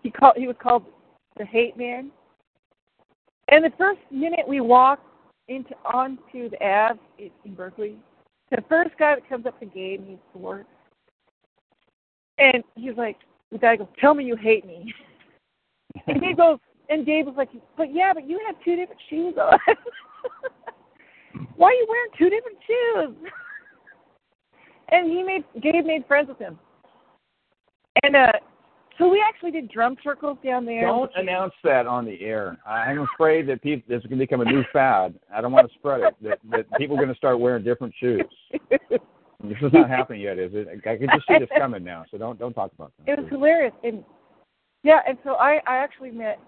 [0.04, 0.86] he called he was called
[1.36, 2.12] the Hate Man.
[3.48, 5.04] And the first minute we walked
[5.48, 7.00] into onto the Ave
[7.44, 7.96] in Berkeley,
[8.52, 10.64] the first guy that comes up to Gabe, he's four,
[12.38, 13.18] and he's like,
[13.52, 14.94] the guy goes, "Tell me you hate me."
[16.08, 16.60] And he goes,
[16.90, 19.58] and Gabe was like, "But yeah, but you have two different shoes on.
[21.56, 23.32] Why are you wearing two different shoes?"
[24.90, 26.58] and he made Gabe made friends with him,
[28.04, 28.32] and uh,
[28.98, 30.82] so we actually did drum circles down there.
[30.82, 32.58] Don't announce that on the air.
[32.66, 35.14] I'm afraid that people, this is going to become a new fad.
[35.34, 36.16] I don't want to spread it.
[36.22, 38.24] That, that people are going to start wearing different shoes.
[39.44, 40.68] This is not happening yet, is it?
[40.80, 42.06] I can just see this coming now.
[42.10, 43.12] So don't don't talk about that.
[43.12, 44.04] It was hilarious, and
[44.84, 46.40] yeah, and so I I actually met.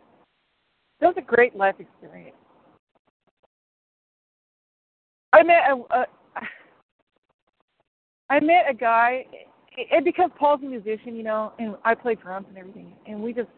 [0.99, 2.35] That was a great life experience.
[5.31, 6.05] I met a, a
[8.29, 9.25] I met a guy,
[9.91, 13.33] and because Paul's a musician, you know, and I play drums and everything, and we
[13.33, 13.49] just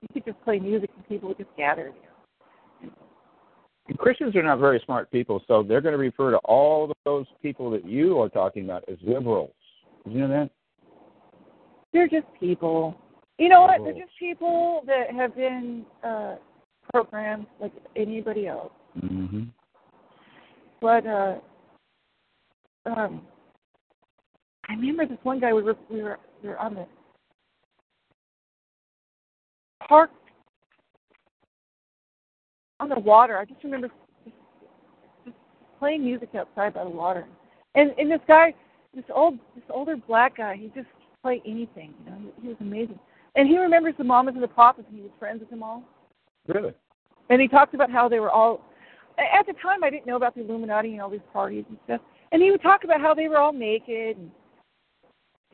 [0.00, 1.92] we could just play music and people would just gather.
[2.80, 2.92] You know.
[3.98, 7.26] Christians are not very smart people, so they're going to refer to all of those
[7.42, 9.52] people that you are talking about as liberals.
[10.04, 10.50] Did you know that?
[11.92, 12.96] They're just people.
[13.38, 13.82] You know what?
[13.82, 16.36] They're just people that have been uh
[16.92, 18.72] programmed like anybody else.
[19.02, 19.44] Mm-hmm.
[20.80, 21.38] But uh
[22.86, 23.22] um
[24.68, 26.86] I remember this one guy we were we were we were on the
[29.88, 30.10] park
[32.80, 33.38] on the water.
[33.38, 33.88] I just remember
[34.24, 34.36] just,
[35.24, 35.36] just
[35.78, 37.26] playing music outside by the water.
[37.74, 38.54] And and this guy
[38.94, 40.88] this old this older black guy, he just
[41.22, 42.18] play anything, you know.
[42.18, 42.98] He, he was amazing.
[43.34, 45.82] And he remembers the mamas and the papas and he was friends with them all.
[46.46, 46.72] Really?
[47.30, 48.60] And he talked about how they were all.
[49.18, 52.00] At the time, I didn't know about the Illuminati and all these parties and stuff.
[52.30, 54.30] And he would talk about how they were all naked and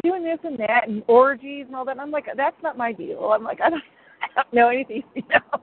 [0.03, 1.93] doing this and that and orgies and all that.
[1.93, 3.33] And I'm like, that's not my deal.
[3.33, 3.83] I'm like, I don't,
[4.23, 5.61] I don't know anything, you know.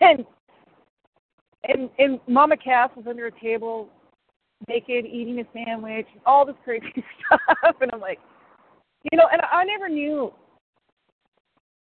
[0.00, 0.24] And
[1.64, 3.88] and and Mama Cass was under a table,
[4.68, 6.86] naked, eating a sandwich, all this crazy
[7.26, 7.76] stuff.
[7.80, 8.18] And I'm like,
[9.10, 10.32] you know, and I never knew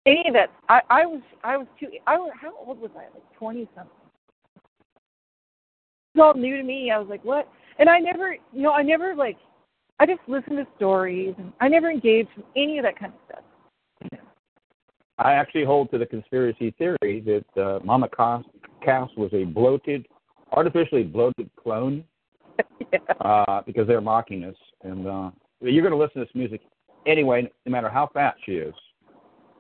[0.07, 0.51] any of that.
[0.69, 1.89] I I was I was too.
[2.07, 3.05] I was how old was I?
[3.15, 3.93] Like twenty something.
[6.15, 6.91] It was all new to me.
[6.91, 7.49] I was like, what?
[7.79, 9.39] And I never, you know, I never like.
[9.99, 13.19] I just listened to stories, and I never engaged in any of that kind of
[13.27, 13.45] stuff.
[15.19, 18.43] I actually hold to the conspiracy theory that uh, Mama Cass,
[18.85, 20.07] Cass was a bloated,
[20.51, 22.03] artificially bloated clone
[22.93, 22.99] yeah.
[23.21, 24.57] uh, because they're mocking us.
[24.83, 26.61] And uh, you're going to listen to this music
[27.07, 28.75] anyway, no matter how fat she is.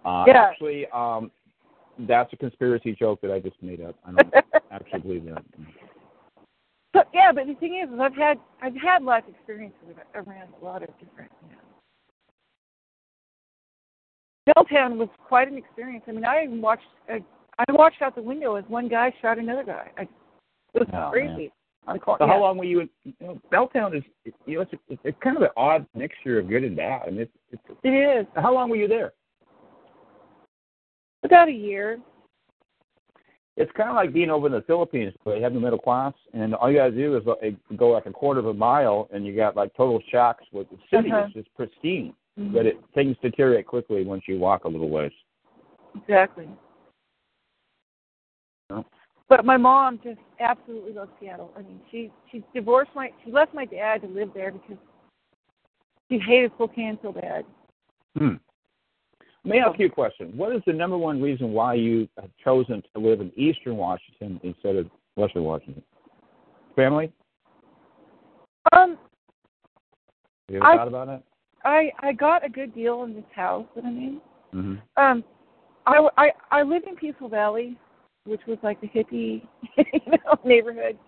[0.04, 0.48] Uh, Yeah.
[0.50, 1.30] Actually, um,
[2.00, 3.94] that's a conspiracy joke that I just made up.
[4.06, 4.34] I don't
[4.70, 5.44] actually believe that.
[6.92, 9.78] But yeah, but the thing is, is I've had I've had life experiences
[10.14, 11.30] around a lot of different.
[11.42, 11.62] You know.
[14.56, 16.04] Belltown was quite an experience.
[16.08, 16.82] I mean, I even watched.
[17.10, 17.18] Uh,
[17.58, 19.90] I watched out the window as one guy shot another guy.
[19.96, 20.08] I, it
[20.74, 21.52] was Oh, crazy.
[21.86, 22.88] On the So cor- how long were you in?
[23.04, 24.02] You know, Belltown is,
[24.46, 27.02] you know, it's, it's kind of an odd mixture of good and bad.
[27.06, 29.12] I mean, it's, it's, It is how long were you there?
[31.24, 32.00] About a year.
[33.56, 36.14] It's kind of like being over in the Philippines, but you have the middle class,
[36.32, 37.22] and all you got to do is
[37.76, 40.44] go like a quarter of a mile, and you got like total shocks.
[40.52, 41.26] with the city Uh-huh.
[41.26, 42.14] is just pristine.
[42.38, 42.52] Mhm.
[42.54, 45.12] But it things deteriorate quickly once you walk a little ways.
[45.94, 46.48] Exactly.
[49.28, 51.50] But my mom just absolutely loves Seattle.
[51.56, 54.78] I mean, she she divorced my she left my dad to live there because
[56.10, 57.44] she hated Spokane so bad.
[58.16, 58.36] Hmm.
[59.44, 60.32] Let I ask you a question.
[60.36, 64.40] What is the number one reason why you have chosen to live in Eastern Washington
[64.44, 65.82] instead of Western Washington?
[66.76, 67.12] Family?
[68.72, 68.96] Um,
[70.48, 71.22] You ever I- thought about it?
[71.64, 74.20] I I got a good deal in this house that I'm in.
[74.52, 75.02] Mm-hmm.
[75.02, 75.24] Um,
[75.86, 77.76] I I I live in Peaceful Valley,
[78.24, 79.46] which was like the hippie
[79.76, 80.98] you know neighborhood.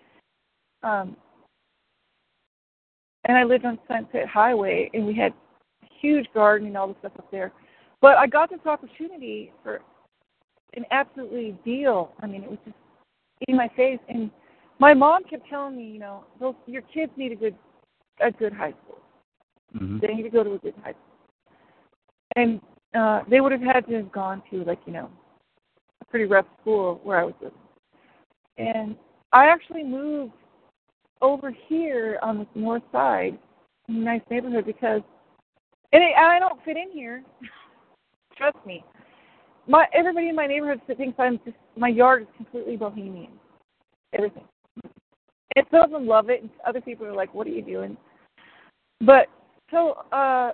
[0.85, 1.17] Um,
[3.25, 5.33] and I lived on Sunset Highway, and we had
[5.83, 7.53] a huge garden and all the stuff up there.
[8.05, 9.81] But I got this opportunity for
[10.75, 12.13] an absolutely deal.
[12.21, 12.77] I mean, it was just
[13.49, 14.31] in my face, and
[14.79, 17.55] my mom kept telling me, you know, those your kids need a good
[18.21, 18.99] a good high school.
[19.75, 20.01] Mm-hmm.
[20.01, 21.57] They need to go to a good high school.
[22.37, 22.61] And
[22.95, 25.09] uh they would have had to have gone to like, you know,
[26.03, 27.57] a pretty rough school where I was living.
[28.59, 28.97] And
[29.33, 30.35] I actually moved
[31.23, 33.39] over here on the north side
[33.89, 35.01] in a nice neighborhood because
[35.95, 37.25] and it, I don't fit in here.
[38.37, 38.85] Trust me.
[39.67, 43.33] My everybody in my neighborhood thinks I'm just my yard is completely bohemian.
[44.13, 44.45] Everything.
[45.57, 47.97] And some of them love it and other people are like, What are you doing?
[49.01, 49.29] But
[49.71, 50.53] so uh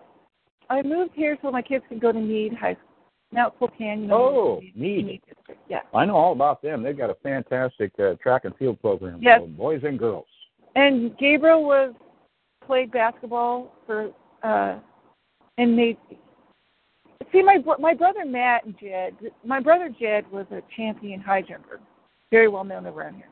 [0.69, 2.85] I moved here so my kids could go to Mead High School.
[3.33, 4.17] Now Spokane, you know.
[4.17, 5.27] Oh, district.
[5.69, 5.81] Yeah.
[5.95, 6.83] I know all about them.
[6.83, 9.41] They've got a fantastic uh, track and field program Yes.
[9.41, 10.27] for boys and girls.
[10.77, 11.95] And Gabriel was
[12.65, 14.11] played basketball for
[14.45, 14.79] uh
[15.59, 15.97] and made
[17.33, 21.81] see my my brother Matt and Jed my brother Jed was a champion high jumper.
[22.31, 23.29] Very well known around here.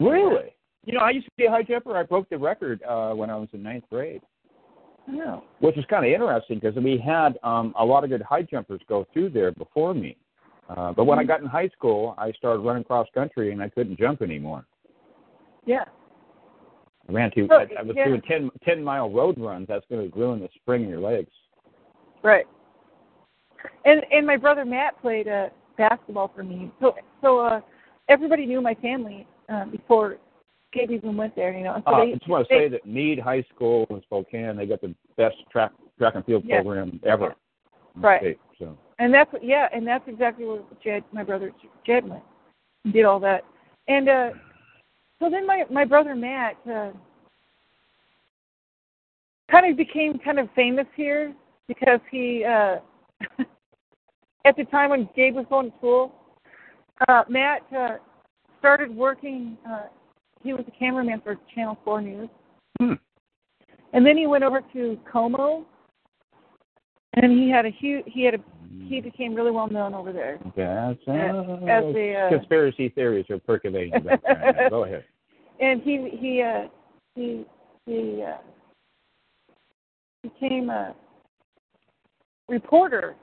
[0.00, 0.54] Really?
[0.84, 1.96] You know, I used to be a high jumper.
[1.96, 4.22] I broke the record uh, when I was in ninth grade,
[5.08, 5.42] I know.
[5.60, 8.80] which was kind of interesting because we had um, a lot of good high jumpers
[8.88, 10.16] go through there before me.
[10.68, 13.68] Uh, but when I got in high school, I started running cross country and I
[13.68, 14.64] couldn't jump anymore.
[15.64, 15.84] Yeah.
[17.08, 18.06] I ran to, Oh, I, I was yeah.
[18.06, 19.66] doing 10, 10 mile road runs.
[19.68, 21.30] That's going to ruin the spring in your legs.
[22.22, 22.46] Right.
[23.84, 26.70] And and my brother Matt played uh basketball for me.
[26.80, 27.60] So so uh
[28.08, 30.16] everybody knew my family uh, before
[30.72, 31.82] Gabe even went there, you know.
[31.86, 34.56] So Uh, they, I just want to they, say that Mead High School in Spokane,
[34.56, 36.62] they got the best track track and field Yes.
[36.62, 37.34] program ever.
[37.94, 38.20] Right.
[38.20, 41.52] state, So And that's yeah, and that's exactly where Jed, my brother
[41.86, 42.22] Jed went,
[42.92, 43.44] did all that.
[43.88, 44.30] And uh,
[45.20, 46.90] so then my my brother Matt uh,
[49.50, 51.34] kind of became kind of famous here
[51.68, 52.76] because he, uh,
[54.46, 56.12] at the time when Gabe was going to school,
[57.08, 57.96] uh, Matt uh,
[58.58, 59.58] started working.
[59.68, 59.84] Uh,
[60.42, 62.28] he was a cameraman for Channel Four News,
[62.78, 62.92] Hmm.
[63.92, 65.64] and then he went over to KOMO,
[67.14, 68.04] and he had a huge.
[68.06, 68.38] He had a.
[68.88, 70.38] He became really well known over there.
[70.48, 71.12] okay, that's, uh,
[71.66, 73.94] as the, uh, conspiracy theories are percolating.
[73.94, 74.66] in the.
[74.70, 75.04] Go ahead.
[75.60, 76.68] and he he uh
[77.16, 77.44] he
[77.86, 78.36] he uh
[80.22, 80.94] became a
[82.48, 83.16] reporter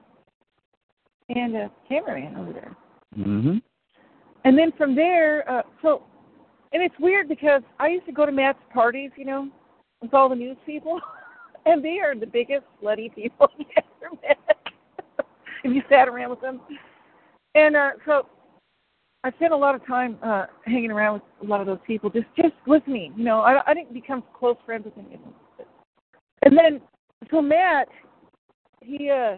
[1.29, 2.75] and a cameraman over there.
[3.17, 3.57] Mm-hmm.
[4.45, 6.03] And then from there, uh so
[6.71, 9.49] and it's weird because I used to go to Matt's parties, you know,
[10.01, 10.99] with all the news people,
[11.65, 14.37] and they are the biggest slutty people you ever met.
[15.63, 16.61] if you sat around with them.
[17.55, 18.27] And uh so
[19.23, 22.09] I spent a lot of time uh hanging around with a lot of those people,
[22.09, 23.13] just just listening.
[23.15, 25.33] You know, I I didn't become close friends with any of them.
[26.41, 26.81] And then
[27.31, 27.87] so Matt,
[28.81, 29.37] he uh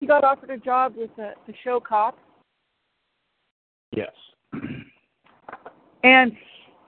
[0.00, 2.18] he got offered a job with uh, the show cop.
[3.92, 4.12] Yes.
[6.02, 6.32] and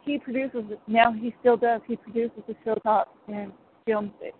[0.03, 0.81] he produces it.
[0.87, 1.81] Now he still does.
[1.87, 3.53] He produces the show cop and
[3.87, 4.35] films it.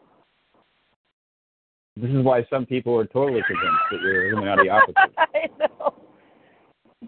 [1.97, 4.97] This is why some people are totally convinced that you're Illuminati opposite.
[5.18, 5.94] I know.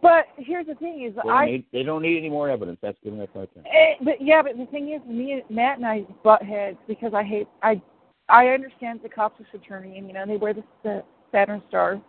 [0.03, 2.79] But here's the thing: is They I need, they don't need any more evidence.
[2.83, 3.65] That's good enough right there.
[3.67, 7.13] Eh, but yeah, but the thing is, me and Matt and I butt heads because
[7.15, 7.81] I hate I
[8.29, 12.01] I understand the cops are fraternity and you know they wear the, the Saturn star.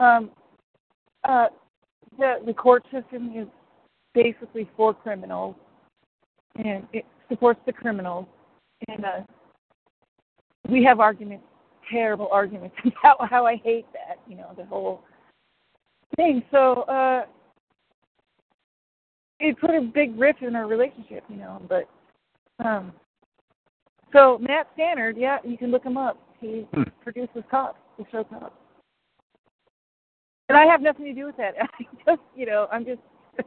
[0.00, 0.30] Um,
[1.24, 1.46] uh,
[2.18, 3.46] the the court system is
[4.14, 5.56] basically for criminals,
[6.56, 8.26] and it supports the criminals,
[8.88, 9.20] and uh,
[10.68, 11.44] we have arguments,
[11.90, 15.02] terrible arguments about how I hate that, you know, the whole
[16.16, 16.42] thing.
[16.50, 16.82] So.
[16.82, 17.26] uh
[19.38, 21.60] it put a big rift in our relationship, you know.
[21.68, 21.88] But
[22.64, 22.92] um,
[24.12, 26.18] so Matt Stannard, yeah, you can look him up.
[26.40, 26.82] He Hmm.
[27.02, 28.54] produces Cops, the show Cops,
[30.48, 31.54] and I have nothing to do with that.
[31.60, 33.00] I just, you know, I'm just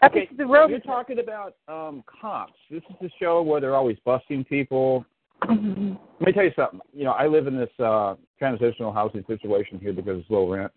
[0.00, 0.70] that's Okay, the road.
[0.70, 2.52] You're talking about um, cops.
[2.70, 5.04] This is the show where they're always busting people.
[5.44, 5.98] Mhm.
[6.20, 6.80] Let me tell you something.
[6.92, 10.72] You know, I live in this uh, transitional housing situation here because it's low rent,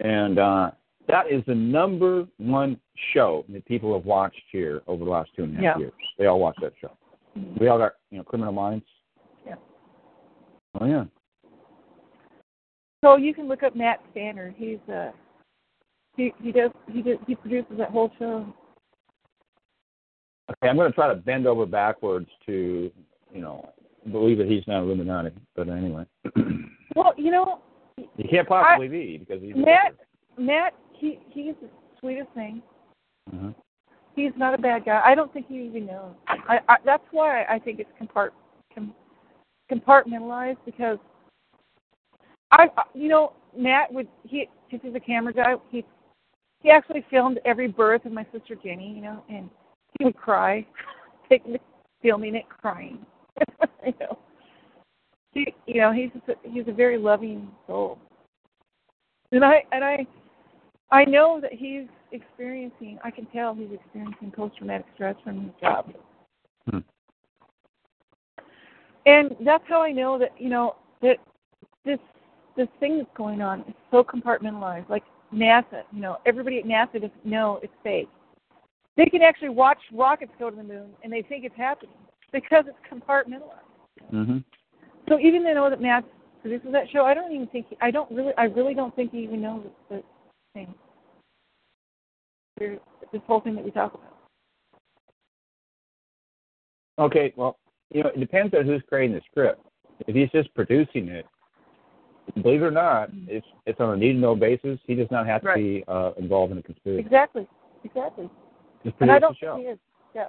[0.00, 0.70] and uh,
[1.08, 2.80] that is the number one
[3.12, 5.78] show that people have watched here over the last two and a half Yeah.
[5.78, 5.92] years.
[6.18, 6.92] They all watch that show.
[7.60, 8.86] We all got you know Criminal Minds.
[9.46, 9.56] Yeah.
[10.80, 11.04] Oh yeah.
[13.02, 14.54] So you can look up Matt Stannard.
[14.56, 15.10] He's uh
[16.16, 18.46] he he does he does he produces that whole show.
[20.50, 22.90] Okay, I'm going to try to bend over backwards to,
[23.32, 23.68] you know,
[24.10, 25.30] believe that he's not Illuminati.
[25.54, 26.04] But anyway,
[26.96, 27.60] Well, you know,
[28.16, 29.94] he can't possibly be because he's Matt.
[30.38, 31.68] Matt, he he's the
[32.00, 32.62] sweetest thing.
[33.32, 33.50] uh
[34.16, 35.00] He's not a bad guy.
[35.04, 36.14] I don't think he even knows.
[36.26, 38.30] I, I that's why I think it's compart
[38.74, 38.92] com,
[39.70, 40.98] compartmentalized because
[42.52, 45.84] I I- you know Matt would he because he's a camera guy he
[46.62, 49.48] he actually filmed every birth of my sister Jenny you know and
[49.98, 50.66] he would cry
[51.28, 51.56] taking
[52.02, 53.04] filming it crying
[53.86, 54.18] you know
[55.32, 57.98] he you know he's just a, he's a very loving soul
[59.32, 60.06] and I and I
[60.92, 62.98] I know that he's experiencing.
[63.04, 65.92] I can tell he's experiencing post-traumatic stress from his job,
[66.68, 66.78] Hmm.
[69.06, 71.18] and that's how I know that you know that
[71.84, 72.00] this
[72.60, 74.88] this thing that's going on is so compartmentalized.
[74.90, 78.08] Like NASA, you know, everybody at NASA doesn't know it's fake.
[78.98, 81.94] They can actually watch rockets go to the moon, and they think it's happening
[82.32, 84.10] because it's compartmentalized.
[84.10, 84.38] hmm
[85.08, 86.04] So even I know that Matt
[86.42, 89.12] produces that show, I don't even think he, I don't really I really don't think
[89.12, 90.02] he even knows the
[90.52, 90.74] thing.
[92.58, 94.18] This whole thing that we talk about.
[96.98, 97.56] Okay, well,
[97.90, 99.64] you know, it depends on who's creating the script.
[100.06, 101.24] If he's just producing it,
[102.42, 104.78] believe it or not, it's it's on a need to know basis.
[104.86, 105.56] He does not have to Right.
[105.56, 107.00] be uh, involved in the conspiracy.
[107.04, 107.46] Exactly.
[107.84, 108.28] Exactly.
[108.84, 109.72] Just And I produce don't the think he show.
[109.72, 109.78] is.
[110.14, 110.26] Yeah.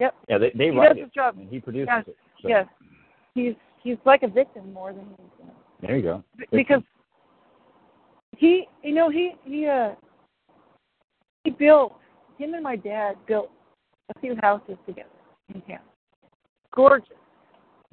[0.00, 0.14] Yep.
[0.28, 1.36] Yeah, they they He write does it his job.
[1.38, 2.04] and he produces Yes.
[2.08, 2.16] it.
[2.42, 2.66] So, Yes.
[3.34, 6.24] He's he's like a victim more than he's you know, There you go.
[6.50, 6.82] because
[8.36, 9.94] he you know he he uh
[11.44, 11.94] he built
[12.38, 13.50] him and my dad built
[14.14, 15.08] a few houses together
[15.54, 15.80] in town.
[16.72, 17.08] Gorgeous.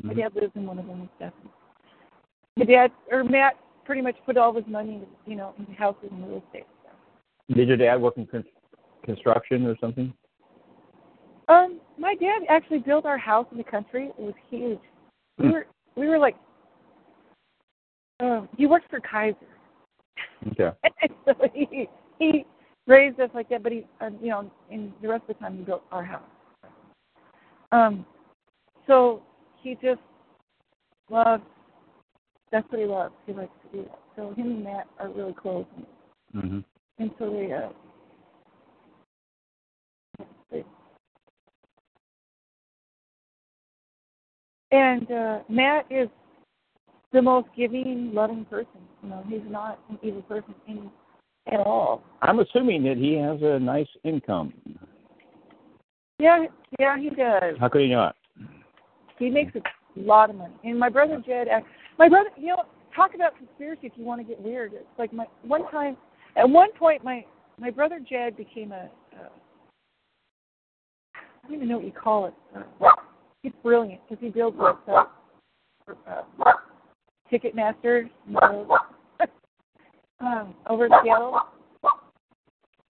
[0.03, 0.17] My Mhm.
[0.17, 1.33] dad lives in one of them and stuff.
[2.57, 3.53] My dad or Matt
[3.85, 6.65] pretty much put all his money you know into houses and real estate.
[7.53, 8.43] Did your dad work in con-
[9.05, 10.11] construction or something?
[11.47, 14.09] Um, my dad actually built our house in the country.
[14.17, 14.79] It was huge.
[15.37, 15.51] We Hmm.
[15.51, 16.35] were we were like
[18.19, 19.37] um he worked for Kaiser.
[20.51, 20.71] Okay.
[21.25, 21.87] so he
[22.17, 22.45] he
[22.87, 25.57] raised us like that, but he uh, you know, and the rest of the time
[25.57, 26.23] he built our house.
[27.71, 28.03] Um
[28.87, 29.21] so
[29.61, 30.01] he just
[31.09, 31.43] loves
[32.51, 33.13] that's what he loves.
[33.25, 33.99] He likes to do that.
[34.15, 35.85] So him and Matt are really close and,
[36.33, 36.59] hmm
[36.99, 37.69] and so they uh
[40.51, 40.63] they,
[44.71, 46.09] and uh Matt is
[47.13, 48.81] the most giving, loving person.
[49.03, 50.89] You know, he's not an evil person in,
[51.51, 52.03] at all.
[52.21, 54.53] I'm assuming that he has a nice income.
[56.19, 56.45] Yeah,
[56.79, 57.55] yeah, he does.
[57.59, 58.15] How could he not?
[59.19, 59.61] He makes a
[59.99, 60.53] lot of money.
[60.63, 61.67] And my brother Jed, act-
[61.97, 62.63] my brother, you know,
[62.95, 64.73] talk about conspiracy if you want to get weird.
[64.73, 65.97] It's like my one time,
[66.35, 67.25] at one point, my
[67.59, 69.29] my brother Jed became a, uh,
[71.15, 72.33] I don't even know what you call it.
[72.55, 72.89] Uh,
[73.41, 75.07] he's brilliant because he builds websites.
[75.85, 76.53] For, uh,
[77.31, 78.77] Ticketmaster, you know,
[80.19, 81.39] um, over in Seattle.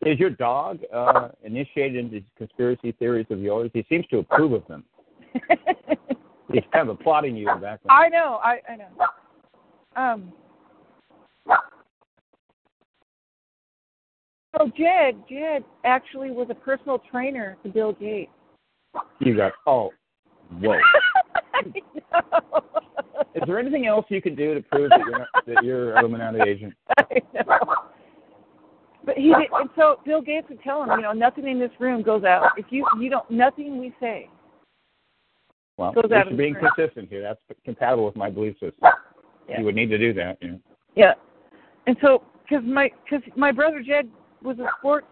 [0.06, 3.72] Is your dog uh, initiated into conspiracy theories of yours?
[3.74, 4.84] He seems to approve of them.
[6.52, 7.90] He's kind of applauding you in the background.
[7.90, 8.88] I know, I I know.
[9.96, 10.34] Um.
[14.58, 18.32] So Jed, Jed actually was a personal trainer to Bill Gates.
[19.20, 19.92] You got oh,
[20.60, 20.80] whoa.
[23.36, 26.40] Is there anything else you can do to prove that you're not, that you're Illuminati
[26.50, 26.74] agent?
[26.98, 27.60] I know.
[29.06, 31.72] But he did, and so Bill Gates would tell him, you know, nothing in this
[31.80, 32.52] room goes out.
[32.58, 34.30] If you you don't, nothing we say.
[35.78, 37.22] Well, you're being consistent here.
[37.22, 38.90] That's compatible with my belief system.
[39.48, 39.60] Yeah.
[39.60, 40.42] You would need to do that.
[40.42, 40.60] Know.
[40.96, 41.14] Yeah.
[41.86, 44.10] And so, because my because my brother Jed
[44.42, 45.08] was a sports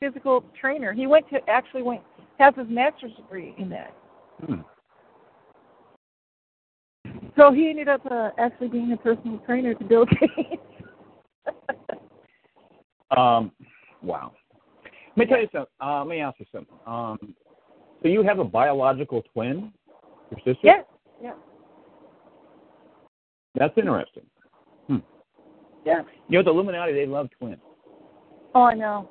[0.00, 0.92] physical trainer.
[0.92, 2.02] He went to actually went
[2.38, 3.94] has his master's degree in that.
[4.44, 4.60] Hmm.
[7.36, 10.62] So he ended up uh, actually being a personal trainer to Bill Gates.
[13.16, 13.52] Um,
[14.02, 14.32] wow.
[15.16, 15.72] Let me tell you something.
[15.80, 16.76] Uh, let me ask you something.
[16.86, 17.34] Um,
[18.02, 19.72] so you have a biological twin,
[20.30, 20.60] your sister?
[20.62, 20.84] yes.
[21.22, 21.32] Yeah.
[23.54, 24.24] That's interesting.
[25.88, 26.02] Yeah.
[26.28, 27.56] You know, the Illuminati, they love twins.
[28.54, 29.08] Oh, I know.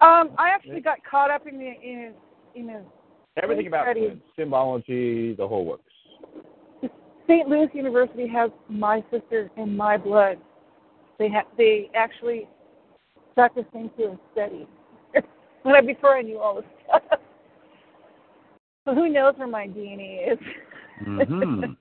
[0.00, 2.14] Um, I actually got caught up in the in
[2.56, 2.82] in a
[3.40, 4.08] Everything about Studies.
[4.08, 5.84] twins, symbology, the whole works.
[7.28, 7.48] St.
[7.48, 10.38] Louis University has my sister in my blood.
[11.18, 12.48] They ha- they actually
[13.36, 14.66] got this thing to and studied
[15.62, 17.20] when I before I knew all this stuff.
[18.84, 20.38] So who knows where my DNA is?
[21.06, 21.76] Mhm.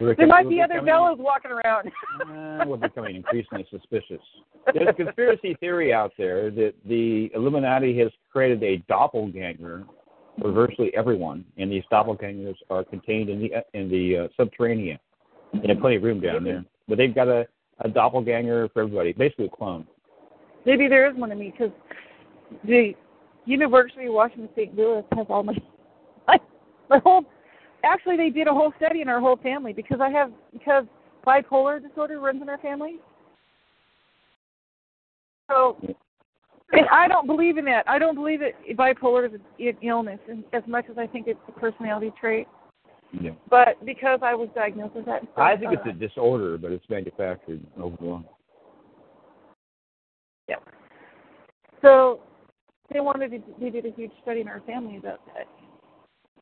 [0.00, 1.90] We're There might be other becoming- Bellas walking around.
[2.20, 4.20] Uh, we're becoming increasingly suspicious.
[4.72, 9.84] There's a conspiracy theory out there that the Illuminati has created a doppelganger
[10.40, 14.98] for virtually everyone, and these doppelgangers are contained in the in the uh, subterranean.
[15.52, 17.48] And they have plenty of room down there, but they've got a,
[17.80, 19.86] a doppelganger for everybody, basically a clone.
[20.66, 21.72] Maybe there is one of me because
[22.64, 22.94] the
[23.48, 24.76] University of Washington St.
[24.76, 25.54] Louis has all my,
[26.28, 26.38] my
[26.90, 27.24] my whole.
[27.84, 30.84] Actually, they did a whole study in our whole family because I have because
[31.26, 32.96] bipolar disorder runs in our family.
[35.50, 35.76] So,
[36.72, 37.88] and I don't believe in that.
[37.88, 40.18] I don't believe that bipolar is an illness
[40.52, 42.46] as much as I think it's a personality trait.
[43.18, 43.30] Yeah.
[43.48, 47.64] But because I was diagnosed with that, I think it's a disorder, but it's manufactured
[47.80, 48.24] overall.
[50.48, 50.56] Yeah.
[51.80, 52.20] So
[52.92, 55.46] they wanted to, they did a huge study in our family about that.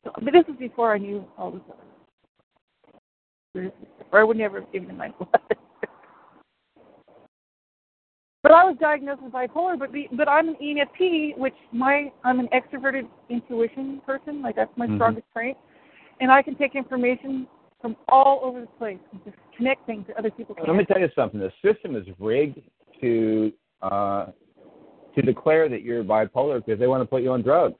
[0.03, 3.71] So, but this was before I knew all this other.
[4.11, 5.29] Or I would never have given him my blood.
[8.43, 12.39] but I was diagnosed with bipolar, but be, but I'm an ENFP, which my I'm
[12.39, 14.41] an extroverted intuition person.
[14.41, 14.95] Like that's my Mhm.
[14.95, 15.57] strongest trait,
[16.21, 17.47] and I can take information
[17.81, 20.67] from all over the place and just connect things that other people can't.
[20.67, 21.39] Let me tell you something.
[21.39, 22.61] The system is rigged
[23.01, 23.51] to
[23.81, 24.27] uh,
[25.17, 27.75] to declare that you're bipolar because they want to put you on drugs.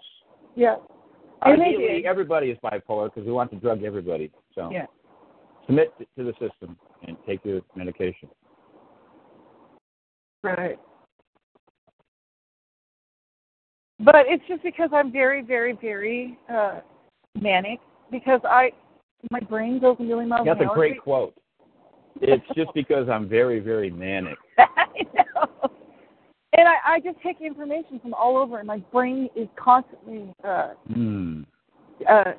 [0.56, 0.76] yeah.
[1.44, 4.32] And Ideally, everybody is bipolar because we want to drug everybody.
[4.56, 4.88] So Yeah.
[5.68, 6.76] submit to the system
[7.08, 8.28] and take your medication.
[10.44, 10.80] Right.
[14.00, 16.80] But it's just because I'm very, very, very uh
[17.40, 18.72] manic because I
[19.30, 20.76] my brain goes a million miles That's an a hour.
[20.76, 21.36] great quote.
[22.20, 24.40] It's just because I'm very, very manic.
[24.58, 25.70] I know.
[26.58, 30.70] And I, I just take information from all over and my brain is constantly uh
[30.92, 31.44] Hmm.
[32.10, 32.34] uh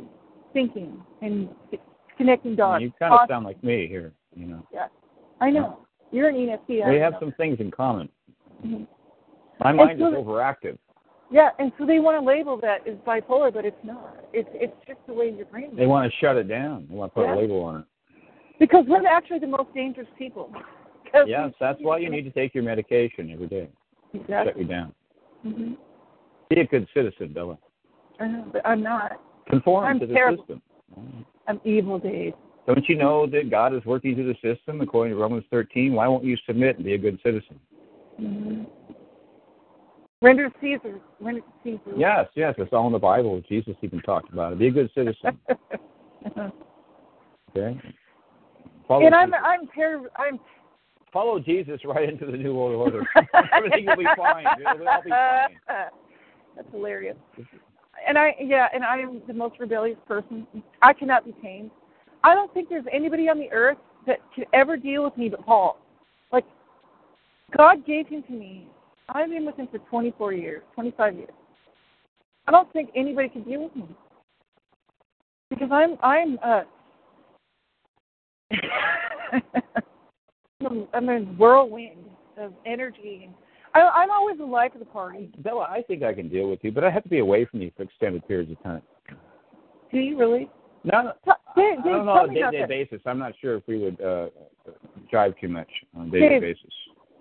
[0.52, 1.48] thinking and
[2.16, 2.82] connecting dots.
[2.82, 4.12] You kind of sound like me here.
[4.34, 4.88] You know, yeah.
[5.40, 5.78] I know.
[6.10, 6.88] You're an ENFP.
[6.88, 7.20] We have know.
[7.20, 8.08] some things in common.
[8.64, 8.86] Mhm.
[9.60, 10.78] My mind is overactive.
[11.30, 14.16] Yeah, and so they want to label that as bipolar, but it's not.
[14.32, 16.86] It's it's just the way your brain is They want to shut it down.
[16.88, 17.34] They want to put Yeah.
[17.34, 17.84] a label on it.
[18.58, 20.50] Because we're actually the most dangerous people.
[21.26, 23.68] Yes, that's why you need to take your medication every day.
[24.12, 24.62] Shut Exactly.
[24.62, 24.94] you down.
[25.42, 25.72] hmm
[26.50, 27.58] Be a good citizen, Bella.
[28.20, 29.20] I know, but I'm not.
[29.48, 30.44] Conform I'm to the terrible.
[30.44, 30.62] system.
[31.46, 32.34] I'm evil, Dave.
[32.66, 35.94] Don't you know that God is working through the system according to Romans 13?
[35.94, 37.58] Why won't you submit and be a good citizen?
[38.18, 38.64] hmm
[40.20, 41.00] Render Caesar.
[41.20, 41.92] Render Caesar.
[41.96, 43.40] Yes, yes, it's all in the Bible.
[43.48, 44.58] Jesus even talked about it.
[44.58, 45.38] Be a good citizen.
[47.56, 47.80] Okay.
[48.86, 50.38] Follow, and I'm I'm ter- I'm.
[51.18, 53.04] Follow Jesus right into the New World Order.
[53.52, 54.46] Everything will be fine.
[54.60, 55.58] It'll all be fine.
[56.56, 57.16] That's hilarious.
[58.06, 60.46] And I yeah, and I am the most rebellious person.
[60.80, 61.72] I cannot be tamed.
[62.22, 65.44] I don't think there's anybody on the earth that could ever deal with me but
[65.44, 65.76] Paul.
[66.32, 66.44] Like
[67.56, 68.68] God gave him to me.
[69.08, 71.30] I've been with him for 24 years, 25 years.
[72.46, 73.88] I don't think anybody can deal with me
[75.50, 76.62] because I'm I'm uh
[80.60, 83.30] I'm- a whirlwind of energy
[83.74, 85.30] I, I'm always the life of the party.
[85.38, 87.60] Bella, I think I can deal with you, but I have to be away from
[87.60, 88.82] you for extended periods of time.
[89.92, 90.50] Do you really?
[90.84, 91.12] No, no.
[91.24, 93.00] T- Dave, I Dave, don't know on a day-to-day basis.
[93.04, 94.28] I'm not sure if we would uh,
[95.12, 96.56] jive too much on a day-to-day Dave.
[96.56, 96.72] basis.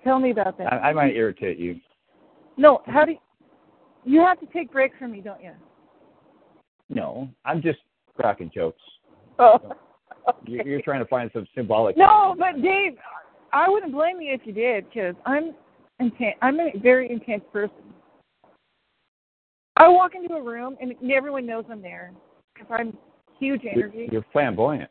[0.03, 0.71] Tell me about that.
[0.71, 1.79] I, I might irritate you.
[2.55, 3.17] No, how do you,
[4.05, 5.51] you have to take breaks from me, don't you?
[6.89, 7.79] No, I'm just
[8.15, 8.81] cracking jokes.
[9.37, 9.59] Oh.
[10.45, 11.97] You're, you're trying to find some symbolic.
[11.97, 12.93] No, but Dave,
[13.53, 15.53] I wouldn't blame you if you did, because I'm
[15.99, 16.35] intense.
[16.41, 17.75] I'm a very intense person.
[19.77, 22.11] I walk into a room and everyone knows I'm there
[22.53, 22.97] because I'm
[23.39, 24.09] huge energy.
[24.11, 24.89] you're flamboyant.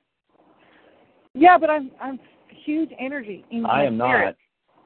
[1.34, 2.18] Yeah, but I'm I'm
[2.64, 3.44] huge energy.
[3.50, 4.24] In I am spirit.
[4.24, 4.34] not,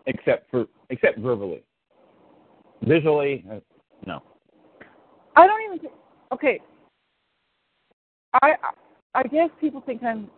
[0.07, 1.63] except for except verbally.
[2.83, 3.61] Visually, uh,
[4.07, 4.23] no.
[5.37, 5.79] I don't even.
[5.81, 5.93] Th-
[6.33, 6.61] okay.
[8.43, 8.55] I
[9.15, 10.31] I guess people think I'm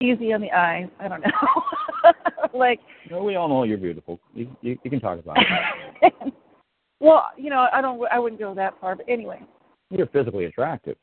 [0.00, 0.88] easy on the eyes.
[0.98, 2.12] I don't know.
[2.54, 2.80] like,
[3.10, 4.18] No, we all know you're beautiful.
[4.34, 6.12] You, you, you can talk about it.
[7.00, 8.00] well, you know, I don't.
[8.10, 9.40] I wouldn't go that far, but anyway.
[9.90, 10.96] You're physically attractive.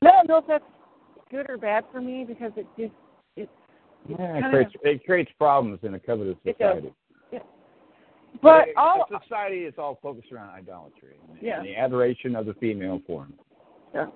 [0.00, 0.64] And I don't know if that's
[1.30, 2.92] good or bad for me because it just
[3.36, 3.50] it's
[4.08, 6.92] Yeah, it creates it creates problems in a covetous It society.
[8.42, 11.58] But a, all society is all focused around idolatry and, Yeah.
[11.58, 13.34] and the adoration of the female form.
[13.92, 14.06] Yeah.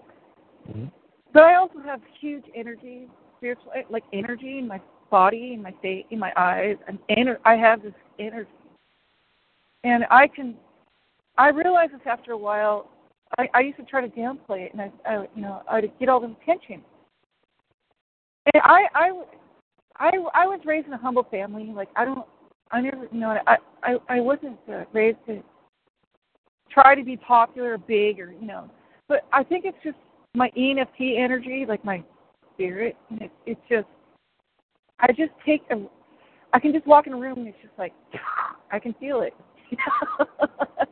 [0.70, 0.90] Mhm.
[1.34, 4.80] But I also have huge energy, spiritual, like energy in my
[5.10, 8.48] body, in my face, in my eyes, and ener- I have this energy,
[9.82, 10.54] and I can.
[11.36, 12.88] I realize this after a while.
[13.36, 16.08] I, I used to try to downplay it, and I, I you know, I'd get
[16.08, 16.84] all the attention.
[18.54, 19.10] And I, I,
[19.96, 21.72] I, I was raised in a humble family.
[21.74, 22.24] Like I don't,
[22.70, 25.42] I never, you know, I, I, I wasn't uh, raised to
[26.70, 28.70] try to be popular or big or you know.
[29.08, 29.96] But I think it's just
[30.34, 32.02] my ENFP energy, like my
[32.52, 33.86] spirit, and it, it's just,
[35.00, 35.76] I just take a,
[36.52, 37.92] I can just walk in a room and it's just like,
[38.72, 39.34] I can feel it.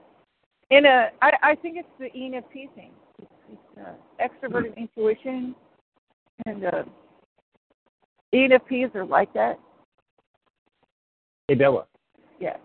[0.70, 2.92] and uh, I, I think it's the ENFP thing.
[3.20, 3.92] It's, it's uh,
[4.24, 5.54] extroverted intuition,
[6.46, 6.82] and uh,
[8.34, 9.58] ENFPs are like that.
[11.48, 11.86] Hey, Bella.
[12.40, 12.58] Yes.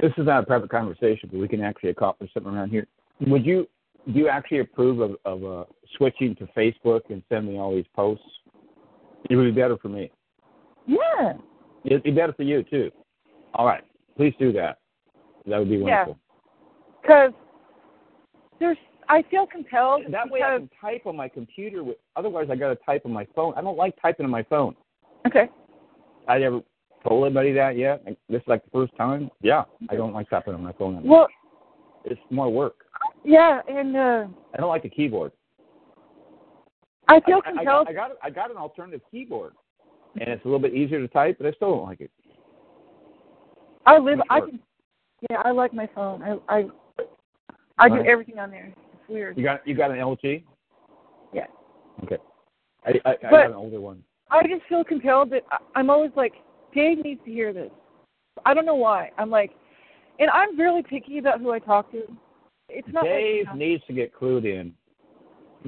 [0.00, 2.86] This is not a private conversation, but we can actually accomplish something around here.
[3.20, 3.68] Would you
[4.06, 5.64] do you actually approve of, of uh,
[5.96, 8.24] switching to Facebook and sending all these posts?
[9.28, 10.10] It would be better for me.
[10.86, 11.34] Yeah.
[11.84, 12.90] It'd be better for you too.
[13.54, 13.84] All right,
[14.16, 14.78] please do that.
[15.46, 16.18] That would be wonderful.
[17.00, 17.32] Because
[18.58, 18.76] there's,
[19.08, 20.02] I feel compelled.
[20.10, 21.82] That way I can type on my computer.
[21.82, 23.54] With, otherwise, I got to type on my phone.
[23.56, 24.76] I don't like typing on my phone.
[25.26, 25.48] Okay.
[26.28, 26.60] I never
[27.06, 28.04] told anybody that yet.
[28.28, 29.30] This is like the first time.
[29.42, 31.02] Yeah, I don't like typing on my phone.
[31.02, 31.26] Well,
[32.04, 32.84] it's more work.
[33.24, 35.32] Yeah, and uh I don't like the keyboard.
[37.08, 37.88] I feel I, compelled.
[37.88, 39.54] I, got, I got I got an alternative keyboard,
[40.14, 42.10] and it's a little bit easier to type, but I still don't like it.
[43.86, 44.20] I live.
[44.30, 44.60] I can.
[45.28, 46.22] Yeah, I like my phone.
[46.22, 46.64] I I
[47.78, 48.06] I do Right.
[48.06, 48.72] everything on there.
[48.94, 49.36] It's weird.
[49.36, 50.44] You got you got an LG?
[51.32, 51.46] Yeah.
[52.04, 52.18] Okay.
[52.86, 54.02] I I, I got an older one.
[54.30, 56.34] I just feel compelled that I, I'm always like,
[56.72, 57.70] Dave needs to hear this.
[58.46, 59.10] I don't know why.
[59.18, 59.50] I'm like,
[60.20, 62.02] and I'm really picky about who I talk to.
[62.72, 64.72] It's not Dave like needs to get clued in.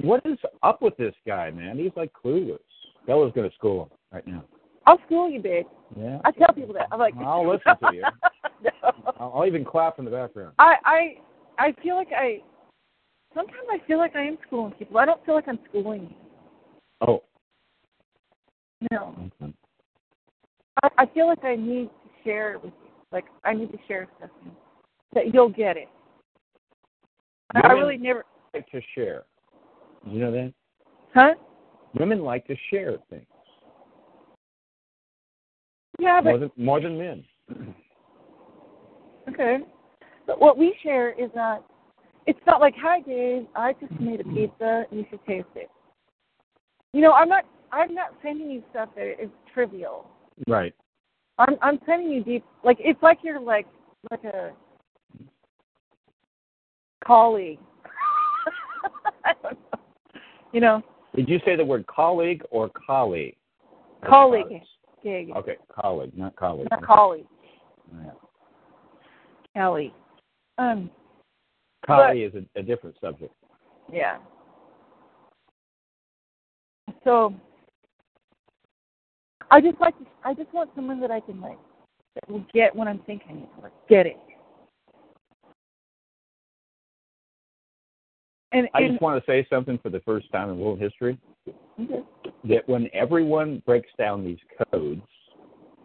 [0.01, 1.77] What is up with this guy, man?
[1.77, 2.57] He's like clueless.
[3.05, 4.43] Bella's going to school him right now.
[4.85, 5.65] I'll school you, babe.
[5.97, 6.19] Yeah.
[6.25, 6.87] I tell people that.
[6.91, 8.01] I'm like, I'll listen to you.
[8.63, 8.71] no.
[9.19, 10.53] I'll, I'll even clap in the background.
[10.59, 11.17] I I
[11.59, 12.41] I feel like I
[13.33, 14.97] sometimes I feel like I am schooling people.
[14.97, 17.07] I don't feel like I'm schooling you.
[17.07, 17.23] Oh.
[18.91, 19.15] No.
[19.41, 19.53] okay.
[20.81, 22.89] I, I feel like I need to share it with you.
[23.11, 24.29] Like I need to share stuff
[25.13, 25.87] that you'll get it.
[27.55, 29.23] I, I really never like to share.
[30.05, 30.53] You know that?
[31.13, 31.33] huh?
[31.99, 33.25] Women like to share things
[35.99, 37.23] Yeah, but more than more than men.
[39.29, 39.57] okay.
[40.25, 41.63] But what we share is not
[42.25, 45.69] it's not like, Hi Dave, I just made a pizza and you should taste it.
[46.93, 50.07] You know, I'm not I'm not sending you stuff that is trivial.
[50.47, 50.73] Right.
[51.37, 53.67] I'm I'm sending you deep like it's like you're like
[54.11, 54.51] like a
[57.05, 57.59] colleague.
[59.25, 59.79] I don't know.
[60.51, 60.83] You know,
[61.15, 63.35] Did you say the word colleague or colleague?
[64.07, 64.61] Colleague
[65.05, 66.67] Okay, colleague, not colleague.
[66.71, 67.25] not colleague,
[67.91, 68.11] Yeah.
[69.55, 69.93] Kelly.
[70.57, 70.89] Um,
[71.85, 73.33] Collie is a, a different subject.
[73.91, 74.17] yeah.
[77.03, 77.33] So
[79.51, 81.57] I just like to, I just want someone that I can like
[82.15, 84.17] that will get what I'm thinking, like get it.
[88.53, 91.17] And, I and just want to say something for the first time in world history
[91.81, 92.01] okay.
[92.45, 94.37] that when everyone breaks down these
[94.71, 95.01] codes,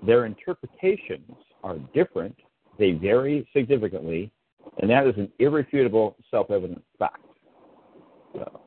[0.06, 1.32] their interpretations
[1.64, 2.36] are different,
[2.78, 4.30] they vary significantly,
[4.80, 7.24] and that is an irrefutable, self evident fact.
[8.34, 8.60] So,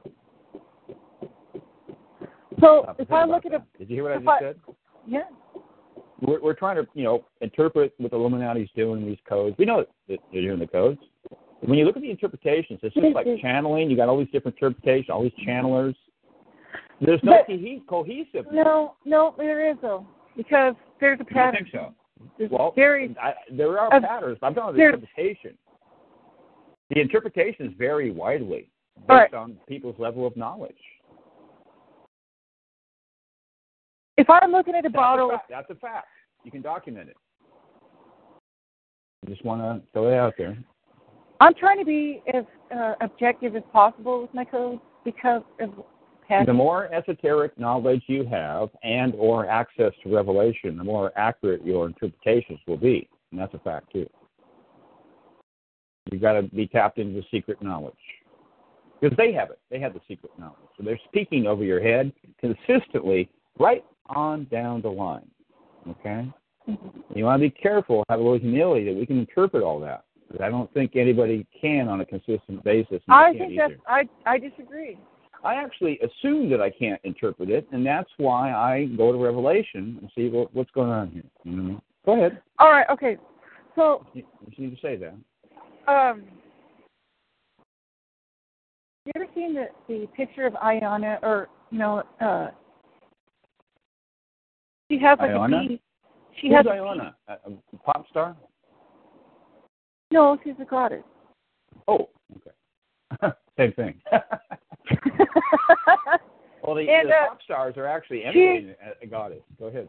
[2.59, 3.63] so if I look at a.
[3.77, 4.55] Did you hear what I just I- said?
[5.07, 5.21] yeah,
[6.21, 9.55] We're, we're trying to, you know, interpret what the Illuminati's doing these codes.
[9.57, 10.99] We know that they're doing the codes.
[11.61, 13.89] When you look at the interpretations, it's just like channeling.
[13.89, 15.95] You got all these different interpretations, all these channelers.
[16.99, 18.51] There's no But- cohesive.
[18.51, 21.63] no, no, there is though because there's a pattern.
[21.65, 21.93] think so.
[22.37, 24.37] There's Well, very I, there are Uh, patterns.
[24.39, 25.57] but I'm talking about the interpretation.
[26.89, 29.33] The interpretations vary widely based right.
[29.33, 30.77] on people's level of knowledge.
[34.17, 35.41] if I'm looking at a That's bottle, a.
[35.49, 36.07] That's a fact.
[36.43, 37.17] You can document it.
[39.25, 40.57] I just want to throw it out there.
[41.41, 45.71] I'm trying to be as uh, objective as possible with my code because of
[46.27, 46.45] past.
[46.45, 51.87] The more esoteric knowledge you have and or access to revelation, the more accurate your
[51.87, 53.09] interpretations will be.
[53.31, 54.07] And that's a fact too.
[56.11, 57.95] You've got to be tapped into the secret knowledge.
[58.99, 59.59] Because they have it.
[59.71, 60.57] They have the secret knowledge.
[60.77, 65.29] So they're speaking over your head consistently right on down the line.
[65.89, 66.31] Okay?
[67.15, 70.05] You want to be careful, have a little humility that we can interpret all that.
[70.39, 73.01] I don't think anybody can on a consistent basis.
[73.09, 73.67] I think either.
[73.69, 74.97] that's I I disagree.
[75.43, 79.97] I actually assume that I can't interpret it, and that's why I go to Revelation
[79.99, 81.23] and see what, what's going on here.
[81.43, 81.81] You know?
[82.05, 82.41] Go ahead.
[82.59, 83.17] All right, okay.
[83.75, 84.23] So You
[84.55, 85.13] you need to say that.
[85.91, 86.23] um,
[89.05, 92.49] You ever seen the the picture of Ayana or you know uh
[94.91, 95.65] she has like Ayana?
[95.65, 95.81] a bee.
[96.39, 97.15] She Who's has Iona?
[97.27, 98.35] A, a pop star?
[100.11, 101.03] No, she's a goddess.
[101.87, 102.51] Oh, okay.
[103.57, 104.01] Same thing.
[106.63, 109.41] well, the, And, the uh, pop stars are actually emulating a, a goddess.
[109.57, 109.87] Go ahead.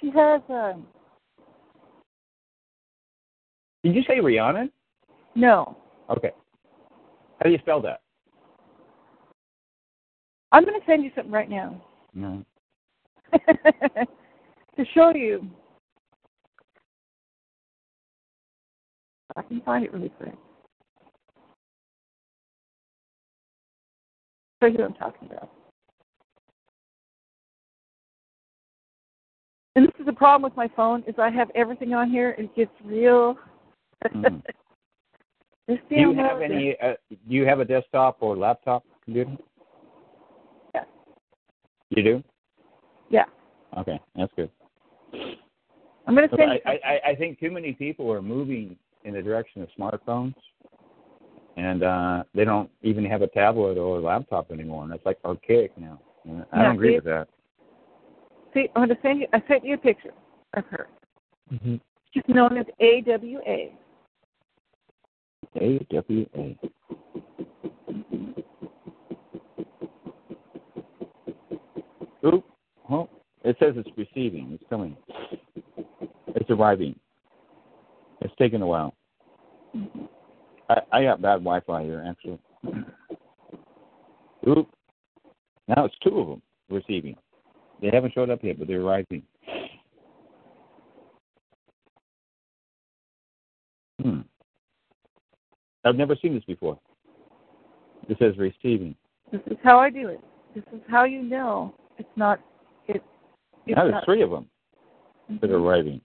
[0.00, 0.86] she has um
[3.82, 4.70] Did you say Rihanna?
[5.34, 5.76] no.
[6.10, 6.32] Okay.
[7.38, 8.02] How do you spell that?
[10.52, 11.80] I'm gonna send you something right now.
[12.12, 12.44] No.
[14.76, 15.48] to show you.
[19.36, 20.34] I can find it really quick.
[24.62, 25.50] Show you what I'm talking about.
[29.76, 32.30] And this is the problem with my phone is I have everything on here.
[32.38, 33.36] It gets real.
[34.14, 34.42] Mhm.
[35.68, 36.76] Do you have any?
[36.80, 39.36] Uh, do you have a desktop or laptop computer?
[40.74, 40.86] Yes.
[41.90, 42.24] You do?
[43.08, 43.26] Yeah.
[43.78, 44.50] Okay, that's good.
[46.06, 46.60] I'm going to But send I, you.
[46.64, 50.34] I, I- I think too many people are moving in the direction of smartphones,
[51.56, 54.82] and uh, they don't even have a tablet or a laptop anymore.
[54.84, 56.00] And that's like archaic now.
[56.24, 56.96] And I Yeah, don't agree see?
[56.96, 57.28] with that.
[58.54, 59.26] See, I'm going to send you.
[59.32, 60.12] I sent you a picture
[60.54, 60.88] of her.
[61.52, 61.76] Mm-hmm.
[62.12, 63.70] She's known as AWA.
[65.56, 66.58] A W A.
[72.24, 72.44] Oop.
[72.90, 73.08] Oh,
[73.44, 74.52] it says it's receiving.
[74.52, 74.96] It's coming.
[76.28, 76.94] It's arriving.
[78.20, 78.94] It's taken a while.
[80.68, 82.38] I, I got bad Wi-Fi here, actually.
[84.48, 84.68] Oop.
[85.68, 87.16] Now it's two of them receiving.
[87.80, 89.22] They haven't showed up yet, but they're arriving.
[94.02, 94.20] Hmm.
[95.84, 96.78] I've never seen this before.
[98.08, 98.94] It says receiving.
[99.30, 100.20] This is how I do it.
[100.54, 102.40] This is how you know it's not.
[102.88, 103.02] It,
[103.66, 104.46] it's Now there's not, three of them
[105.40, 106.00] that are arriving.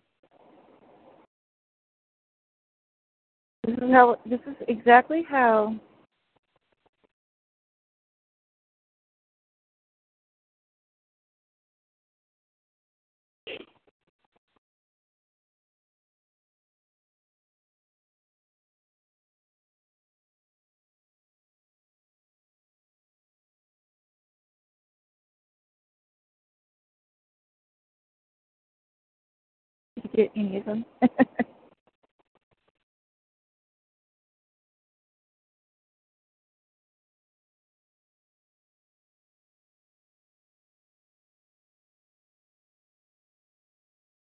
[3.65, 4.17] This is how.
[4.25, 5.75] This is exactly how.
[30.15, 30.85] Get any of them?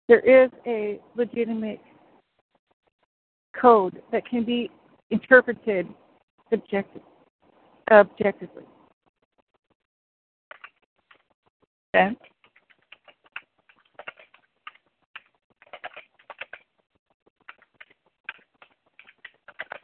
[0.09, 1.81] there is a legitimate
[3.61, 4.71] code that can be
[5.11, 5.89] interpreted
[6.53, 7.03] objective,
[7.91, 8.63] objectively.
[11.95, 12.17] Okay.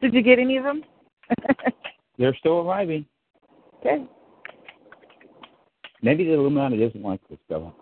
[0.01, 0.83] Did you get any of them?
[2.19, 3.07] They're still arriving.
[3.81, 4.05] okay.
[6.03, 7.73] Maybe the Illuminati doesn't like this stuff.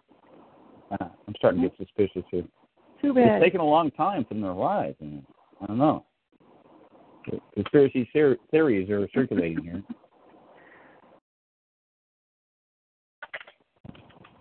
[0.91, 2.45] Uh, I'm starting to get suspicious here.
[3.01, 3.37] Too bad.
[3.37, 4.95] It's taken a long time for them to arrive.
[5.01, 5.25] And
[5.63, 6.05] I don't know.
[7.55, 9.83] Conspiracy ser- theories are circulating here.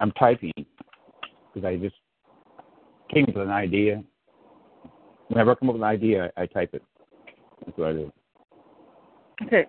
[0.01, 0.53] I'm typing
[1.53, 1.95] because I just
[3.13, 4.01] came up with an idea.
[5.27, 6.81] Whenever I come up with an idea, I, I type it.
[7.65, 8.11] That's what I do.
[9.45, 9.65] Okay.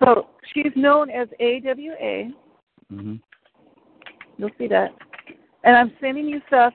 [0.00, 2.30] So she's known as AWA.
[2.90, 3.14] hmm
[4.36, 4.90] You'll see that.
[5.64, 6.72] And I'm sending you stuff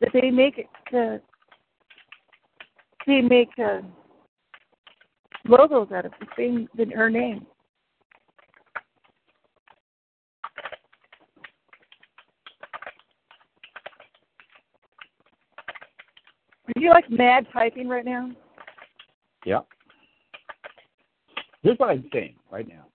[0.00, 1.18] that they make uh,
[3.06, 3.80] they make uh,
[5.46, 7.46] logos out of the than her name.
[16.76, 18.30] Are you like mad typing right now?
[19.44, 19.60] Yeah.
[21.62, 22.86] Here's what I'm saying right now.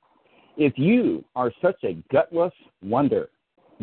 [0.57, 3.29] If you are such a gutless wonder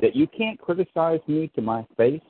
[0.00, 2.22] that you can't criticize me to my face,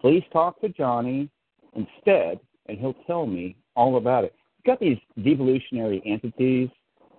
[0.00, 1.28] please talk to Johnny
[1.74, 4.34] instead, and he'll tell me all about it.
[4.58, 6.68] You've got these devolutionary entities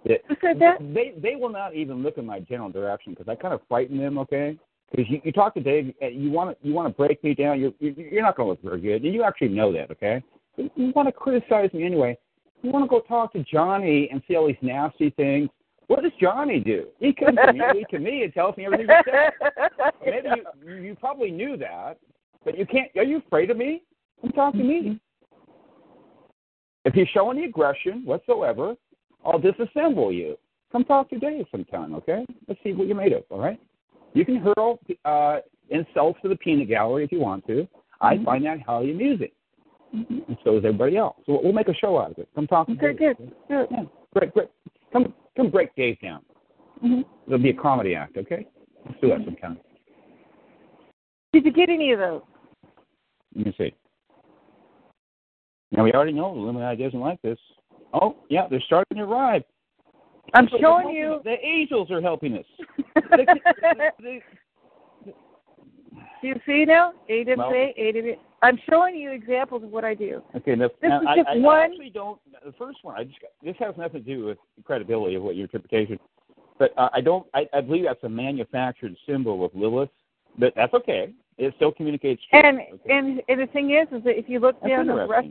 [0.06, 0.22] that
[0.60, 0.78] that?
[0.80, 3.98] they they will not even look in my general direction because I kind of frighten
[3.98, 4.18] them.
[4.18, 4.58] Okay,
[4.90, 7.34] because you, you talk to Dave, and you want to you want to break me
[7.34, 7.60] down.
[7.60, 9.92] You're you're, not going to look very good, and you actually know that.
[9.92, 10.24] Okay,
[10.58, 12.18] you, you want to criticize me anyway.
[12.64, 15.50] You want to go talk to Johnny and see all these nasty things.
[15.92, 16.86] What does Johnny do?
[17.02, 19.34] He comes to me, to me, and tells me everything he said.
[20.06, 20.30] Maybe
[20.66, 21.98] you, you probably knew that,
[22.46, 22.90] but you can't.
[22.96, 23.84] Are you afraid of me?
[24.22, 25.02] Come talk to me.
[26.86, 28.76] If you show any aggression whatsoever,
[29.26, 30.38] I'll disassemble you.
[30.72, 32.26] Come talk to Dave sometime, okay?
[32.48, 33.60] Let's see what you're made of, all right?
[34.14, 35.40] You can hurl uh,
[35.70, 37.68] insults to the peanut gallery if you want to.
[38.00, 38.24] I Mhm.
[38.24, 39.32] find that highly amusing,
[39.94, 40.26] Mhm.
[40.26, 41.18] and so does everybody else.
[41.26, 42.30] So we'll make a show out of it.
[42.34, 43.18] Come talk to Okay, Dave.
[43.18, 43.32] good.
[43.50, 43.68] Good.
[43.72, 44.48] Yeah, great, great.
[44.92, 46.22] Come, come break Dave down.
[46.84, 47.06] Mhm.
[47.28, 48.46] It'll be a comedy act, okay?
[48.86, 49.60] Let's do that sometime.
[51.34, 52.22] Did you get any of those?
[53.36, 53.74] Let me see.
[55.72, 57.40] Now we already know the Illuminati doesn't like this.
[57.94, 59.44] Oh, yeah, they're starting to arrive.
[60.34, 61.16] I'm So showing you.
[61.16, 61.24] us.
[61.24, 62.46] The angels are helping us.
[63.12, 64.24] They- they- they-
[66.22, 66.94] Do you see now?
[67.10, 68.16] Well- AWA.
[68.44, 70.22] I'm showing you examples of what I do.
[70.36, 72.20] Okay, now, This now is just I, one- I actually don't.
[72.44, 75.44] The first one, I just this has nothing to do with credibility of what your
[75.46, 76.00] interpretation,
[76.58, 77.26] but uh, I don't.
[77.34, 79.90] I, I believe that's a manufactured symbol of Lilith,
[80.40, 81.14] but that's okay.
[81.38, 82.22] It still communicates.
[82.30, 82.94] truth, And okay?
[82.98, 85.28] and and the thing is, is that if you look that's down the rest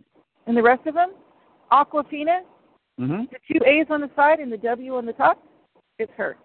[0.47, 1.13] and the rest of them,
[1.73, 2.41] Aquafina,
[3.01, 3.23] Mm-hmm.
[3.33, 5.43] the two A's on the side and the W on the top,
[5.99, 6.37] it's her.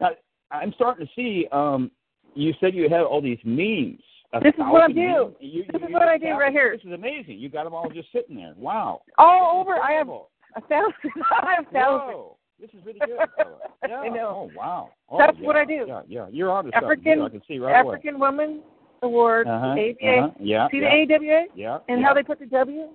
[0.00, 0.10] Now,
[0.50, 1.46] I'm starting to see.
[1.52, 1.90] Um,
[2.34, 4.00] you said you had all these memes.
[4.32, 4.94] A This is what I do.
[4.94, 5.34] memes.
[5.40, 6.76] You, This you- is what I do right here.
[6.76, 7.38] This is amazing.
[7.38, 8.54] You got them all just sitting there.
[8.56, 9.02] Wow.
[9.18, 10.94] All over, I have a thousand.
[11.42, 12.14] I have thousands.
[12.16, 12.36] Whoa.
[12.60, 13.18] This is really good.
[13.88, 14.00] Yeah.
[14.00, 14.48] I know.
[14.52, 14.90] Oh wow.
[15.08, 15.84] Oh, That's yeah, what I do.
[15.86, 16.26] Yeah, yeah.
[16.32, 17.12] You're on to African something.
[17.18, 17.24] here.
[17.24, 17.94] I can see right away.
[17.94, 18.62] African Woman
[19.02, 20.18] Award, Uh-huh, AWA.
[20.18, 20.66] uh-huh, Yeah.
[20.72, 21.78] See yeah, the AWA Yeah.
[21.88, 22.88] and how they put the W?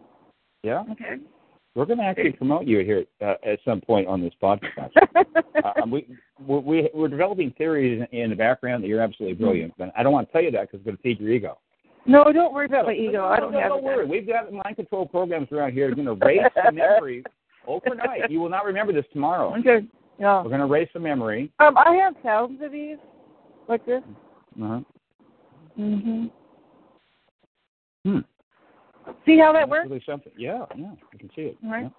[0.64, 0.84] Yeah.
[0.92, 1.16] Okay.
[1.76, 4.90] We're going to actually promote you here uh, at some point on this podcast.
[5.64, 6.06] uh, we,
[6.47, 10.13] we we're developing theories in, in the background that you're absolutely brilliant, but I don't
[10.13, 11.57] want to tell you that because it's going to feed your ego.
[12.05, 13.13] no, don't worry about my ego.
[13.13, 14.05] No, I don't no, have Don't worry.
[14.05, 15.89] We've got mind control programs around here.
[15.89, 17.23] We're going to erase the memory
[17.67, 18.29] overnight.
[18.29, 19.55] You will not remember this tomorrow.
[19.59, 19.85] Okay.
[20.19, 20.41] Yeah.
[20.43, 21.51] We're going to erase the memory.
[21.59, 22.97] Um, I have thousands of these,
[23.67, 24.01] like this.
[24.61, 24.81] Uh-huh.
[25.75, 26.25] hmm
[28.03, 28.19] Hmm.
[29.25, 29.89] See how that That's works?
[29.89, 30.31] Really something.
[30.37, 30.91] Yeah, yeah.
[31.13, 31.57] I can see it.
[31.63, 31.83] All right.
[31.83, 31.89] Yeah.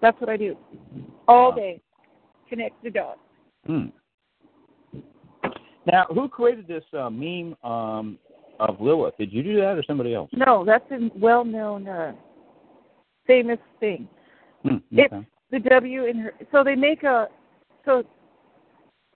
[0.00, 0.56] That's what I do
[1.26, 1.56] all Wow.
[1.56, 1.80] day.
[2.48, 3.18] Connect the dots.
[3.68, 3.86] Hmm.
[5.86, 8.18] Now, who created this uh, meme um,
[8.58, 9.16] of Lilith?
[9.18, 10.30] Did you do that or somebody else?
[10.32, 12.12] No, that's a well-known, uh,
[13.26, 14.08] famous thing.
[14.62, 14.76] Hmm.
[14.90, 15.14] It's
[15.50, 16.32] the W in her.
[16.50, 17.28] So they make a.
[17.84, 18.02] So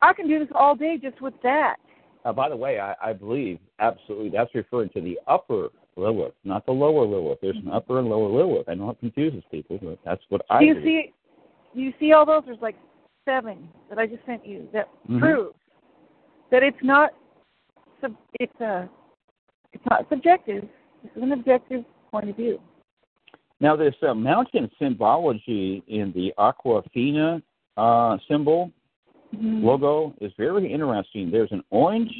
[0.03, 1.77] I can do this all day just with that.
[2.25, 6.65] Uh, by the way, I, I believe absolutely that's referring to the upper Lilith, not
[6.67, 7.39] the lower Lilith.
[7.43, 8.69] There's an upper and lower Lilith.
[8.69, 10.83] I know it confuses people, but that's what I do you do.
[10.85, 11.13] see?
[11.75, 12.43] You see all those?
[12.47, 12.77] There's like
[13.25, 15.21] seven that I just sent you that Mhm.
[15.21, 15.55] prove
[16.51, 17.15] that it's not.
[18.01, 18.89] Sub, it's a.
[19.73, 20.69] It's not subjective.
[21.03, 22.61] This is an objective point of view.
[23.61, 27.43] Now, this uh, mountain symbology in the Aquafina
[27.77, 28.71] uh, symbol
[29.35, 29.63] Mhm.
[29.63, 31.31] logo is very interesting.
[31.31, 32.13] There's an orange,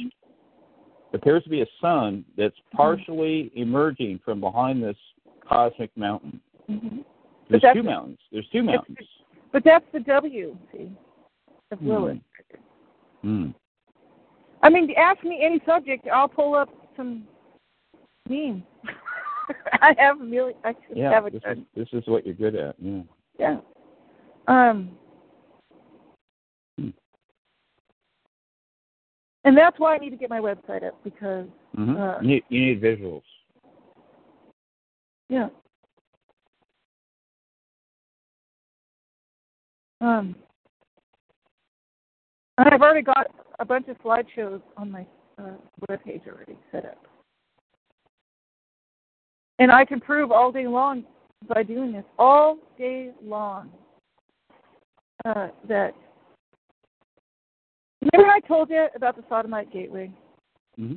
[1.13, 2.77] appears to be a sun that's Mm-hmm.
[2.77, 4.97] partially emerging from behind this
[5.41, 6.41] cosmic mountain.
[6.67, 7.05] Mhm.
[7.49, 8.19] There's two mountains.
[8.31, 8.97] There's two mountains.
[9.53, 10.57] But that's the W.
[10.73, 10.89] See,
[11.71, 11.81] of.
[11.81, 12.17] Lilith.
[13.21, 13.51] Hmm.
[14.63, 17.25] I mean, ask me any subject, I'll pull up some
[18.27, 18.63] memes.
[19.81, 20.57] I have a million.
[20.63, 22.75] I should Yeah, have a this is, this is what you're good at.
[22.79, 23.01] Yeah.
[23.39, 23.57] Yeah.
[24.47, 24.97] Um.
[26.79, 26.89] Hmm.
[29.45, 32.43] And that's why I need to get my website up because hmm Uh, you, need,
[32.49, 33.23] you need visuals.
[35.29, 35.49] yeah.
[40.03, 40.35] Um.
[42.57, 43.27] and I've already got
[43.59, 45.05] a bunch of slideshows on my
[45.39, 45.53] uh,
[45.89, 46.97] webpage already set up.
[49.59, 51.05] And I can prove all day long
[51.47, 53.69] by doing this all day long
[55.23, 55.93] uh, that.
[58.11, 60.11] Remember I told you about the sodomite gateway,
[60.75, 60.95] hmm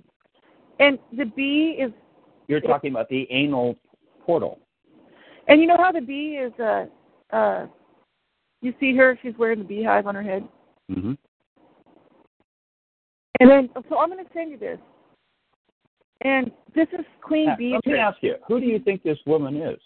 [0.81, 1.93] and the B is,
[2.49, 3.77] You're talking about the anal
[4.27, 4.59] portal.
[5.49, 6.53] and you know how the B is.
[6.59, 6.87] Uh,
[7.35, 7.67] uh,
[8.63, 10.47] you see her; she's wearing the beehive on her head,
[10.93, 11.13] hmm
[13.39, 14.79] and then so I'm going to send you this.
[16.23, 17.73] And this is Queen Now, Bee.
[17.75, 19.79] let me ask you, who do you think this woman is?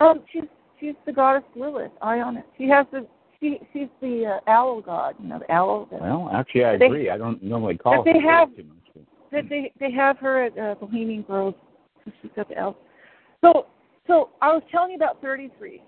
[0.00, 0.42] Um, she's
[0.78, 1.90] she's the goddess Lilith.
[2.02, 2.44] It.
[2.58, 3.06] She has the
[3.40, 5.14] she she's the uh, owl god.
[5.20, 5.88] You know, the owl.
[5.90, 7.10] Well, actually, I They- agree.
[7.10, 8.76] I don't normally call But they her have- too much.
[8.94, 11.54] but- that they they have her at uh, Bohemian Grove.
[12.04, 12.76] She's got the owl.
[13.42, 13.66] So
[14.06, 15.82] so I was telling you about 33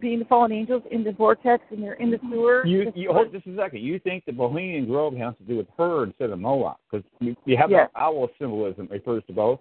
[0.00, 2.32] being the fallen angels in the vortex and they're in the mm-hmm.
[2.32, 2.66] sewer.
[2.66, 3.80] You, you hold just a second.
[3.80, 6.78] You think the Bohemian Grove has to do with her instead of Moloch?
[6.90, 7.88] Because you, you have Yes.
[7.94, 9.60] the owl symbolism refers to both.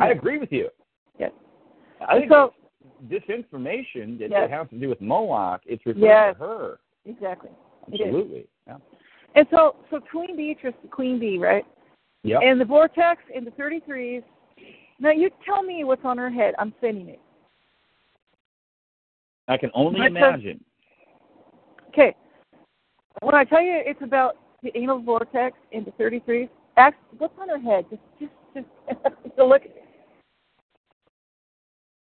[0.00, 0.68] I agree with you.
[1.18, 1.32] Yes.
[2.06, 2.52] I think So-
[3.08, 4.44] this information that Yes.
[4.44, 6.34] it has to do with Moloch, it's referring Yes.
[6.34, 6.78] to her.
[7.04, 7.50] Exactly.
[7.92, 8.46] Absolutely.
[8.66, 8.78] Yeah.
[9.34, 11.64] And so so Queen Beatrice, Queen Bee, right?
[12.24, 12.40] Yep.
[12.42, 14.24] And the vortex and the 33s.
[14.98, 16.54] Now you tell me what's on her head.
[16.58, 17.20] I'm sending it.
[19.48, 20.64] I can only But the- imagine.
[21.88, 22.14] Okay.
[23.22, 27.48] When I tell you it's about the anal vortex in the 33, ask what's on
[27.48, 27.86] her head.
[27.90, 29.62] Just, just, just to look.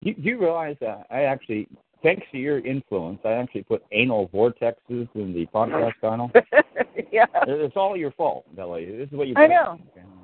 [0.01, 1.67] You, do you realize that I actually,
[2.01, 6.31] thanks to your influence, I actually put anal vortexes in the podcast title?
[7.11, 7.25] yeah.
[7.47, 8.85] It's all your fault, Billy.
[8.85, 9.33] This is what you.
[9.37, 9.79] I know.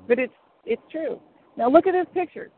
[0.06, 0.32] But it's
[0.64, 1.20] it's true.
[1.56, 2.50] Now look at this picture.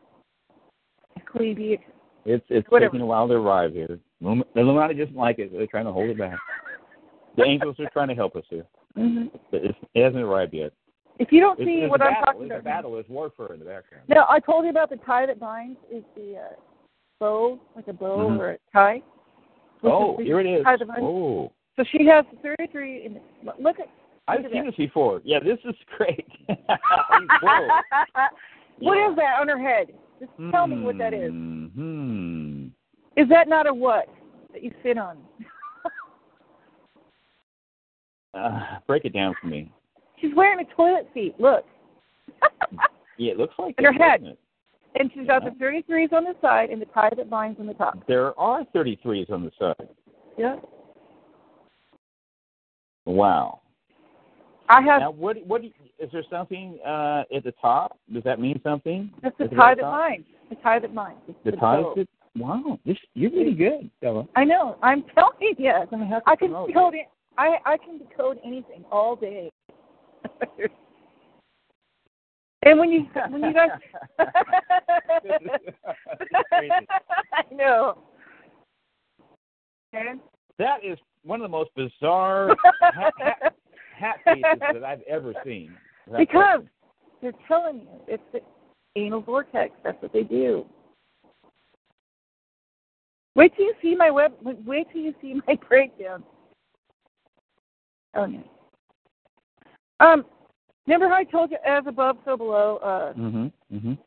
[1.35, 2.91] It's it's Whatever.
[2.91, 3.99] taking a while to arrive here.
[4.21, 5.51] The Illuminati doesn't like it.
[5.51, 6.37] They're trying to hold it back.
[7.37, 8.65] The angels are trying to help us here.
[8.95, 10.71] hmm But it hasn't arrived yet.
[11.19, 12.25] If you don't It's, see it's what I'm battle.
[12.25, 12.63] talking It's a about.
[12.63, 12.93] battle.
[12.93, 14.05] There's warfare in the background.
[14.07, 16.55] Now I told you about the tie that binds is the uh,
[17.19, 18.39] bow, like a bow Mhm.
[18.39, 19.01] or a tie.
[19.83, 20.63] Oh, here it is.
[20.63, 21.01] tie that binds.
[21.03, 23.05] Oh, So she has 33.
[23.05, 23.87] In the, look at.
[24.27, 24.71] I've at seen that.
[24.71, 25.21] this before.
[25.23, 26.27] Yeah, this is great.
[28.79, 29.09] What Yeah.
[29.11, 29.93] is that on her head?
[30.21, 31.31] Just tell me what that is.
[31.31, 32.67] Hmm.
[33.17, 34.07] Is that not a what
[34.53, 35.17] that you sit on?
[38.33, 39.69] Uh, break it down for me.
[40.19, 41.35] She's wearing a toilet seat.
[41.39, 41.65] Look.
[43.17, 44.23] Yeah, it looks like And her it, head.
[44.23, 44.39] it?
[44.95, 47.73] and she's got the 33s on the side and the tie that binds on the
[47.73, 48.05] top.
[48.07, 49.87] There are 33s on the side.
[50.37, 50.57] Yeah.
[53.05, 53.60] Wow.
[54.71, 55.01] I have.
[55.01, 55.35] Now, what?
[55.45, 55.63] What?
[55.63, 57.97] you- Is there something uh, at the top?
[58.13, 59.11] Does that mean something?
[59.21, 60.25] That's the tie at that binds.
[60.49, 61.19] The tie that binds.
[61.27, 61.83] The the tie.
[62.37, 62.79] wow.
[62.85, 64.25] This, you're really good, Stella.
[64.35, 64.77] I know.
[64.81, 65.73] I'm telling you.
[65.91, 67.07] gonna have to I can decode it.
[67.37, 69.51] I I can decode anything all day.
[72.63, 73.69] and when you when you guys,
[77.33, 77.97] I know.
[79.93, 80.21] And
[80.57, 82.55] That is one of the most bizarre
[84.01, 85.75] that I've ever seen.
[86.17, 86.61] Because
[87.21, 88.41] they're telling you it's the
[88.95, 89.73] anal vortex.
[89.83, 90.65] That's what they do.
[93.35, 94.33] Wait till you see my web.
[94.41, 96.23] Wait till you see my breakdown.
[98.15, 98.39] Oh yeah.
[100.01, 100.25] Um,
[100.85, 102.77] remember how I told you as above, so below.
[102.77, 103.51] Uh, Mhm.
[103.71, 103.97] Mhm.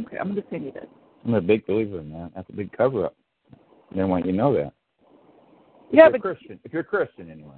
[0.00, 0.86] okay, I'm gonna send you this.
[1.24, 2.32] I'm a big believer in that.
[2.34, 3.16] That's a big cover up.
[3.90, 4.72] They don't want you to know that.
[5.88, 6.60] If Yeah, you're but Christian.
[6.64, 7.56] If you're Christian, anyway.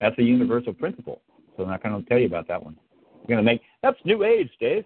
[0.00, 1.20] That's a universal principle.
[1.56, 2.76] So I'm not going to tell you about that one.
[3.20, 4.84] I'm going to make that's New Age, Dave.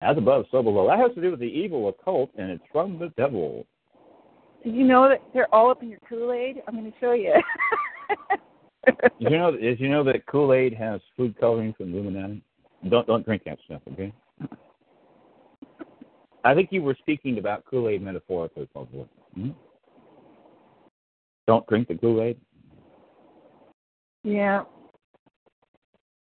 [0.00, 0.86] As above, so below.
[0.86, 3.64] That has to do with the evil occult, and it's from the devil.
[4.62, 6.62] did you know that they're all up in your Kool Aid?
[6.68, 7.32] I'm gonna show you.
[8.86, 9.56] Did you know?
[9.56, 12.42] Did you know that Kool Aid has food coloring from Illuminati?
[12.90, 14.12] Don't don't drink that stuff, okay?
[16.44, 19.06] I think you were speaking about Kool Aid metaphorically, probably.
[19.34, 19.50] Hmm?
[21.46, 22.38] Don't drink the Kool Aid.
[24.24, 24.62] Yeah.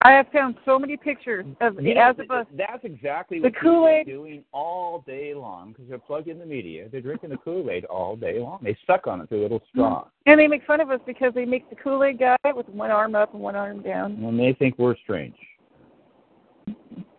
[0.01, 2.47] I have found so many pictures of the as above.
[2.57, 6.39] That's exactly The what people Kool-Aid- are doing all day long because they're plugged in
[6.39, 6.89] the media.
[6.91, 8.61] They're drinking the Kool Aid all day long.
[8.63, 11.35] They suck on it through a little straw, And they make fun of us because
[11.35, 14.13] they make the Kool Aid guy with one arm up and one arm down.
[14.25, 15.35] and they think we're strange.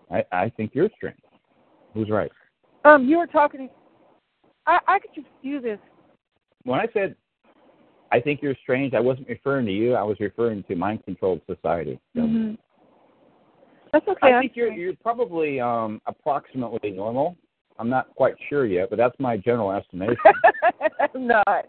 [0.09, 1.19] I I think you're strange.
[1.93, 2.31] Who's right?
[2.85, 3.69] Um, you were talking.
[4.65, 5.79] I I could just do this.
[6.63, 7.15] When I said
[8.11, 9.93] I think you're strange, I wasn't referring to you.
[9.93, 11.99] I was referring to mind controlled society.
[12.15, 12.53] So hmm
[13.93, 14.33] That's okay.
[14.33, 17.35] I think you're you're probably um approximately normal.
[17.77, 20.17] I'm not quite sure yet, but that's my general estimation.
[21.15, 21.65] I'm not.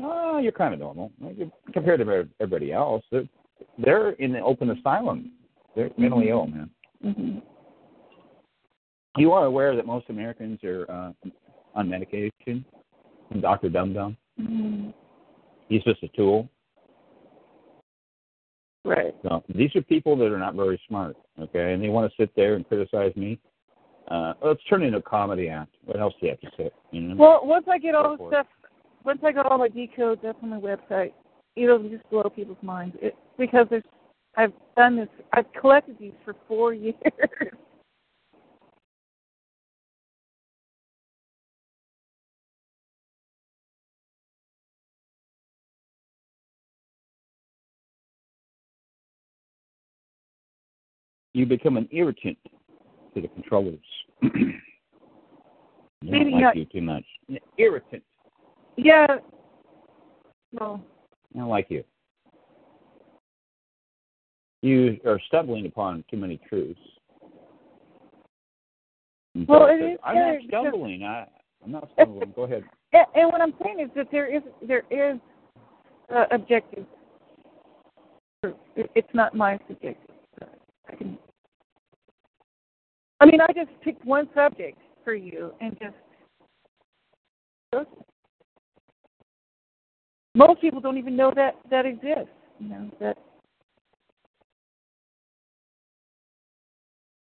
[0.00, 1.10] oh, you're kind of normal
[1.72, 3.02] compared to everybody else.
[3.10, 3.28] They're,
[3.78, 5.32] they're in the open asylum.
[5.74, 6.70] They're mentally ill, man.
[7.02, 7.38] hmm
[9.16, 11.12] You are aware that most Americans are uh,
[11.74, 12.64] on medication.
[13.40, 13.70] Dr.
[13.70, 14.16] Dum Dum.
[14.38, 14.90] hmm
[15.68, 16.48] He's just a tool.
[18.84, 19.14] Right.
[19.22, 22.30] So these are people that are not very smart, okay, and they want to sit
[22.36, 23.38] there and criticize me.
[24.08, 25.74] Uh, let's turn it into a comedy act.
[25.84, 26.70] What else do you have to say?
[26.92, 27.16] You know?
[27.16, 28.46] Well, once I get all the stuff,
[29.04, 31.12] once I got all my decodes up on my website,
[31.56, 32.96] it'll just blow people's minds.
[33.02, 33.82] It, because there's,
[34.36, 35.08] I've done this.
[35.32, 36.94] I've collected these for four years.
[51.36, 52.38] You become an irritant
[53.14, 53.78] to the controllers.
[54.22, 54.30] they
[56.02, 57.04] Maybe don't like not- you too much.
[57.58, 58.02] Irritant.
[58.76, 59.06] yeah.
[60.52, 60.80] Well,
[61.34, 61.84] I don't like you.
[64.62, 66.80] You are stumbling upon too many truths.
[69.34, 71.04] And Well, it says, is I'm not stumbling.
[71.04, 71.26] I,
[71.62, 72.32] I'm not stumbling.
[72.34, 72.64] Go ahead.
[72.94, 75.20] and, what I'm saying is that there is there is
[76.14, 76.86] uh, objective.
[78.42, 80.14] It- It's not my subjective.
[80.88, 81.18] I can.
[83.20, 85.94] I mean, I just picked one subject for you and just.
[90.34, 92.32] Most people don't even know that that exists.
[92.58, 93.16] You know that.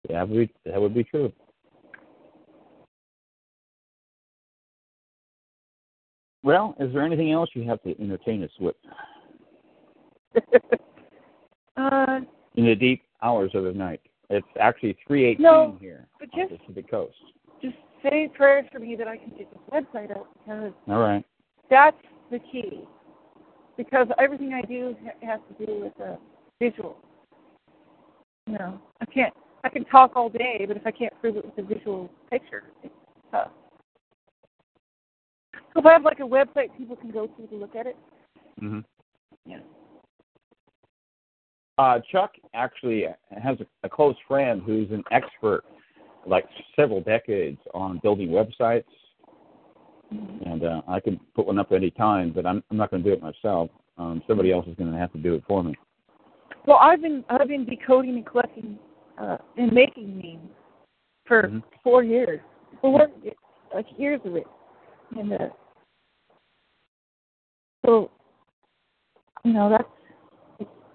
[0.09, 1.31] Yeah, that would be, that would be true.
[6.41, 8.75] Well, is there anything else you have to entertain us with
[11.77, 12.19] uh,
[12.55, 14.01] in the deep hours of the night?
[14.29, 17.15] It's actually three eighteen No, here but on just- the Pacific Coast.
[17.61, 21.25] just say prayers for me that I can get this website up because All right.
[21.69, 21.97] that's
[22.31, 22.87] the key.
[23.77, 26.15] Because everything I do ha- has to do with uh,
[26.59, 26.97] visual.
[28.47, 29.33] You know, I can't.
[29.63, 32.63] I can talk all day, but if I can't prove it with a visual picture,
[32.83, 32.93] it's
[33.31, 33.51] tough.
[35.73, 37.97] So if I have like a website people can go to to look at it,
[38.61, 38.79] Mm-hmm.
[39.45, 39.59] yeah.
[41.79, 43.05] Uh, Chuck actually
[43.41, 45.63] has a, a close friend who's an expert,
[46.27, 46.43] like
[46.75, 48.83] several decades, on building websites.
[50.11, 53.09] And uh, I can put one up any time, but I'm, I'm not going to
[53.09, 53.69] do it myself.
[53.97, 55.73] Um, somebody else is going to have to do it for me.
[56.65, 58.77] Well, I've been I've been decoding and collecting
[59.17, 60.51] uh, and making memes
[61.25, 61.63] for Mhm.
[61.81, 62.41] four years,
[62.81, 63.07] four
[63.73, 64.47] like years of it,
[65.17, 65.49] and uh,
[67.85, 68.11] so
[69.45, 69.87] you know that's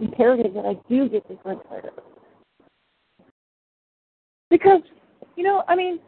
[0.01, 2.05] imperative that I do get this website up
[4.51, 4.81] because
[5.37, 5.99] you know I mean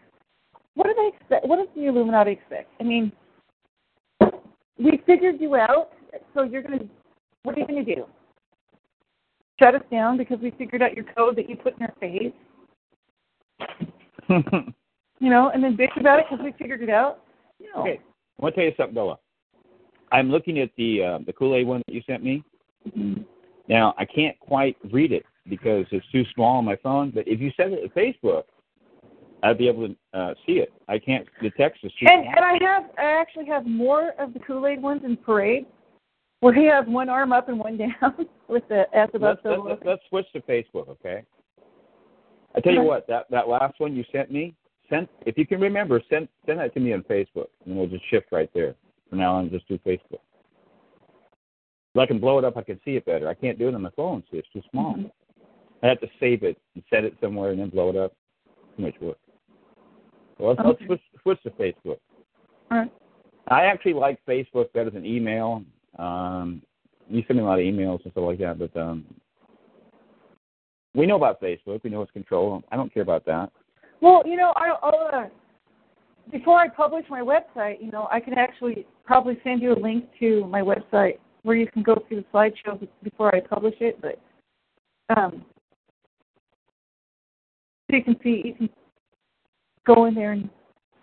[0.74, 1.46] what do they expect?
[1.46, 2.70] What does the Illuminati expect?
[2.80, 3.10] I mean,
[4.78, 5.88] we figured you out,
[6.34, 6.80] so you're gonna
[7.42, 8.04] what are you gonna do?
[9.58, 12.32] shut us down because we figured out your code that you put in our face,
[15.18, 17.20] you know, and then bitch about it because we figured it out.
[17.60, 17.82] No.
[17.82, 18.00] Okay,
[18.38, 19.18] I want to tell you something, Bella.
[20.12, 22.42] I'm looking at the uh, the Kool Aid one that you sent me.
[22.96, 23.24] Mhm.
[23.68, 27.10] Now I can't quite read it because it's too small on my phone.
[27.10, 28.44] But if you send it to Facebook,
[29.42, 30.72] I'd be able to uh, see it.
[30.88, 31.26] I can't.
[31.42, 32.34] The text is too And small.
[32.36, 35.66] and I have I actually have more of the Kool Aid ones in parade,
[36.40, 39.82] where he has one arm up and one down with the S above let's, let's,
[39.84, 41.24] let's switch to Facebook, okay?
[42.54, 44.54] I tell you what, that that last one you sent me,
[44.88, 48.08] send if you can remember, send send that to me on Facebook, and we'll just
[48.10, 48.74] shift right there.
[49.10, 50.20] For now on, just do Facebook.
[51.96, 53.26] If I can blow it up, I can see it better.
[53.26, 54.22] I can't do it on my phone.
[54.30, 54.96] See, it's too small.
[54.96, 55.10] Mhm.
[55.82, 58.12] I have to save it and set it somewhere and then blow it up.
[58.76, 59.16] Too much work.
[60.36, 60.68] Well, let's, Okay.
[60.68, 61.98] let's switch, switch to Facebook.
[62.70, 62.92] All right.
[63.48, 65.64] I actually like Facebook better than email.
[65.98, 66.60] Um,
[67.08, 69.06] you send me a lot of emails and stuff like that, but um,
[70.94, 71.82] we know about Facebook.
[71.82, 72.62] We know it's control.
[72.70, 73.50] I don't care about that.
[74.02, 75.28] Well, you know, I, I'll, uh,
[76.30, 80.04] before I publish my website, you know, I can actually probably send you a link
[80.20, 84.02] to my website where you can go through the slideshow before I publish it.
[84.02, 84.18] But
[85.16, 85.44] um,
[87.88, 88.68] so you can see, you can
[89.86, 90.50] go in there and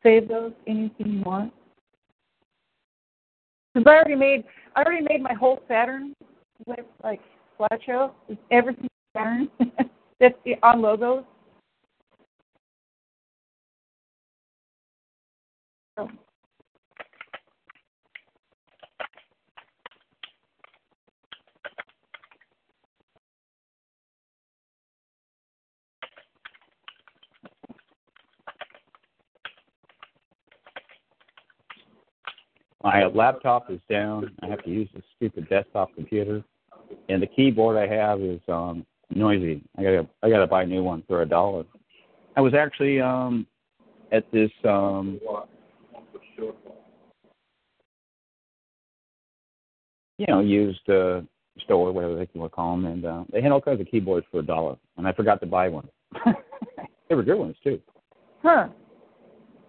[0.04, 1.54] save those anything you want.
[3.74, 4.44] Because I already made,
[4.76, 6.14] I already made my whole Saturn
[6.66, 7.22] web like
[7.58, 8.12] slideshow.
[8.28, 9.50] It's everything Saturn.
[10.20, 11.24] That's on logos.
[15.98, 16.10] So,
[32.84, 34.30] My laptop is down.
[34.42, 36.44] I have to use this stupid desktop computer,
[37.08, 39.64] and the keyboard I have is um, noisy.
[39.78, 41.64] I gotta I gotta buy a new one for a dollar.
[42.36, 43.48] I was actually um,
[44.12, 45.48] at this um, what?
[50.18, 51.22] you know used uh,
[51.64, 54.28] store, whatever they want to call them, and uh, they had all kinds of keyboards
[54.30, 55.88] for a dollar, and I forgot to buy one.
[57.08, 57.80] they were good ones too.
[58.42, 58.68] huh.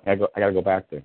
[0.04, 1.04] I go, I gotta go back there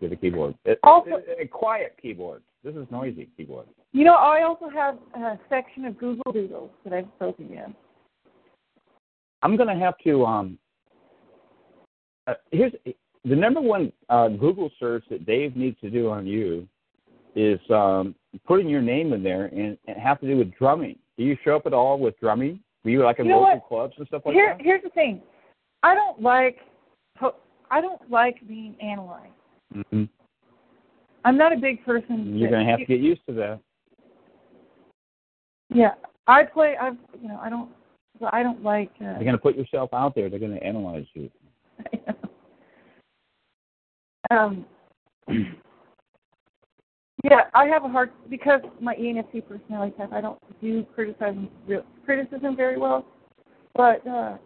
[0.00, 0.54] with the keyboard.
[0.64, 2.42] It, Also- it- a quiet keyboard.
[2.62, 3.66] This is noisy keyboard.
[3.92, 7.74] You know, I also have a section of Google Doodles that I've spoken in.
[9.42, 10.58] I'm gonna have to um.
[12.26, 12.72] Uh, here's
[13.24, 16.68] the number one uh, Google search that Dave needs to do on you
[17.34, 18.14] is um,
[18.46, 20.98] putting your name in there and, and have to do with drumming.
[21.16, 22.60] Do you show up at all with drumming?
[22.84, 23.68] Were you like in You know local what?
[23.68, 24.64] clubs and stuff like Here, that?
[24.64, 25.22] here's the thing.
[25.82, 26.58] I don't like,
[27.70, 29.32] I don't like being analyzed.
[29.74, 30.04] Mm-hmm.
[31.24, 32.36] I'm not a big person.
[32.36, 33.60] You're gonna have to get used to that.
[35.72, 35.94] Yeah,
[36.26, 36.76] I play.
[36.80, 37.70] I've, you know, I don't.
[38.32, 38.90] I don't like.
[39.00, 40.28] Uh, You're gonna put yourself out there.
[40.28, 41.30] They're gonna analyze you.
[44.30, 44.64] um.
[47.24, 50.10] Yeah, I have a hard because my ENFP personality type.
[50.10, 53.04] I don't do criticism real, criticism very well,
[53.74, 54.38] but uh,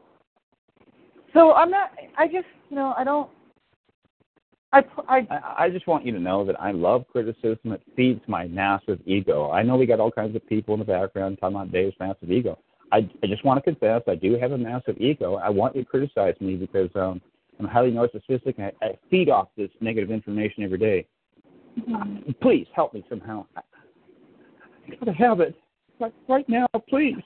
[1.32, 1.92] so I'm not.
[2.18, 3.30] I just you know I don't
[4.74, 7.72] I, I, I, just want you to know that I love criticism.
[7.72, 9.52] It feeds my massive ego.
[9.52, 12.30] I know we got all kinds of people in the background talking about Dave's massive
[12.30, 12.58] ego.
[12.90, 15.36] I, I just want to confess I do have a massive ego.
[15.36, 17.20] I want you to criticize me because um,
[17.60, 21.06] I'm highly narcissistic and I, I feed off this negative information every day.
[21.78, 22.32] Mm-hmm.
[22.42, 23.46] Please help me somehow.
[23.56, 23.60] I,
[24.90, 25.54] I gotta have it
[26.00, 27.22] right, right now, please.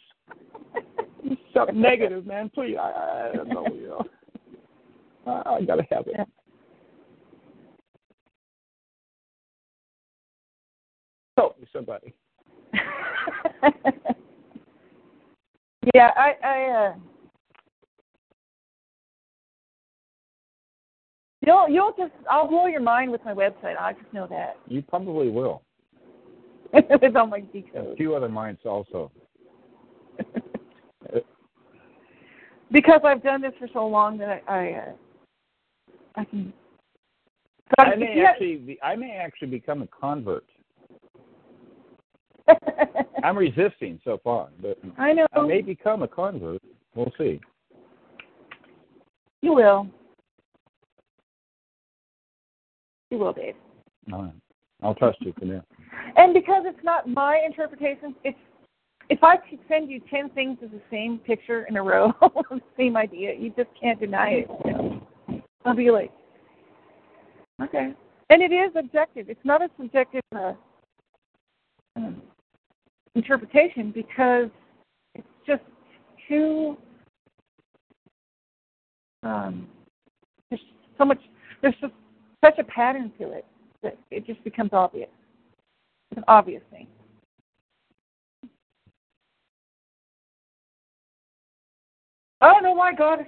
[1.54, 2.50] Something negative, man.
[2.50, 3.66] Please, I, I don't know.
[3.72, 4.04] You know,
[5.26, 6.28] I, I gotta have it.
[11.38, 12.12] Help me, somebody.
[15.94, 16.94] yeah, I, I, uh,
[21.46, 23.78] you'll, you'll just, I'll blow your mind with my website.
[23.78, 24.56] I just know that.
[24.66, 25.62] You probably will.
[26.72, 27.44] with all my
[27.76, 29.12] A few other minds also.
[32.70, 34.92] Because I've done this for so long that I, I, uh,
[36.16, 36.52] I can.
[37.78, 40.44] I may actually, be, I may actually become a convert.
[43.24, 45.26] I'm resisting so far, but I know.
[45.32, 46.62] I may become a convert.
[46.94, 47.40] We'll see.
[49.42, 49.88] You will.
[53.10, 53.54] You will, Dave.
[54.12, 54.32] All right.
[54.82, 55.62] I'll trust you for now.
[56.16, 58.38] And because it's not my interpretation, it's
[59.10, 62.60] if I could send you ten things of the same picture in a row, the
[62.76, 65.42] same idea, you just can't deny it.
[65.64, 66.12] I'll be like,
[67.62, 67.94] okay.
[68.30, 69.30] And it is objective.
[69.30, 70.52] It's not a subjective uh,
[71.96, 72.22] um,
[73.14, 74.48] interpretation because
[75.14, 75.62] it's just
[76.28, 76.76] too.
[79.22, 79.68] Um,
[80.50, 80.60] there's
[80.96, 81.18] so much.
[81.62, 81.92] There's just
[82.44, 83.44] such a pattern to it
[83.82, 85.08] that it just becomes obvious.
[86.10, 86.86] It's an obvious thing.
[92.40, 93.26] I don't know why God has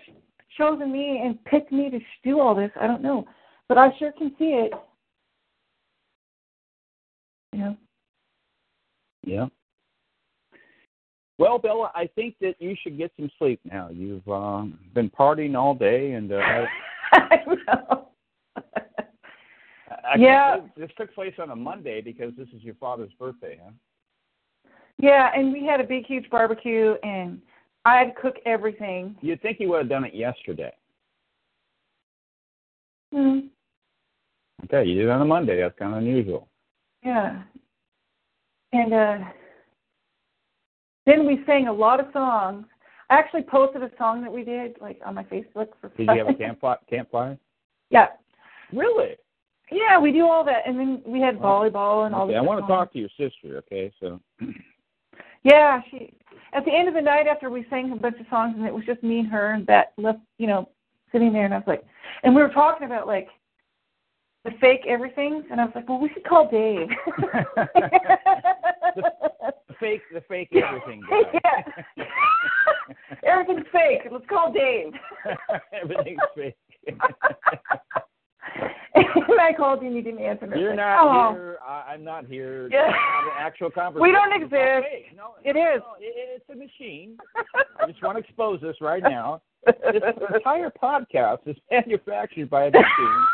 [0.56, 2.70] chosen me and picked me to do all this.
[2.80, 3.26] I don't know,
[3.68, 4.72] but I sure can see it.
[7.52, 7.76] Know.
[9.24, 9.46] Yeah.
[11.40, 13.88] Well, Bella, I think that you should get some sleep now.
[13.90, 16.66] You've um, been partying all day, and uh,
[17.12, 18.08] I know.
[20.04, 20.58] I, Yeah.
[20.76, 23.70] this took place on a Monday because this is your father's birthday, huh?
[24.98, 27.40] Yeah, and we had a big, huge barbecue, and
[27.86, 29.16] I had to cook everything.
[29.22, 30.74] You'd think you would have done it yesterday.
[33.14, 33.48] Mm,
[34.64, 35.58] Okay, you did it on a Monday.
[35.62, 36.48] That's kind of unusual.
[37.02, 37.42] yeah.
[38.74, 39.18] And uh
[41.10, 42.66] then we sang a lot of songs.
[43.08, 46.18] I actually posted a song that we did, like on my Facebook for Did you
[46.18, 46.76] have a campfire?
[46.88, 47.38] Campfire?
[47.92, 48.06] Yeah.
[48.72, 49.16] Really?
[49.72, 52.22] Yeah, we do all that, and then we had volleyball and all.
[52.26, 53.56] Okay, the I want to talk to your sister.
[53.58, 54.20] Okay, so
[55.42, 56.12] Yeah, she.
[56.52, 58.74] At the end of the night, after we sang a bunch of songs, and it
[58.74, 60.68] was just me and her, and that left, you know,
[61.12, 61.84] sitting there, and I was like,
[62.22, 63.28] and we were talking about like
[64.44, 66.88] the fake everything, and I was like, well, we should call Dave.
[69.80, 71.02] the fake, the fake everything
[71.32, 72.04] yeah.
[73.24, 74.00] Everything's fake.
[74.10, 74.92] Let's call Dave.
[75.82, 76.56] Everything's fake.
[78.94, 80.44] and I called you and you didn't answer.
[80.46, 81.32] and I was You're not oh.
[81.32, 81.58] here.
[81.66, 82.68] I, I'm not here.
[82.70, 82.90] Yeah.
[83.38, 84.02] actual conversation.
[84.02, 84.86] We don't exist.
[85.16, 85.80] No, It no, is.
[85.80, 87.16] no, it- it's a machine.
[87.80, 89.40] I just want to expose this right now.
[89.66, 90.02] This
[90.34, 93.24] entire podcast is manufactured by a machine.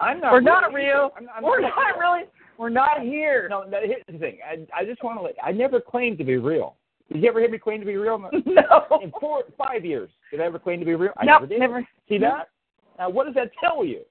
[0.00, 0.32] I'm not.
[0.32, 1.10] We're not real.
[1.16, 2.24] I'm, I'm We're not not really.
[2.60, 3.46] We're not here.
[3.48, 4.36] No, no, here's the thing.
[4.46, 5.22] I, I just want to.
[5.22, 6.76] Let, I never claimed to be real.
[7.10, 8.18] Did you ever hear me claim to be real?
[8.46, 9.00] No.
[9.02, 11.12] In four, five years, did I ever claim to be real?
[11.16, 11.58] I Nope, never did.
[11.60, 11.88] never.
[12.06, 12.50] See that?
[12.98, 14.02] Now, what does that tell you?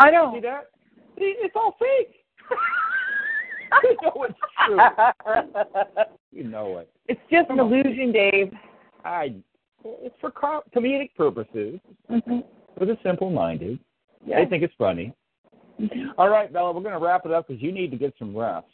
[0.00, 0.32] I know.
[0.34, 0.70] See that?
[1.16, 2.16] It's all fake.
[3.84, 6.04] you know it's true.
[6.32, 6.90] You know it.
[7.08, 8.52] it's just an illusion, Dave.
[9.04, 9.36] I.
[9.84, 11.78] It's for co- comedic purposes
[12.10, 12.38] Mm-hmm.
[12.76, 13.78] for the simple-minded.
[14.26, 15.14] They think it's funny.
[15.80, 16.10] Mm-hmm.
[16.18, 18.36] All right, Bella, we're going to wrap it up because you need to get some
[18.36, 18.66] rest.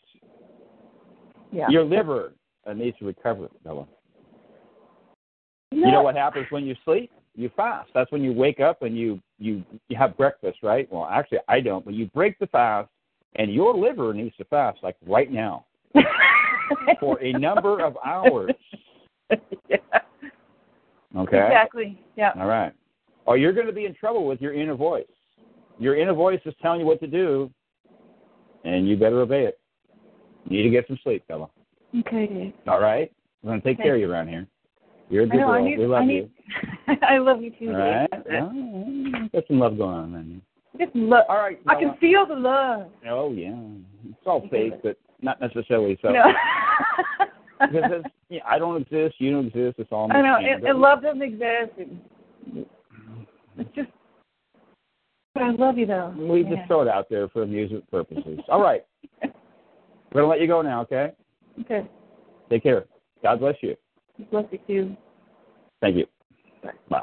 [1.53, 1.67] Yeah.
[1.71, 2.33] Your liver
[2.75, 3.87] needs to recover, Bella.
[5.73, 5.87] No.
[5.87, 7.11] You know what happens when you sleep?
[7.35, 7.91] You fast.
[7.95, 10.91] That's when you wake up and you you you have breakfast, right?
[10.91, 11.85] Well, actually, I don't.
[11.85, 12.89] But you break the fast,
[13.37, 15.67] and your liver needs to fast like right now
[17.01, 18.51] for a number of hours.
[19.69, 19.77] yeah.
[21.17, 21.45] Okay.
[21.45, 22.03] Exactly.
[22.17, 22.33] Yeah.
[22.37, 22.73] All right.
[23.25, 25.07] Or you're going to be in trouble with your inner voice.
[25.79, 27.51] Your inner voice is telling you what to do,
[28.65, 29.59] and you better obey it.
[30.49, 31.49] You need to get some sleep, Bella.
[32.01, 33.13] Okay, All right.
[33.43, 33.85] We're going to take Okay.
[33.85, 34.47] care of you around here.
[35.09, 35.47] You're a good know.
[35.47, 35.65] Girl.
[35.65, 35.79] need.
[35.79, 36.31] we love I you.
[36.89, 36.99] need.
[37.03, 38.11] I love you too, All right.
[38.29, 40.43] Well, got some love going on, man.
[40.79, 41.25] Just love.
[41.29, 41.59] All right.
[41.67, 42.89] I can feel the love.
[43.09, 43.57] Oh yeah,
[44.09, 46.11] it's all fake, but not necessarily so.
[46.11, 46.25] No.
[47.61, 49.77] because it's, yeah, I don't exist, you don't exist.
[49.79, 50.13] It's all.
[50.13, 51.73] I know, and, and love doesn't exist.
[53.57, 53.89] It's just
[55.37, 56.15] I love you though.
[56.17, 56.57] We Yeah.
[56.57, 58.41] just throw it out there for amusement purposes.
[58.49, 58.85] All right.
[59.23, 61.13] We're going to let you go now, okay?
[61.61, 61.87] Okay.
[62.51, 62.87] Take care.
[63.23, 63.77] God bless you.
[64.31, 64.97] Bless you too.
[65.81, 66.07] Thank you.
[66.89, 67.03] Bye.